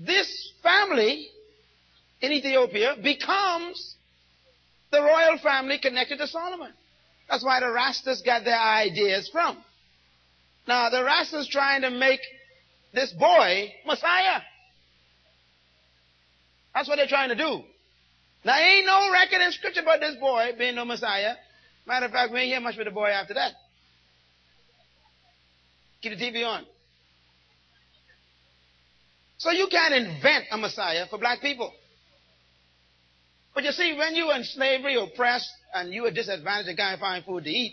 [0.00, 1.28] This family
[2.22, 3.96] in Ethiopia becomes
[4.90, 6.72] the royal family connected to Solomon.
[7.28, 9.62] That's why the Rastas got their ideas from.
[10.66, 12.20] Now, the Rastas trying to make
[12.94, 14.40] this boy Messiah.
[16.74, 17.62] That's what they're trying to do.
[18.44, 21.34] Now, ain't no record in Scripture about this boy being no Messiah.
[21.86, 23.52] Matter of fact, we ain't hear much with the boy after that.
[26.00, 26.64] Keep the TV on.
[29.40, 31.72] So you can't invent a Messiah for black people.
[33.54, 37.00] But you see, when you were in slavery, oppressed, and you were disadvantaged and can't
[37.00, 37.72] find food to eat,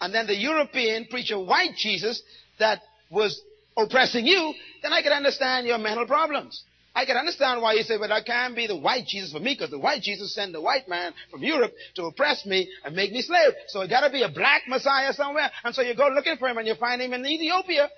[0.00, 2.20] and then the European preacher, white Jesus
[2.58, 3.40] that was
[3.76, 4.52] oppressing you,
[4.82, 6.64] then I could understand your mental problems.
[6.92, 9.54] I can understand why you say, well, that can't be the white Jesus for me,
[9.54, 13.12] because the white Jesus sent the white man from Europe to oppress me and make
[13.12, 13.52] me slave.
[13.68, 15.50] So it gotta be a black Messiah somewhere.
[15.62, 17.88] And so you go looking for him and you find him in Ethiopia,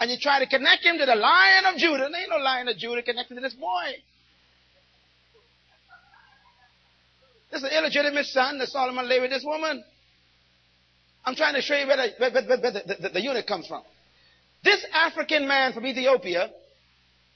[0.00, 2.08] and you try to connect him to the Lion of Judah.
[2.10, 3.92] There ain't no Lion of Judah connected to this boy.
[7.50, 9.84] This is an illegitimate son that Solomon lay with this woman.
[11.24, 13.66] I'm trying to show you where the, where, where, where the, the, the eunuch comes
[13.66, 13.82] from.
[14.64, 16.50] This African man from Ethiopia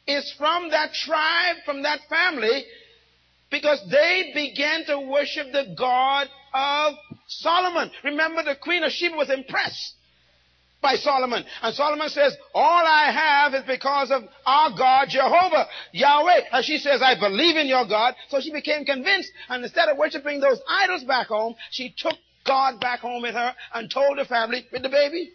[0.06, 2.64] is from that tribe, from that family,
[3.50, 6.94] because they began to worship the God of
[7.28, 7.90] Solomon.
[8.02, 9.94] Remember, the queen of Sheba was impressed
[10.80, 11.44] by Solomon.
[11.62, 16.40] And Solomon says, all I have is because of our God, Jehovah, Yahweh.
[16.52, 18.14] And she says, I believe in your God.
[18.28, 19.32] So she became convinced.
[19.48, 22.14] And instead of worshiping those idols back home, she took
[22.46, 25.32] God back home with her and told her family with the baby.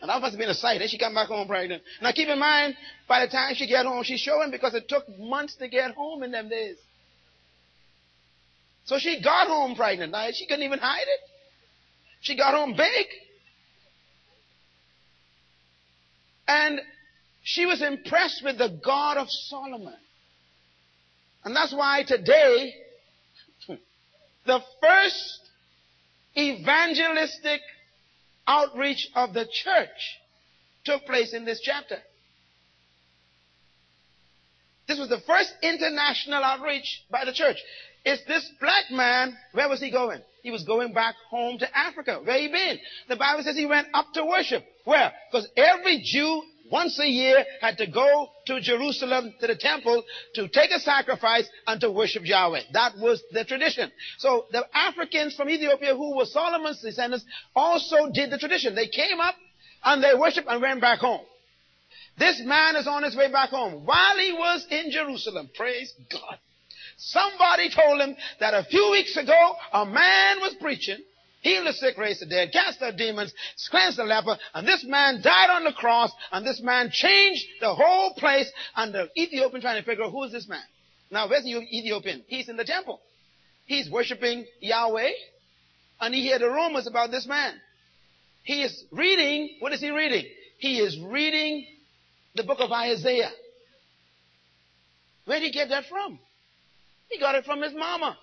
[0.00, 0.78] And that must have been a sight.
[0.78, 1.82] Then she come back home pregnant.
[2.00, 2.76] Now keep in mind,
[3.08, 6.22] by the time she get home, she's showing because it took months to get home
[6.22, 6.76] in them days.
[8.84, 10.12] So she got home pregnant.
[10.12, 11.20] Now she couldn't even hide it.
[12.20, 13.06] She got home big.
[16.48, 16.80] And
[17.42, 19.94] she was impressed with the God of Solomon.
[21.44, 22.74] And that's why today,
[24.46, 25.40] the first
[26.36, 27.60] evangelistic
[28.46, 30.18] outreach of the church
[30.84, 31.98] took place in this chapter.
[34.88, 37.58] This was the first international outreach by the church.
[38.06, 40.22] It's this black man, where was he going?
[40.42, 42.20] He was going back home to Africa.
[42.24, 42.78] Where he been?
[43.08, 44.64] The Bible says he went up to worship.
[44.88, 45.12] Where?
[45.30, 50.02] Because every Jew once a year had to go to Jerusalem to the temple
[50.36, 52.62] to take a sacrifice and to worship Yahweh.
[52.72, 53.92] That was the tradition.
[54.16, 58.74] So the Africans from Ethiopia who were Solomon's descendants also did the tradition.
[58.74, 59.34] They came up
[59.84, 61.20] and they worshiped and went back home.
[62.18, 63.84] This man is on his way back home.
[63.84, 66.38] While he was in Jerusalem, praise God,
[66.96, 70.98] somebody told him that a few weeks ago a man was preaching
[71.40, 73.32] healed the sick, raised the dead, cast out demons,
[73.70, 77.74] cleansed the leper, and this man died on the cross, and this man changed the
[77.74, 80.62] whole place, and the Ethiopian trying to figure out who is this man.
[81.10, 82.24] Now, where's the Ethiopian?
[82.26, 83.00] He's in the temple.
[83.66, 85.10] He's worshiping Yahweh,
[86.00, 87.54] and he heard the rumors about this man.
[88.44, 90.24] He is reading, what is he reading?
[90.58, 91.66] He is reading
[92.34, 93.30] the book of Isaiah.
[95.26, 96.18] Where did he get that from?
[97.10, 98.16] He got it from his mama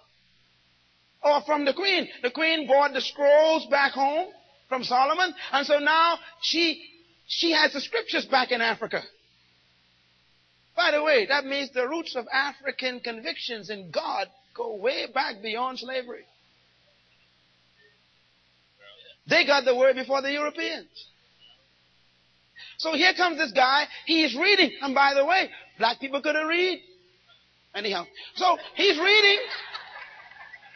[1.26, 2.08] or from the queen.
[2.22, 4.28] The queen brought the scrolls back home
[4.70, 6.82] from Solomon, and so now she
[7.28, 9.02] she has the scriptures back in Africa.
[10.76, 15.42] By the way, that means the roots of African convictions in God go way back
[15.42, 16.26] beyond slavery.
[19.28, 20.88] They got the word before the Europeans.
[22.78, 23.86] So here comes this guy.
[24.06, 24.72] He's reading.
[24.82, 25.50] And by the way,
[25.80, 26.82] black people couldn't read.
[27.74, 28.06] Anyhow.
[28.36, 29.40] So he's reading.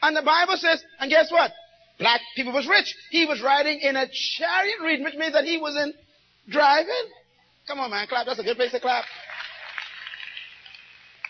[0.02, 1.52] And the Bible says, and guess what?
[1.98, 2.96] Black people was rich.
[3.12, 5.96] He was riding in a chariot reading, which means that he wasn't
[6.48, 6.94] driving.
[7.68, 8.26] Come on, man, clap.
[8.26, 9.06] That's a good place to clap.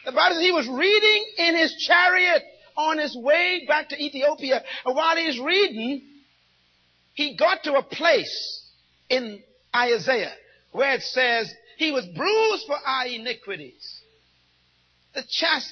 [0.05, 2.43] The Bible says he was reading in his chariot
[2.77, 4.63] on his way back to Ethiopia.
[4.85, 6.01] And while he's reading,
[7.13, 8.63] he got to a place
[9.09, 9.41] in
[9.75, 10.33] Isaiah
[10.71, 14.01] where it says, he was bruised for our iniquities.
[15.13, 15.71] The chast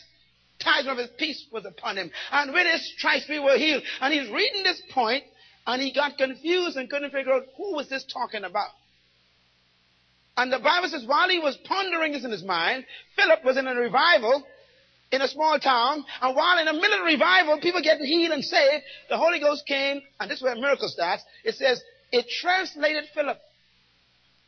[0.59, 2.11] chastisement of his peace was upon him.
[2.31, 3.83] And with his stripes we were healed.
[4.01, 5.23] And he's reading this point
[5.65, 8.69] and he got confused and couldn't figure out who was this talking about.
[10.37, 12.85] And the Bible says while he was pondering this in his mind,
[13.15, 14.45] Philip was in a revival
[15.11, 18.43] in a small town, and while in the middle of revival, people getting healed and
[18.43, 21.23] saved, the Holy Ghost came, and this is where miracle starts.
[21.45, 21.81] It says,
[22.11, 23.37] it translated Philip.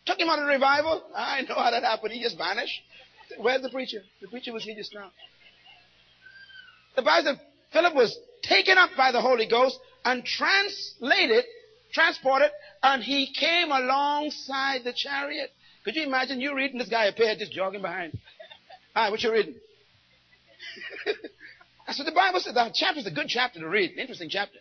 [0.05, 1.03] Took him out of the revival.
[1.15, 2.13] I know how that happened.
[2.13, 2.81] He just vanished.
[3.37, 3.99] Where's the preacher?
[4.21, 5.11] The preacher was here just now.
[6.99, 7.39] The Bible said
[7.71, 11.45] Philip was taken up by the Holy Ghost and translated,
[11.93, 12.51] transported,
[12.83, 15.49] and he came alongside the chariot.
[15.85, 18.19] Could you imagine you reading this guy appeared just jogging behind?
[18.93, 19.55] Right, what you reading?
[21.87, 22.53] That's what the Bible says.
[22.53, 23.91] The chapter is a good chapter to read.
[23.91, 24.59] An interesting chapter.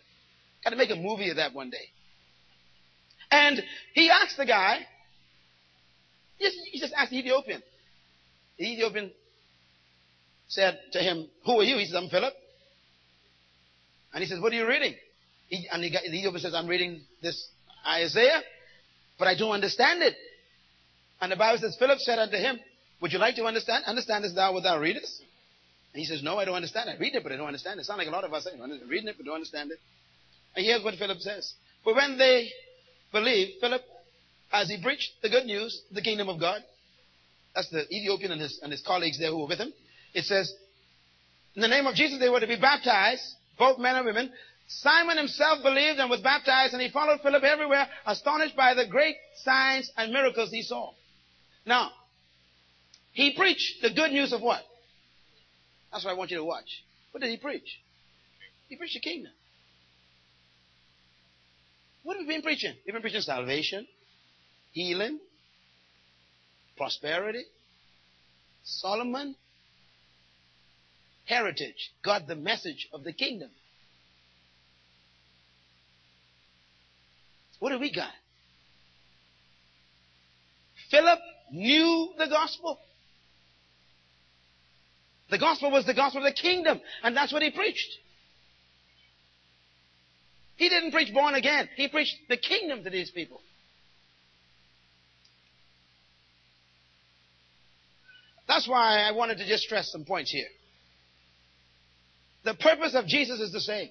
[0.63, 1.89] Got to make a movie of that one day.
[3.31, 3.61] And
[3.93, 4.79] he asked the guy,
[6.37, 7.61] he just asked the Ethiopian.
[8.57, 9.11] The Ethiopian
[10.49, 11.77] said to him, Who are you?
[11.77, 12.33] He says, I'm Philip.
[14.13, 14.95] And he says, What are you reading?
[15.47, 17.47] He, and the, the Ethiopian says, I'm reading this
[17.87, 18.41] Isaiah,
[19.17, 20.15] but I don't understand it.
[21.21, 22.59] And the Bible says, Philip said unto him,
[23.01, 23.85] Would you like to understand?
[23.85, 25.21] Understand this thou without readest?
[25.93, 26.89] And he says, No, I don't understand.
[26.89, 27.85] I read it, but I don't understand it.
[27.85, 29.79] Sound like a lot of us eh, saying, reading it, but don't understand it.
[30.55, 31.53] And here's what Philip says.
[31.85, 32.49] But when they
[33.11, 33.81] believed, Philip,
[34.51, 36.61] as he preached the good news, the kingdom of God,
[37.55, 39.73] that's the Ethiopian and his, and his colleagues there who were with him,
[40.13, 40.53] it says,
[41.55, 43.23] in the name of Jesus, they were to be baptized,
[43.57, 44.31] both men and women.
[44.67, 49.15] Simon himself believed and was baptized, and he followed Philip everywhere, astonished by the great
[49.43, 50.91] signs and miracles he saw.
[51.65, 51.91] Now,
[53.11, 54.61] he preached the good news of what?
[55.91, 56.83] That's what I want you to watch.
[57.11, 57.79] What did he preach?
[58.67, 59.31] He preached the kingdom.
[62.03, 62.73] What have we been preaching?
[62.85, 63.87] We've been preaching salvation,
[64.71, 65.19] healing,
[66.77, 67.43] prosperity.
[68.63, 69.35] Solomon,
[71.29, 73.49] heritage, got the message of the kingdom.
[77.59, 78.11] What do we got?
[80.89, 81.19] Philip
[81.51, 82.79] knew the gospel.
[85.29, 87.89] The gospel was the gospel of the kingdom, and that's what he preached.
[90.55, 91.69] He didn't preach born again.
[91.75, 93.39] He preached the kingdom to these people.
[98.47, 100.47] That's why I wanted to just stress some points here.
[102.49, 103.89] The purpose of Jesus is the same.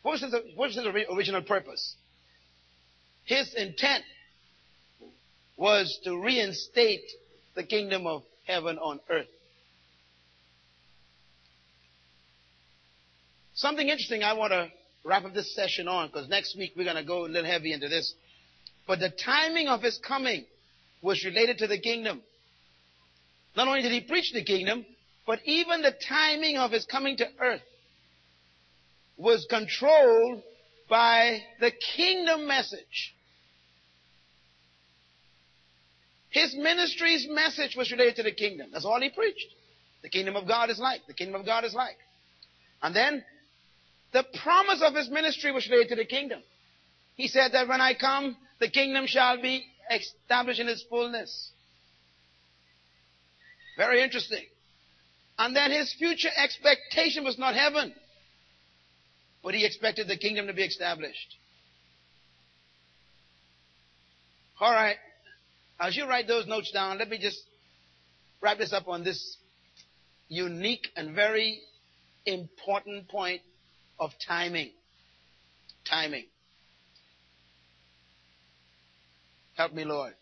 [0.00, 1.94] What was his, what was his original purpose?
[3.24, 4.04] His intent
[5.58, 7.04] was to reinstate
[7.54, 9.26] the kingdom of heaven on earth.
[13.52, 14.68] Something interesting I want to
[15.04, 17.74] wrap up this session on because next week we're going to go a little heavy
[17.74, 18.14] into this.
[18.86, 20.46] But the timing of his coming
[21.02, 22.22] was related to the kingdom.
[23.54, 24.86] Not only did he preach the kingdom,
[25.30, 27.62] but even the timing of his coming to earth
[29.16, 30.42] was controlled
[30.88, 33.14] by the kingdom message.
[36.30, 38.70] His ministry's message was related to the kingdom.
[38.72, 39.46] That's all he preached.
[40.02, 41.02] The kingdom of God is like.
[41.06, 41.98] The kingdom of God is like.
[42.82, 43.24] And then
[44.12, 46.42] the promise of his ministry was related to the kingdom.
[47.14, 51.52] He said that when I come, the kingdom shall be established in its fullness.
[53.76, 54.44] Very interesting.
[55.40, 57.94] And that his future expectation was not heaven,
[59.42, 61.36] but he expected the kingdom to be established.
[64.60, 64.96] All right.
[65.80, 67.40] As you write those notes down, let me just
[68.42, 69.38] wrap this up on this
[70.28, 71.60] unique and very
[72.26, 73.40] important point
[73.98, 74.72] of timing.
[75.88, 76.26] Timing.
[79.56, 80.12] Help me, Lord.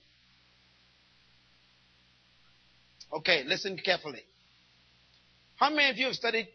[3.12, 4.22] Okay, listen carefully.
[5.58, 6.48] How many of you have studied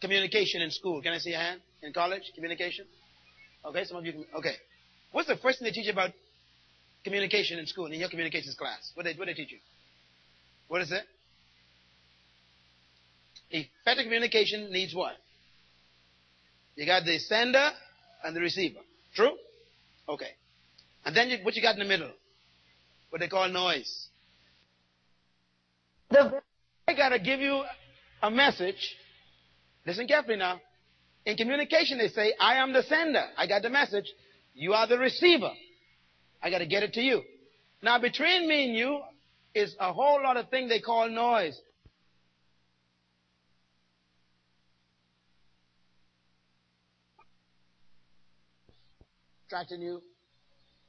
[0.00, 1.00] communication in school?
[1.00, 1.60] Can I see a hand?
[1.82, 2.22] In college?
[2.34, 2.84] Communication?
[3.64, 4.24] Okay, some of you.
[4.36, 4.54] Okay.
[5.12, 6.10] What's the first thing they teach you about
[7.04, 8.90] communication in school, in your communications class?
[8.94, 9.58] What do they, what they teach you?
[10.66, 11.02] What is it?
[13.50, 15.12] Effective communication needs what?
[16.74, 17.70] You got the sender
[18.24, 18.80] and the receiver.
[19.14, 19.36] True?
[20.08, 20.30] Okay.
[21.04, 22.10] And then you, what you got in the middle?
[23.10, 24.08] What they call noise.
[26.10, 26.42] The
[26.88, 27.62] I gotta give you
[28.22, 28.96] a message.
[29.86, 30.60] Listen carefully now.
[31.24, 33.24] In communication, they say, I am the sender.
[33.36, 34.06] I got the message.
[34.54, 35.50] You are the receiver.
[36.42, 37.22] I gotta get it to you.
[37.82, 39.00] Now, between me and you
[39.54, 41.58] is a whole lot of thing they call noise.
[49.46, 50.02] Attracting you,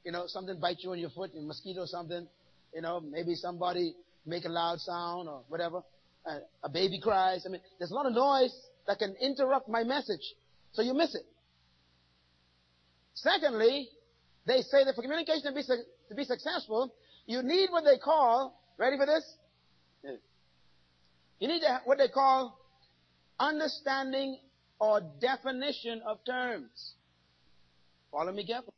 [0.04, 2.26] you know, something bites you on your foot, a mosquito or something,
[2.74, 3.94] you know, maybe somebody
[4.26, 5.82] make a loud sound or whatever.
[6.26, 7.44] Uh, a baby cries.
[7.46, 8.54] I mean, there's a lot of noise
[8.86, 10.34] that can interrupt my message.
[10.72, 11.24] So you miss it.
[13.14, 13.88] Secondly,
[14.46, 16.92] they say that for communication to be, su- to be successful,
[17.26, 19.24] you need what they call, ready for this?
[21.40, 22.58] You need to, what they call
[23.38, 24.38] understanding
[24.80, 26.94] or definition of terms.
[28.10, 28.74] Follow me carefully.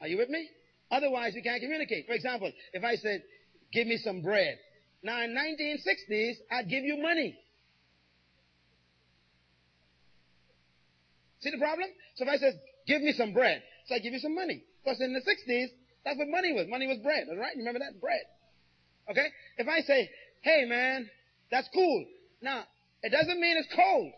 [0.00, 0.48] Are you with me?
[0.90, 2.06] Otherwise, we can't communicate.
[2.06, 3.22] For example, if I said,
[3.72, 4.58] give me some bread.
[5.02, 7.38] Now, in 1960s, I'd give you money.
[11.40, 11.88] See the problem?
[12.14, 12.54] So if I says,
[12.86, 14.62] give me some bread, so I give you some money.
[14.84, 15.66] Because in the 60s,
[16.04, 16.66] that's what money was.
[16.68, 17.56] Money was bread, all right?
[17.56, 18.00] Remember that?
[18.00, 18.22] Bread.
[19.10, 19.26] Okay?
[19.58, 20.08] If I say,
[20.42, 21.08] hey man,
[21.50, 22.04] that's cool.
[22.40, 22.64] Now,
[23.02, 24.12] it doesn't mean it's cold.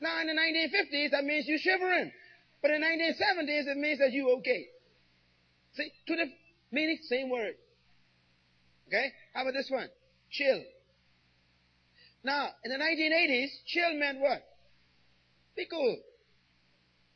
[0.00, 2.12] Now, in the 1950s, that means you're shivering.
[2.62, 4.66] But in the 1970s, it means that you okay.
[5.74, 6.26] See, to the
[6.74, 7.54] meaning, same word.
[8.88, 9.12] Okay?
[9.32, 9.88] How about this one?
[10.30, 10.62] Chill.
[12.24, 14.42] Now, in the 1980s, chill meant what?
[15.56, 15.96] Be cool.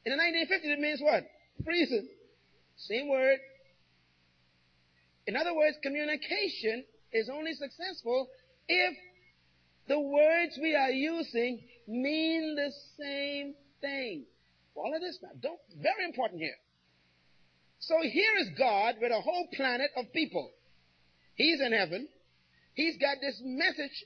[0.04, 1.24] In the 1950s, it means what?
[1.64, 2.08] Freezing.
[2.76, 3.38] Same word.
[5.26, 8.28] In other words, communication is only successful
[8.68, 8.96] if
[9.88, 14.24] the words we are using mean the same thing.
[14.74, 15.30] Follow this now.
[15.40, 16.54] Don't, very important here.
[17.80, 20.50] So here is God with a whole planet of people.
[21.34, 22.08] He's in heaven.
[22.74, 24.04] He's got this message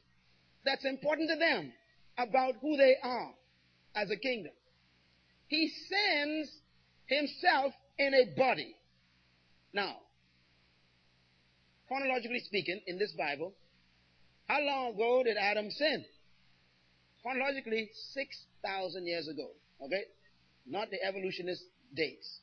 [0.64, 1.72] that's important to them
[2.18, 3.30] about who they are
[3.96, 4.52] as a kingdom.
[5.48, 6.50] He sends
[7.06, 8.74] himself in a body.
[9.72, 9.96] Now,
[11.88, 13.52] chronologically speaking, in this Bible,
[14.48, 16.04] how long ago did Adam sin?
[17.22, 19.48] Chronologically, 6,000 years ago.
[19.84, 20.02] Okay?
[20.66, 21.62] Not the evolutionist
[21.94, 22.40] dates.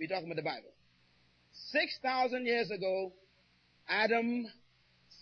[0.00, 0.72] We're talking about the Bible.
[1.72, 3.12] 6,000 years ago,
[3.86, 4.46] Adam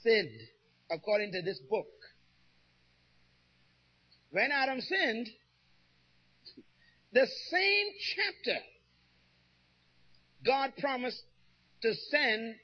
[0.04, 0.40] sinned,
[0.88, 1.88] according to this book.
[4.30, 5.28] When Adam sinned,
[7.12, 8.60] the same chapter,
[10.46, 11.22] God promised
[11.82, 12.54] to send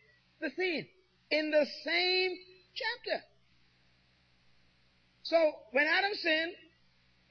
[0.40, 0.86] the seed.
[1.32, 2.36] In the same
[2.74, 3.24] chapter.
[5.24, 5.36] So,
[5.72, 6.52] when Adam sinned,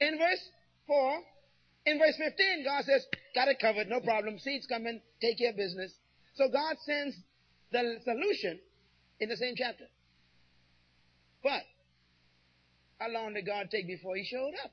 [0.00, 0.48] in verse
[0.88, 1.20] 4,
[1.86, 3.04] in verse 15, God says,
[3.34, 5.92] got it covered, no problem, seed's coming, take care of business.
[6.34, 7.16] So God sends
[7.72, 8.58] the solution
[9.20, 9.84] in the same chapter.
[11.42, 11.62] But,
[12.98, 14.70] how long did God take before he showed up?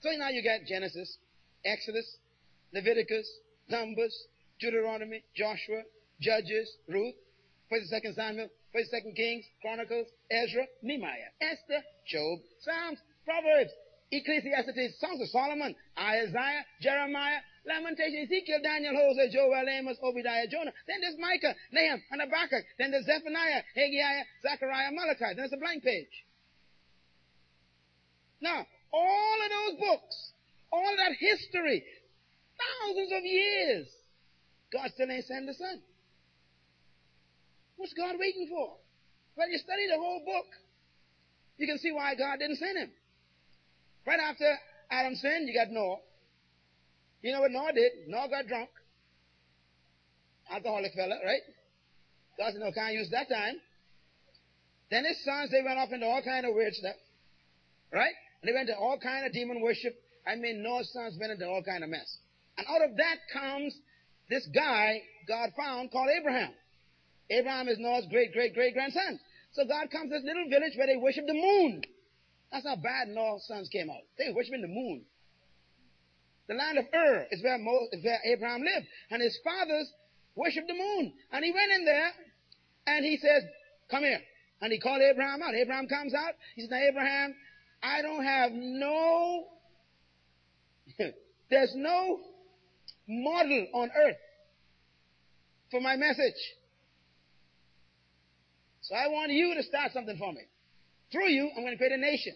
[0.00, 1.16] So now you got Genesis,
[1.64, 2.16] Exodus,
[2.74, 3.30] Leviticus,
[3.68, 4.14] Numbers,
[4.60, 5.82] Deuteronomy, Joshua,
[6.20, 7.14] Judges, Ruth,
[7.70, 13.70] First and Second Samuel, First and Second Kings, Chronicles, Ezra, Nehemiah, Esther, Job, Psalms, Proverbs,
[14.12, 20.72] Ecclesiastes, Songs of Solomon, Isaiah, Jeremiah, Lamentation, Ezekiel, Daniel, Hosea, Joel, Amos, Obadiah, Jonah.
[20.86, 22.64] Then there's Micah, Nahum, and Habakkuk.
[22.76, 25.32] Then there's Zephaniah, Haggai, Zechariah, Malachi.
[25.32, 26.12] Then there's a blank page.
[28.42, 30.16] Now, all of those books,
[30.70, 31.82] all that history,
[32.60, 33.88] thousands of years,
[34.72, 35.80] God still ain't sent the Son.
[37.76, 38.76] What's God waiting for?
[39.36, 40.46] Well, you study the whole book,
[41.56, 42.90] you can see why God didn't send him.
[44.06, 44.46] Right after
[44.90, 45.98] Adam sinned, you got Noah.
[47.22, 47.92] You know what Noah did?
[48.08, 48.68] Noah got drunk.
[50.50, 51.42] Alcoholic fella, right?
[52.38, 53.54] God said, no, can't use that time.
[54.90, 56.96] Then his sons, they went off into all kind of weird stuff.
[57.92, 58.12] Right?
[58.42, 59.94] And they went to all kind of demon worship.
[60.26, 62.18] I mean, Noah's sons went into all kind of mess.
[62.58, 63.74] And out of that comes
[64.28, 66.50] this guy God found called Abraham.
[67.30, 69.18] Abraham is Noah's great, great, great grandson.
[69.52, 71.82] So God comes to this little village where they worship the moon.
[72.52, 74.02] That's how bad Noah's sons came out.
[74.18, 75.02] They were worshiping the moon.
[76.48, 78.86] The land of Ur is where, Mo, is where Abraham lived.
[79.10, 79.90] And his fathers
[80.34, 81.14] worshiped the moon.
[81.32, 82.10] And he went in there
[82.86, 83.42] and he says,
[83.90, 84.20] come here.
[84.60, 85.54] And he called Abraham out.
[85.54, 86.34] Abraham comes out.
[86.54, 87.34] He says, now Abraham,
[87.82, 89.46] I don't have no,
[91.50, 92.20] there's no
[93.08, 94.16] model on earth
[95.70, 96.38] for my message.
[98.82, 100.42] So I want you to start something for me.
[101.12, 102.32] Through you, I'm going to create a nation.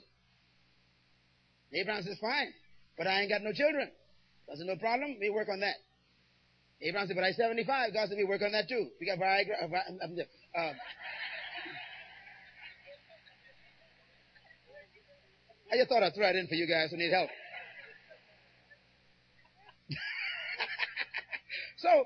[1.73, 2.53] Abraham says, fine,
[2.97, 3.91] but I ain't got no children.
[4.55, 5.77] Said, no problem, we work on that.
[6.81, 7.93] Abraham said, but I'm 75.
[7.93, 8.89] God said, we work on that too.
[9.01, 9.65] We got Viagra.
[9.65, 9.67] Uh,
[10.59, 10.73] uh,
[15.73, 17.31] I just thought I'd throw it in for you guys who need help.
[21.79, 22.05] so,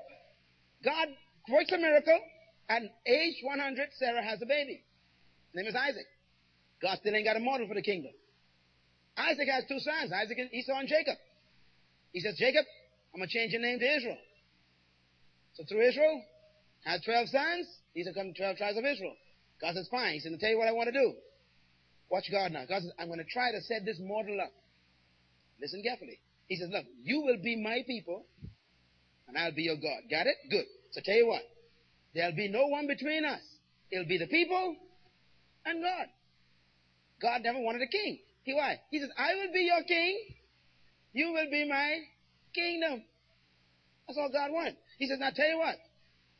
[0.83, 1.09] God
[1.49, 2.19] works a miracle.
[2.69, 4.83] At age 100, Sarah has a baby.
[5.51, 6.05] His name is Isaac.
[6.81, 8.11] God still ain't got a model for the kingdom.
[9.17, 11.17] Isaac has two sons, Isaac and Esau and Jacob.
[12.11, 12.65] He says, Jacob,
[13.13, 14.17] I'm going to change your name to Israel.
[15.53, 16.23] So through Israel,
[16.85, 17.67] has 12 sons.
[17.93, 19.13] These are come 12 tribes of Israel.
[19.61, 20.13] God says, fine.
[20.13, 21.13] He said, I'll tell you what I want to do.
[22.09, 22.65] Watch God now.
[22.67, 24.51] God says, I'm going to try to set this model up.
[25.61, 26.19] Listen carefully.
[26.47, 28.25] He says, look, you will be my people,
[29.27, 30.09] and I'll be your God.
[30.09, 30.35] Got it?
[30.49, 30.65] Good.
[30.91, 31.43] So tell you what.
[32.13, 33.39] There'll be no one between us.
[33.91, 34.75] It'll be the people
[35.65, 36.07] and God.
[37.21, 38.19] God never wanted a king.
[38.43, 38.79] He why?
[38.89, 40.17] He says, I will be your king.
[41.13, 41.99] You will be my
[42.55, 43.03] kingdom.
[44.07, 44.77] That's all God wants.
[44.97, 45.75] He says, now tell you what.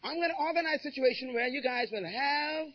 [0.04, 2.68] I'm going to organize a situation where you guys will have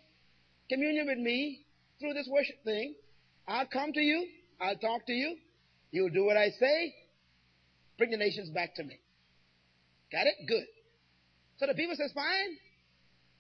[0.71, 1.67] communion with me
[1.99, 2.95] through this worship thing.
[3.49, 4.27] I'll come to you.
[4.61, 5.37] I'll talk to you.
[5.91, 6.95] You'll do what I say.
[7.99, 8.99] Bring the nations back to me.
[10.13, 10.35] Got it?
[10.47, 10.67] Good.
[11.59, 12.57] So the people says, fine.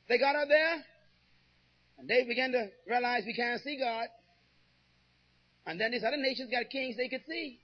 [0.09, 0.84] They got out there
[1.98, 4.06] and they began to realize we can't see God.
[5.66, 7.59] And then these other nations got kings they could see.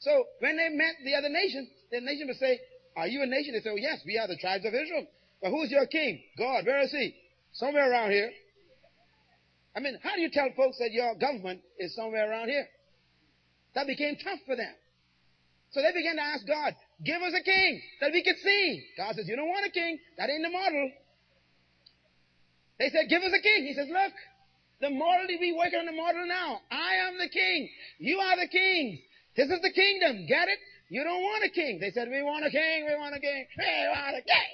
[0.00, 2.60] So when they met the other nations, the nation would say,
[2.96, 3.54] are you a nation?
[3.54, 5.06] They say, oh, yes, we are the tribes of Israel.
[5.40, 6.20] But who's your king?
[6.36, 6.66] God.
[6.66, 7.14] Where is he?
[7.52, 8.30] Somewhere around here.
[9.76, 12.66] I mean, how do you tell folks that your government is somewhere around here?
[13.74, 14.72] That became tough for them.
[15.72, 16.72] So they began to ask God,
[17.04, 18.82] give us a king that we could see.
[18.96, 19.98] God says, you don't want a king.
[20.16, 20.90] That ain't the model.
[22.78, 23.66] They said, give us a king.
[23.66, 24.12] He says, look,
[24.80, 26.60] the model, we working on the model now.
[26.70, 27.68] I am the king.
[27.98, 29.00] You are the king.
[29.36, 30.26] This is the kingdom.
[30.26, 30.58] Get it?
[30.88, 31.78] You don't want a king.
[31.80, 32.86] They said, we want a king.
[32.86, 33.46] We want a king.
[33.58, 34.52] We want a king.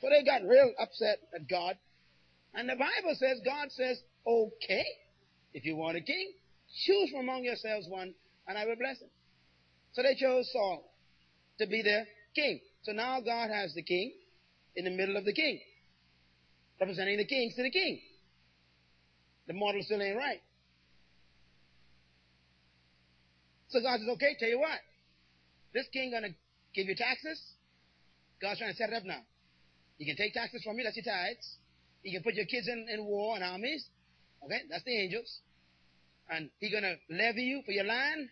[0.00, 1.76] So they got real upset at God.
[2.54, 4.84] And the Bible says, God says, okay,
[5.52, 6.32] if you want a king,
[6.86, 8.14] choose from among yourselves one
[8.46, 9.08] and I will bless him.
[9.92, 10.84] So they chose Saul
[11.58, 12.60] to be their king.
[12.82, 14.12] So now God has the king
[14.76, 15.60] in the middle of the king,
[16.80, 18.00] representing the kings to the king.
[19.46, 20.40] The model still ain't right.
[23.68, 24.78] So God says, okay, tell you what.
[25.74, 26.30] This king gonna
[26.74, 27.42] give you taxes.
[28.40, 29.20] God's trying to set it up now.
[29.98, 31.58] You can take taxes from you, that's your tithes.
[32.02, 33.84] You can put your kids in, in war and armies.
[34.44, 35.40] Okay, that's the angels.
[36.30, 38.28] And he gonna levy you for your land.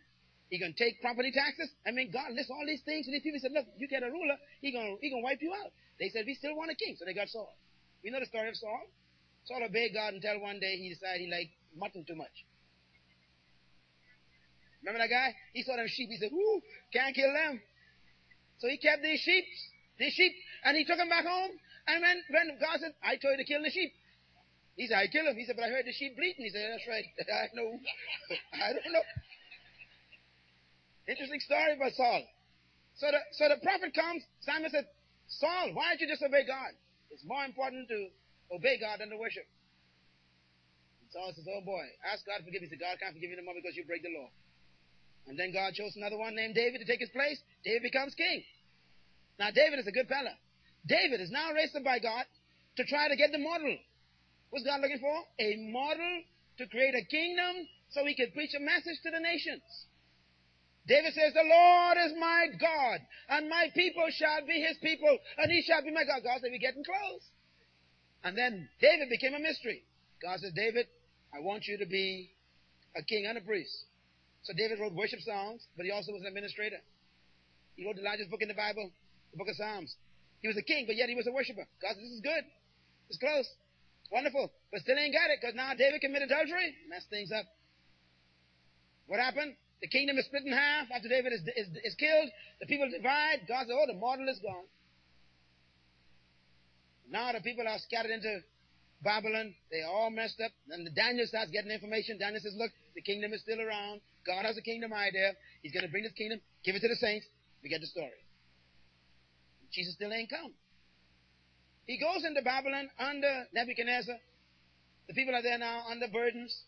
[0.51, 1.73] He gonna take property taxes.
[1.87, 3.07] I mean, God lists all these things.
[3.07, 5.53] And these people said, look, you get a ruler, he gonna, he gonna wipe you
[5.65, 5.73] out.
[5.99, 6.97] They said, we still want a king.
[6.99, 7.51] So they got Saul.
[8.03, 8.87] You know the story of Saul?
[9.45, 12.47] Saul obeyed God until one day he decided he liked mutton too much.
[14.83, 15.35] Remember that guy?
[15.55, 16.11] He saw them sheep.
[16.11, 16.61] He said, ooh,
[16.93, 17.63] can't kill them.
[18.59, 19.45] So he kept these sheep,
[19.99, 20.33] these sheep,
[20.65, 21.51] and he took them back home.
[21.87, 23.91] And when, when God said, I told you to kill the sheep.
[24.77, 25.37] He said, I kill them.
[25.37, 26.47] He said, but I heard the sheep bleating.
[26.47, 27.05] He said, that's right.
[27.27, 27.69] I know.
[28.55, 29.07] I don't know.
[31.07, 32.23] Interesting story about Saul.
[32.97, 34.23] So the, so the prophet comes.
[34.47, 34.87] Samuel said,
[35.29, 36.73] Saul, why don't you disobey God?
[37.11, 38.09] It's more important to
[38.53, 39.49] obey God than to worship.
[41.01, 42.69] And Saul says, oh boy, ask God to forgive me.
[42.69, 44.29] He God can't forgive you no more because you break the law.
[45.27, 47.39] And then God chose another one named David to take his place.
[47.65, 48.43] David becomes king.
[49.39, 50.35] Now David is a good fella.
[50.85, 52.27] David is now raised up by God
[52.77, 53.77] to try to get the model.
[54.51, 55.17] What's God looking for?
[55.41, 56.13] A model
[56.59, 59.63] to create a kingdom so he could preach a message to the nations.
[60.87, 62.99] David says, the Lord is my God,
[63.31, 66.27] and my people shall be his people, and he shall be my God.
[66.27, 67.23] God said, we're getting close.
[68.25, 69.83] And then David became a mystery.
[70.23, 70.87] God said, David,
[71.35, 72.31] I want you to be
[72.97, 73.75] a king and a priest.
[74.43, 76.79] So David wrote worship songs, but he also was an administrator.
[77.77, 78.91] He wrote the largest book in the Bible,
[79.33, 79.95] the book of Psalms.
[80.43, 81.67] He was a king, but yet he was a worshiper.
[81.81, 82.45] God said, this is good.
[83.09, 83.47] It's close.
[84.11, 84.51] Wonderful.
[84.71, 87.47] But still ain't got it, because now David committed adultery, messed things up.
[89.07, 89.55] What happened?
[89.81, 92.31] The kingdom is split in half after David is, is, is killed.
[92.61, 93.47] The people divide.
[93.49, 94.67] God said, oh, the model is gone.
[97.13, 98.41] Now the people are scattered into
[99.05, 99.55] Babylon.
[99.71, 100.51] They all messed up.
[100.71, 102.19] And Daniel starts getting information.
[102.19, 104.01] Daniel says, look, the kingdom is still around.
[104.27, 105.33] God has a kingdom idea.
[105.63, 107.27] He's going to bring this kingdom, give it to the saints.
[107.63, 108.17] We get the story.
[109.73, 110.53] Jesus still ain't come.
[111.85, 114.17] He goes into Babylon under Nebuchadnezzar.
[115.09, 116.65] The people are there now under burdens.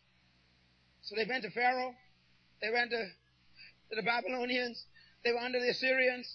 [1.03, 1.95] So they went to Pharaoh.
[2.61, 4.85] They went to, to the Babylonians.
[5.25, 6.29] They were under the Assyrians.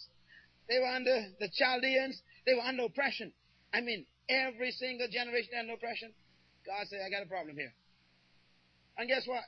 [0.68, 2.22] They were under the Chaldeans.
[2.46, 3.34] They were under oppression.
[3.74, 6.12] I mean, every single generation had an oppression.
[6.66, 7.74] God said, I got a problem here.
[8.98, 9.44] And guess what?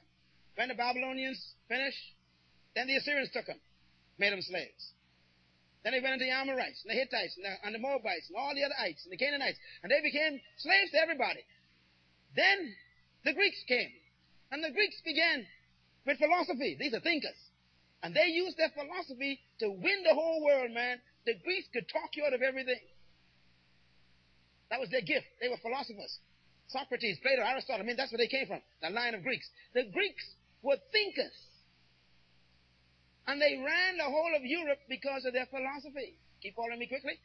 [0.56, 2.02] When the Babylonians finished,
[2.76, 3.60] then the Assyrians took them,
[4.18, 4.94] made them slaves.
[5.84, 8.38] Then they went into the Amorites, and the Hittites, and the, and the Moabites, and
[8.38, 11.42] all the other ites, and the Canaanites, and they became slaves to everybody.
[12.36, 12.76] Then
[13.26, 13.90] the Greeks came,
[14.52, 15.46] and the Greeks began
[16.06, 16.78] with philosophy.
[16.80, 17.38] These are thinkers.
[18.04, 20.98] And they used their philosophy to win the whole world, man.
[21.26, 22.82] The Greeks could talk you out of everything.
[24.72, 25.28] That was their gift.
[25.44, 26.18] They were philosophers.
[26.72, 27.84] Socrates, Plato, Aristotle.
[27.84, 28.64] I mean, that's where they came from.
[28.82, 29.46] The line of Greeks.
[29.76, 30.24] The Greeks
[30.64, 31.36] were thinkers.
[33.28, 36.16] And they ran the whole of Europe because of their philosophy.
[36.42, 37.20] Keep following me quickly?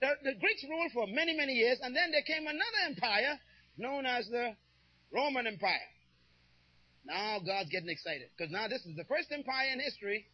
[0.00, 3.34] The, the Greeks ruled for many, many years, and then there came another empire
[3.76, 4.54] known as the
[5.12, 5.90] Roman Empire.
[7.04, 10.26] Now God's getting excited because now this is the first empire in history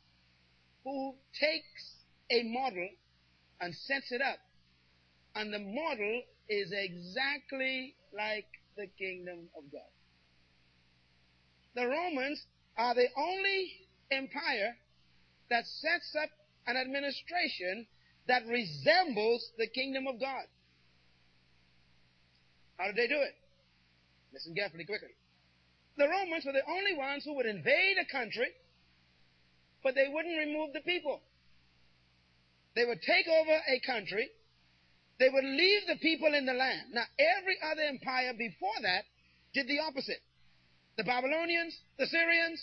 [0.84, 1.82] who takes
[2.30, 2.88] a model
[3.60, 4.38] and sets it up.
[5.34, 8.46] And the model is exactly like
[8.76, 9.90] the kingdom of God.
[11.74, 12.40] The Romans
[12.76, 13.72] are the only
[14.10, 14.76] empire
[15.50, 16.30] that sets up
[16.66, 17.86] an administration
[18.28, 20.46] that resembles the kingdom of God.
[22.78, 23.34] How did they do it?
[24.32, 25.14] Listen carefully, quickly.
[25.96, 28.48] The Romans were the only ones who would invade a country
[29.84, 31.20] but they wouldn't remove the people.
[32.74, 34.30] They would take over a country.
[35.18, 36.92] They would leave the people in the land.
[36.92, 39.04] Now, every other empire before that
[39.52, 40.20] did the opposite.
[40.96, 42.60] The Babylonians, the Syrians,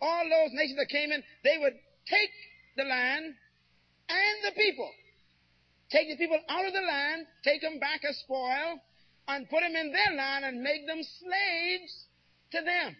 [0.00, 1.74] all those nations that came in, they would
[2.08, 2.32] take
[2.76, 3.34] the land
[4.08, 4.90] and the people.
[5.90, 8.80] Take the people out of the land, take them back as spoil,
[9.28, 11.92] and put them in their land and make them slaves
[12.52, 12.96] to them.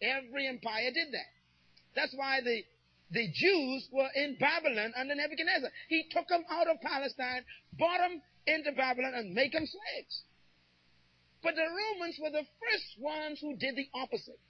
[0.00, 1.30] Every empire did that.
[1.94, 2.64] That's why the,
[3.12, 5.70] the Jews were in Babylon under Nebuchadnezzar.
[5.88, 7.44] He took them out of Palestine,
[7.78, 10.22] brought them into Babylon, and made them slaves.
[11.42, 14.40] But the Romans were the first ones who did the opposite.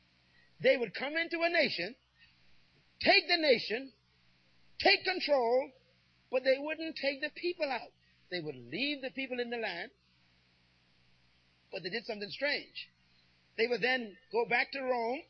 [0.62, 1.94] They would come into a nation,
[3.00, 3.90] take the nation,
[4.78, 5.70] take control,
[6.30, 7.90] but they wouldn't take the people out.
[8.30, 9.90] They would leave the people in the land,
[11.72, 12.88] but they did something strange.
[13.58, 15.22] They would then go back to Rome.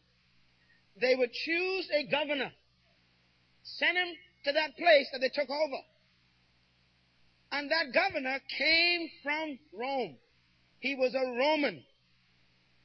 [1.01, 2.53] They would choose a governor,
[3.63, 4.09] send him
[4.45, 5.81] to that place that they took over.
[7.53, 10.17] And that governor came from Rome.
[10.81, 11.85] He was a Roman.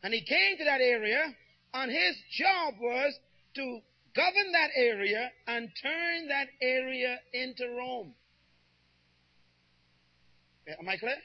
[0.04, 1.34] And he came to that area,
[1.74, 3.14] and his job was
[3.56, 3.80] to
[4.16, 8.14] govern that area and turn that area into Rome.
[10.80, 11.16] Am I clear?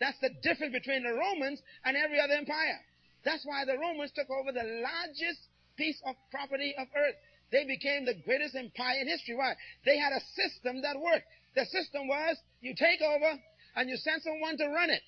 [0.00, 2.80] That's the difference between the Romans and every other empire.
[3.24, 5.40] That's why the Romans took over the largest
[5.76, 7.14] piece of property of earth.
[7.52, 9.36] They became the greatest empire in history.
[9.36, 9.54] Why?
[9.84, 11.26] They had a system that worked.
[11.54, 13.38] The system was you take over
[13.76, 15.02] and you send someone to run it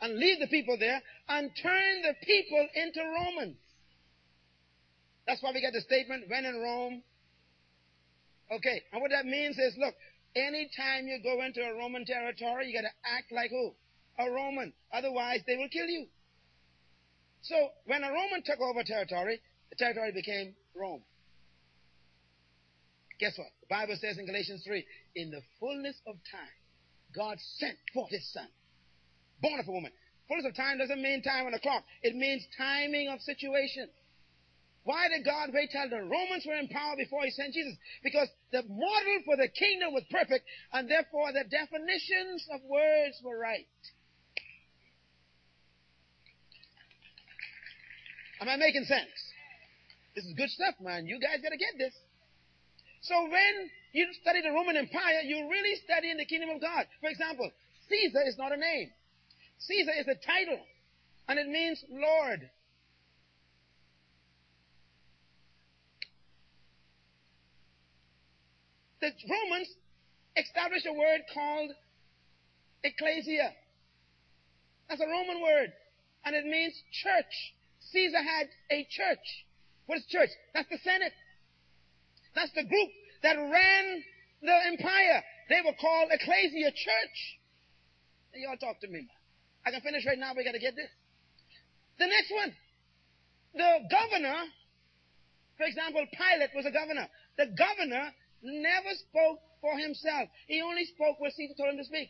[0.00, 3.56] and leave the people there and turn the people into Romans.
[5.26, 7.02] That's why we get the statement, when in Rome.
[8.50, 9.94] Okay, and what that means is, look,
[10.34, 13.74] anytime you go into a Roman territory, you gotta act like who?
[14.18, 14.72] A Roman.
[14.92, 16.06] Otherwise, they will kill you.
[17.42, 17.54] So,
[17.86, 21.02] when a Roman took over territory, the territory became Rome.
[23.18, 23.48] Guess what?
[23.60, 24.84] The Bible says in Galatians 3,
[25.16, 26.56] in the fullness of time,
[27.14, 28.46] God sent forth his son,
[29.42, 29.90] born of a woman.
[30.28, 31.82] Fullness of time doesn't mean time on the clock.
[32.02, 33.88] It means timing of situation.
[34.84, 37.74] Why did God wait till the Romans were in power before he sent Jesus?
[38.02, 43.38] Because the model for the kingdom was perfect, and therefore the definitions of words were
[43.38, 43.66] right.
[48.40, 49.10] Am I making sense?
[50.14, 51.06] This is good stuff, man.
[51.06, 51.94] You guys gotta get this.
[53.02, 56.86] So when you study the Roman Empire, you're really studying the kingdom of God.
[57.00, 57.50] For example,
[57.88, 58.90] Caesar is not a name.
[59.58, 60.60] Caesar is a title,
[61.28, 62.50] and it means Lord.
[69.00, 69.68] the Romans
[70.36, 71.70] established a word called
[72.84, 73.52] ecclesia.
[74.88, 75.72] That's a Roman word,
[76.24, 77.54] and it means church.
[77.92, 79.46] Caesar had a church.
[79.86, 80.30] What is church?
[80.54, 81.12] That's the Senate.
[82.38, 82.90] That's the group
[83.26, 83.84] that ran
[84.46, 85.18] the empire.
[85.50, 87.18] They were called ecclesia, church.
[88.38, 89.10] Y'all talk to me.
[89.66, 90.90] I can finish right now, we gotta get this.
[91.98, 92.54] The next one.
[93.58, 94.38] The governor,
[95.56, 97.10] for example, Pilate was a governor.
[97.34, 100.30] The governor never spoke for himself.
[100.46, 102.06] He only spoke what Caesar told him to speak.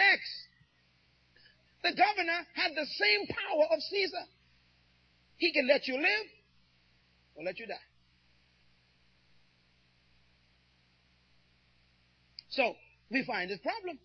[0.00, 0.32] Next,
[1.84, 4.24] the governor had the same power of Caesar.
[5.36, 6.26] He can let you live
[7.34, 7.74] or let you die.
[12.50, 12.74] So,
[13.10, 13.98] we find this problem.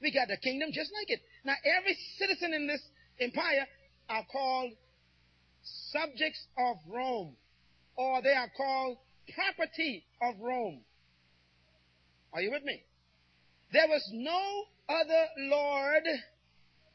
[0.00, 1.20] We got the kingdom just like it.
[1.44, 2.80] Now, every citizen in this
[3.20, 3.66] empire
[4.08, 4.72] are called
[5.92, 7.36] subjects of Rome,
[7.96, 8.96] or they are called
[9.34, 10.80] property of Rome.
[12.32, 12.82] Are you with me?
[13.72, 16.04] There was no other Lord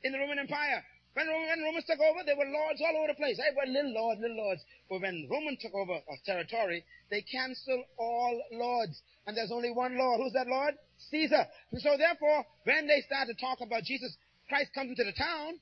[0.04, 0.84] in the Roman Empire.
[1.16, 3.40] When, when Romans took over, there were lords all over the place.
[3.40, 4.62] Everybody, little lords, little lords.
[4.90, 9.00] But when Romans took over a territory, they canceled all lords.
[9.26, 10.20] And there's only one Lord.
[10.20, 10.76] Who's that Lord?
[11.10, 11.48] Caesar.
[11.72, 14.12] And so therefore, when they start to talk about Jesus,
[14.50, 15.56] Christ comes into the town.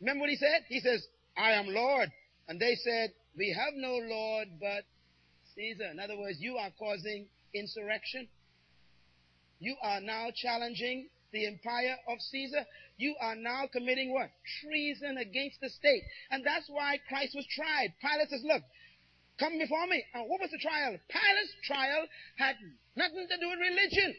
[0.00, 0.62] Remember what he said?
[0.68, 1.04] He says,
[1.36, 2.10] I am Lord.
[2.46, 4.86] And they said, We have no Lord but
[5.56, 5.90] Caesar.
[5.90, 8.28] In other words, you are causing insurrection.
[9.58, 12.64] You are now challenging the empire of Caesar.
[12.98, 14.30] You are now committing what?
[14.62, 16.02] Treason against the state.
[16.30, 17.94] And that's why Christ was tried.
[18.00, 18.62] Pilate says, Look,
[19.40, 20.04] come before me.
[20.14, 20.96] And what was the trial?
[21.08, 22.56] Pilate's trial had
[22.96, 24.14] nothing to do with religion.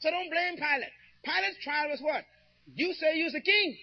[0.00, 0.92] So don't blame Pilate.
[1.24, 2.26] Pilate's trial was what?
[2.74, 3.78] You say you're the king.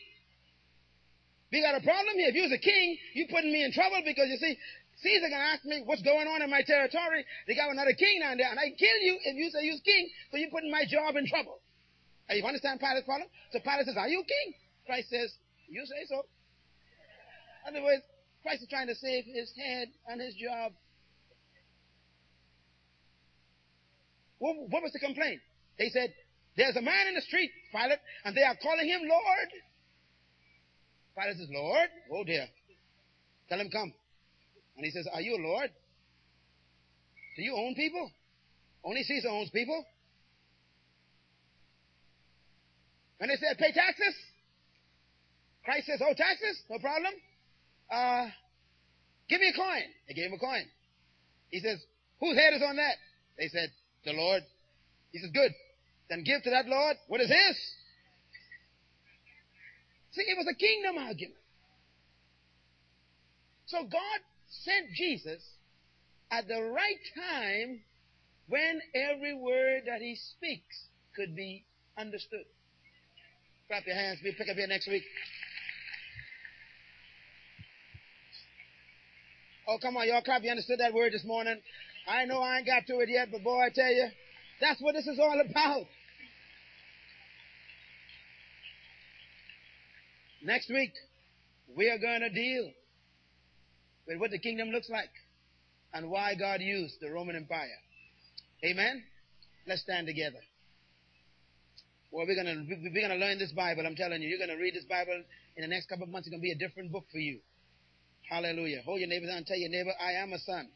[1.51, 2.29] We got a problem here.
[2.29, 4.53] If you was a king, you're putting me in trouble because you see,
[5.01, 7.25] Caesar gonna ask me what's going on in my territory.
[7.47, 10.09] They got another king down there, and I kill you if you say you're king,
[10.29, 11.57] so you're putting my job in trouble.
[12.29, 13.27] And you understand Pilate's problem?
[13.51, 14.53] So Pilate says, Are you king?
[14.85, 15.33] Christ says,
[15.67, 16.21] You say so.
[17.67, 18.03] In other words,
[18.43, 20.71] Christ is trying to save his head and his job.
[24.37, 25.41] What, what was the complaint?
[25.77, 26.13] They said,
[26.55, 29.49] There's a man in the street, Pilate, and they are calling him Lord.
[31.17, 31.89] Pilate says, Lord?
[32.13, 32.47] Oh dear.
[33.49, 33.91] Tell him come.
[34.77, 35.71] And he says, Are you a Lord?
[37.35, 38.11] Do you own people?
[38.83, 39.83] Only Caesar owns people.
[43.19, 44.15] And they said, Pay taxes?
[45.65, 46.61] Christ says, Oh, taxes?
[46.69, 47.13] No problem.
[47.91, 48.29] Uh,
[49.29, 49.83] give me a coin.
[50.07, 50.65] They gave him a coin.
[51.51, 51.79] He says,
[52.19, 52.95] Whose head is on that?
[53.37, 53.69] They said,
[54.05, 54.43] The Lord.
[55.11, 55.51] He says, Good.
[56.09, 57.57] Then give to that Lord what is his.
[60.11, 61.39] See, it was a kingdom argument.
[63.67, 65.43] So God sent Jesus
[66.31, 67.81] at the right time
[68.47, 71.65] when every word that he speaks could be
[71.97, 72.45] understood.
[73.69, 74.17] Clap your hands.
[74.23, 75.03] We'll pick up here next week.
[79.67, 80.41] Oh, come on, y'all clap.
[80.41, 81.61] You understood that word this morning?
[82.07, 84.07] I know I ain't got to it yet, but boy, I tell you,
[84.59, 85.85] that's what this is all about.
[90.43, 90.93] Next week,
[91.77, 92.71] we are going to deal
[94.07, 95.11] with what the kingdom looks like
[95.93, 97.67] and why God used the Roman Empire.
[98.65, 99.03] Amen?
[99.67, 100.39] Let's stand together.
[102.11, 103.85] Well, we're gonna we're gonna learn this Bible.
[103.85, 105.23] I'm telling you, you're gonna read this Bible
[105.55, 106.27] in the next couple of months.
[106.27, 107.39] It's gonna be a different book for you.
[108.27, 108.81] Hallelujah.
[108.83, 110.69] Hold your neighbors and tell your neighbor, I am a son.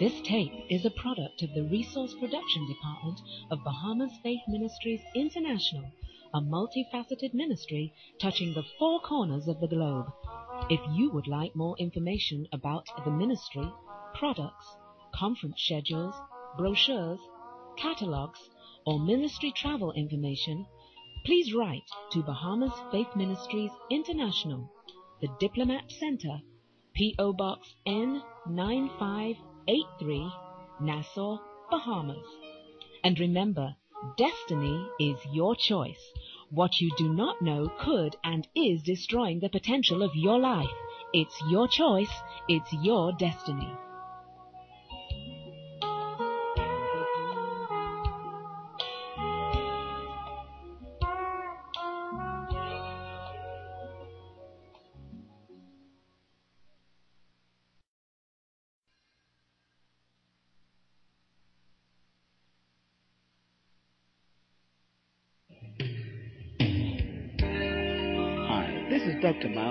[0.00, 3.20] This tape is a product of the Resource Production Department
[3.50, 5.90] of Bahamas Faith Ministries International,
[6.32, 10.06] a multifaceted ministry touching the four corners of the globe.
[10.70, 13.68] If you would like more information about the ministry,
[14.14, 14.76] products,
[15.18, 16.14] conference schedules,
[16.56, 17.18] brochures,
[17.76, 18.38] catalogs,
[18.86, 20.64] or ministry travel information,
[21.26, 24.70] please write to Bahamas Faith Ministries International,
[25.20, 26.40] the Diplomat Center,
[26.94, 27.32] P.O.
[27.32, 30.32] Box N9583,
[30.80, 31.38] Nassau,
[31.68, 32.24] Bahamas.
[33.02, 33.74] And remember,
[34.16, 36.12] destiny is your choice.
[36.50, 40.70] What you do not know could and is destroying the potential of your life.
[41.12, 42.12] It's your choice.
[42.48, 43.76] It's your destiny.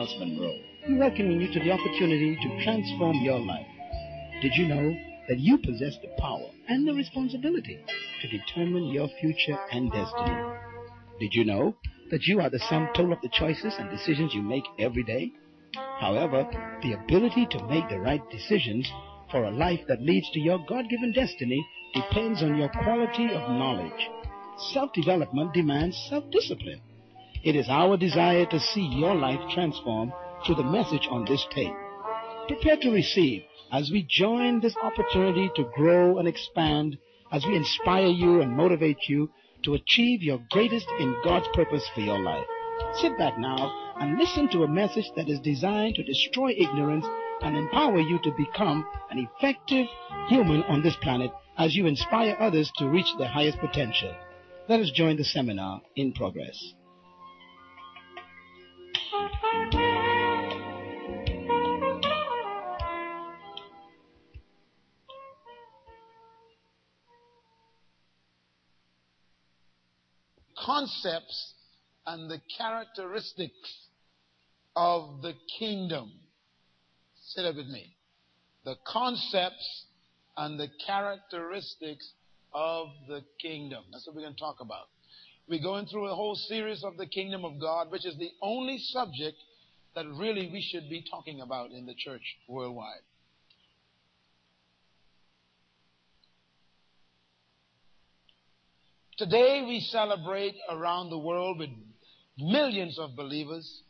[0.08, 0.60] Myles Munroe,
[1.00, 3.68] welcoming you to the opportunity to transform your life.
[4.42, 4.96] Did you know
[5.28, 7.78] that you possess the power and the responsibility
[8.22, 10.38] to determine your future and destiny?
[11.20, 11.76] Did you know
[12.10, 15.34] that you are the sum total of the choices and decisions you make every day?
[16.00, 16.48] However,
[16.84, 18.90] the ability to make the right decisions
[19.30, 23.50] for a life that leads to your God given destiny depends on your quality of
[23.52, 24.08] knowledge.
[24.72, 26.82] Self development demands self discipline.
[27.44, 30.12] It is our desire to see your life transformed
[30.46, 31.74] through the message on this tape.
[32.48, 36.98] Prepare to receive as we join this opportunity to grow and expand,
[37.32, 39.30] as we inspire you and motivate you
[39.64, 42.46] to achieve your greatest in God's purpose for your life.
[42.94, 47.06] Sit back now and listen to a message that is designed to destroy ignorance
[47.42, 49.88] and empower you to become an effective
[50.28, 54.16] human on this planet as you inspire others to reach their highest potential.
[54.70, 56.74] Let us join the seminar in progress.
[70.68, 71.54] Concepts
[72.06, 73.88] and the characteristics
[74.76, 76.12] of the kingdom.
[77.22, 77.96] Say that with me.
[78.66, 79.86] The concepts
[80.36, 82.12] and the characteristics
[82.54, 83.84] of the kingdom.
[83.92, 84.88] That's what we're going to talk about.
[85.50, 88.80] We're going through a whole series of the kingdom of God, which is the only
[88.80, 89.38] subject
[89.96, 93.00] that really we should be talking about in the church worldwide.
[99.18, 101.70] Today we celebrate around the world with
[102.38, 103.82] millions of believers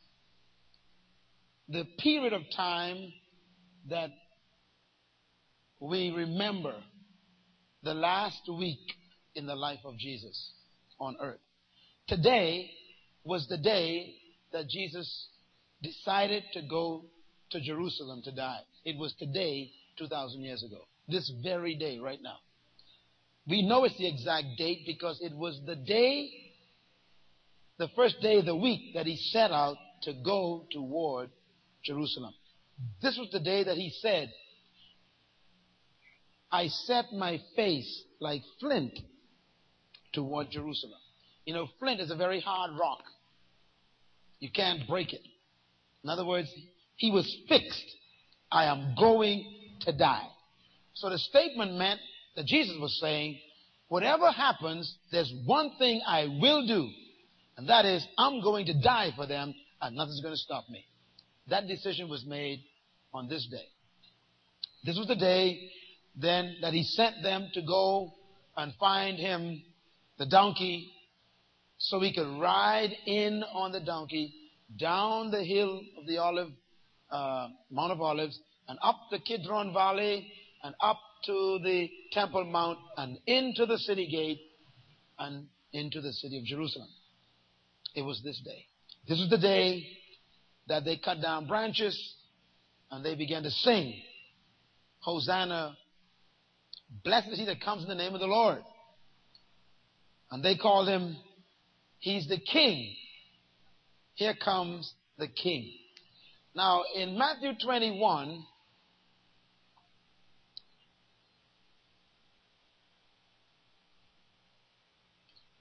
[1.68, 3.12] the period of time
[3.90, 4.12] that
[5.82, 6.76] we remember
[7.84, 8.94] the last week
[9.36, 10.52] in the life of Jesus
[11.00, 11.40] on earth.
[12.08, 12.72] Today
[13.24, 14.16] was the day
[14.54, 15.28] that Jesus
[15.84, 17.04] decided to go
[17.52, 18.62] to Jerusalem to die.
[18.86, 20.88] It was today, 2,000 years ago.
[21.08, 22.38] This very day, right now.
[23.48, 26.30] We know it's the exact date because it was the day
[27.78, 31.30] the first day of the week that he set out to go toward
[31.84, 32.34] Jerusalem.
[33.02, 34.32] This was the day that he said,
[36.52, 38.98] I set my face like flint
[40.14, 41.00] toward Jerusalem.
[41.48, 43.04] You know, flint is a very hard rock.
[44.42, 45.22] You can't break it.
[46.04, 46.50] In other words,
[46.98, 47.86] he was fixed.
[48.52, 49.46] I am going
[49.86, 50.28] to die.
[50.94, 52.02] So the statement meant
[52.36, 53.40] that Jesus was saying,
[53.88, 56.90] whatever happens, there's one thing I will do,
[57.56, 60.86] and that is I'm going to die for them, and nothing's going to stop me.
[61.50, 62.60] That decision was made
[63.14, 63.68] on this day.
[64.84, 65.72] This was the day
[66.14, 68.12] then that he sent them to go
[68.58, 69.64] and find him
[70.20, 70.92] the donkey
[71.78, 74.34] so he could ride in on the donkey
[74.80, 76.50] down the hill of the olive,
[77.10, 80.32] uh, Mount of Olives and up the Kidron Valley
[80.64, 84.40] and up to the Temple Mount and into the city gate
[85.20, 86.90] and into the city of Jerusalem.
[87.96, 88.66] It was this day.
[89.08, 89.88] This was the day
[90.68, 91.98] that they cut down branches
[92.92, 94.02] and they began to sing,
[95.00, 95.78] Hosanna,
[97.04, 98.60] blessed is he that comes in the name of the Lord.
[100.30, 101.16] And they called him,
[102.00, 102.96] he's the king.
[104.16, 105.72] Here comes the king.
[106.56, 108.44] Now, in Matthew 21,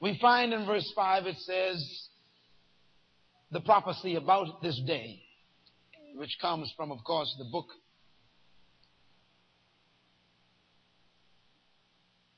[0.00, 2.08] we find in verse 5 it says
[3.50, 5.20] the prophecy about this day,
[6.14, 7.66] which comes from, of course, the book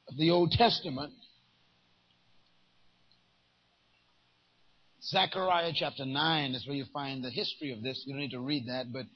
[0.09, 1.13] of the Old Testament.
[5.11, 8.03] Zechariah chapter 9 is where you find the history of this.
[8.05, 9.07] You don't need to read that, but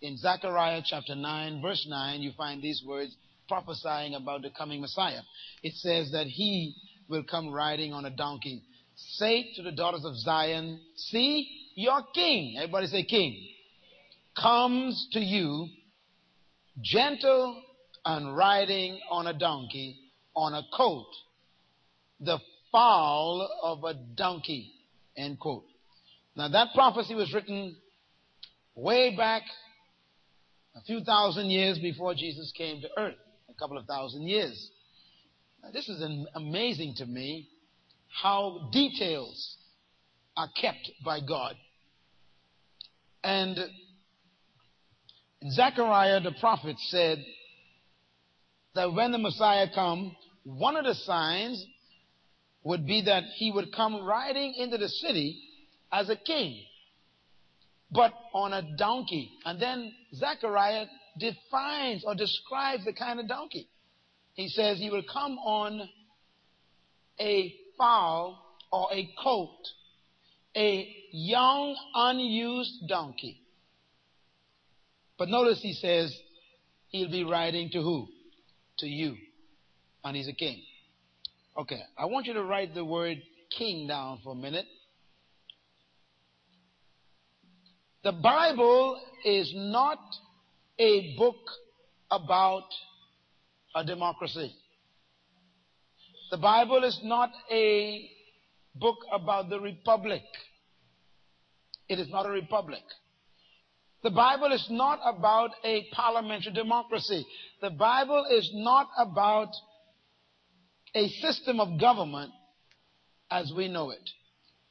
[0.00, 3.16] in Zechariah chapter 9, verse 9, you find these words
[3.48, 5.20] prophesying about the coming Messiah.
[5.64, 6.76] It says that he
[7.08, 8.62] will come riding on a donkey.
[8.94, 12.56] Say to the daughters of Zion, see your king.
[12.58, 13.48] Everybody say king.
[14.40, 15.66] Comes to you,
[16.80, 17.60] gentle
[18.04, 19.98] and riding on a donkey,
[20.36, 21.08] on a colt,
[22.20, 22.38] the
[22.70, 24.72] foal of a donkey.
[25.16, 25.64] End quote.
[26.36, 27.76] Now that prophecy was written
[28.74, 29.42] way back
[30.74, 33.16] a few thousand years before Jesus came to earth.
[33.50, 34.70] A couple of thousand years.
[35.62, 36.02] Now, this is
[36.34, 37.48] amazing to me
[38.22, 39.56] how details
[40.36, 41.54] are kept by God.
[43.22, 43.58] And
[45.50, 47.24] Zechariah the prophet said
[48.74, 51.64] that when the Messiah come, one of the signs
[52.64, 55.40] would be that he would come riding into the city
[55.92, 56.62] as a king,
[57.90, 59.30] but on a donkey.
[59.44, 60.86] And then Zechariah
[61.18, 63.68] defines or describes the kind of donkey.
[64.34, 65.88] He says he will come on
[67.20, 68.38] a foal
[68.72, 69.68] or a colt,
[70.56, 73.38] a young, unused donkey.
[75.18, 76.16] But notice he says
[76.88, 78.08] he'll be riding to who?
[78.78, 79.16] To you.
[80.04, 80.62] And he's a king.
[81.56, 83.18] Okay, I want you to write the word
[83.58, 84.64] king down for a minute.
[88.02, 89.98] The Bible is not
[90.78, 91.36] a book
[92.10, 92.64] about
[93.74, 94.52] a democracy.
[96.30, 98.10] The Bible is not a
[98.74, 100.22] book about the republic.
[101.88, 102.82] It is not a republic.
[104.02, 107.26] The Bible is not about a parliamentary democracy.
[107.60, 109.50] The Bible is not about
[110.94, 112.32] a system of government
[113.30, 114.10] as we know it.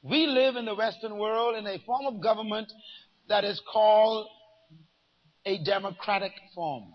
[0.02, 2.72] We live in the Western world in a form of government
[3.28, 4.26] that is called
[5.44, 6.92] a democratic form.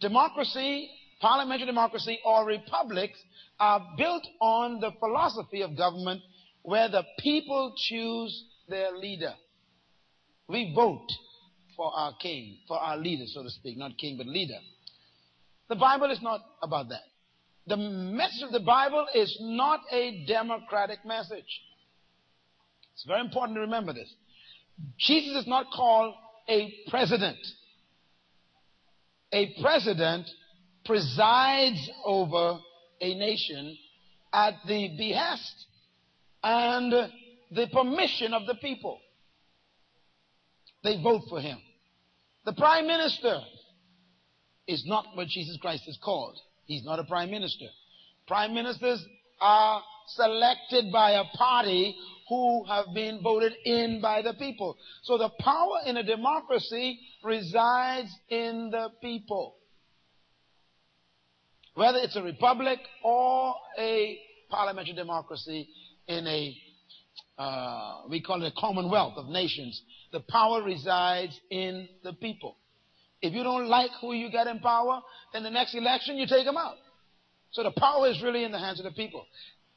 [0.00, 3.18] Democracy, parliamentary democracy, or republics
[3.60, 6.20] are built on the philosophy of government
[6.62, 9.34] where the people choose their leader.
[10.48, 11.08] We vote
[11.76, 14.58] for our king, for our leader, so to speak, not king, but leader.
[15.68, 17.02] The Bible is not about that.
[17.66, 21.60] The message of the Bible is not a democratic message.
[22.94, 24.12] It's very important to remember this.
[24.98, 26.14] Jesus is not called
[26.48, 27.38] a president.
[29.32, 30.26] A president
[30.84, 32.58] presides over
[33.00, 33.76] a nation
[34.32, 35.66] at the behest
[36.42, 36.92] and
[37.50, 38.98] the permission of the people.
[40.82, 41.58] They vote for him.
[42.44, 43.40] The prime minister
[44.66, 46.38] is not what Jesus Christ is called.
[46.66, 47.66] He's not a prime minister.
[48.26, 49.04] Prime ministers
[49.40, 51.96] are selected by a party
[52.28, 54.76] who have been voted in by the people.
[55.02, 59.56] So the power in a democracy resides in the people.
[61.74, 64.18] Whether it's a republic or a
[64.50, 65.68] parliamentary democracy
[66.06, 66.56] in a
[67.38, 69.80] uh, we call it a commonwealth of nations.
[70.12, 72.56] The power resides in the people.
[73.22, 75.00] If you don't like who you get in power,
[75.32, 76.74] then the next election you take them out.
[77.52, 79.24] So the power is really in the hands of the people.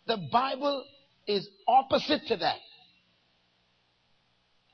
[0.07, 0.83] The Bible
[1.27, 2.57] is opposite to that.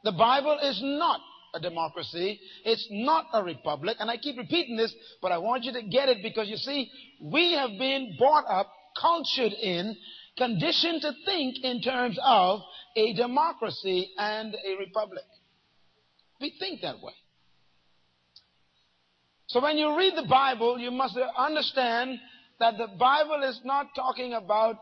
[0.03, 1.19] The Bible is not
[1.53, 2.40] a democracy.
[2.64, 3.98] It's not a republic.
[4.00, 6.90] And I keep repeating this, but I want you to get it because you see,
[7.22, 9.95] we have been brought up, cultured in,
[10.38, 12.61] conditioned to think in terms of
[12.95, 15.24] a democracy and a republic.
[16.40, 17.14] We think that way.
[19.51, 22.19] So when you read the Bible, you must understand
[22.61, 24.77] that the Bible is not talking about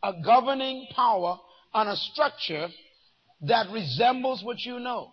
[0.00, 1.40] a governing power
[1.74, 2.68] on a structure
[3.42, 5.10] that resembles what you know.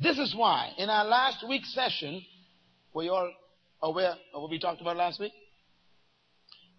[0.00, 2.22] This is why in our last week's session,
[2.92, 3.32] were you all
[3.84, 5.32] aware of what we talked about last week?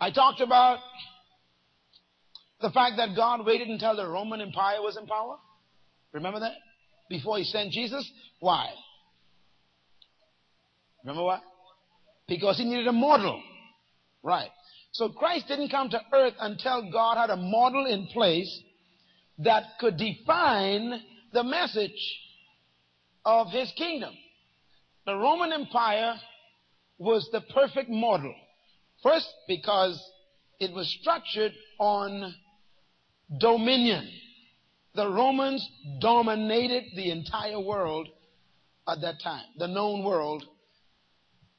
[0.02, 0.80] I talked about
[2.60, 5.38] the fact that God waited until the Roman Empire was in power.
[6.12, 6.56] Remember that?
[7.08, 8.12] Before he sent Jesus?
[8.42, 8.72] Why?
[11.04, 11.40] Remember why?
[12.28, 13.42] Because he needed a model.
[14.24, 14.50] Right.
[14.92, 18.62] So Christ didn't come to earth until God had a model in place
[19.40, 21.02] that could define
[21.34, 22.20] the message
[23.26, 24.14] of his kingdom.
[25.06, 26.16] The Roman Empire
[26.98, 28.34] was the perfect model.
[29.02, 30.00] First, because
[30.60, 32.36] it was structured on
[33.40, 34.08] dominion.
[34.94, 35.68] The Romans
[36.00, 38.08] dominated the entire world
[38.88, 40.44] at that time, the known world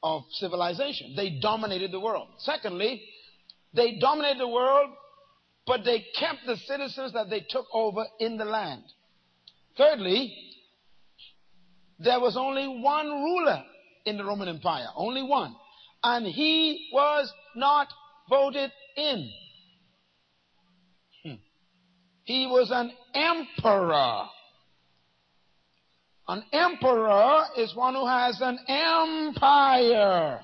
[0.02, 1.14] of civilization.
[1.16, 2.28] They dominated the world.
[2.38, 3.02] Secondly,
[3.74, 4.90] they dominated the world,
[5.66, 8.82] but they kept the citizens that they took over in the land.
[9.76, 10.36] Thirdly,
[11.98, 13.62] there was only one ruler
[14.04, 15.54] in the Roman Empire, only one.
[16.02, 17.88] And he was not
[18.28, 19.30] voted in.
[21.24, 21.34] Hmm.
[22.24, 24.26] He was an emperor.
[26.28, 30.40] An emperor is one who has an empire.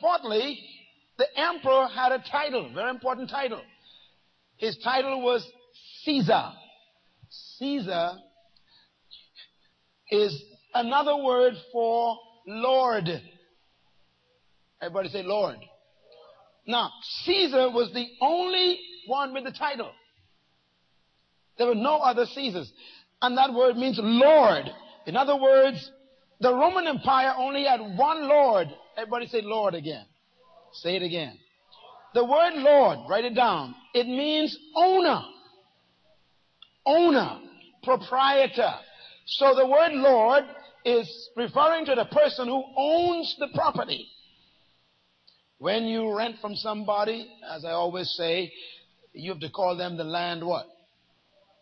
[0.00, 0.58] Fourthly,
[1.18, 3.62] the emperor had a title, very important title.
[4.56, 5.46] His title was
[6.02, 6.52] Caesar.
[7.58, 8.12] Caesar
[10.10, 10.42] is
[10.74, 13.08] another word for Lord.
[14.82, 15.56] Everybody say Lord.
[16.66, 16.90] Now,
[17.24, 19.92] Caesar was the only one with the title.
[21.58, 22.70] There were no other Caesars.
[23.22, 24.64] And that word means Lord.
[25.06, 25.90] In other words,
[26.40, 28.68] the Roman Empire only had one Lord.
[28.96, 30.04] Everybody say Lord again.
[30.74, 31.38] Say it again.
[32.14, 33.74] The word Lord, write it down.
[33.94, 35.22] It means owner.
[36.84, 37.40] Owner.
[37.82, 38.74] Proprietor.
[39.26, 40.44] So the word Lord
[40.84, 44.06] is referring to the person who owns the property.
[45.58, 48.52] When you rent from somebody, as I always say,
[49.16, 50.66] you have to call them the land what?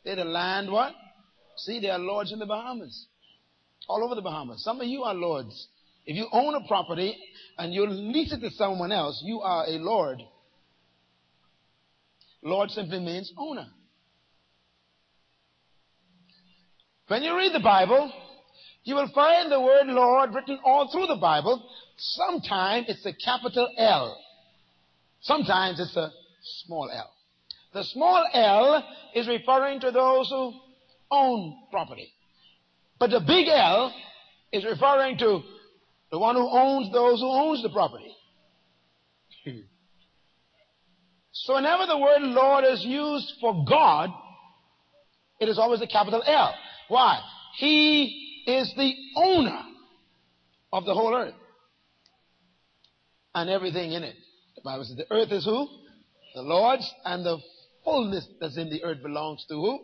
[0.05, 0.93] They're the land what?
[1.57, 3.07] See, they are lords in the Bahamas.
[3.89, 4.63] All over the Bahamas.
[4.65, 5.69] Some of you are lords.
[6.07, 7.17] If you own a property
[7.57, 10.21] and you lease it to someone else, you are a lord.
[12.43, 13.67] Lord simply means owner.
[17.09, 18.13] When you read the Bible,
[18.83, 21.67] you will find the word Lord written all through the Bible.
[21.97, 24.19] Sometimes it's a capital L.
[25.23, 26.11] Sometimes it's a
[26.67, 27.14] small l.
[27.75, 30.55] The small l is referring to those who
[31.11, 32.09] own property.
[32.99, 33.93] But the big L
[34.53, 35.43] is referring to
[36.11, 38.15] the one who owns those who owns the property.
[39.45, 39.61] Hmm.
[41.33, 44.11] So whenever the word Lord is used for God,
[45.41, 46.55] it is always a capital L.
[46.89, 47.21] Why?
[47.57, 49.61] He is the owner
[50.73, 51.35] of the whole earth
[53.35, 54.15] and everything in it.
[54.55, 55.69] The Bible says the earth is who?
[56.37, 57.39] The Lord's and the
[57.85, 59.81] fullness that's in the earth belongs to who?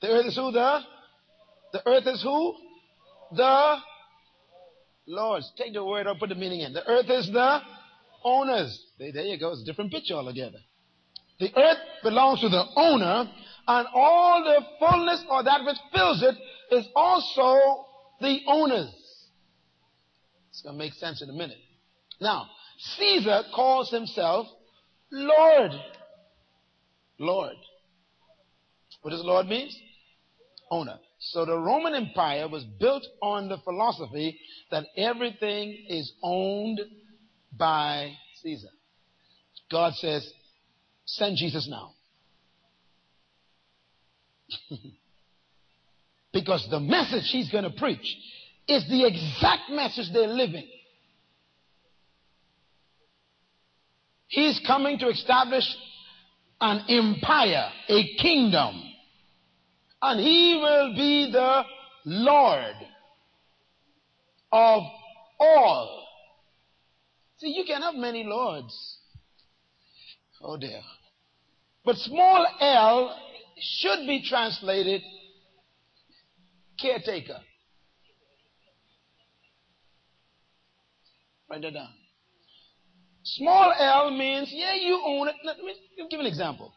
[0.00, 0.52] The earth is who?
[0.52, 0.80] The
[1.72, 2.54] the earth is who?
[3.32, 3.76] The
[5.06, 5.50] Lord's.
[5.56, 6.72] Take the word out, put the meaning in.
[6.72, 7.60] The earth is the
[8.24, 8.82] owners.
[8.98, 9.52] There you go.
[9.52, 10.58] It's a different picture altogether.
[11.40, 13.30] The earth belongs to the owner,
[13.68, 16.34] and all the fullness or that which fills it
[16.74, 17.86] is also
[18.20, 18.94] the owner's.
[20.50, 21.58] It's going to make sense in a minute.
[22.20, 22.46] Now,
[22.96, 24.48] Caesar calls himself
[25.12, 25.70] Lord.
[27.18, 27.56] Lord.
[29.02, 29.70] What does Lord mean?
[30.70, 30.98] Owner.
[31.20, 34.38] So the Roman Empire was built on the philosophy
[34.70, 36.80] that everything is owned
[37.56, 38.68] by Caesar.
[39.70, 40.30] God says,
[41.04, 41.92] send Jesus now.
[46.32, 48.16] because the message he's going to preach
[48.68, 50.66] is the exact message they're living.
[54.28, 55.64] He's coming to establish
[56.60, 58.82] an empire, a kingdom.
[60.00, 61.62] And he will be the
[62.04, 62.74] Lord
[64.52, 64.82] of
[65.40, 66.06] all.
[67.38, 68.98] See, you can have many lords.
[70.40, 70.80] Oh dear.
[71.84, 73.16] But small l
[73.58, 75.02] should be translated
[76.80, 77.38] caretaker.
[81.50, 81.88] Write that down.
[83.36, 85.34] Small L means, yeah, you own it.
[85.44, 85.74] Let me
[86.10, 86.72] give an example.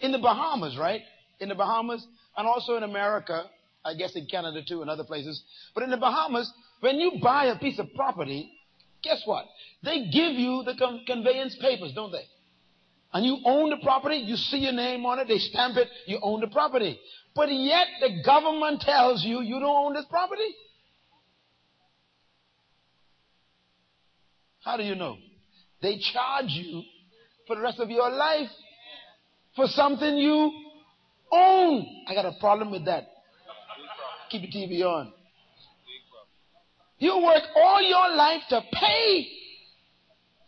[0.00, 1.00] In the Bahamas, right?
[1.40, 3.44] In the Bahamas, and also in America,
[3.84, 5.42] I guess in Canada too, and other places.
[5.74, 8.48] But in the Bahamas, when you buy a piece of property,
[9.02, 9.44] guess what?
[9.82, 12.24] They give you the con- conveyance papers, don't they?
[13.12, 16.18] And you own the property, you see your name on it, they stamp it, you
[16.22, 16.98] own the property.
[17.34, 20.54] But yet the government tells you you don't own this property.
[24.64, 25.16] How do you know?
[25.82, 26.82] They charge you
[27.46, 28.48] for the rest of your life
[29.54, 30.52] for something you
[31.32, 31.86] own.
[32.08, 33.04] I got a problem with that.
[34.30, 35.12] Keep the TV on.
[36.98, 39.26] You work all your life to pay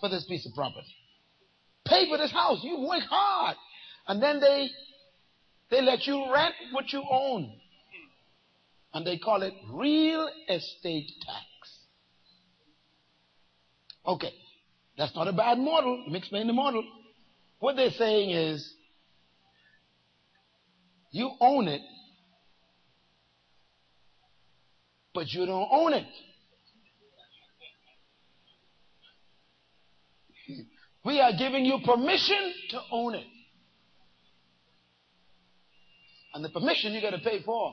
[0.01, 0.87] for this piece of property.
[1.87, 2.61] Pay for this house.
[2.63, 3.57] You work hard.
[4.07, 4.69] And then they
[5.71, 7.53] they let you rent what you own.
[8.95, 11.79] And they call it real estate tax.
[14.07, 14.33] Okay.
[14.99, 16.03] That's not a bad model.
[16.03, 16.85] Let me explain the model.
[17.61, 18.75] What they're saying is,
[21.13, 21.81] you own it,
[25.15, 26.05] but you don't own it.
[31.05, 33.27] We are giving you permission to own it.
[36.35, 37.73] And the permission you got to pay for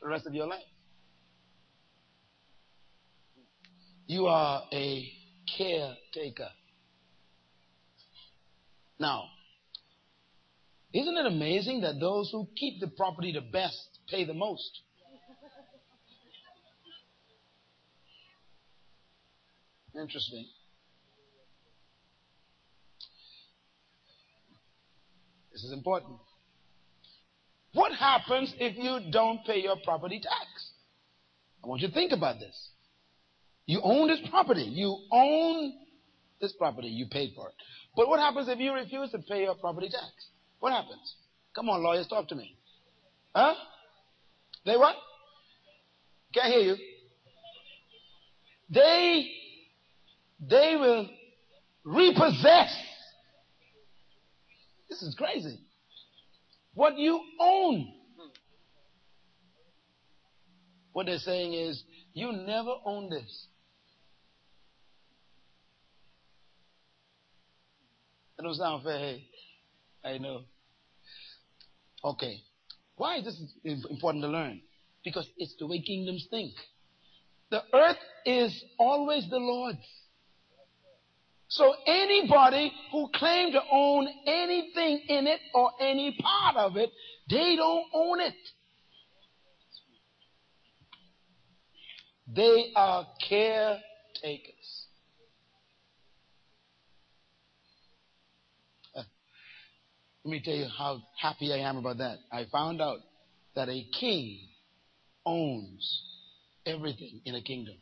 [0.00, 0.60] the rest of your life.
[4.06, 5.12] You are a
[5.56, 6.48] caretaker.
[8.98, 9.24] Now,
[10.92, 14.80] isn't it amazing that those who keep the property the best pay the most?
[19.94, 20.46] Interesting.
[25.52, 26.18] This is important.
[27.74, 30.70] What happens if you don't pay your property tax?
[31.62, 32.68] I want you to think about this.
[33.72, 34.64] You own this property.
[34.64, 35.72] You own
[36.42, 36.88] this property.
[36.88, 37.54] You paid for it.
[37.96, 40.12] But what happens if you refuse to pay your property tax?
[40.60, 41.14] What happens?
[41.54, 42.54] Come on, lawyers, talk to me.
[43.34, 43.54] Huh?
[44.66, 44.94] They what?
[46.34, 46.76] Can't hear you.
[48.68, 49.30] They,
[50.50, 51.08] they will
[51.82, 52.76] repossess.
[54.90, 55.58] This is crazy.
[56.74, 57.90] What you own.
[60.92, 63.46] What they're saying is, you never own this.
[68.84, 69.24] Hey,
[70.04, 70.42] I know.
[72.04, 72.38] Okay.
[72.96, 73.40] Why is this
[73.90, 74.60] important to learn?
[75.04, 76.52] Because it's the way kingdoms think.
[77.50, 79.78] The earth is always the Lord's.
[81.48, 86.90] So anybody who claims to own anything in it or any part of it,
[87.28, 88.34] they don't own it.
[92.34, 94.51] They are caretakers.
[100.24, 102.18] Let me tell you how happy I am about that.
[102.30, 102.98] I found out
[103.56, 104.38] that a king
[105.26, 106.02] owns
[106.64, 107.74] everything in a kingdom.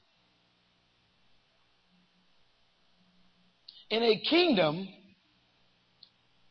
[3.90, 4.88] In a kingdom,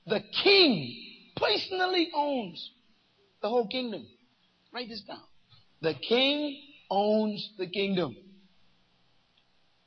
[0.06, 0.94] the king
[1.38, 2.72] personally owns
[3.42, 4.06] the whole kingdom.
[4.72, 5.24] Write this down.
[5.82, 6.56] The king
[6.92, 8.16] owns the kingdom.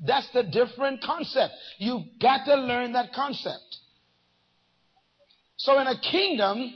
[0.00, 1.52] That's the different concept.
[1.78, 3.78] You've got to learn that concept.
[5.56, 6.72] So in a kingdom,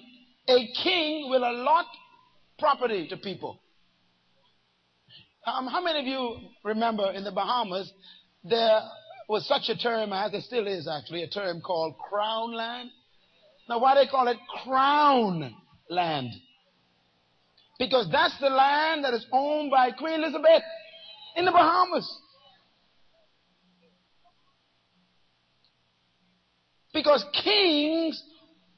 [0.49, 1.87] a king will allot
[2.59, 3.59] property to people.
[5.47, 7.93] Um, how many of you remember in the Bahamas
[8.43, 8.81] there
[9.29, 12.91] was such a term as there still is actually a term called crown land?
[13.69, 15.55] Now why they call it crown
[15.89, 16.31] land?
[17.79, 20.63] Because that's the land that is owned by Queen Elizabeth
[21.37, 22.21] in the Bahamas.
[26.93, 28.23] Because kings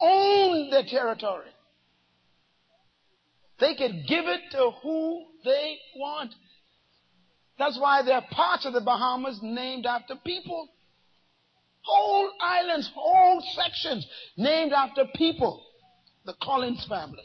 [0.01, 1.51] own the territory.
[3.61, 6.35] They can give it to who they want.
[7.59, 10.69] That's why there are parts of the Bahamas named after people.
[11.83, 15.65] Whole islands, whole sections named after people.
[16.25, 17.25] The Collins family.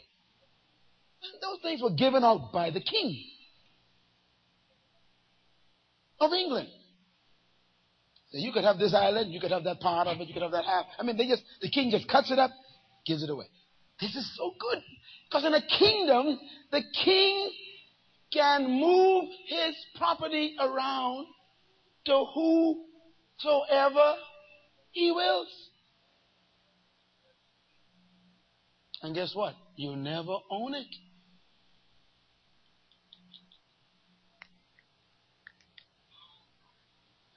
[1.22, 3.22] And those things were given out by the king
[6.20, 6.68] of England.
[8.30, 10.42] So you could have this island, you could have that part of it, you could
[10.42, 10.86] have that half.
[10.98, 12.50] I mean, they just, the king just cuts it up,
[13.06, 13.46] gives it away.
[14.00, 14.82] This is so good.
[15.28, 16.38] Because in a kingdom,
[16.70, 17.50] the king
[18.32, 21.26] can move his property around
[22.06, 24.14] to whosoever
[24.92, 25.70] he wills.
[29.02, 29.54] And guess what?
[29.76, 30.86] You never own it.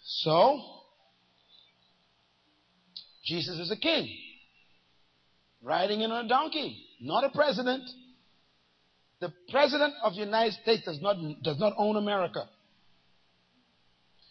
[0.03, 0.59] So,
[3.25, 4.09] Jesus is a king,
[5.67, 7.83] riding in on a donkey, not a president.
[9.19, 12.47] The president of the United States does not, does not own America.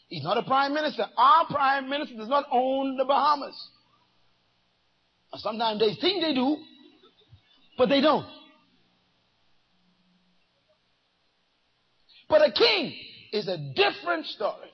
[0.08, 1.04] He's not a prime minister.
[1.16, 3.54] Our prime minister does not own the Bahamas.
[5.34, 6.56] Sometimes they think they do,
[7.76, 8.26] but they don't.
[12.28, 12.94] But a king
[13.32, 14.70] is a different story.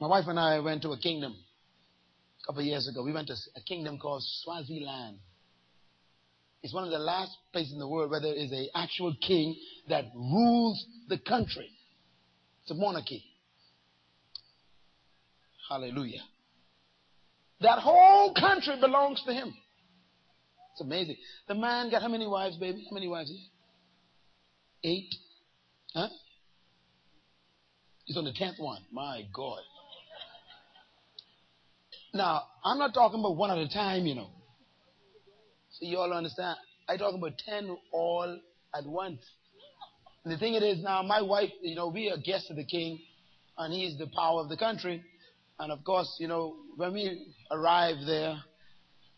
[0.00, 1.36] My wife and I went to a kingdom
[2.42, 3.02] a couple of years ago.
[3.02, 5.18] We went to a kingdom called Swaziland.
[6.62, 9.56] It's one of the last places in the world where there is an actual king
[9.88, 11.68] that rules the country.
[12.62, 13.24] It's a monarchy.
[15.68, 16.22] Hallelujah.
[17.60, 19.54] That whole country belongs to him.
[20.72, 21.16] It's amazing.
[21.48, 22.86] The man got how many wives, baby?
[22.88, 23.32] How many wives?
[24.84, 25.14] Eight?
[25.94, 26.08] Huh?
[28.04, 28.82] He's on the tenth one.
[28.90, 29.60] My God.
[32.14, 34.28] Now, I'm not talking about one at a time, you know.
[35.70, 36.56] So you all understand.
[36.88, 38.38] I talk about ten all
[38.76, 39.20] at once.
[40.24, 42.64] And the thing it is now, my wife, you know, we are guests of the
[42.64, 43.00] king,
[43.56, 45.02] and he is the power of the country.
[45.58, 48.36] And of course, you know, when we arrived there,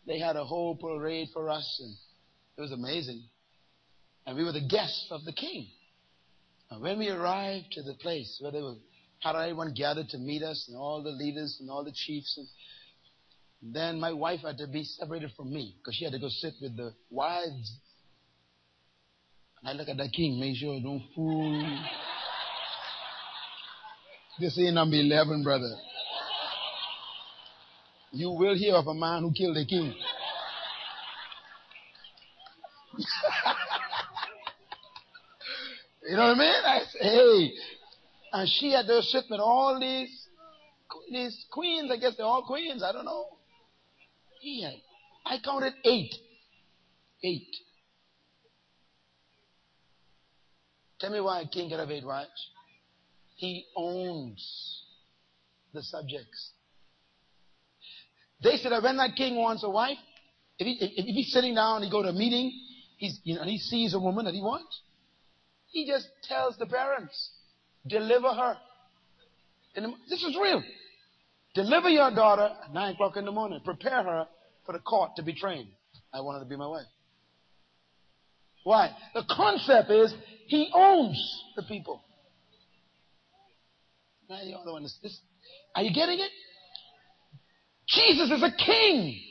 [0.07, 1.95] they had a whole parade for us, and
[2.57, 3.23] it was amazing.
[4.25, 5.67] And we were the guests of the king.
[6.71, 8.75] And when we arrived to the place where they were,
[9.19, 12.47] had everyone gathered to meet us, and all the leaders and all the chiefs, and
[13.73, 16.53] then my wife had to be separated from me because she had to go sit
[16.61, 17.79] with the wives.
[19.61, 21.79] And I look at that king, make sure don't fool.
[24.39, 25.73] This ain't number 11, brother.
[28.11, 29.95] You will hear of a man who killed a king.
[36.07, 36.63] you know what I mean?
[36.65, 37.51] I say, hey.
[38.31, 40.27] And she had to sit with all these,
[41.11, 41.89] these queens.
[41.91, 42.83] I guess they're all queens.
[42.83, 43.34] I don't know.
[44.45, 44.69] Yeah.
[45.25, 46.13] I counted eight.
[47.23, 47.47] Eight.
[50.99, 52.29] Tell me why a king can have eight wives.
[53.37, 54.83] He owns
[55.73, 56.51] the subjects.
[58.43, 59.97] They said that when that king wants a wife,
[60.59, 62.53] if, he, if, he's sitting down, and he go to a meeting,
[62.97, 64.81] he's, you know, and he sees a woman that he wants,
[65.71, 67.31] he just tells the parents,
[67.87, 68.55] deliver her.
[69.73, 70.63] The, this is real.
[71.55, 73.59] Deliver your daughter at 9 o'clock in the morning.
[73.65, 74.27] Prepare her
[74.65, 75.69] for the court to be trained.
[76.13, 76.85] I want her to be my wife.
[78.63, 78.95] Why?
[79.13, 80.13] The concept is
[80.47, 82.01] he owns the people.
[84.29, 85.13] Now you don't understand.
[85.75, 86.31] Are you getting it?
[87.87, 89.21] Jesus is a king.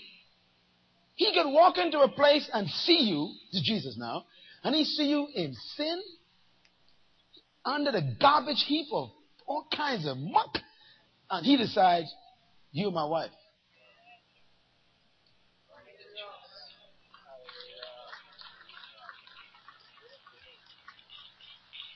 [1.16, 4.24] He could walk into a place and see you, is Jesus now,
[4.62, 6.00] and he see you in sin,
[7.64, 9.10] under the garbage heap of
[9.46, 10.58] all kinds of muck,
[11.30, 12.12] and he decides,
[12.72, 13.30] you're my wife.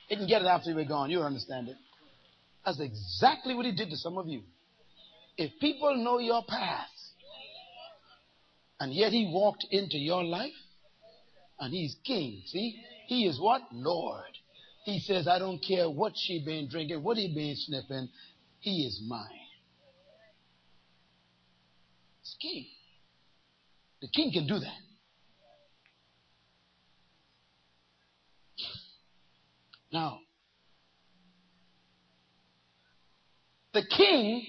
[0.09, 1.11] He can get it after we're gone.
[1.11, 1.77] You'll understand it.
[2.65, 4.41] That's exactly what he did to some of you.
[5.37, 6.91] If people know your past,
[8.79, 10.51] and yet he walked into your life,
[11.59, 12.41] and he's king.
[12.47, 12.81] See?
[13.07, 13.61] He is what?
[13.71, 14.23] Lord.
[14.83, 18.09] He says, I don't care what she been drinking, what he been sniffing.
[18.59, 19.27] He is mine.
[22.21, 22.65] It's king.
[24.01, 24.88] The king can do that.
[29.91, 30.19] Now,
[33.73, 34.45] the king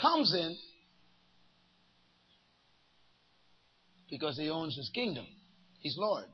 [0.00, 0.56] comes in
[4.10, 5.26] because he owns his kingdom.
[5.80, 6.24] He's Lord.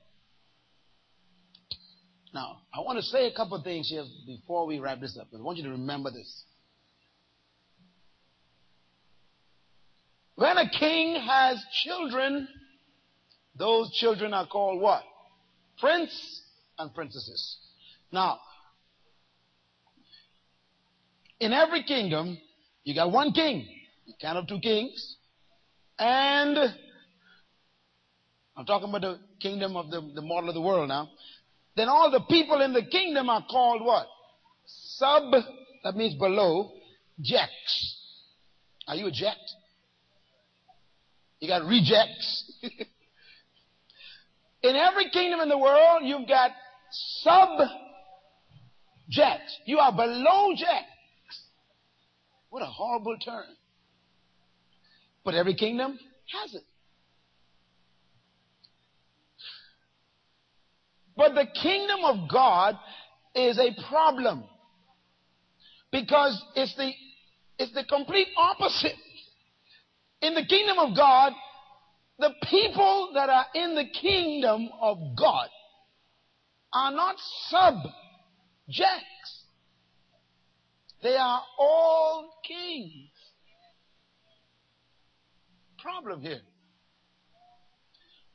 [2.32, 5.28] Now, I want to say a couple of things here before we wrap this up.
[5.34, 6.44] I want you to remember this.
[10.36, 12.48] When a king has children,
[13.58, 15.02] those children are called what?
[15.78, 16.39] Prince
[16.80, 17.56] and princesses.
[18.12, 18.38] Now,
[21.38, 22.38] in every kingdom,
[22.84, 23.66] you got one king.
[24.06, 25.16] You can't have two kings.
[25.98, 26.58] And
[28.56, 31.08] I'm talking about the kingdom of the, the model of the world now.
[31.76, 34.06] Then all the people in the kingdom are called what?
[35.00, 35.32] sub,
[35.84, 36.70] that means below,
[37.20, 37.96] jects.
[38.86, 39.38] Are you a ject?
[41.40, 42.52] You got rejects.
[44.62, 46.50] in every kingdom in the world, you've got
[46.90, 47.60] sub
[49.08, 49.58] jects.
[49.64, 51.42] You are below jects.
[52.50, 53.44] What a horrible term.
[55.24, 55.98] But every kingdom
[56.32, 56.62] has it.
[61.16, 62.78] But the kingdom of God
[63.34, 64.44] is a problem
[65.92, 66.92] because it's the,
[67.58, 68.96] it's the complete opposite.
[70.22, 71.32] In the kingdom of God,
[72.18, 75.48] the people that are in the kingdom of God
[76.72, 77.16] are not
[77.48, 77.92] subjects.
[81.02, 83.10] They are all kings.
[85.82, 86.40] Problem here.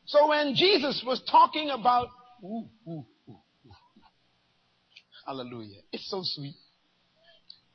[0.05, 2.09] So when Jesus was talking about,
[2.43, 3.39] ooh, ooh, ooh,
[5.25, 6.55] hallelujah, it's so sweet.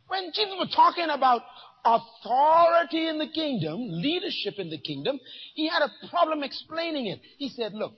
[0.08, 1.42] When Jesus was talking about
[1.84, 5.18] authority in the kingdom, leadership in the kingdom,
[5.54, 7.20] he had a problem explaining it.
[7.38, 7.94] He said, look,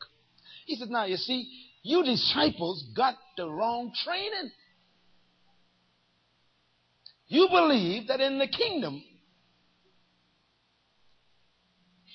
[0.67, 1.49] he said, now you see,
[1.83, 4.51] you disciples got the wrong training.
[7.27, 9.03] You believe that in the kingdom,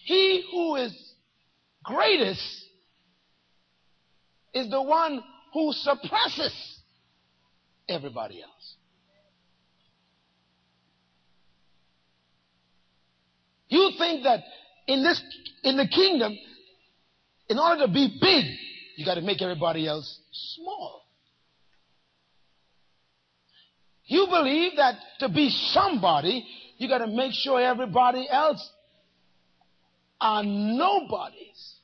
[0.05, 0.93] he who is
[1.83, 2.41] greatest
[4.53, 5.21] is the one
[5.53, 6.53] who suppresses
[7.89, 8.75] everybody else.
[13.69, 14.43] You think that
[14.87, 15.21] in this,
[15.63, 16.37] in the kingdom,
[17.49, 18.45] in order to be big,
[18.97, 21.03] you got to make everybody else small.
[24.05, 26.45] You believe that to be somebody,
[26.77, 28.69] you got to make sure everybody else
[30.19, 31.75] are nobodies.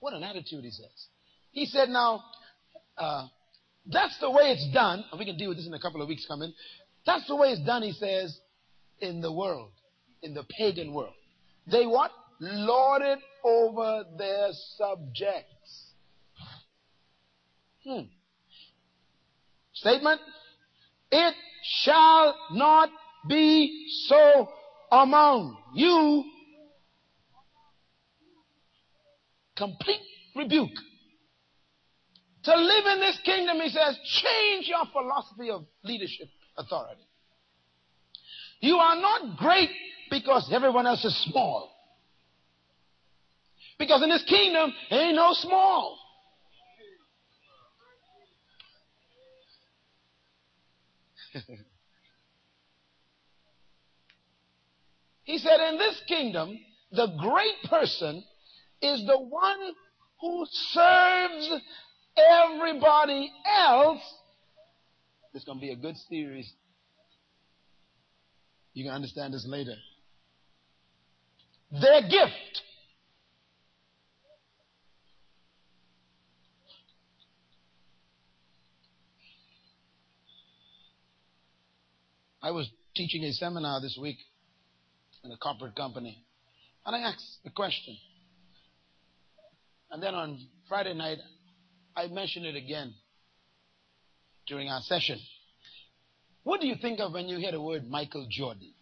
[0.00, 1.06] What an attitude, he says.
[1.50, 2.22] He said, now,
[2.96, 3.26] uh,
[3.86, 6.08] that's the way it's done, and we can deal with this in a couple of
[6.08, 6.52] weeks coming.
[7.04, 8.38] That's the way it's done, he says,
[9.00, 9.70] in the world
[10.22, 11.14] in the pagan world.
[11.70, 12.10] They what?
[12.40, 15.87] Lorded over their subjects.
[17.84, 18.00] Hmm.
[19.72, 20.20] Statement?
[21.10, 21.34] It
[21.82, 22.90] shall not
[23.28, 24.48] be so
[24.90, 26.24] among you.
[29.56, 30.00] Complete
[30.36, 30.70] rebuke.
[32.44, 37.02] To live in this kingdom, he says, change your philosophy of leadership authority.
[38.60, 39.70] You are not great
[40.10, 41.70] because everyone else is small.
[43.78, 45.98] Because in this kingdom, there ain't no small.
[55.24, 56.58] he said, in this kingdom,
[56.92, 58.24] the great person
[58.80, 59.72] is the one
[60.20, 61.50] who serves
[62.16, 63.30] everybody
[63.66, 64.02] else.
[65.32, 66.52] This is going to be a good series.
[68.74, 69.74] You can understand this later
[71.70, 72.62] their gift.
[82.48, 84.16] I was teaching a seminar this week
[85.22, 86.24] in a corporate company,
[86.86, 87.94] and I asked a question.
[89.90, 91.18] And then on Friday night,
[91.94, 92.94] I mentioned it again
[94.46, 95.18] during our session.
[96.42, 98.72] What do you think of when you hear the word Michael Jordan?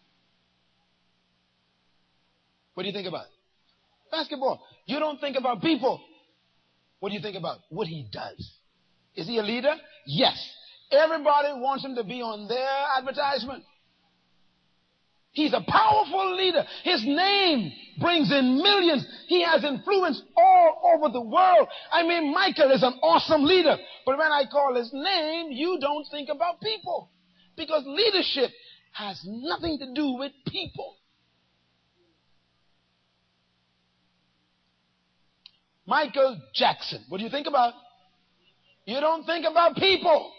[2.73, 3.25] What do you think about?
[4.09, 4.65] Basketball.
[4.85, 5.99] You don't think about people.
[7.01, 7.57] What do you think about?
[7.67, 8.49] What he does.
[9.13, 9.75] Is he a leader?
[10.05, 10.37] Yes.
[10.91, 13.63] Everybody wants him to be on their advertisement.
[15.31, 16.65] He's a powerful leader.
[16.83, 19.05] His name brings in millions.
[19.27, 21.67] He has influence all over the world.
[21.91, 23.77] I mean, Michael is an awesome leader.
[24.05, 27.11] But when I call his name, you don't think about people.
[27.55, 28.51] Because leadership
[28.93, 30.95] has nothing to do with people.
[35.85, 37.03] Michael Jackson.
[37.09, 37.73] What do you think about?
[38.85, 40.31] You don't think about people.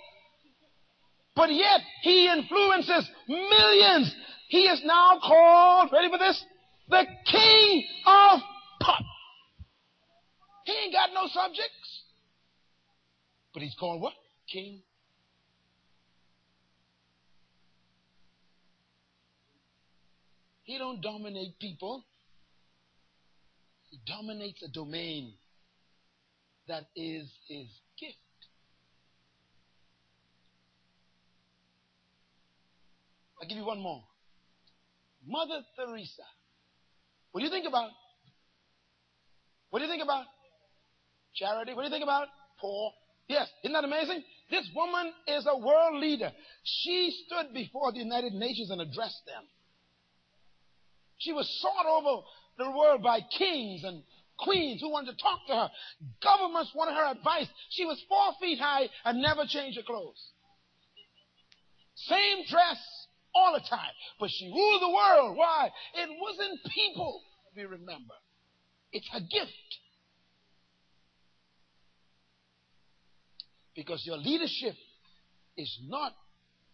[1.38, 4.12] But yet, he influences millions.
[4.48, 6.44] He is now called, ready for this?
[6.88, 8.40] The king of
[8.80, 9.04] pop.
[10.64, 12.02] He ain't got no subjects.
[13.54, 14.14] But he's called what?
[14.52, 14.80] King.
[20.64, 22.04] He don't dominate people.
[23.90, 25.34] He dominates a domain
[26.66, 28.16] that is his gift.
[33.40, 34.02] I'll give you one more.
[35.26, 36.22] Mother Teresa.
[37.32, 37.90] What do you think about?
[39.70, 40.24] What do you think about?
[41.34, 41.74] Charity.
[41.74, 42.28] What do you think about?
[42.60, 42.92] Poor.
[43.28, 43.48] Yes.
[43.62, 44.22] Isn't that amazing?
[44.50, 46.32] This woman is a world leader.
[46.64, 49.44] She stood before the United Nations and addressed them.
[51.18, 52.22] She was sought over
[52.56, 54.02] the world by kings and
[54.38, 55.70] queens who wanted to talk to her.
[56.22, 57.48] Governments wanted her advice.
[57.70, 60.30] She was four feet high and never changed her clothes.
[61.94, 62.78] Same dress
[63.34, 63.92] all the time.
[64.18, 65.36] But she ruled the world.
[65.36, 65.70] Why?
[65.94, 67.22] It wasn't people,
[67.56, 68.14] we remember.
[68.92, 69.52] It's a gift.
[73.74, 74.74] Because your leadership
[75.56, 76.12] is not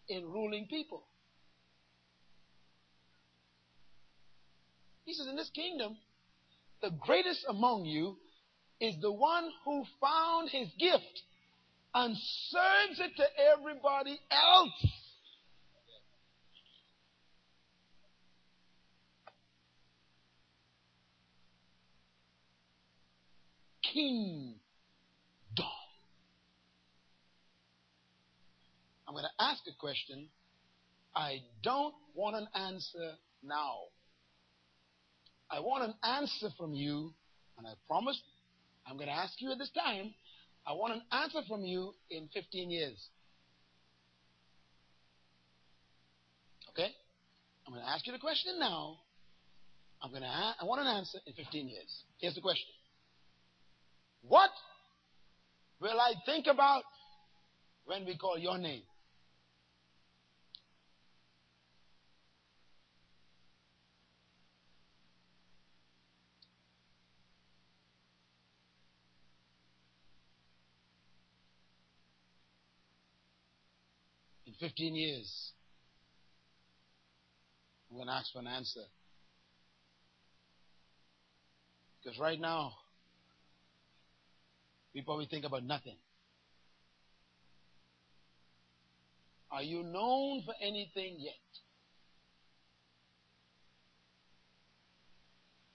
[0.07, 1.03] in ruling people.
[5.05, 5.97] He says, in this kingdom,
[6.81, 8.17] the greatest among you
[8.81, 11.21] is the one who found his gift
[11.93, 12.15] and
[12.49, 14.91] serves it to everybody else.
[23.95, 24.59] Kingdom.
[29.07, 30.27] I'm going to ask a question.
[31.15, 33.75] I don't want an answer now.
[35.49, 37.13] I want an answer from you,
[37.57, 38.19] and I promise
[38.85, 40.13] I'm going to ask you at this time.
[40.67, 42.97] I want an answer from you in 15 years.
[46.71, 46.89] Okay?
[47.65, 48.97] I'm going to ask you the question now.
[50.01, 52.03] I'm going to I want an answer in 15 years.
[52.17, 52.67] Here's the question.
[54.27, 54.49] What
[55.79, 56.83] will I think about
[57.85, 58.81] when we call your name?
[74.47, 75.51] In 15 years,
[77.89, 78.81] I'm going to ask for an answer.
[82.03, 82.71] Because right now,
[84.95, 85.97] we probably think about nothing.
[89.51, 91.33] Are you known for anything yet?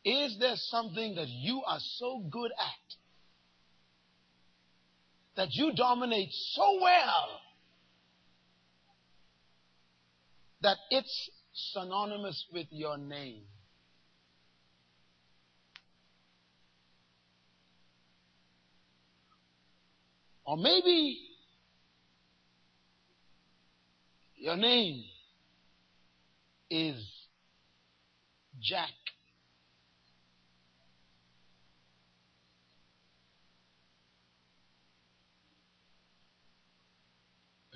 [0.03, 2.97] Is there something that you are so good at
[5.37, 7.41] that you dominate so well
[10.63, 13.43] that it's synonymous with your name?
[20.51, 21.17] Or maybe
[24.35, 25.05] your name
[26.69, 26.97] is
[28.61, 28.91] Jack.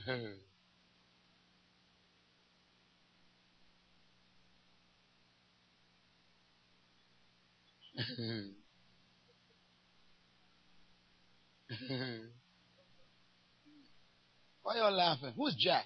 [14.64, 15.32] Why are y'all laughing?
[15.36, 15.84] Who's Jack?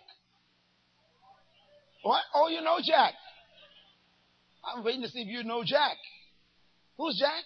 [2.04, 2.22] What?
[2.32, 3.12] Oh, you know Jack.
[4.64, 5.96] I'm waiting to see if you know Jack.
[6.96, 7.42] Who's Jack?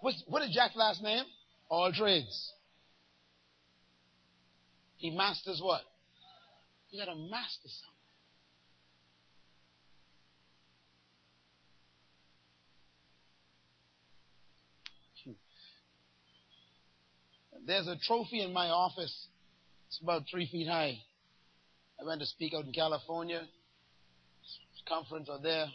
[0.00, 1.24] What's, what is Jack's last name?
[1.68, 2.52] All trades.
[4.96, 5.82] He masters what?
[6.90, 7.68] You gotta master
[15.24, 15.34] something.
[17.52, 17.66] Hmm.
[17.66, 19.26] There's a trophy in my office.
[19.94, 20.98] It's about three feet high.
[22.00, 23.42] I went to speak out in California.
[24.88, 25.66] Conference out there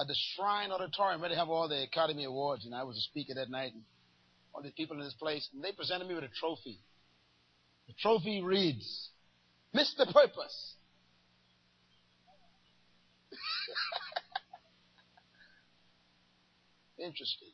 [0.00, 3.02] at the Shrine Auditorium where they have all the Academy Awards, and I was a
[3.02, 3.74] speaker that night.
[3.74, 3.82] And
[4.54, 6.78] all these people in this place, and they presented me with a trophy.
[7.88, 9.10] The trophy reads,
[9.74, 10.10] Mr.
[10.10, 10.76] Purpose.
[16.98, 17.52] Interesting.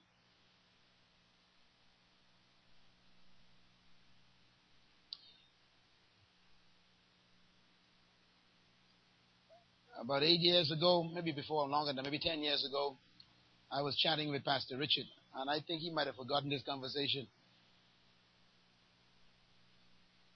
[10.01, 12.97] About eight years ago, maybe before longer than maybe ten years ago,
[13.71, 17.27] I was chatting with Pastor Richard, and I think he might have forgotten this conversation.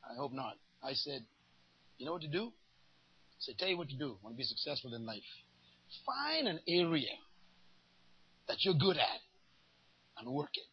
[0.05, 0.55] I hope not.
[0.83, 1.25] I said,
[1.97, 2.47] You know what to do?
[2.47, 4.17] I said, Tell you what to do.
[4.23, 5.23] Want to be successful in life.
[6.05, 7.15] Find an area
[8.49, 9.21] that you're good at
[10.19, 10.67] and work it.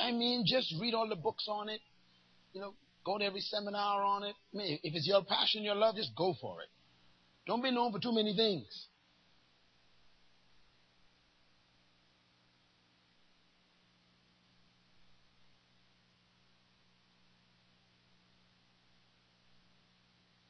[0.00, 1.80] I mean, just read all the books on it.
[2.52, 2.74] You know,
[3.08, 4.34] Go to every seminar on it.
[4.52, 6.68] I mean, if it's your passion, your love, just go for it.
[7.46, 8.66] Don't be known for too many things.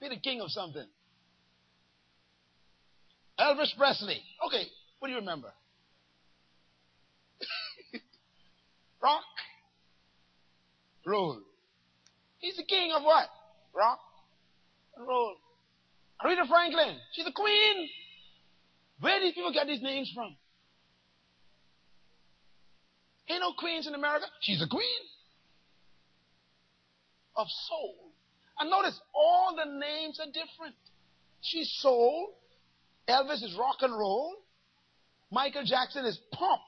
[0.01, 0.89] Be the king of something.
[3.39, 4.20] Elvis Presley.
[4.49, 4.65] Okay,
[4.99, 5.53] what do you remember?
[9.01, 9.23] Rock,
[11.07, 11.39] roll.
[12.39, 13.28] He's the king of what?
[13.75, 14.00] Rock
[14.97, 15.36] and roll.
[16.25, 17.89] Aretha Franklin, she's a queen.
[19.00, 20.36] Where these people get these names from?
[23.28, 24.26] Ain't no queens in America.
[24.41, 24.83] She's a queen
[27.36, 27.94] of soul.
[28.58, 30.75] And notice all the names are different.
[31.42, 32.34] She's soul.
[33.08, 34.34] Elvis is rock and roll.
[35.31, 36.60] Michael Jackson is pop.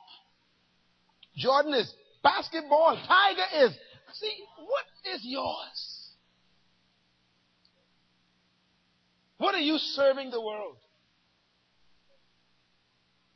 [1.36, 1.92] Jordan is
[2.22, 2.96] basketball.
[3.06, 3.76] Tiger is.
[4.14, 6.08] See, what is yours?
[9.38, 10.76] What are you serving the world?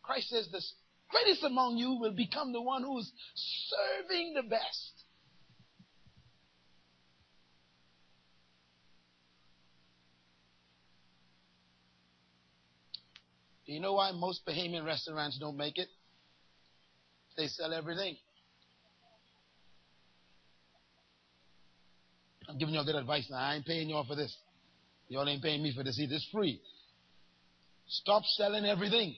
[0.03, 0.63] Christ says the
[1.09, 5.05] greatest among you will become the one who's serving the best.
[13.67, 15.89] Do you know why most Bahamian restaurants don't make it?
[17.39, 18.17] They sell everything.
[22.49, 23.39] I'm giving you all good advice now.
[23.39, 24.37] I ain't paying y'all for this.
[25.09, 26.15] Y'all ain't paying me for this either.
[26.15, 26.61] It's free.
[27.87, 29.15] Stop selling everything.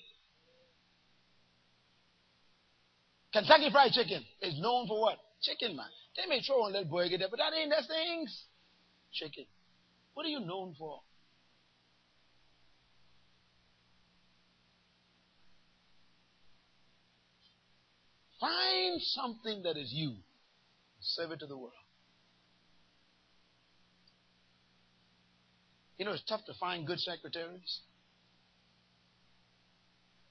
[3.32, 5.18] Kentucky Fried Chicken is known for what?
[5.42, 5.86] Chicken, man.
[6.16, 8.44] They may throw on that burger there, but that ain't their things.
[9.12, 9.44] Chicken.
[10.14, 11.00] What are you known for?
[18.40, 20.14] Find something that is you.
[21.00, 21.72] Serve it to the world.
[25.98, 27.80] You know, it's tough to find good secretaries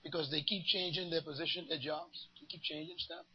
[0.04, 2.28] because they keep changing their position, their jobs.
[2.40, 3.26] They keep changing stuff.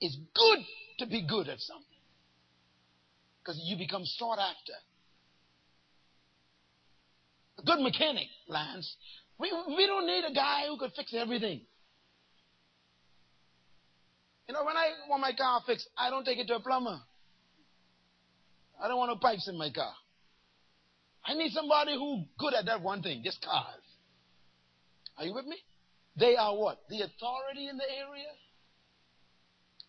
[0.00, 0.58] It's good
[0.98, 1.84] to be good at something
[3.42, 4.72] because you become sought after.
[7.58, 8.96] A good mechanic, Lance.
[9.38, 11.60] We, we don't need a guy who could fix everything.
[14.48, 17.00] You know, when I want my car fixed, I don't take it to a plumber.
[18.82, 19.92] I don't want no pipes in my car.
[21.24, 23.82] I need somebody who good at that one thing, just cars.
[25.18, 25.56] Are you with me?
[26.18, 26.78] They are what?
[26.88, 28.30] The authority in the area?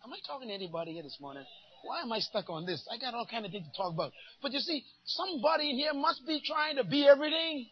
[0.04, 1.44] Am I talking to anybody here this morning?
[1.84, 2.86] Why am I stuck on this?
[2.92, 4.12] I got all kind of things to talk about.
[4.42, 7.66] But you see, somebody in here must be trying to be everything.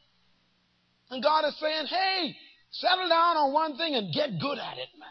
[1.11, 2.36] And God is saying, hey,
[2.70, 5.09] settle down on one thing and get good at it, man.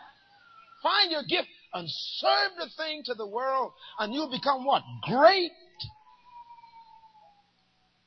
[0.82, 4.84] Find your gift and serve the thing to the world, and you'll become what?
[5.04, 5.52] Great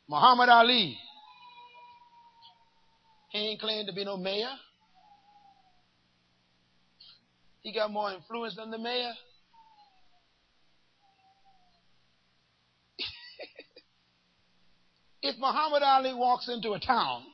[0.08, 0.98] Muhammad Ali.
[3.30, 4.54] He ain't claimed to be no mayor.
[7.60, 9.12] He got more influence than the mayor.
[15.22, 17.24] if Muhammad Ali walks into a town,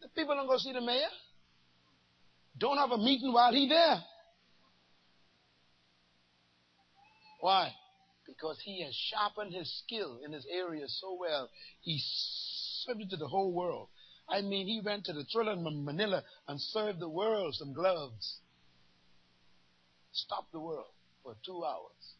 [0.00, 1.08] the people don't go see the mayor.
[2.56, 3.96] Don't have a meeting while he's there.
[7.40, 7.72] Why?
[8.26, 12.00] Because he has sharpened his skill in his area so well, he
[12.84, 13.88] served to the whole world.
[14.28, 18.38] I mean, he went to the Thrilla in Manila and served the world some gloves.
[20.12, 20.86] Stop the world
[21.22, 22.14] for two hours.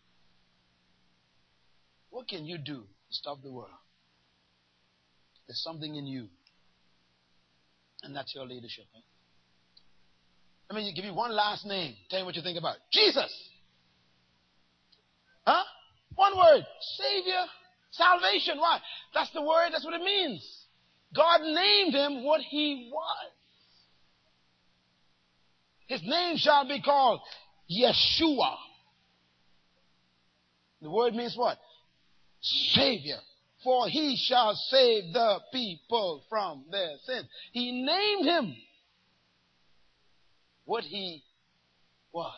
[2.10, 3.70] What can you do to stop the world?
[5.46, 6.28] There's something in you.
[8.02, 8.84] And that's your leadership.
[8.92, 9.00] Huh?
[10.70, 11.94] Let me give you one last name.
[12.10, 12.82] Tell me what you think about it.
[12.92, 13.32] Jesus.
[15.46, 15.62] Huh?
[16.14, 16.64] One word.
[16.98, 17.44] Savior.
[17.90, 18.58] Salvation.
[18.58, 18.80] Why?
[19.12, 19.70] That's the word.
[19.72, 20.44] That's what it means.
[21.14, 23.30] God named him what he was.
[25.86, 27.20] His name shall be called
[27.70, 28.56] Yeshua.
[30.82, 31.58] The word means what?
[32.40, 33.18] Savior.
[33.62, 37.26] For he shall save the people from their sins.
[37.52, 38.56] He named him
[40.64, 41.22] what he
[42.12, 42.34] was.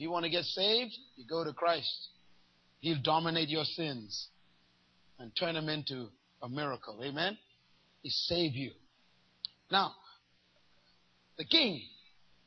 [0.00, 2.08] If you want to get saved, you go to Christ.
[2.78, 4.28] He'll dominate your sins
[5.18, 6.06] and turn them into
[6.42, 6.98] a miracle.
[7.04, 7.36] Amen?
[8.00, 8.70] He save you.
[9.70, 9.92] Now,
[11.36, 11.82] the king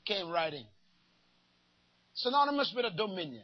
[0.04, 0.66] came riding.
[2.16, 3.44] Synonymous with a dominion.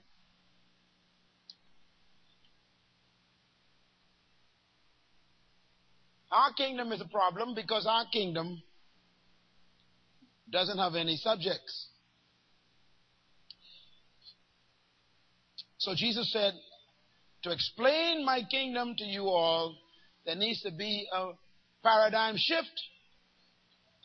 [6.32, 8.64] Our kingdom is a problem because our kingdom
[10.52, 11.89] doesn't have any subjects.
[15.80, 16.54] So Jesus said,
[17.44, 19.78] to explain my kingdom to you all,
[20.26, 21.32] there needs to be a
[21.84, 22.82] paradigm shift.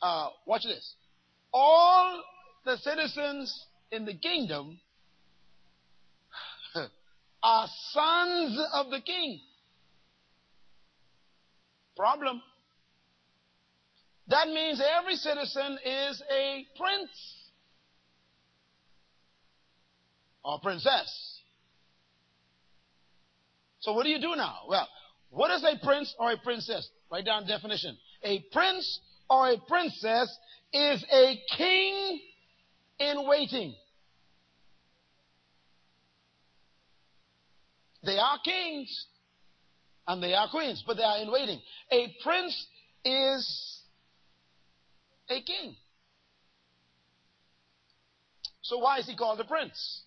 [0.01, 0.93] Uh, watch this.
[1.53, 2.23] All
[2.63, 4.79] the citizens in the kingdom
[7.43, 9.41] are sons of the king.
[11.97, 12.41] Problem.
[14.27, 17.09] that means every citizen is a prince
[20.43, 21.34] or princess.
[23.85, 24.61] So what do you do now?
[24.67, 24.87] Well,
[25.29, 26.89] what is a prince or a princess?
[27.11, 27.95] Write down definition.
[28.23, 28.99] A prince
[29.29, 30.35] or a princess
[30.73, 32.19] is a king
[32.97, 33.75] in waiting.
[38.03, 39.05] They are kings
[40.07, 41.61] and they are queens, but they are in waiting.
[41.91, 42.65] A prince
[43.03, 43.81] is
[45.29, 45.75] a king.
[48.63, 50.01] So why is he called a prince?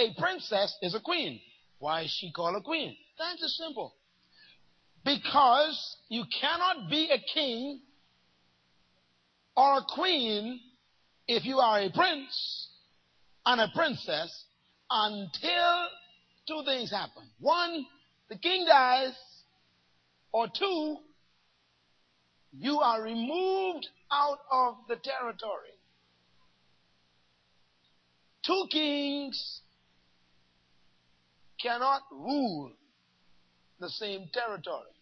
[0.00, 1.40] A princess is a queen.
[1.78, 2.96] Why is she called a queen?
[3.18, 3.94] That's just simple.
[5.04, 7.80] Because you cannot be a king
[9.56, 10.60] or a queen
[11.28, 12.68] if you are a prince
[13.46, 14.44] and a princess
[14.90, 15.88] until
[16.48, 17.24] two things happen.
[17.38, 17.84] One,
[18.28, 19.12] the king dies,
[20.32, 20.96] or two,
[22.52, 25.74] you are removed out of the territory.
[28.44, 29.60] Two kings
[31.62, 32.72] cannot rule
[33.84, 34.94] the same territory.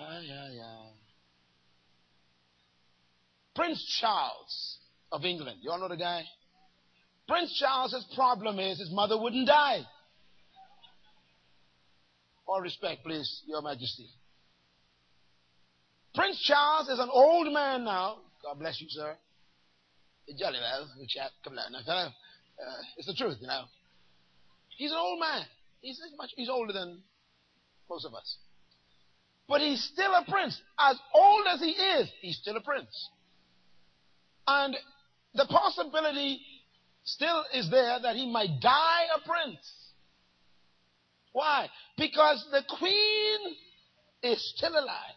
[0.00, 0.82] Ah, yeah, yeah.
[3.56, 4.78] Prince Charles
[5.10, 5.58] of England.
[5.62, 6.22] You all know the guy?
[7.26, 9.80] Prince Charles's problem is his mother wouldn't die.
[12.46, 14.08] All respect, please, Your Majesty.
[16.14, 18.18] Prince Charles is an old man now.
[18.42, 19.16] God bless you, sir.
[20.38, 21.30] Jolly well, chap.
[21.42, 21.58] Come.
[21.58, 22.10] Uh,
[22.96, 23.64] it's the truth, you know.
[24.76, 25.44] He's an old man.
[25.80, 26.30] He's much.
[26.36, 27.02] He's older than
[27.88, 28.36] most of us.
[29.48, 30.60] But he's still a prince.
[30.78, 33.08] As old as he is, he's still a prince.
[34.46, 34.76] And
[35.34, 36.40] the possibility
[37.04, 39.58] still is there that he might die a prince.
[41.32, 41.68] Why?
[41.96, 43.56] Because the queen
[44.22, 45.16] is still alive.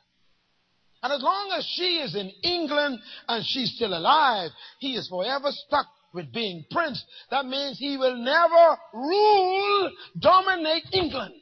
[1.02, 5.50] And as long as she is in England and she's still alive, he is forever
[5.52, 7.04] stuck with being prince.
[7.32, 11.34] That means he will never rule, dominate England.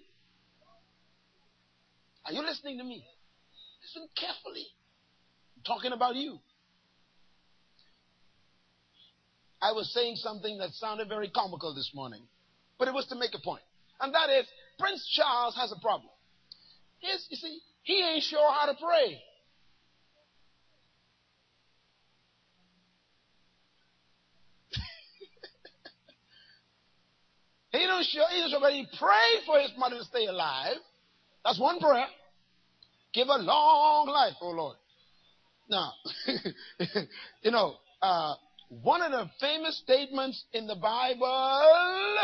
[2.25, 3.03] Are you listening to me?
[3.83, 4.67] Listen carefully.
[5.57, 6.39] I'm talking about you.
[9.61, 12.23] I was saying something that sounded very comical this morning,
[12.79, 13.61] but it was to make a point.
[13.99, 14.47] And that is,
[14.79, 16.09] Prince Charles has a problem.
[16.97, 19.21] He's, you see, he ain't sure how to pray.
[27.71, 30.77] He don't show, he don't sure, but he prayed for his mother to stay alive.
[31.43, 32.07] That's one prayer.
[33.13, 34.77] Give a long life, oh Lord.
[35.69, 35.93] Now,
[37.41, 38.35] you know, uh,
[38.69, 42.17] one of the famous statements in the Bible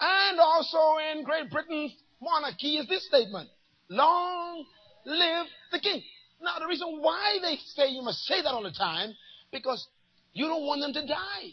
[0.00, 0.78] and also
[1.12, 3.48] in Great Britain's monarchy is this statement
[3.88, 4.64] Long
[5.04, 6.02] live the king.
[6.40, 9.14] Now, the reason why they say you must say that all the time,
[9.52, 9.86] because
[10.32, 11.52] you don't want them to die.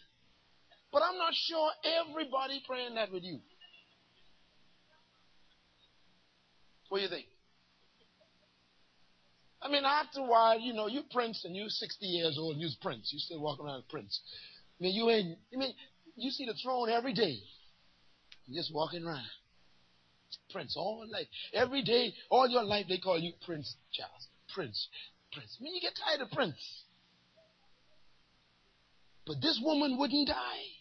[0.91, 3.39] But I'm not sure everybody praying that with you.
[6.89, 7.27] What do you think?
[9.61, 12.61] I mean, after a while, you know, you Prince and you're 60 years old and
[12.61, 13.11] you're Prince.
[13.13, 14.19] You still walking around Prince.
[14.79, 15.73] I mean, you ain't, I mean,
[16.15, 17.37] you see the throne every day.
[18.47, 19.27] You're just walking around.
[20.51, 21.27] Prince all life.
[21.53, 24.27] Every day, all your life, they call you Prince Charles.
[24.53, 24.87] Prince.
[25.33, 25.57] Prince.
[25.59, 26.55] I mean, you get tired of Prince.
[29.27, 30.78] But this woman wouldn't die.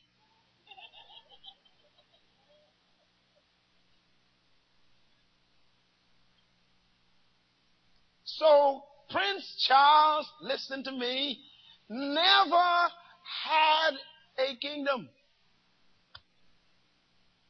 [8.39, 11.41] So, Prince Charles, listen to me,
[11.89, 12.89] never
[13.47, 13.91] had
[14.39, 15.08] a kingdom.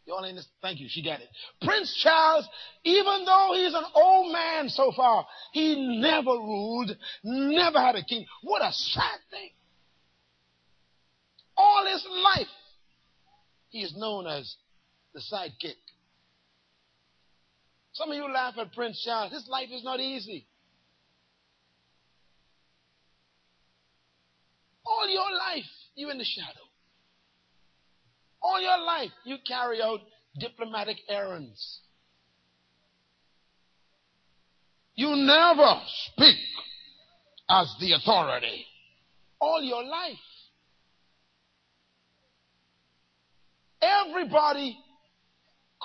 [0.07, 0.55] You all understand?
[0.63, 0.87] Thank you.
[0.89, 1.29] She got it.
[1.61, 2.49] Prince Charles,
[2.85, 8.25] even though he's an old man so far, he never ruled, never had a king.
[8.43, 9.51] What a sad thing.
[11.59, 12.47] All his life,
[13.69, 14.57] he is known as
[15.13, 15.77] the sidekick.
[17.93, 19.33] Some of you laugh at Prince Charles.
[19.33, 20.47] His life is not easy.
[24.89, 26.65] All your life, you're in the shadow.
[28.41, 30.01] All your life, you carry out
[30.39, 31.81] diplomatic errands.
[34.95, 35.81] You never
[36.13, 36.39] speak
[37.51, 38.65] as the authority.
[39.41, 40.17] All your life.
[43.81, 44.77] Everybody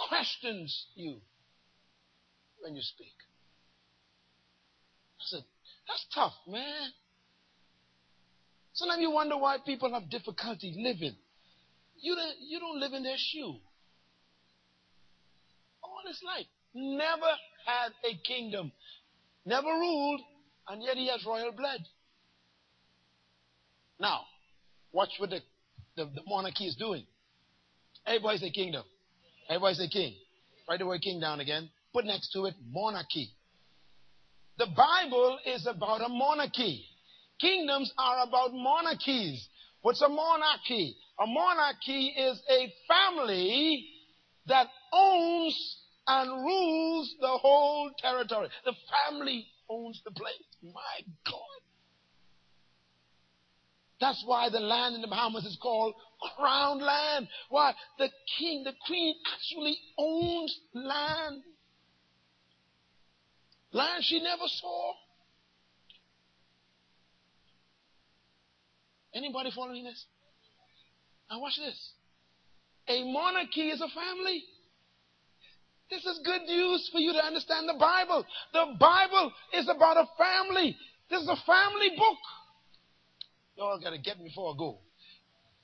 [0.09, 1.17] questions you
[2.61, 3.14] when you speak.
[5.19, 5.43] I said,
[5.88, 6.90] that's tough, man.
[8.74, 11.16] Sometimes you wonder why people have difficulty living.
[12.00, 13.56] You don't, you don't live in their shoe.
[15.84, 16.48] All his life.
[16.74, 17.32] Never
[17.66, 18.72] had a kingdom.
[19.45, 20.22] Never ruled.
[20.68, 21.82] And yet he has royal blood.
[24.00, 24.22] Now,
[24.92, 25.40] watch what the,
[25.95, 27.06] the, the monarchy is doing.
[28.08, 28.84] Everybody say kingdom.
[29.50, 30.16] Everybody say king.
[30.68, 31.69] Write the word king down again.
[31.93, 33.30] Put next to it monarchy.
[34.58, 36.85] The Bible is about a monarchy.
[37.40, 39.48] Kingdoms are about monarchies.
[39.82, 40.95] What's a monarchy?
[41.20, 43.86] A monarchy is a family
[44.48, 48.50] that owns and rules the whole territory.
[48.66, 48.74] The
[49.10, 50.34] family owns the place.
[50.62, 51.64] My God.
[54.00, 55.94] That's why the land in the Bahamas is called
[56.38, 57.28] crown land.
[57.50, 57.74] Why?
[57.98, 61.44] The king, the queen actually owns land.
[63.72, 64.94] Land she never saw.
[69.16, 70.06] Anybody following this?
[71.30, 71.92] Now watch this.
[72.88, 74.43] A monarchy is a family.
[75.90, 78.25] This is good news for you to understand the Bible.
[78.51, 80.75] The Bible is about a family.
[81.09, 82.17] This is a family book.
[83.58, 84.80] Y'all got to get me before I go.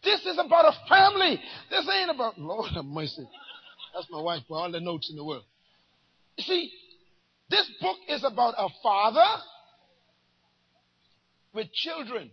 [0.04, 1.40] This is about a family.
[1.70, 3.28] This ain't about, Lord have mercy.
[3.94, 5.44] That's my wife with all the notes in the world.
[6.38, 6.72] You see,
[7.50, 9.26] this book is about a father
[11.54, 12.30] with children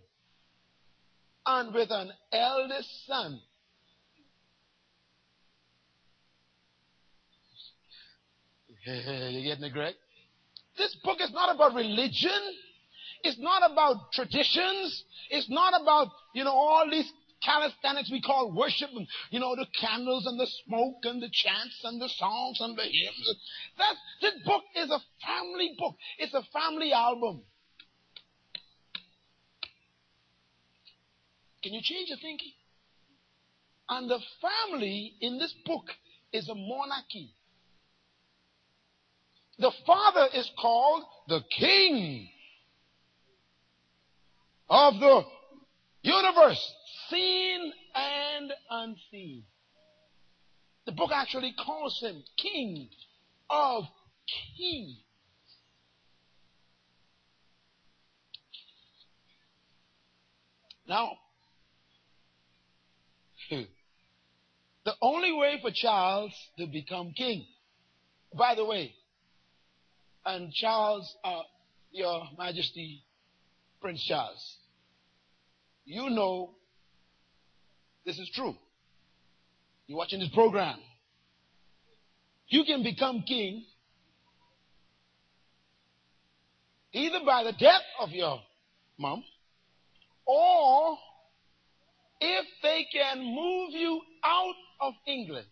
[1.47, 3.39] and with an eldest son.
[8.85, 9.95] you getting it, Greg?
[10.77, 12.41] This book is not about religion.
[13.23, 15.03] It's not about traditions.
[15.29, 17.11] It's not about, you know, all these
[17.43, 21.81] calisthenics we call worship and, you know, the candles and the smoke and the chants
[21.83, 23.35] and the songs and the hymns.
[23.77, 25.95] That, this book is a family book.
[26.19, 27.43] It's a family album.
[31.63, 32.51] Can you change your thinking?
[33.89, 35.85] And the family in this book
[36.33, 37.31] is a monarchy.
[39.59, 42.29] The father is called the king
[44.69, 45.23] of the
[46.03, 46.73] universe,
[47.09, 49.43] seen and unseen.
[50.85, 52.89] The book actually calls him king
[53.49, 53.83] of
[54.57, 54.97] kings.
[60.87, 61.17] Now,
[63.49, 67.45] the only way for Charles to become king,
[68.37, 68.93] by the way,
[70.25, 71.41] and Charles, uh,
[71.91, 73.03] Your Majesty,
[73.81, 74.57] Prince Charles,
[75.85, 76.51] you know
[78.05, 78.55] this is true.
[79.87, 80.77] You're watching this program.
[82.49, 83.65] You can become king
[86.93, 88.39] either by the death of your
[88.97, 89.23] mom
[90.25, 90.97] or
[92.19, 95.47] if they can move you out of England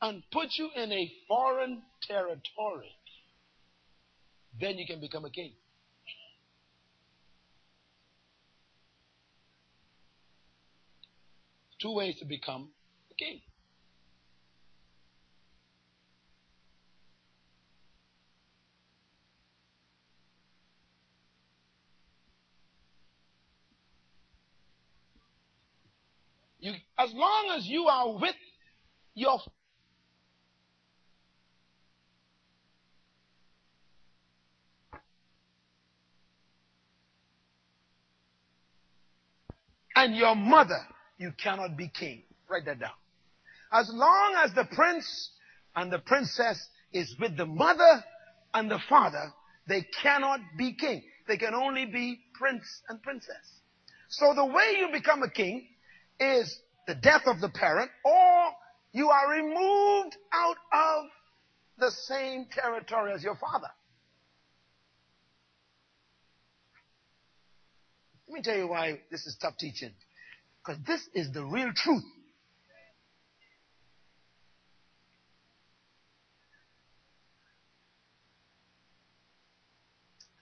[0.00, 2.94] and put you in a foreign territory,
[4.60, 5.52] then you can become a king.
[11.80, 12.68] Two ways to become
[13.10, 13.40] a king.
[26.62, 28.36] You, as long as you are with
[29.14, 29.40] your
[39.96, 40.78] and your mother,
[41.18, 42.22] you cannot be king.
[42.48, 42.90] Write that down.
[43.72, 45.30] As long as the prince
[45.74, 48.04] and the princess is with the mother
[48.54, 49.32] and the father,
[49.66, 51.02] they cannot be king.
[51.26, 53.60] They can only be prince and princess.
[54.10, 55.66] So the way you become a king
[56.22, 58.50] is the death of the parent or
[58.92, 61.04] you are removed out of
[61.78, 63.68] the same territory as your father.
[68.28, 69.92] Let me tell you why this is tough teaching.
[70.64, 72.04] Because this is the real truth.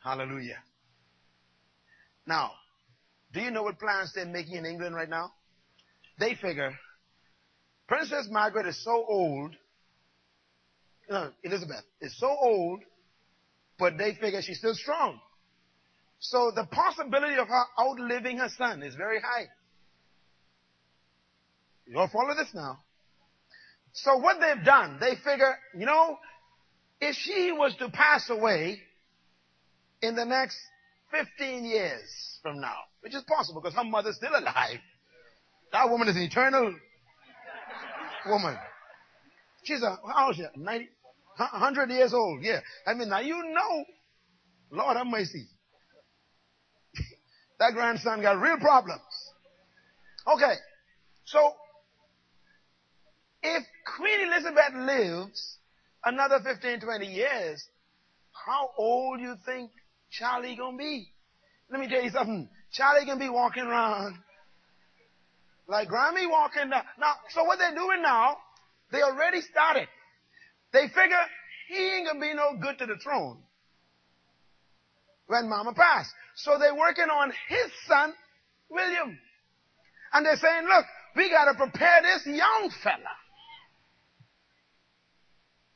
[0.02, 0.58] Hallelujah.
[2.26, 2.52] Now,
[3.32, 5.32] do you know what plans they're making in England right now?
[6.20, 6.78] They figure
[7.88, 9.56] Princess Margaret is so old,
[11.08, 12.80] no, Elizabeth is so old,
[13.78, 15.18] but they figure she's still strong.
[16.20, 19.48] So the possibility of her outliving her son is very high.
[21.86, 22.78] You all follow this now?
[23.92, 26.18] So what they've done, they figure, you know,
[27.00, 28.80] if she was to pass away
[30.02, 30.58] in the next
[31.10, 34.78] 15 years from now, which is possible because her mother's still alive,
[35.72, 36.74] that woman is an eternal
[38.26, 38.56] woman.
[39.62, 40.44] She's a, how old she?
[40.56, 40.88] 90,
[41.36, 42.60] 100 years old, yeah.
[42.86, 43.84] I mean, now you know,
[44.70, 45.46] Lord have mercy.
[47.58, 49.02] That grandson got real problems.
[50.26, 50.54] Okay.
[51.24, 51.54] So,
[53.42, 53.64] if
[53.96, 55.58] Queen Elizabeth lives
[56.04, 57.62] another 15, 20 years,
[58.32, 59.70] how old do you think
[60.10, 61.08] Charlie gonna be?
[61.70, 62.48] Let me tell you something.
[62.72, 64.16] Charlie gonna be walking around
[65.68, 66.82] like Grammy walking down.
[66.98, 68.36] Now, so what they're doing now,
[68.90, 69.88] they already started.
[70.72, 71.16] They figure
[71.68, 73.38] he ain't gonna be no good to the throne
[75.26, 76.12] when mama passed.
[76.34, 78.12] So they're working on his son,
[78.68, 79.18] William.
[80.12, 83.16] And they're saying, look, we gotta prepare this young fella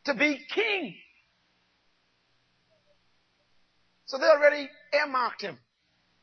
[0.06, 0.94] to be king.
[4.06, 5.58] So they already earmarked him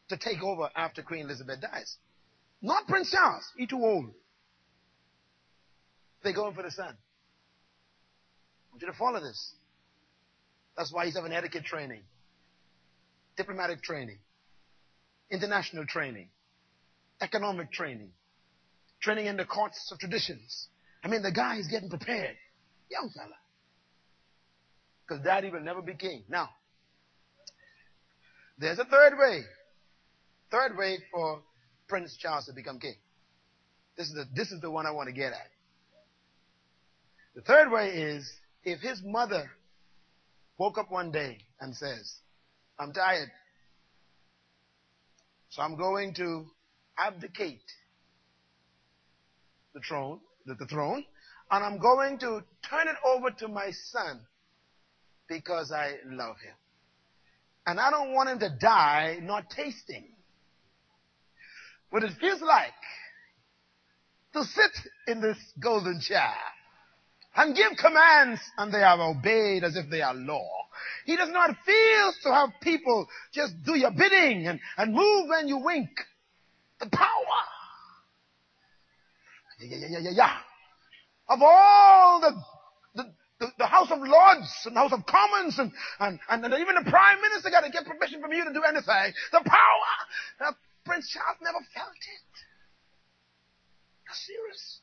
[0.10, 1.98] to take over after Queen Elizabeth dies.
[2.62, 3.44] Not Prince Charles.
[3.58, 4.12] He's too old.
[6.24, 6.96] They're going for the son.
[6.96, 9.54] I want you to follow this.
[10.78, 12.02] That's why he's having etiquette training,
[13.36, 14.20] diplomatic training,
[15.30, 16.30] international training,
[17.22, 18.12] economic training,
[19.02, 20.68] training in the courts of traditions.
[21.04, 22.36] I mean, the guy is getting prepared.
[22.90, 23.36] Young fella.
[25.08, 26.24] Because daddy will never be king.
[26.30, 26.50] Now,
[28.58, 29.42] there's a third way.
[30.52, 31.42] Third way for
[31.92, 32.96] Prince Charles to become king.
[33.98, 35.50] This is the, this is the one I want to get at.
[37.36, 38.32] The third way is
[38.64, 39.52] if his mother
[40.58, 42.14] woke up one day and says,
[42.80, 43.30] I'm tired,
[45.50, 46.46] so I'm going to
[46.98, 47.60] abdicate
[49.74, 51.04] the throne, the, the throne,
[51.52, 54.22] and I'm going to turn it over to my son
[55.28, 56.56] because I love him.
[57.68, 60.06] And I don't want him to die not tasting
[61.92, 62.74] what it feels like
[64.34, 64.72] to sit
[65.08, 66.34] in this golden chair
[67.36, 70.50] and give commands and they are obeyed as if they are law.
[71.06, 75.48] He does not feel to have people just do your bidding and, and move when
[75.48, 75.90] you wink.
[76.80, 77.08] The power.
[79.60, 80.38] Yeah, yeah, yeah, yeah, yeah.
[81.30, 82.32] Of all the,
[82.96, 86.90] the, the, the House of Lords and House of Commons and, and, and even the
[86.90, 89.14] Prime Minister got to get permission from you to do anything.
[89.32, 90.56] The power.
[90.86, 92.32] Prince Charles never felt it.
[94.08, 94.80] That's serious.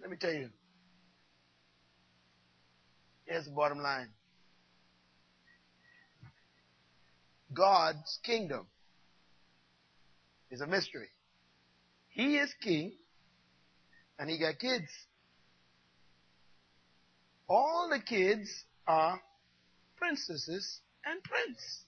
[0.00, 0.50] Let me tell you.
[3.26, 4.08] Here's the bottom line.
[7.52, 8.66] God's kingdom
[10.50, 11.08] is a mystery.
[12.10, 12.92] He is king
[14.18, 14.88] and he got kids.
[17.48, 18.48] All the kids
[18.86, 19.20] are
[19.96, 21.84] princesses and prince.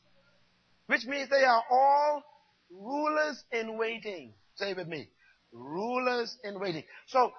[0.87, 2.23] Which means they are all
[2.71, 4.33] rulers in waiting.
[4.57, 5.09] Say with me.
[5.53, 6.85] Rulers in waiting.
[7.07, 7.33] So,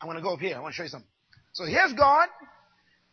[0.00, 0.56] I'm going to go up here.
[0.56, 1.08] I want to show you something.
[1.52, 2.28] So here's God.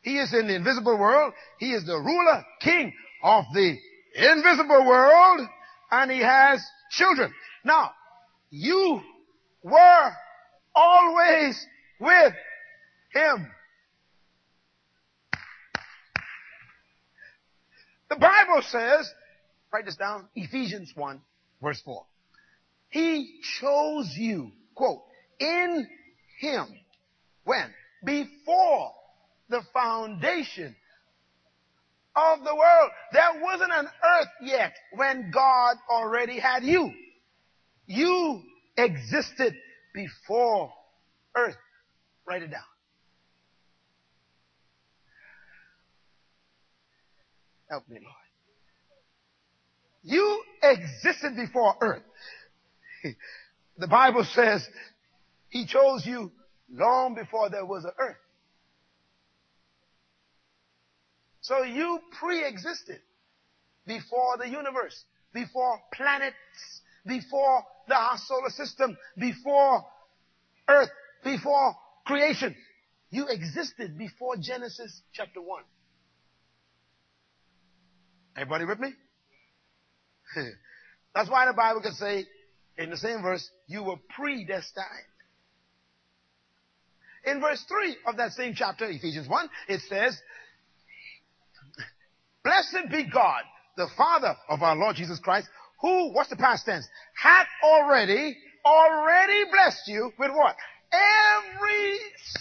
[0.01, 1.33] He is in the invisible world.
[1.59, 3.77] He is the ruler, king of the
[4.15, 5.47] invisible world.
[5.91, 7.33] And he has children.
[7.63, 7.91] Now,
[8.49, 9.01] you
[9.63, 10.11] were
[10.75, 11.65] always
[11.99, 12.33] with
[13.13, 13.51] him.
[18.11, 19.09] The Bible says,
[19.71, 21.21] write this down, Ephesians 1
[21.63, 22.05] verse 4.
[22.89, 25.01] He chose you, quote,
[25.39, 25.87] in
[26.41, 26.65] him.
[27.45, 27.73] When?
[28.03, 28.91] Before
[29.47, 30.75] the foundation
[32.13, 32.91] of the world.
[33.13, 36.91] There wasn't an earth yet when God already had you.
[37.85, 38.41] You
[38.77, 39.55] existed
[39.93, 40.73] before
[41.33, 41.55] earth.
[42.25, 42.61] Write it down.
[47.71, 48.15] Help me, Lord.
[50.03, 52.03] You existed before earth.
[53.77, 54.67] the Bible says
[55.47, 56.33] he chose you
[56.69, 58.17] long before there was an earth.
[61.39, 62.99] So you pre-existed
[63.87, 66.35] before the universe, before planets,
[67.07, 69.85] before the solar system, before
[70.67, 70.89] earth,
[71.23, 71.73] before
[72.05, 72.53] creation.
[73.11, 75.63] You existed before Genesis chapter 1.
[78.35, 78.93] Everybody with me?
[81.15, 82.25] That's why the Bible can say
[82.77, 84.85] in the same verse, you were predestined.
[87.25, 90.19] In verse 3 of that same chapter, Ephesians 1, it says,
[92.43, 93.43] Blessed be God,
[93.77, 95.47] the Father of our Lord Jesus Christ,
[95.81, 96.87] who, what's the past tense?
[97.21, 100.55] Hath already, already blessed you with what?
[100.91, 101.97] Every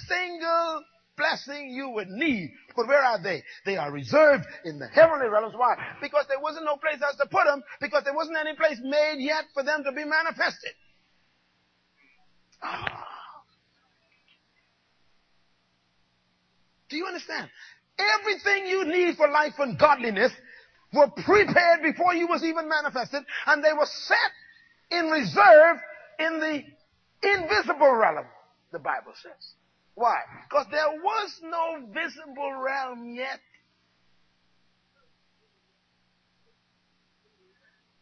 [0.06, 0.82] single
[1.20, 2.52] blessing you would need.
[2.74, 3.42] But where are they?
[3.66, 5.54] They are reserved in the heavenly realms.
[5.54, 5.76] Why?
[6.00, 9.16] Because there wasn't no place else to put them, because there wasn't any place made
[9.18, 10.72] yet for them to be manifested.
[12.62, 13.06] Ah.
[16.88, 17.48] Do you understand?
[18.00, 20.32] everything you need for life and godliness
[20.92, 25.76] were prepared before you was even manifested and they were set in reserve
[26.18, 26.62] in the
[27.22, 28.26] invisible realm,
[28.72, 29.59] the Bible says.
[30.00, 30.20] Why?
[30.48, 33.38] Because there was no visible realm yet.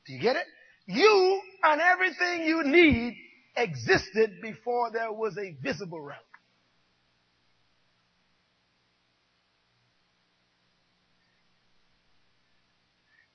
[0.07, 0.47] Do you get it?
[0.87, 3.17] You and everything you need
[3.57, 6.21] existed before there was a visible realm.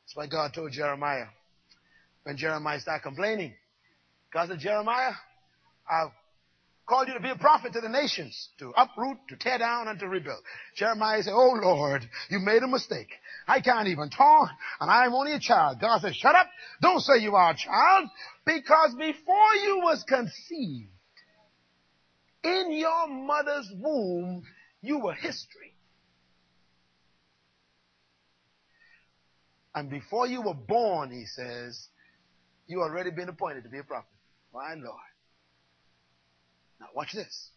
[0.06, 1.26] That's why God told Jeremiah
[2.24, 3.56] when Jeremiah started complaining.
[4.34, 5.12] God said, Jeremiah,
[5.92, 6.12] I've
[6.86, 10.00] called you to be a prophet to the nations, to uproot, to tear down, and
[10.00, 10.42] to rebuild.
[10.76, 13.10] Jeremiah said, Oh Lord, you made a mistake.
[13.48, 15.80] I can't even talk, and I'm only a child.
[15.80, 16.48] God said, shut up.
[16.82, 18.10] Don't say you are a child,
[18.46, 20.90] because before you was conceived,
[22.44, 24.44] in your mother's womb,
[24.82, 25.74] you were history.
[29.76, 31.88] And before you were born, he says,
[32.68, 34.10] you already been appointed to be a prophet.
[34.54, 35.13] My Lord.
[36.84, 37.50] Now watch this.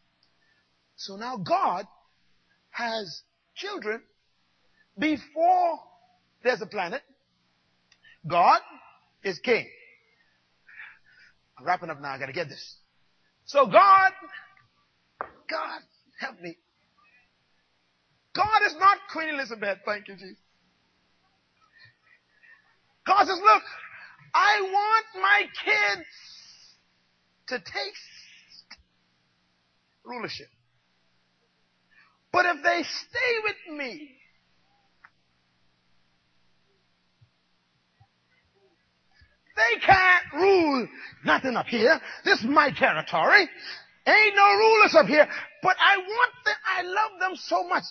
[0.94, 1.86] So now God
[2.70, 3.22] has
[3.56, 4.00] children
[4.96, 5.80] before
[6.44, 7.02] there's a planet.
[8.26, 8.60] God
[9.24, 9.66] is king.
[11.58, 12.10] I'm wrapping up now.
[12.10, 12.76] I gotta get this.
[13.46, 14.12] So God,
[15.50, 15.80] God,
[16.20, 16.56] help me.
[18.34, 19.78] God is not Queen Elizabeth.
[19.84, 20.36] Thank you, Jesus.
[23.06, 23.62] God says, look,
[24.34, 26.06] I want my kids
[27.48, 28.25] to taste
[30.06, 30.48] rulership.
[32.32, 34.10] But if they stay with me,
[39.56, 40.88] they can't rule
[41.24, 42.00] nothing up here.
[42.24, 43.48] This is my territory.
[44.06, 45.26] Ain't no rulers up here.
[45.62, 47.84] But I want them, I love them so much.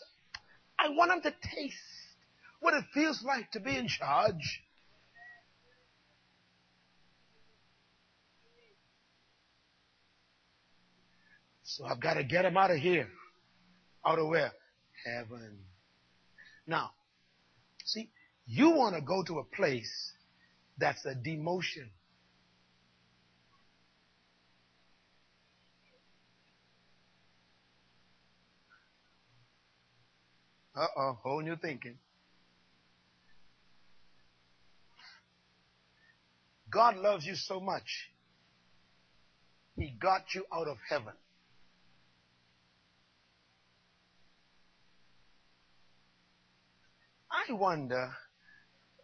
[0.80, 1.76] I want them to taste
[2.60, 4.62] what it feels like to be in charge.
[11.76, 13.10] So I've got to get them out of here.
[14.06, 14.54] Out of where?
[15.06, 15.58] Heaven.
[16.66, 16.92] Now,
[17.84, 18.10] see,
[18.46, 20.14] you want to go to a place
[20.78, 21.90] that's a demotion.
[30.78, 31.98] Uh-oh, whole new thinking.
[36.70, 38.12] God loves you so much.
[39.76, 41.14] He got you out of heaven.
[47.36, 48.12] I wonder,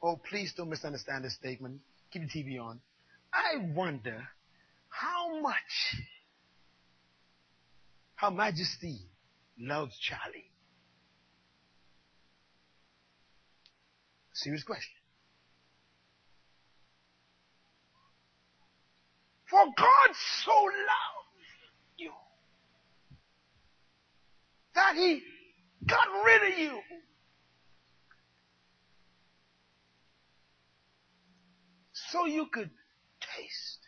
[0.01, 1.81] oh, please don't misunderstand this statement.
[2.11, 2.79] Keep the TV on.
[3.33, 4.27] I wonder
[4.89, 5.95] how much
[8.15, 8.99] Her Majesty
[9.59, 10.51] loves Charlie.
[14.33, 14.91] Serious question.
[19.49, 21.31] For God so loved
[21.97, 22.11] you
[24.75, 25.21] that he
[25.85, 26.79] got rid of you
[32.11, 32.69] so you could
[33.37, 33.79] taste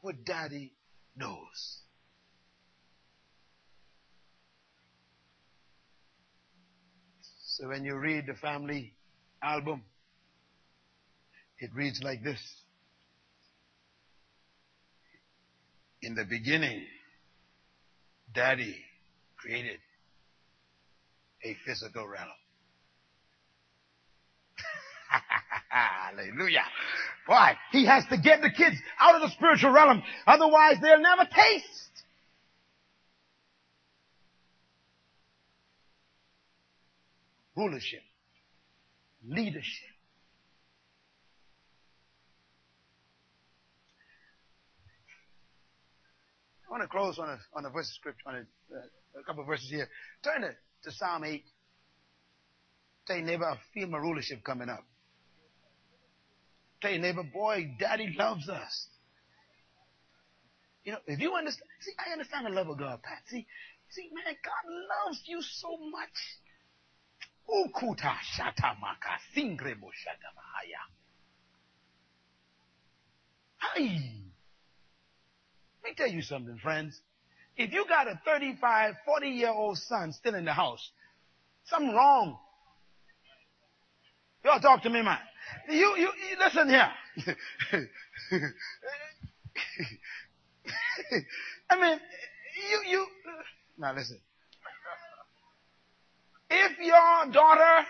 [0.00, 0.72] what daddy
[1.16, 1.78] knows.
[7.44, 8.92] So when you read the family
[9.42, 9.82] album,
[11.58, 12.40] it reads like this.
[16.02, 16.82] In the beginning,
[18.34, 18.76] daddy
[19.38, 19.78] created
[21.44, 22.28] a physical realm.
[25.68, 26.64] Hallelujah.
[27.26, 27.56] Why?
[27.72, 30.02] He has to get the kids out of the spiritual realm.
[30.26, 31.64] Otherwise they'll never taste.
[37.56, 38.02] Rulership.
[39.26, 39.88] Leadership.
[46.68, 48.38] I want to close on a, on a verse of scripture, on a,
[48.76, 49.88] uh, a couple of verses here.
[50.22, 51.42] Turn to, to Psalm 8.
[53.06, 54.84] Tell your neighbor, I feel my rulership coming up.
[56.80, 58.86] Tell your neighbor, boy, daddy loves us.
[60.84, 63.18] You know, if you understand, see, I understand the love of God, Pat.
[63.28, 63.46] See,
[63.90, 64.72] see, man, God
[65.06, 66.08] loves you so much.
[67.48, 70.82] Ukuta shatamaka singrebo shatamahaya.
[73.74, 74.22] Hey.
[75.82, 77.00] Let me tell you something, friends.
[77.56, 80.90] If you got a 35, 40 year old son still in the house,
[81.64, 82.38] something wrong.
[84.44, 85.18] Y'all talk to me, man.
[85.68, 86.90] You, you, you listen here.
[91.70, 92.00] I mean,
[92.70, 93.06] you, you,
[93.78, 94.20] now listen.
[96.50, 97.86] If your daughter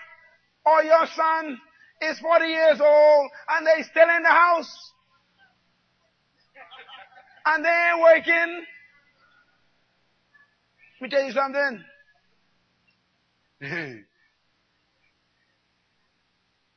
[0.65, 1.59] or your son
[2.03, 4.93] is 40 years old and they still in the house
[7.45, 8.65] and they ain't working,
[11.01, 11.85] let me tell you something.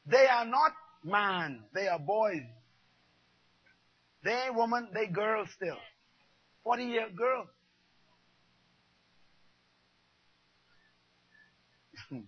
[0.10, 0.72] They are not
[1.04, 2.42] man, they are boys.
[4.24, 5.78] They ain't woman, they girls still.
[6.64, 7.48] 40 year girl.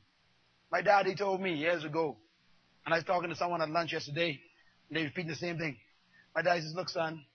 [0.72, 2.18] My daddy told me years ago,
[2.86, 4.40] and I was talking to someone at lunch yesterday,
[4.90, 5.78] and they repeating the same thing.
[6.34, 7.26] My daddy says, look son,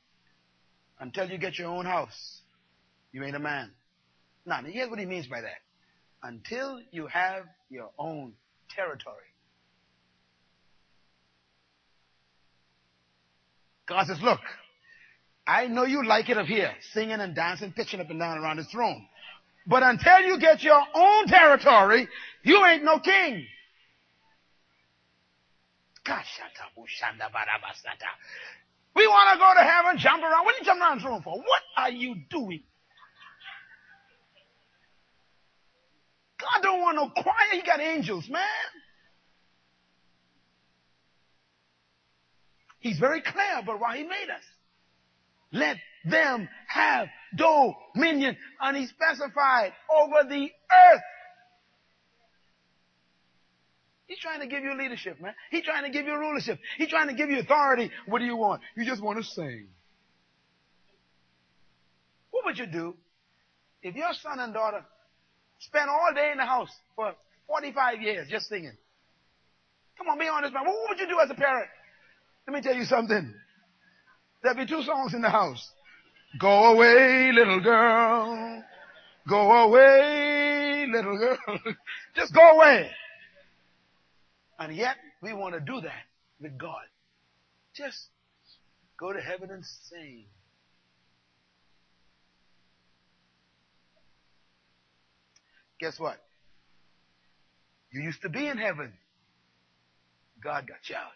[1.00, 2.40] until you get your own house,
[3.12, 3.70] you ain't a man.
[4.46, 5.60] Now, here's what he means by that.
[6.22, 8.32] Until you have your own
[8.74, 9.25] territory.
[13.88, 14.40] God says, look,
[15.46, 18.58] I know you like it up here, singing and dancing, pitching up and down around
[18.58, 19.06] his throne.
[19.66, 22.08] But until you get your own territory,
[22.42, 23.46] you ain't no king.
[28.94, 30.44] We want to go to heaven, jump around.
[30.44, 31.38] What are you jumping around the throne for?
[31.38, 32.62] What are you doing?
[36.40, 37.34] God don't want no choir.
[37.52, 38.42] He got angels, man.
[42.86, 44.42] He's very clear about why he made us.
[45.50, 45.76] Let
[46.08, 48.36] them have dominion.
[48.60, 51.02] And he specified over the earth.
[54.06, 55.34] He's trying to give you leadership, man.
[55.50, 56.60] He's trying to give you rulership.
[56.78, 57.90] He's trying to give you authority.
[58.06, 58.62] What do you want?
[58.76, 59.66] You just want to sing.
[62.30, 62.94] What would you do
[63.82, 64.84] if your son and daughter
[65.58, 67.14] spent all day in the house for
[67.48, 68.76] 45 years just singing?
[69.98, 70.64] Come on, be honest, man.
[70.64, 71.68] What would you do as a parent?
[72.46, 73.34] Let me tell you something.
[74.42, 75.68] There'll be two songs in the house.
[76.38, 78.62] Go away, little girl.
[79.28, 81.38] Go away, little girl.
[82.16, 82.90] Just go away.
[84.58, 86.04] And yet, we want to do that
[86.40, 86.84] with God.
[87.74, 88.06] Just
[88.98, 90.26] go to heaven and sing.
[95.80, 96.16] Guess what?
[97.90, 98.92] You used to be in heaven.
[100.42, 101.12] God got you out.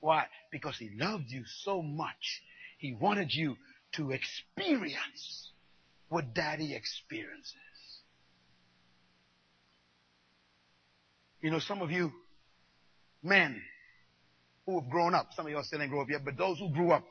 [0.00, 0.26] Why?
[0.50, 2.42] Because He loved you so much.
[2.78, 3.56] He wanted you
[3.92, 5.50] to experience
[6.08, 7.54] what Daddy experiences.
[11.40, 12.12] You know, some of you
[13.22, 13.62] men
[14.66, 16.70] who have grown up, some of y'all still ain't grown up yet, but those who
[16.70, 17.04] grew up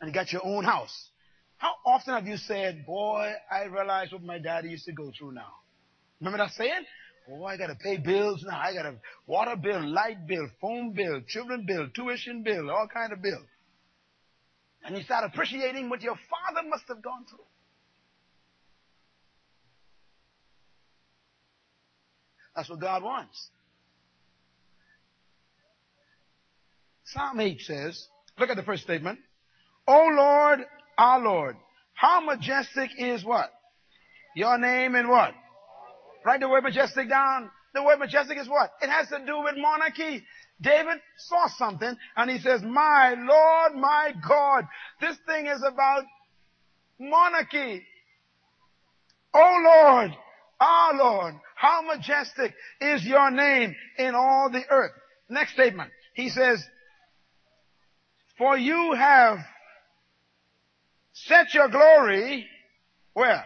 [0.00, 1.10] and got your own house,
[1.58, 5.32] how often have you said, boy, I realize what my daddy used to go through
[5.32, 5.52] now?
[6.18, 6.84] Remember that saying?
[7.32, 8.58] Oh, I gotta pay bills now.
[8.58, 8.94] I got a
[9.26, 13.42] water bill, light bill, phone bill, children bill, tuition bill, all kind of bill.
[14.84, 17.44] And you start appreciating what your father must have gone through.
[22.56, 23.50] That's what God wants.
[27.04, 28.06] Psalm 8 says,
[28.38, 29.18] look at the first statement.
[29.86, 30.60] O Lord,
[30.98, 31.56] our Lord,
[31.94, 33.50] how majestic is what?
[34.34, 35.34] Your name and what?
[36.24, 37.50] Write the word majestic down.
[37.74, 38.70] The word majestic is what?
[38.82, 40.24] It has to do with monarchy.
[40.60, 44.64] David saw something and he says, my Lord, my God,
[45.00, 46.04] this thing is about
[46.98, 47.82] monarchy.
[49.32, 50.10] Oh Lord,
[50.60, 54.92] our Lord, how majestic is your name in all the earth.
[55.28, 55.90] Next statement.
[56.14, 56.62] He says,
[58.36, 59.38] for you have
[61.12, 62.46] set your glory
[63.12, 63.44] where?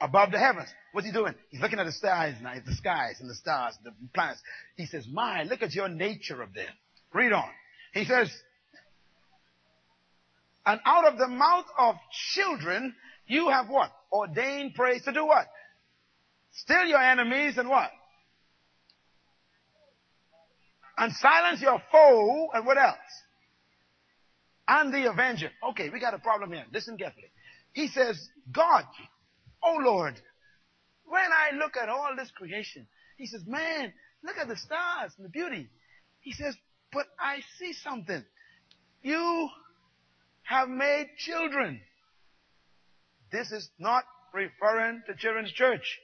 [0.00, 0.68] Above the heavens.
[0.92, 1.34] What's he doing?
[1.50, 4.40] He's looking at the stars now, the skies and the stars, the planets.
[4.76, 6.68] He says, my, look at your nature of them.
[7.12, 7.48] Read on.
[7.92, 8.30] He says,
[10.64, 11.96] and out of the mouth of
[12.34, 12.94] children,
[13.26, 13.90] you have what?
[14.12, 15.46] Ordained praise to do what?
[16.52, 17.90] Still your enemies and what?
[20.96, 22.96] And silence your foe and what else?
[24.66, 25.50] And the avenger.
[25.70, 26.64] Okay, we got a problem here.
[26.72, 27.30] Listen carefully.
[27.72, 28.84] He says, God,
[29.62, 30.20] oh Lord,
[31.04, 35.24] when I look at all this creation, he says, man, look at the stars and
[35.24, 35.68] the beauty.
[36.20, 36.56] He says,
[36.92, 38.24] but I see something.
[39.02, 39.48] You
[40.42, 41.80] have made children.
[43.30, 45.98] This is not referring to children's church.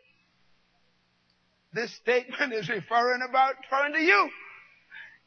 [1.72, 4.30] This statement is referring about, referring to you.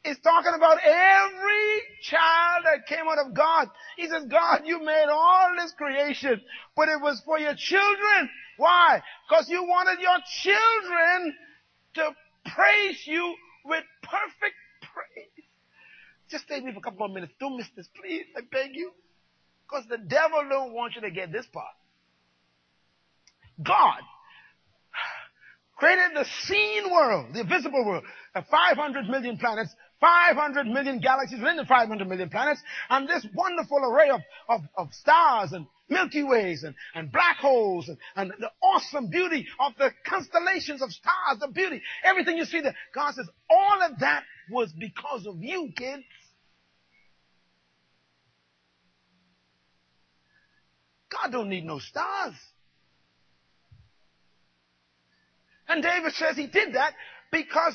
[0.08, 3.68] It's talking about every child that came out of God.
[3.98, 6.40] He says, God, you made all this creation,
[6.74, 8.30] but it was for your children.
[8.56, 9.02] Why?
[9.28, 11.34] Because you wanted your children
[11.94, 12.10] to
[12.54, 13.34] praise you
[13.66, 15.46] with perfect praise.
[16.30, 17.34] Just stay with me for a couple more minutes.
[17.38, 18.24] Don't miss this, please.
[18.34, 18.92] I beg you.
[19.68, 21.74] Because the devil don't want you to get this part.
[23.62, 24.00] God,
[25.76, 28.04] created the seen world, the visible world,
[28.34, 33.78] the 500 million planets, 500 million galaxies within the 500 million planets, and this wonderful
[33.78, 38.50] array of, of, of stars and Milky Ways and, and black holes and, and the
[38.62, 42.76] awesome beauty of the constellations of stars, the beauty, everything you see there.
[42.94, 46.04] God says, all of that was because of you, kids.
[51.10, 52.34] God don't need no stars.
[55.68, 56.94] And David says he did that
[57.30, 57.74] because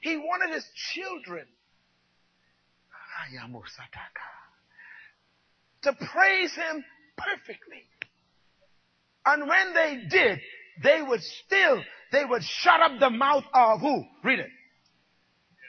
[0.00, 1.46] he wanted his children
[5.82, 6.84] to praise him
[7.16, 7.84] perfectly.
[9.26, 10.40] And when they did,
[10.82, 14.04] they would still, they would shut up the mouth of who?
[14.24, 14.50] Read it.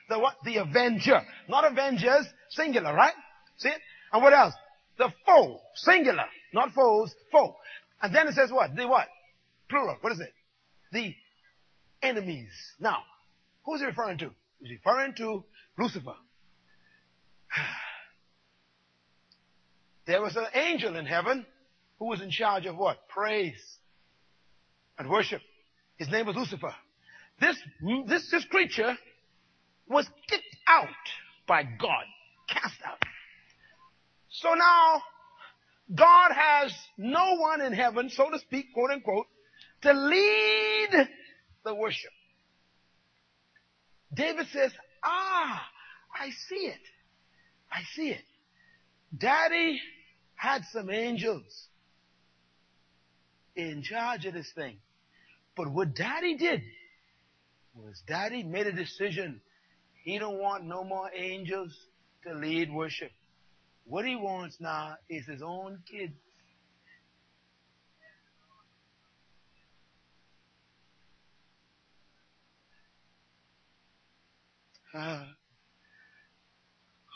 [0.09, 0.35] The what?
[0.43, 1.21] The avenger.
[1.49, 3.13] Not avengers, singular, right?
[3.57, 3.79] See it?
[4.11, 4.53] And what else?
[4.97, 6.25] The foe, singular.
[6.53, 7.55] Not foes, foe.
[8.01, 8.75] And then it says what?
[8.75, 9.07] The what?
[9.69, 9.97] Plural.
[10.01, 10.33] What is it?
[10.91, 11.13] The
[12.01, 12.51] enemies.
[12.79, 12.97] Now,
[13.63, 14.31] who's he referring to?
[14.61, 15.43] He's referring to
[15.77, 16.15] Lucifer.
[20.07, 21.45] There was an angel in heaven
[21.99, 23.07] who was in charge of what?
[23.07, 23.77] Praise
[24.97, 25.41] and worship.
[25.97, 26.73] His name was Lucifer.
[27.39, 27.55] This,
[28.07, 28.97] this, this creature
[29.87, 30.87] was kicked out
[31.47, 32.05] by God,
[32.49, 32.97] cast out.
[34.29, 35.01] So now,
[35.93, 39.27] God has no one in heaven, so to speak, quote unquote,
[39.81, 41.07] to lead
[41.63, 42.11] the worship.
[44.13, 44.71] David says,
[45.03, 45.61] ah,
[46.13, 46.81] I see it.
[47.71, 48.23] I see it.
[49.17, 49.79] Daddy
[50.35, 51.67] had some angels
[53.55, 54.77] in charge of this thing.
[55.55, 56.61] But what daddy did
[57.75, 59.41] was daddy made a decision.
[60.03, 61.77] He don't want no more angels
[62.25, 63.11] to lead worship.
[63.85, 66.13] What he wants now is his own kids.
[74.93, 75.23] Uh,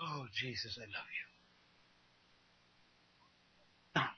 [0.04, 1.26] oh, Jesus, I love you.
[3.96, 4.10] Now,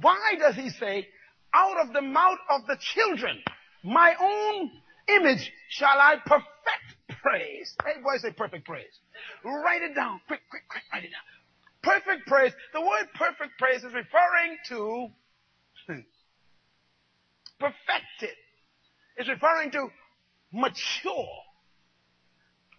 [0.00, 1.08] why does he say,
[1.54, 3.38] out of the mouth of the children,
[3.82, 4.70] my own
[5.08, 7.74] image shall I perfect praise?
[7.84, 9.00] Hey, boy, say perfect praise.
[9.44, 10.20] Write it down.
[10.26, 11.22] Quick, quick, quick, write it down.
[11.82, 12.52] Perfect praise.
[12.74, 15.08] The word perfect praise is referring to
[17.58, 18.36] perfected.
[19.16, 19.88] It's referring to
[20.52, 21.28] mature.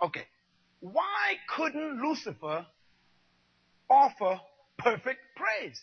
[0.01, 0.25] Okay.
[0.81, 2.65] Why couldn't Lucifer
[3.89, 4.39] offer
[4.77, 5.81] perfect praise?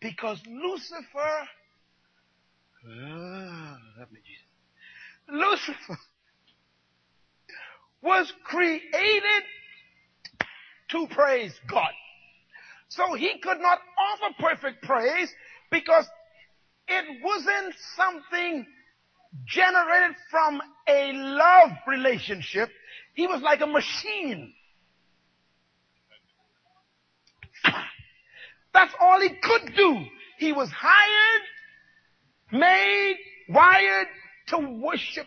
[0.00, 1.48] Because Lucifer,
[2.88, 3.76] uh,
[5.30, 5.98] Lucifer
[8.02, 9.42] was created
[10.90, 11.90] to praise God.
[12.88, 15.32] So he could not offer perfect praise
[15.70, 16.08] because
[16.88, 18.66] it wasn't something
[19.46, 22.70] generated from a love relationship.
[23.14, 24.52] He was like a machine.
[28.72, 30.04] That's all he could do.
[30.38, 31.42] He was hired,
[32.52, 33.16] made,
[33.48, 34.06] wired
[34.48, 35.26] to worship.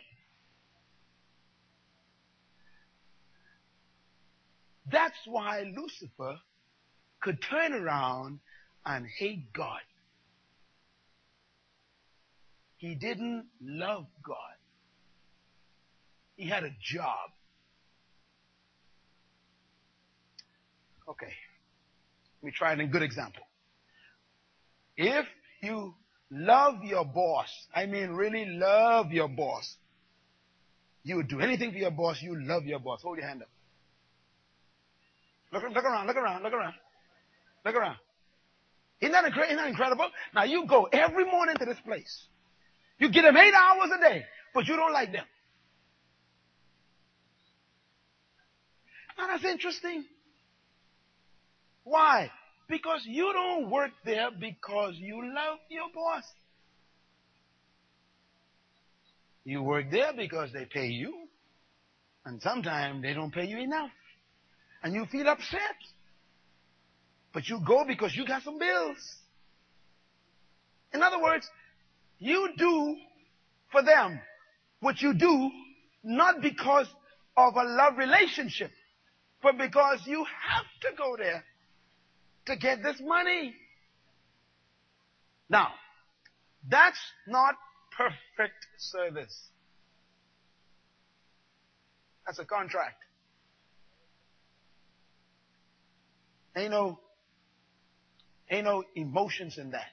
[4.91, 6.37] That's why Lucifer
[7.21, 8.39] could turn around
[8.85, 9.79] and hate God.
[12.81, 14.55] He didn't love God.
[16.35, 17.29] He had a job.
[21.07, 21.31] Okay.
[22.41, 23.43] Let me try a good example.
[24.97, 25.27] If
[25.61, 25.93] you
[26.31, 29.75] love your boss, I mean really love your boss,
[31.03, 33.03] you would do anything for your boss, you love your boss.
[33.03, 33.49] Hold your hand up.
[35.53, 36.73] Look, look around, look around, look around.
[37.63, 37.97] Look around.
[39.01, 40.09] Isn't that, isn't that incredible?
[40.33, 42.25] Now you go every morning to this place.
[43.01, 45.25] You get them eight hours a day, but you don't like them.
[49.17, 50.05] Now that's interesting.
[51.83, 52.29] Why?
[52.69, 56.23] Because you don't work there because you love your boss.
[59.45, 61.27] You work there because they pay you.
[62.23, 63.89] And sometimes they don't pay you enough.
[64.83, 65.75] And you feel upset.
[67.33, 69.15] But you go because you got some bills.
[70.93, 71.49] In other words,
[72.21, 72.95] you do
[73.71, 74.21] for them
[74.79, 75.51] what you do
[76.03, 76.87] not because
[77.35, 78.71] of a love relationship,
[79.41, 81.43] but because you have to go there
[82.45, 83.55] to get this money.
[85.49, 85.69] Now,
[86.69, 87.55] that's not
[87.97, 89.37] perfect service.
[92.25, 93.03] That's a contract.
[96.55, 96.99] Ain't no,
[98.49, 99.89] ain't no emotions in that.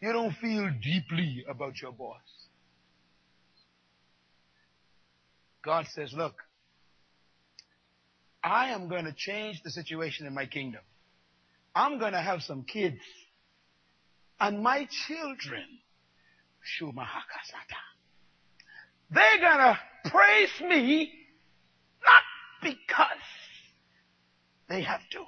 [0.00, 2.20] You don't feel deeply about your boss.
[5.64, 6.34] God says, look,
[8.44, 10.82] I am going to change the situation in my kingdom.
[11.74, 13.00] I'm going to have some kids.
[14.38, 15.64] And my children,
[16.78, 17.82] Shumahakasata,
[19.10, 19.78] they're going to
[20.10, 21.10] praise me
[22.04, 22.22] not
[22.62, 23.24] because
[24.68, 25.24] they have to.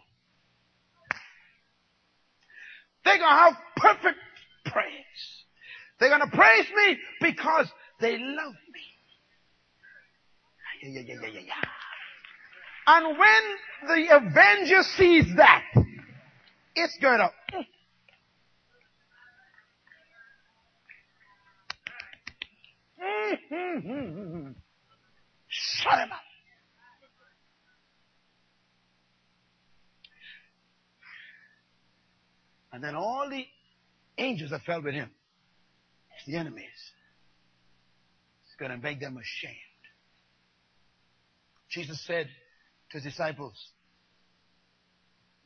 [3.04, 4.18] They're going to have perfect
[4.70, 5.44] praise.
[5.98, 7.66] They're going to praise me because
[8.00, 8.80] they love me.
[10.82, 11.54] Yeah, yeah, yeah, yeah, yeah.
[12.86, 13.42] And when
[13.88, 15.64] the avenger sees that,
[16.74, 17.30] it's going to.
[23.52, 24.54] Mm.
[25.48, 26.18] Shut him up.
[32.72, 33.44] And then all the
[34.18, 35.10] angels that fell with him,
[36.16, 36.64] It's the enemies,
[38.44, 39.56] it's going to make them ashamed.
[41.70, 42.28] Jesus said
[42.90, 43.54] to his disciples,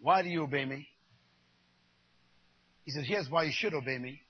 [0.00, 0.88] Why do you obey me?
[2.84, 4.20] He says, Here's why you should obey me.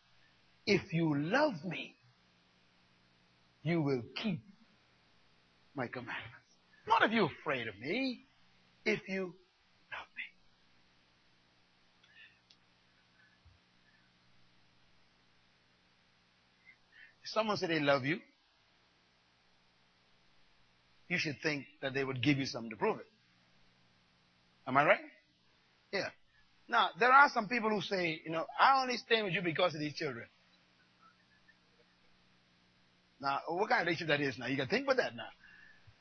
[0.66, 1.94] If you love me,
[3.62, 4.40] you will keep
[5.74, 6.28] my commandments.
[6.86, 8.24] Not if you're afraid of me,
[8.84, 10.24] if you love me.
[17.08, 18.18] If someone said they love you,
[21.08, 23.06] you should think that they would give you something to prove it.
[24.66, 25.00] Am I right?
[25.92, 26.08] Yeah.
[26.68, 29.74] Now, there are some people who say, you know, I only stay with you because
[29.74, 30.26] of these children.
[33.20, 34.46] Now, what kind of relationship that is now?
[34.46, 35.28] You can think about that now.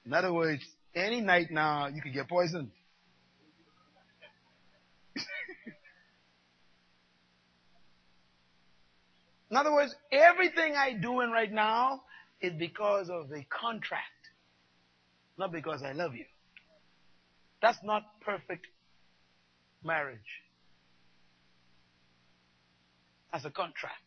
[0.05, 0.63] In other words,
[0.95, 2.71] any night now, you could get poisoned.
[9.51, 12.03] In other words, everything I do in right now
[12.39, 14.05] is because of the contract,
[15.38, 16.23] not because I love you.
[17.61, 18.67] That's not perfect
[19.83, 20.19] marriage.
[23.33, 23.97] That's a contract.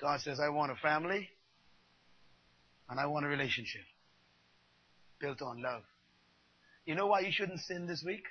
[0.00, 1.28] God says, I want a family
[2.88, 3.82] and I want a relationship
[5.20, 5.82] built on love.
[6.86, 8.24] You know why you shouldn't sin this week?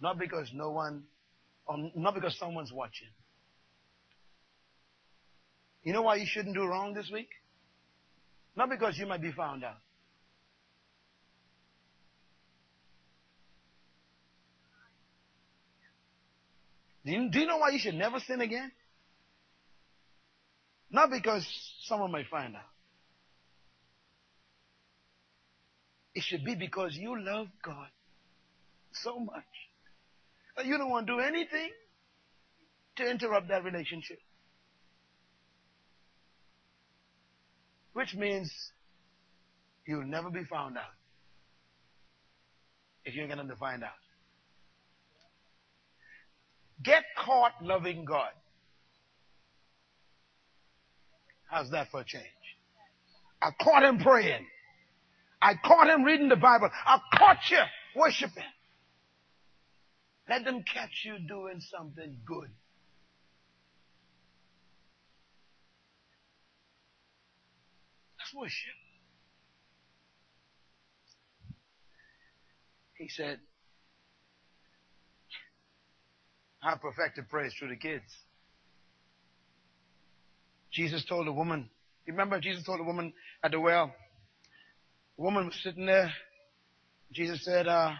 [0.00, 1.04] Not because no one,
[1.66, 3.08] or not because someone's watching.
[5.82, 7.28] You know why you shouldn't do wrong this week?
[8.56, 9.76] Not because you might be found out.
[17.04, 18.72] Do you, do you know why you should never sin again?
[20.90, 21.46] Not because
[21.84, 22.62] someone might find out.
[26.14, 27.88] It should be because you love God
[28.92, 29.44] so much
[30.64, 31.70] you don't want to do anything
[32.96, 34.18] to interrupt that relationship.
[37.92, 38.52] Which means
[39.86, 40.84] you'll never be found out
[43.04, 43.90] if you're going to find out.
[46.82, 48.30] Get caught loving God.
[51.48, 52.24] How's that for a change?
[53.40, 54.44] I caught him praying.
[55.40, 56.68] I caught him reading the Bible.
[56.84, 57.60] I caught you
[57.94, 58.42] worshiping.
[60.28, 62.50] Let them catch you doing something good.
[68.18, 68.74] That's worship.
[72.98, 73.38] He said,
[76.62, 78.04] I perfected praise through the kids.
[80.72, 81.70] Jesus told a woman,
[82.06, 83.12] remember Jesus told a woman
[83.44, 83.94] at the well,
[85.16, 86.12] the woman was sitting there.
[87.12, 87.92] Jesus said, uh,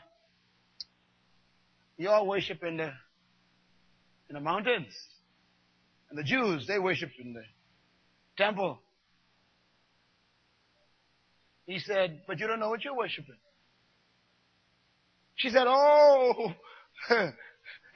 [1.96, 2.92] you all worship in the,
[4.28, 4.92] in the mountains.
[6.10, 7.42] And the Jews, they worship in the
[8.36, 8.78] temple.
[11.66, 13.36] He said, but you don't know what you're worshiping.
[15.34, 16.52] She said, oh,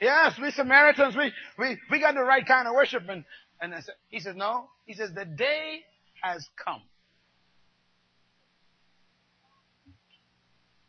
[0.01, 3.03] yes, we Samaritans, we, we, we got the right kind of worship.
[3.07, 3.23] And,
[3.61, 4.65] and said, he says, no.
[4.85, 5.81] He says, the day
[6.21, 6.81] has come.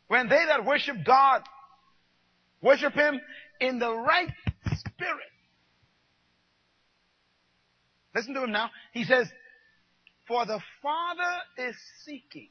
[0.08, 1.42] When they that worship God
[2.62, 3.20] worship Him
[3.60, 4.28] in the right
[4.64, 5.32] spirit.
[8.14, 8.70] Listen to him now.
[8.92, 9.28] He says,
[10.28, 12.48] for the Father is seeking.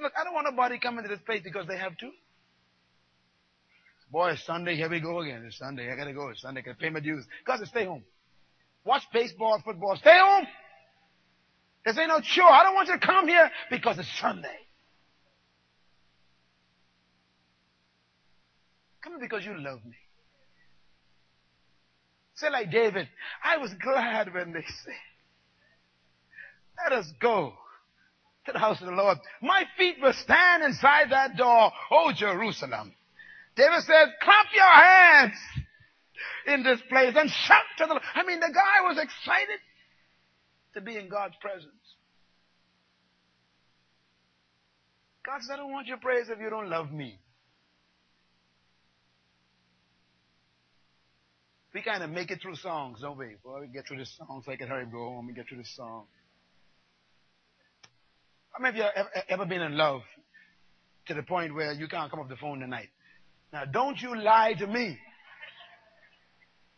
[0.00, 2.10] Look, I don't want nobody coming to this place because they have to.
[4.10, 5.44] Boy, it's Sunday, here we go again.
[5.46, 6.28] It's Sunday, I gotta go.
[6.28, 7.26] It's Sunday, I gotta pay my dues.
[7.46, 8.04] God says, stay home.
[8.84, 10.46] Watch baseball, football, stay home.
[11.84, 12.50] This ain't no chore.
[12.50, 14.48] I don't want you to come here because it's Sunday.
[19.02, 19.96] Come because you love me.
[22.36, 23.08] Say like David,
[23.44, 24.94] I was glad when they said,
[26.82, 27.52] let us go
[28.46, 29.18] to the house of the Lord.
[29.40, 32.92] My feet will stand inside that door, oh Jerusalem.
[33.56, 35.34] David says, clap your hands
[36.46, 38.02] in this place and shout to the Lord.
[38.14, 39.60] I mean, the guy was excited
[40.74, 41.72] to be in God's presence.
[45.24, 47.18] God says, I don't want your praise if you don't love me.
[51.72, 53.34] We kind of make it through songs, don't we?
[53.42, 55.58] Well, we get through this song so I can hurry go home and get through
[55.58, 56.04] this song.
[58.52, 60.02] How many of you have ever been in love
[61.06, 62.90] to the point where you can't come off the phone tonight?
[63.52, 64.96] Now, don't you lie to me.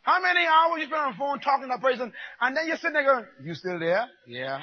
[0.07, 2.77] How many hours you spend on the phone talking to a person, and then you're
[2.77, 4.07] sitting there going, "You still there?
[4.25, 4.61] Yeah.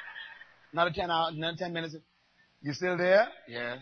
[0.72, 1.94] Another ten hours, another ten minutes.
[2.62, 3.28] You still there?
[3.48, 3.78] Yes.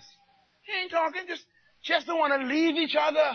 [0.60, 1.22] He ain't talking.
[1.26, 1.44] Just,
[1.82, 3.30] just don't want to leave each other.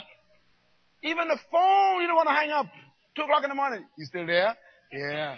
[1.01, 2.67] Even the phone, you don't want to hang up.
[3.15, 3.83] Two o'clock in the morning.
[3.97, 4.55] You still there?
[4.93, 5.35] Yeah.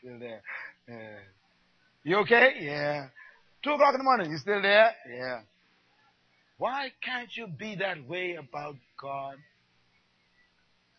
[0.00, 0.40] Still there.
[0.88, 1.18] Yeah.
[2.04, 2.52] You okay?
[2.58, 3.08] Yeah.
[3.62, 4.30] Two o'clock in the morning.
[4.30, 4.92] You still there?
[5.12, 5.40] Yeah.
[6.56, 9.36] Why can't you be that way about God?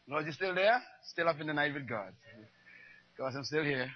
[0.09, 0.81] Lord, you still there?
[1.09, 2.13] Still up in the night with God.
[3.17, 3.89] God, I'm still here.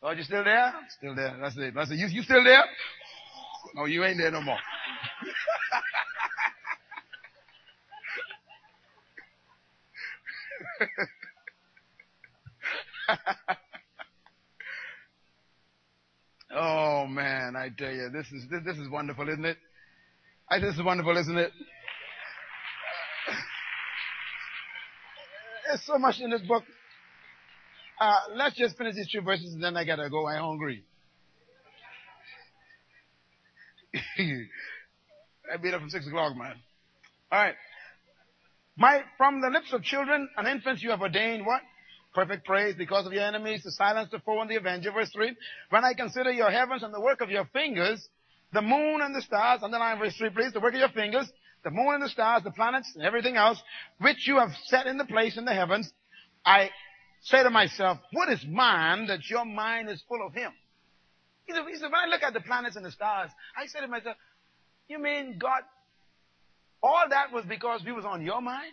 [0.00, 0.72] Lord, you still there?
[0.96, 1.36] Still there.
[1.40, 1.74] That's it.
[1.74, 1.96] That's it.
[1.96, 2.62] You, you still there?
[3.74, 4.58] No, you ain't there no more.
[16.54, 19.58] oh man, I tell you, this is this, this is wonderful, isn't it?
[20.48, 21.50] I this is wonderful, isn't it?
[25.68, 26.64] There's so much in this book.
[28.00, 30.26] Uh, let's just finish these two verses and then I gotta go.
[30.26, 30.82] I'm hungry.
[35.52, 36.54] I've been up from six o'clock, man.
[37.30, 37.54] All right.
[38.76, 41.60] My, from the lips of children and infants you have ordained what?
[42.14, 44.90] Perfect praise because of your enemies to silence the foe and the avenger.
[44.90, 45.36] Verse 3.
[45.68, 48.08] When I consider your heavens and the work of your fingers,
[48.54, 51.30] the moon and the stars, underline verse 3 please, the work of your fingers,
[51.64, 53.60] the moon and the stars, the planets and everything else,
[54.00, 55.90] which you have set in the place in the heavens,
[56.44, 56.70] I
[57.22, 60.52] say to myself, what is man that your mind is full of him?
[61.46, 64.16] He said, when I look at the planets and the stars, I say to myself,
[64.88, 65.62] you mean God
[66.82, 68.72] all that was because we was on your mind?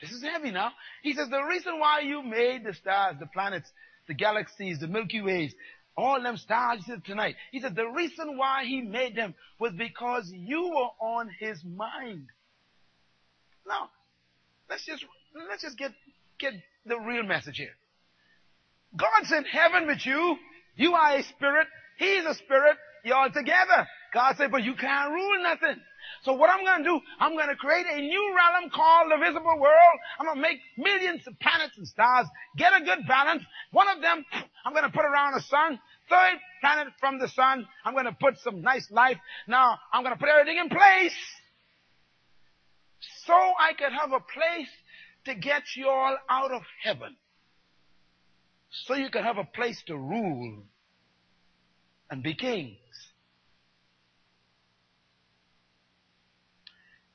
[0.00, 0.70] This is heavy now.
[1.02, 3.68] He says the reason why you made the stars, the planets,
[4.08, 5.52] the galaxies, the Milky Ways,
[5.96, 7.36] all them stars he said tonight.
[7.52, 12.28] He said the reason why he made them was because you were on his mind.
[13.66, 13.90] Now,
[14.68, 15.04] let's just
[15.48, 15.92] let's just get
[16.38, 16.54] get
[16.86, 17.74] the real message here.
[18.96, 20.36] God's in heaven with you.
[20.76, 21.68] You are a spirit.
[21.98, 22.76] He's a spirit.
[23.04, 23.86] You're all together.
[24.12, 25.80] God said, but you can't rule nothing.
[26.22, 29.16] So what I'm going to do, I'm going to create a new realm called the
[29.16, 29.96] visible world.
[30.18, 32.26] I'm going to make millions of planets and stars,
[32.56, 33.42] get a good balance.
[33.72, 34.24] One of them,
[34.64, 35.78] I'm going to put around the sun.
[36.10, 39.16] Third planet from the sun, I'm going to put some nice life.
[39.48, 41.16] Now, I'm going to put everything in place.
[43.24, 44.68] So I could have a place
[45.24, 47.16] to get you all out of heaven.
[48.70, 50.64] So you can have a place to rule
[52.10, 52.76] and be kings.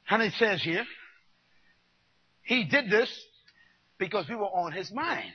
[0.10, 0.86] And it says here,
[2.44, 3.10] he did this
[3.98, 5.32] because we were on his mind.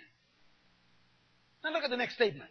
[1.65, 2.51] Now look at the next statement.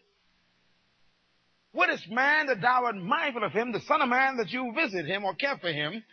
[1.71, 4.73] What is man that thou art mindful of him, the son of man that you
[4.75, 6.03] visit him or care for him?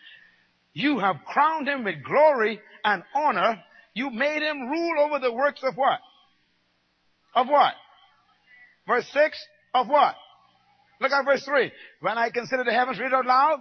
[0.75, 3.63] You have crowned him with glory and honor.
[3.95, 6.01] You made him rule over the works of what?
[7.35, 7.73] Of what?
[8.87, 10.15] Verse 6 of what?
[11.01, 11.73] Look at verse 3.
[12.01, 13.61] When I consider the heavens, read out loud.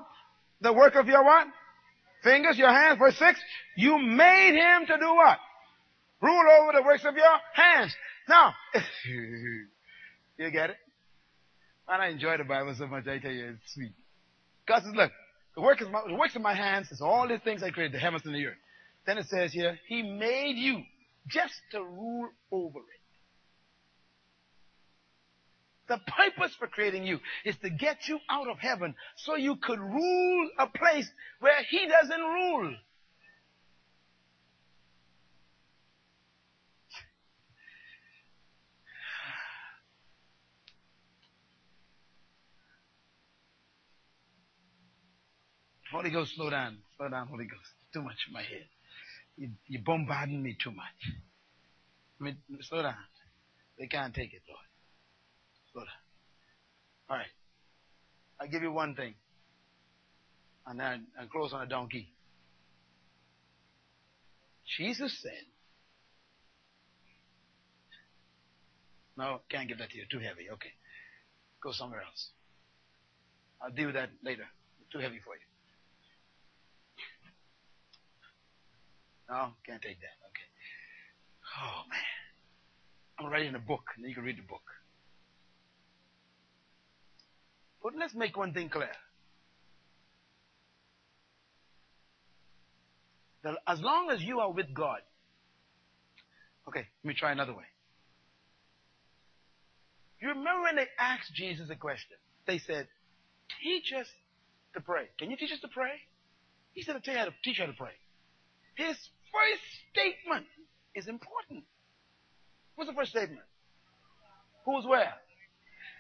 [0.61, 1.47] The work of your what?
[2.25, 2.99] Fingers, your hands.
[2.99, 3.39] Verse 6,
[3.77, 5.37] you made him to do what?
[6.21, 7.95] Rule over the works of your hands.
[8.27, 8.53] Now,
[10.37, 10.77] you get it?
[11.87, 13.93] And I enjoy the Bible so much, I tell you, it's sweet.
[14.67, 15.11] God says, look,
[15.55, 17.99] the, work my, the works of my hands is all the things I created, the
[17.99, 18.57] heavens and the earth.
[19.05, 20.81] Then it says here, He made you
[21.29, 22.94] just to rule over it.
[25.87, 29.79] The purpose for creating you is to get you out of heaven so you could
[29.79, 32.75] rule a place where He doesn't rule.
[45.91, 46.77] Holy Ghost, slow down.
[46.97, 47.69] Slow down, Holy Ghost.
[47.93, 48.65] Too much in my head.
[49.37, 51.13] You, you're bombarding me too much.
[52.19, 52.95] I mean, slow down.
[53.79, 54.59] They can't take it, Lord.
[55.77, 57.25] All right.
[58.39, 59.13] I'll give you one thing.
[60.67, 62.09] And then and close on a donkey.
[64.77, 65.45] Jesus said,
[69.17, 70.03] No, can't give that to you.
[70.11, 70.49] Too heavy.
[70.51, 70.71] Okay.
[71.63, 72.29] Go somewhere else.
[73.61, 74.43] I'll deal with that later.
[74.91, 75.41] Too heavy for you.
[79.29, 80.17] No, can't take that.
[80.29, 80.47] Okay.
[81.57, 81.99] Oh man.
[83.17, 84.61] I'm writing a book, and you can read the book.
[87.85, 88.89] But let's make one thing clear.
[93.43, 95.01] That as long as you are with God,
[96.67, 97.65] okay, let me try another way.
[100.19, 102.17] You remember when they asked Jesus a question?
[102.47, 102.87] They said,
[103.61, 104.07] teach us
[104.73, 105.03] to pray.
[105.19, 105.91] Can you teach us to pray?
[106.73, 107.93] He said, I'll tell you how to teach you how to pray.
[108.73, 110.47] His first statement
[110.95, 111.65] is important.
[112.77, 113.45] What's the first statement?
[114.65, 115.13] Who's where?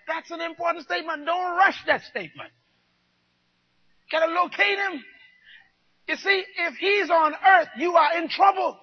[0.07, 1.25] That's an important statement.
[1.25, 2.51] Don't rush that statement.
[4.11, 5.03] Gotta locate him.
[6.07, 8.77] You see, if he's on earth, you are in trouble.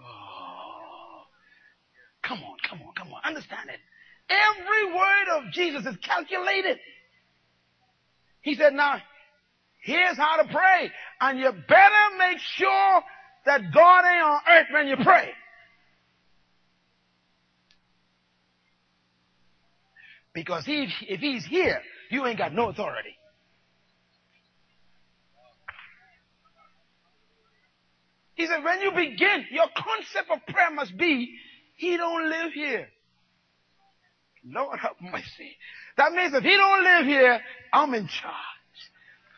[0.00, 1.22] Oh,
[2.22, 3.20] come on, come on, come on.
[3.24, 3.80] Understand it.
[4.30, 6.78] Every word of Jesus is calculated.
[8.42, 9.02] He said, now,
[9.82, 10.92] here's how to pray.
[11.20, 13.02] And you better make sure
[13.46, 15.30] that God ain't on earth when you pray.
[20.32, 23.16] Because he, if he's here, you ain't got no authority.
[28.34, 31.36] He said, when you begin, your concept of prayer must be,
[31.76, 32.88] he don't live here.
[34.46, 35.56] Lord have mercy.
[35.98, 37.40] That means if he don't live here,
[37.72, 38.34] I'm in charge.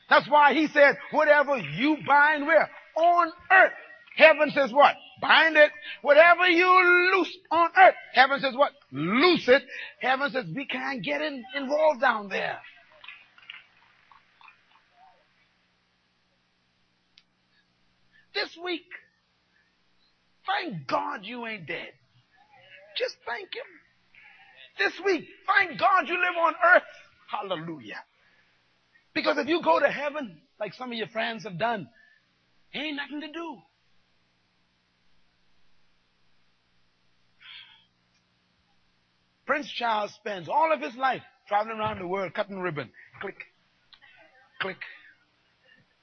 [0.08, 2.70] That's why he said, whatever you bind where?
[2.96, 3.72] On earth.
[4.16, 4.94] Heaven says what?
[5.22, 5.70] Bind it.
[6.02, 7.94] Whatever you loose on earth.
[8.12, 8.72] Heaven says what?
[8.90, 9.62] Loose it.
[10.00, 12.58] Heaven says we can't get in, involved down there.
[18.34, 18.86] This week,
[20.44, 21.92] thank God you ain't dead.
[22.98, 23.62] Just thank Him.
[24.78, 26.82] This week, thank God you live on earth.
[27.30, 28.02] Hallelujah.
[29.14, 31.88] Because if you go to heaven, like some of your friends have done,
[32.74, 33.58] ain't nothing to do.
[39.46, 42.90] Prince Charles spends all of his life traveling around the world cutting ribbon.
[43.20, 43.36] Click,
[44.60, 44.76] click,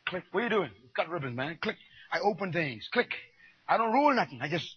[0.08, 0.24] click.
[0.32, 0.72] What are you doing?
[0.96, 1.58] Cut ribbon, man.
[1.62, 1.78] Click.
[2.12, 2.88] I open things.
[2.92, 3.12] Click.
[3.68, 4.40] I don't rule nothing.
[4.42, 4.68] I just.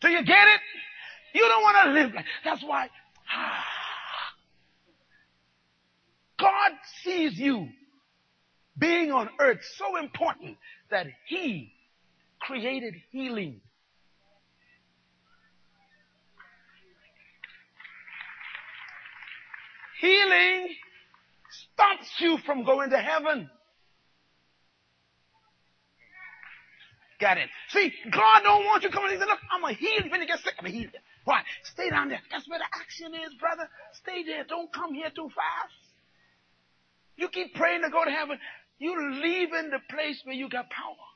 [0.00, 0.60] Do you get it?
[1.34, 2.24] You don't want to live like.
[2.44, 2.88] That's why.
[6.40, 6.72] God
[7.04, 7.68] sees you
[8.78, 10.56] being on earth so important
[10.90, 11.74] that He
[12.40, 13.60] created healing.
[20.00, 20.68] Healing
[21.72, 23.50] stops you from going to heaven.
[27.20, 27.48] Got it.
[27.68, 29.10] See, God don't want you coming.
[29.10, 30.10] He said, look, I'm going to heal you.
[30.10, 30.98] When you get sick, I'm going to heal you.
[31.24, 31.42] Why?
[31.64, 32.20] Stay down there.
[32.30, 33.68] That's where the action is, brother.
[33.92, 34.44] Stay there.
[34.44, 35.74] Don't come here too fast.
[37.16, 38.38] You keep praying to go to heaven.
[38.78, 41.09] You're leaving the place where you got power.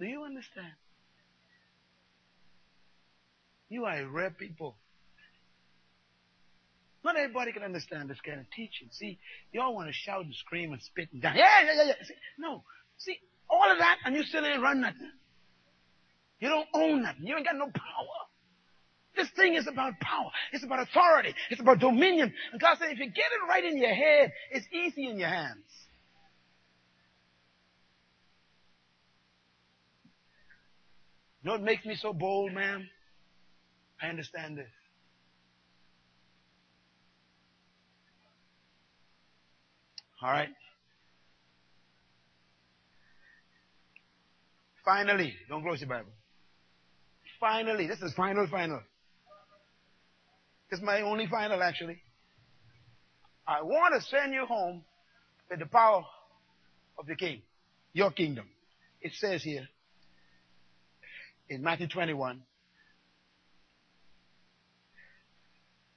[0.00, 0.72] Do you understand?
[3.68, 4.76] You are a rare people.
[7.04, 8.88] Not everybody can understand this kind of teaching.
[8.90, 9.18] See,
[9.52, 11.36] you all want to shout and scream and spit and down.
[11.36, 11.92] Yeah, yeah, yeah, yeah.
[12.02, 12.64] See, no.
[12.96, 13.16] See,
[13.48, 15.12] all of that and you still ain't run nothing.
[16.40, 17.26] You don't own nothing.
[17.26, 18.20] You ain't got no power.
[19.16, 20.30] This thing is about power.
[20.52, 21.34] It's about authority.
[21.50, 22.32] It's about dominion.
[22.52, 25.28] And God said, if you get it right in your head, it's easy in your
[25.28, 25.66] hands.
[31.42, 32.88] What makes me so bold, ma'am?
[34.02, 34.68] I understand this.
[40.22, 40.48] All right.
[44.84, 46.10] Finally, don't close your Bible.
[47.38, 48.80] Finally, this is final, final.
[50.70, 52.02] This is my only final, actually.
[53.46, 54.84] I want to send you home
[55.50, 56.04] with the power
[56.98, 57.40] of the King,
[57.94, 58.46] your kingdom.
[59.00, 59.66] It says here
[61.50, 62.40] in Matthew 21,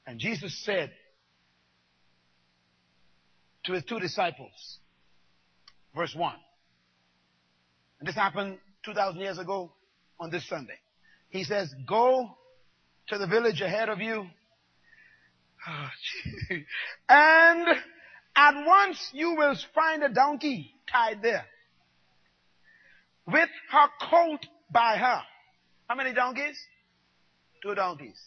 [0.05, 0.91] and Jesus said,
[3.65, 4.79] to his two disciples.
[5.95, 6.33] Verse 1.
[7.99, 9.71] And this happened 2,000 years ago
[10.19, 10.77] on this Sunday.
[11.29, 12.29] He says, go
[13.07, 14.25] to the village ahead of you.
[15.65, 15.87] Oh,
[17.09, 17.67] and
[18.35, 21.45] at once you will find a donkey tied there
[23.25, 25.21] with her colt by her.
[25.93, 26.57] How many donkeys?
[27.61, 28.19] Two donkeys.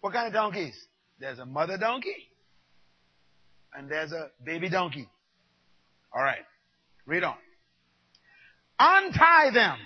[0.00, 0.74] What kind of donkeys?
[1.20, 2.30] There's a mother donkey
[3.74, 5.06] and there's a baby donkey.
[6.10, 6.46] All right.
[7.04, 7.34] Read on.
[8.78, 9.76] Untie them.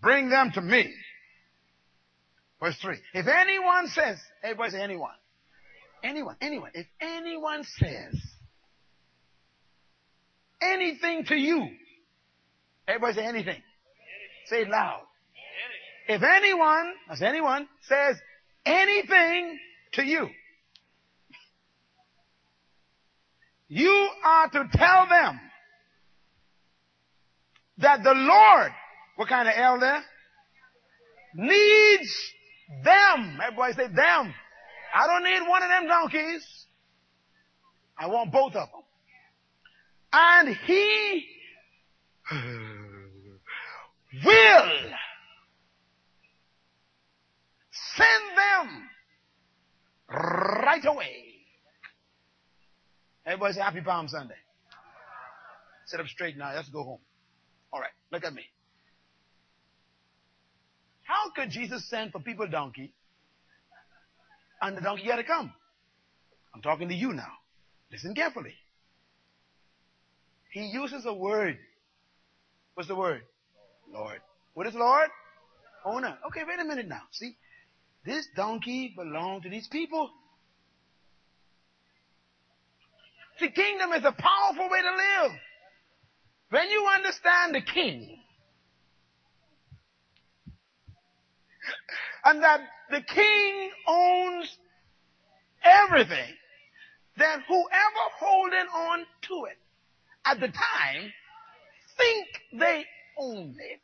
[0.00, 0.94] Bring them to me.
[2.60, 2.98] Verse 3.
[3.12, 5.10] If anyone says, everybody say anyone.
[6.04, 6.70] Anyone, anyone.
[6.74, 8.14] If anyone says
[10.62, 11.66] anything to you,
[12.86, 13.60] everybody say anything.
[14.46, 15.07] Say it loud.
[16.08, 18.16] If anyone, as anyone, says
[18.64, 19.58] anything
[19.92, 20.26] to you,
[23.68, 25.38] you are to tell them
[27.76, 28.72] that the Lord,
[29.16, 30.00] what kind of elder?
[31.34, 32.32] Needs
[32.82, 33.38] them.
[33.44, 34.34] Everybody say them.
[34.94, 36.66] I don't need one of them donkeys.
[37.98, 38.82] I want both of them.
[40.10, 41.26] And he
[44.24, 44.72] will
[47.98, 48.88] send them
[50.10, 51.24] right away.
[53.26, 54.34] Everybody say Happy Palm Sunday.
[55.86, 56.54] Sit up straight now.
[56.54, 56.98] Let's go home.
[57.72, 58.42] All right, look at me.
[61.02, 62.92] How could Jesus send for people donkey
[64.60, 65.52] and the donkey had to come?
[66.54, 67.32] I'm talking to you now.
[67.90, 68.54] Listen carefully.
[70.50, 71.58] He uses a word.
[72.74, 73.22] What's the word?
[73.92, 74.20] Lord.
[74.54, 75.08] What is Lord?
[75.84, 76.18] Owner.
[76.26, 77.02] Okay, wait a minute now.
[77.12, 77.36] See,
[78.08, 80.10] this donkey belonged to these people.
[83.40, 85.32] The kingdom is a powerful way to live.
[86.50, 88.18] When you understand the king,
[92.24, 94.56] and that the king owns
[95.62, 96.34] everything,
[97.16, 99.58] then whoever holding on to it
[100.24, 101.12] at the time
[101.96, 102.26] think
[102.60, 102.84] they
[103.18, 103.80] own it.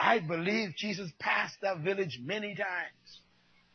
[0.00, 3.20] I believe Jesus passed that village many times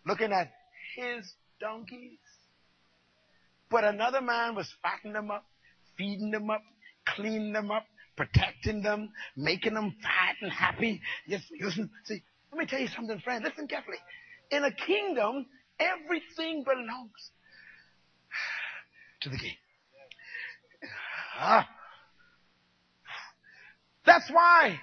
[0.06, 0.52] looking at
[0.95, 2.19] his donkeys.
[3.69, 5.45] But another man was fattening them up,
[5.98, 6.61] feeding them up,
[7.08, 11.02] cleaning them up, protecting them, making them fat and happy.
[11.30, 12.22] Just listen, see,
[12.52, 13.44] let me tell you something, friend.
[13.44, 13.98] Listen carefully.
[14.52, 15.45] In a kingdom,
[15.80, 17.32] everything belongs
[19.22, 19.56] to the king.
[21.40, 21.68] Ah.
[24.06, 24.77] That's why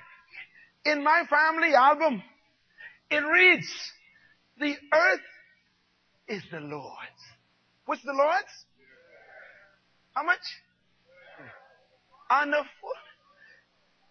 [0.86, 2.22] in my family album,
[3.10, 3.68] it reads,
[4.58, 5.20] the earth
[6.28, 7.22] is the Lord's.
[7.84, 8.64] What's the Lord's?
[10.14, 10.38] How much?
[12.30, 12.62] On the.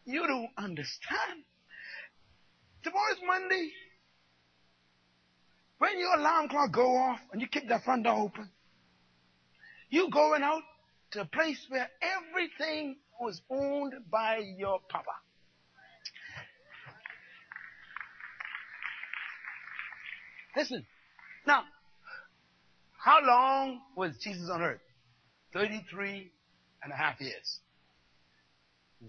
[0.06, 1.43] You don't understand.
[2.83, 3.72] Tomorrow's Monday.
[5.80, 8.49] When your alarm clock go off and you kick that front door open,
[9.90, 10.61] you going out
[11.16, 15.06] to a place where everything was owned by your papa.
[20.58, 20.85] Listen.
[21.48, 21.64] Now,
[23.02, 24.82] how long was Jesus on earth?
[25.53, 26.32] 33
[26.84, 27.60] and a half years.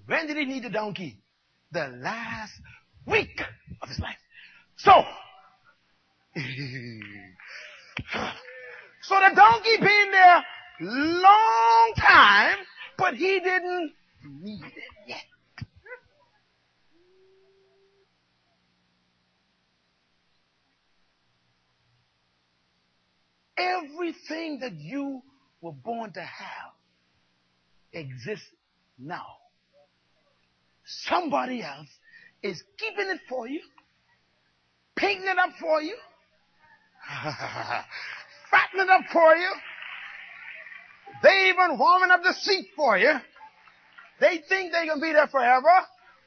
[0.07, 1.19] When did he need a donkey?
[1.73, 2.53] The last
[3.05, 3.41] week
[3.83, 4.15] of his life.
[4.77, 4.93] So,
[9.03, 10.45] so the donkey being there
[10.81, 12.57] long time,
[12.99, 13.93] but he didn't
[14.43, 14.73] need it
[15.07, 15.23] yet.
[23.59, 25.23] Everything that you
[25.63, 26.73] were born to have
[27.93, 28.47] exists
[28.99, 29.25] now.
[30.85, 31.89] Somebody else
[32.43, 33.61] is keeping it for you,
[34.95, 35.97] painting it up for you,
[38.51, 39.51] fattening it up for you.
[41.23, 43.13] They even warming up the seat for you.
[44.21, 45.73] They think they can be there forever,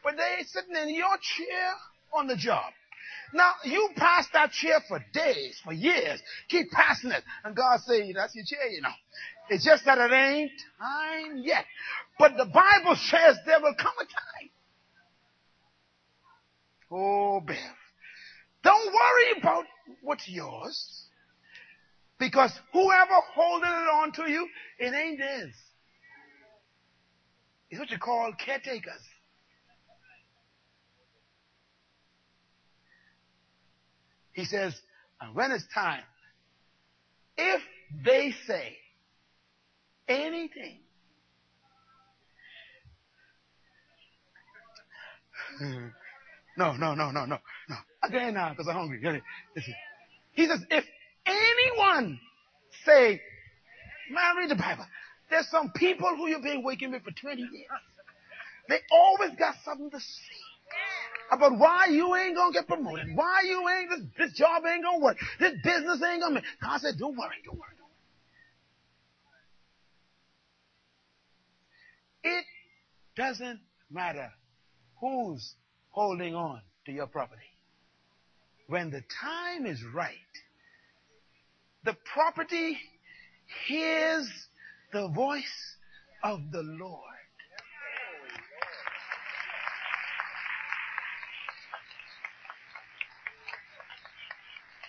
[0.04, 1.72] but they sitting in your chair
[2.14, 2.72] on the job.
[3.34, 6.22] Now, you pass that chair for days, for years.
[6.48, 7.24] Keep passing it.
[7.44, 8.90] And God say, that's your chair, you know.
[9.50, 11.66] It's just that it ain't time yet.
[12.18, 14.50] But the Bible says there will come a time.
[16.92, 17.58] Oh, Bev.
[18.64, 19.66] Don't worry about
[20.02, 21.04] what's yours.
[22.20, 25.56] Because whoever holding it on to you, it ain't theirs.
[27.70, 29.02] It's what you call caretakers.
[34.34, 34.76] He says,
[35.22, 36.04] and when it's time,
[37.38, 37.62] if
[38.04, 38.78] they say
[40.08, 40.80] anything,
[46.58, 47.76] no, no, no, no, no, no.
[48.04, 49.22] Again now, because I'm hungry.
[50.34, 50.86] He says, if
[51.30, 52.20] anyone
[52.86, 53.22] say,
[54.12, 54.86] man, read the Bible.
[55.30, 57.52] There's some people who you've been working with for 20 years.
[58.68, 60.40] They always got something to say
[61.32, 65.00] about why you ain't gonna get promoted, why you ain't this, this job ain't gonna
[65.00, 66.44] work, this business ain't gonna make.
[66.62, 67.90] God said, "Don't worry, don't worry, don't
[72.24, 72.46] worry." It
[73.16, 73.60] doesn't
[73.90, 74.32] matter
[75.00, 75.56] who's
[75.90, 77.42] holding on to your property.
[78.68, 80.16] When the time is right,
[81.86, 82.78] the property
[83.68, 84.28] hears
[84.92, 85.76] the voice
[86.24, 87.04] of the Lord.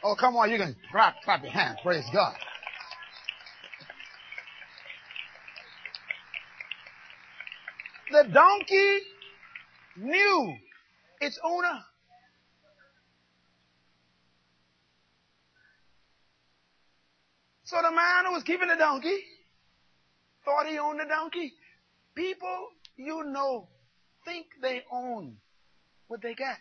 [0.03, 1.79] Oh, come on, you can clap, clap your hands.
[1.83, 2.35] Praise God.
[8.11, 8.99] The donkey
[9.97, 10.55] knew
[11.21, 11.81] its owner.
[17.71, 19.21] So the man who was keeping the donkey
[20.45, 21.53] thought he owned the donkey.
[22.17, 22.67] People
[22.97, 23.69] you know
[24.25, 25.37] think they own
[26.09, 26.57] what they get.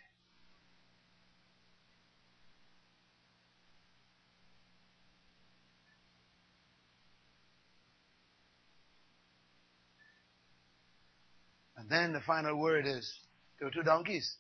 [11.75, 13.11] And then the final word is
[13.57, 14.35] there were two donkeys.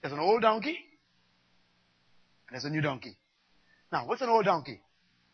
[0.00, 0.78] There's an old donkey
[2.48, 3.18] and there's a new donkey.
[3.92, 4.80] Now, what's an old donkey?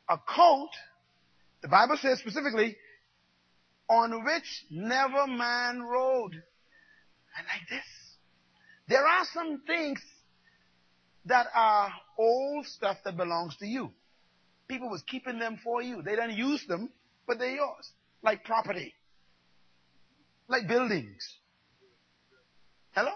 [0.08, 0.70] A colt,
[1.62, 2.76] the Bible says specifically,
[3.88, 6.34] on which never man rode.
[6.34, 7.84] And like this.
[8.88, 10.00] There are some things
[11.26, 13.90] that are old stuff that belongs to you.
[14.66, 16.02] People was keeping them for you.
[16.02, 16.90] They don't use them,
[17.26, 17.90] but they're yours.
[18.22, 18.94] Like property.
[20.48, 21.22] Like buildings.
[22.92, 23.12] Hello?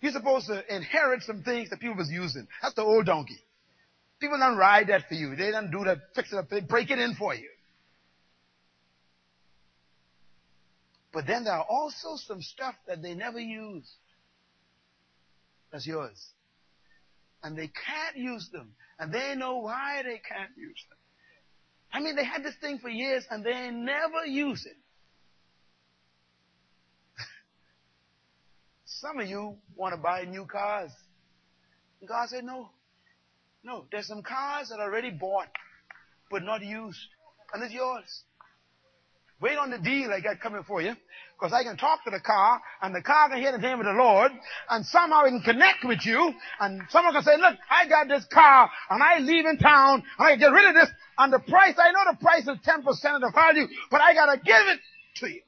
[0.00, 2.46] You're supposed to inherit some things that people was using.
[2.60, 3.38] That's the old donkey.
[4.20, 5.36] People don't ride that for you.
[5.36, 6.48] They don't do that, fix it up.
[6.48, 7.48] They break it in for you.
[11.12, 13.88] But then there are also some stuff that they never use.
[15.70, 16.20] That's yours.
[17.42, 18.72] And they can't use them.
[18.98, 20.98] And they know why they can't use them.
[21.92, 24.76] I mean, they had this thing for years and they never use it.
[28.86, 30.90] Some of you want to buy new cars.
[32.00, 32.70] And God said, no.
[33.64, 35.48] No, there's some cars that are already bought,
[36.30, 37.00] but not used.
[37.52, 38.22] And it's yours.
[39.40, 40.94] Wait on the deal I got coming for you.
[41.38, 43.86] Because I can talk to the car, and the car can hear the name of
[43.86, 44.30] the Lord,
[44.70, 48.24] and somehow it can connect with you, and someone can say, look, I got this
[48.32, 51.40] car, and I leave in town, and I can get rid of this, and the
[51.40, 54.80] price, I know the price is 10% of the value, but I gotta give it
[55.16, 55.42] to you.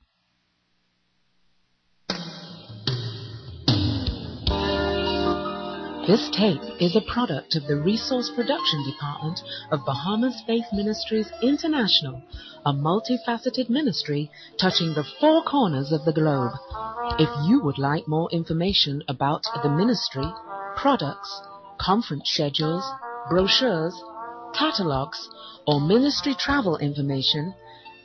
[6.07, 9.41] This tape is a product of the Resource Production Department
[9.73, 12.23] of Bahamas Faith Ministries International,
[12.65, 16.53] a multifaceted ministry touching the four corners of the globe.
[17.19, 20.25] If you would like more information about the ministry,
[20.77, 21.41] products,
[21.81, 22.89] conference schedules,
[23.29, 24.01] brochures,
[24.55, 25.29] catalogs,
[25.67, 27.53] or ministry travel information,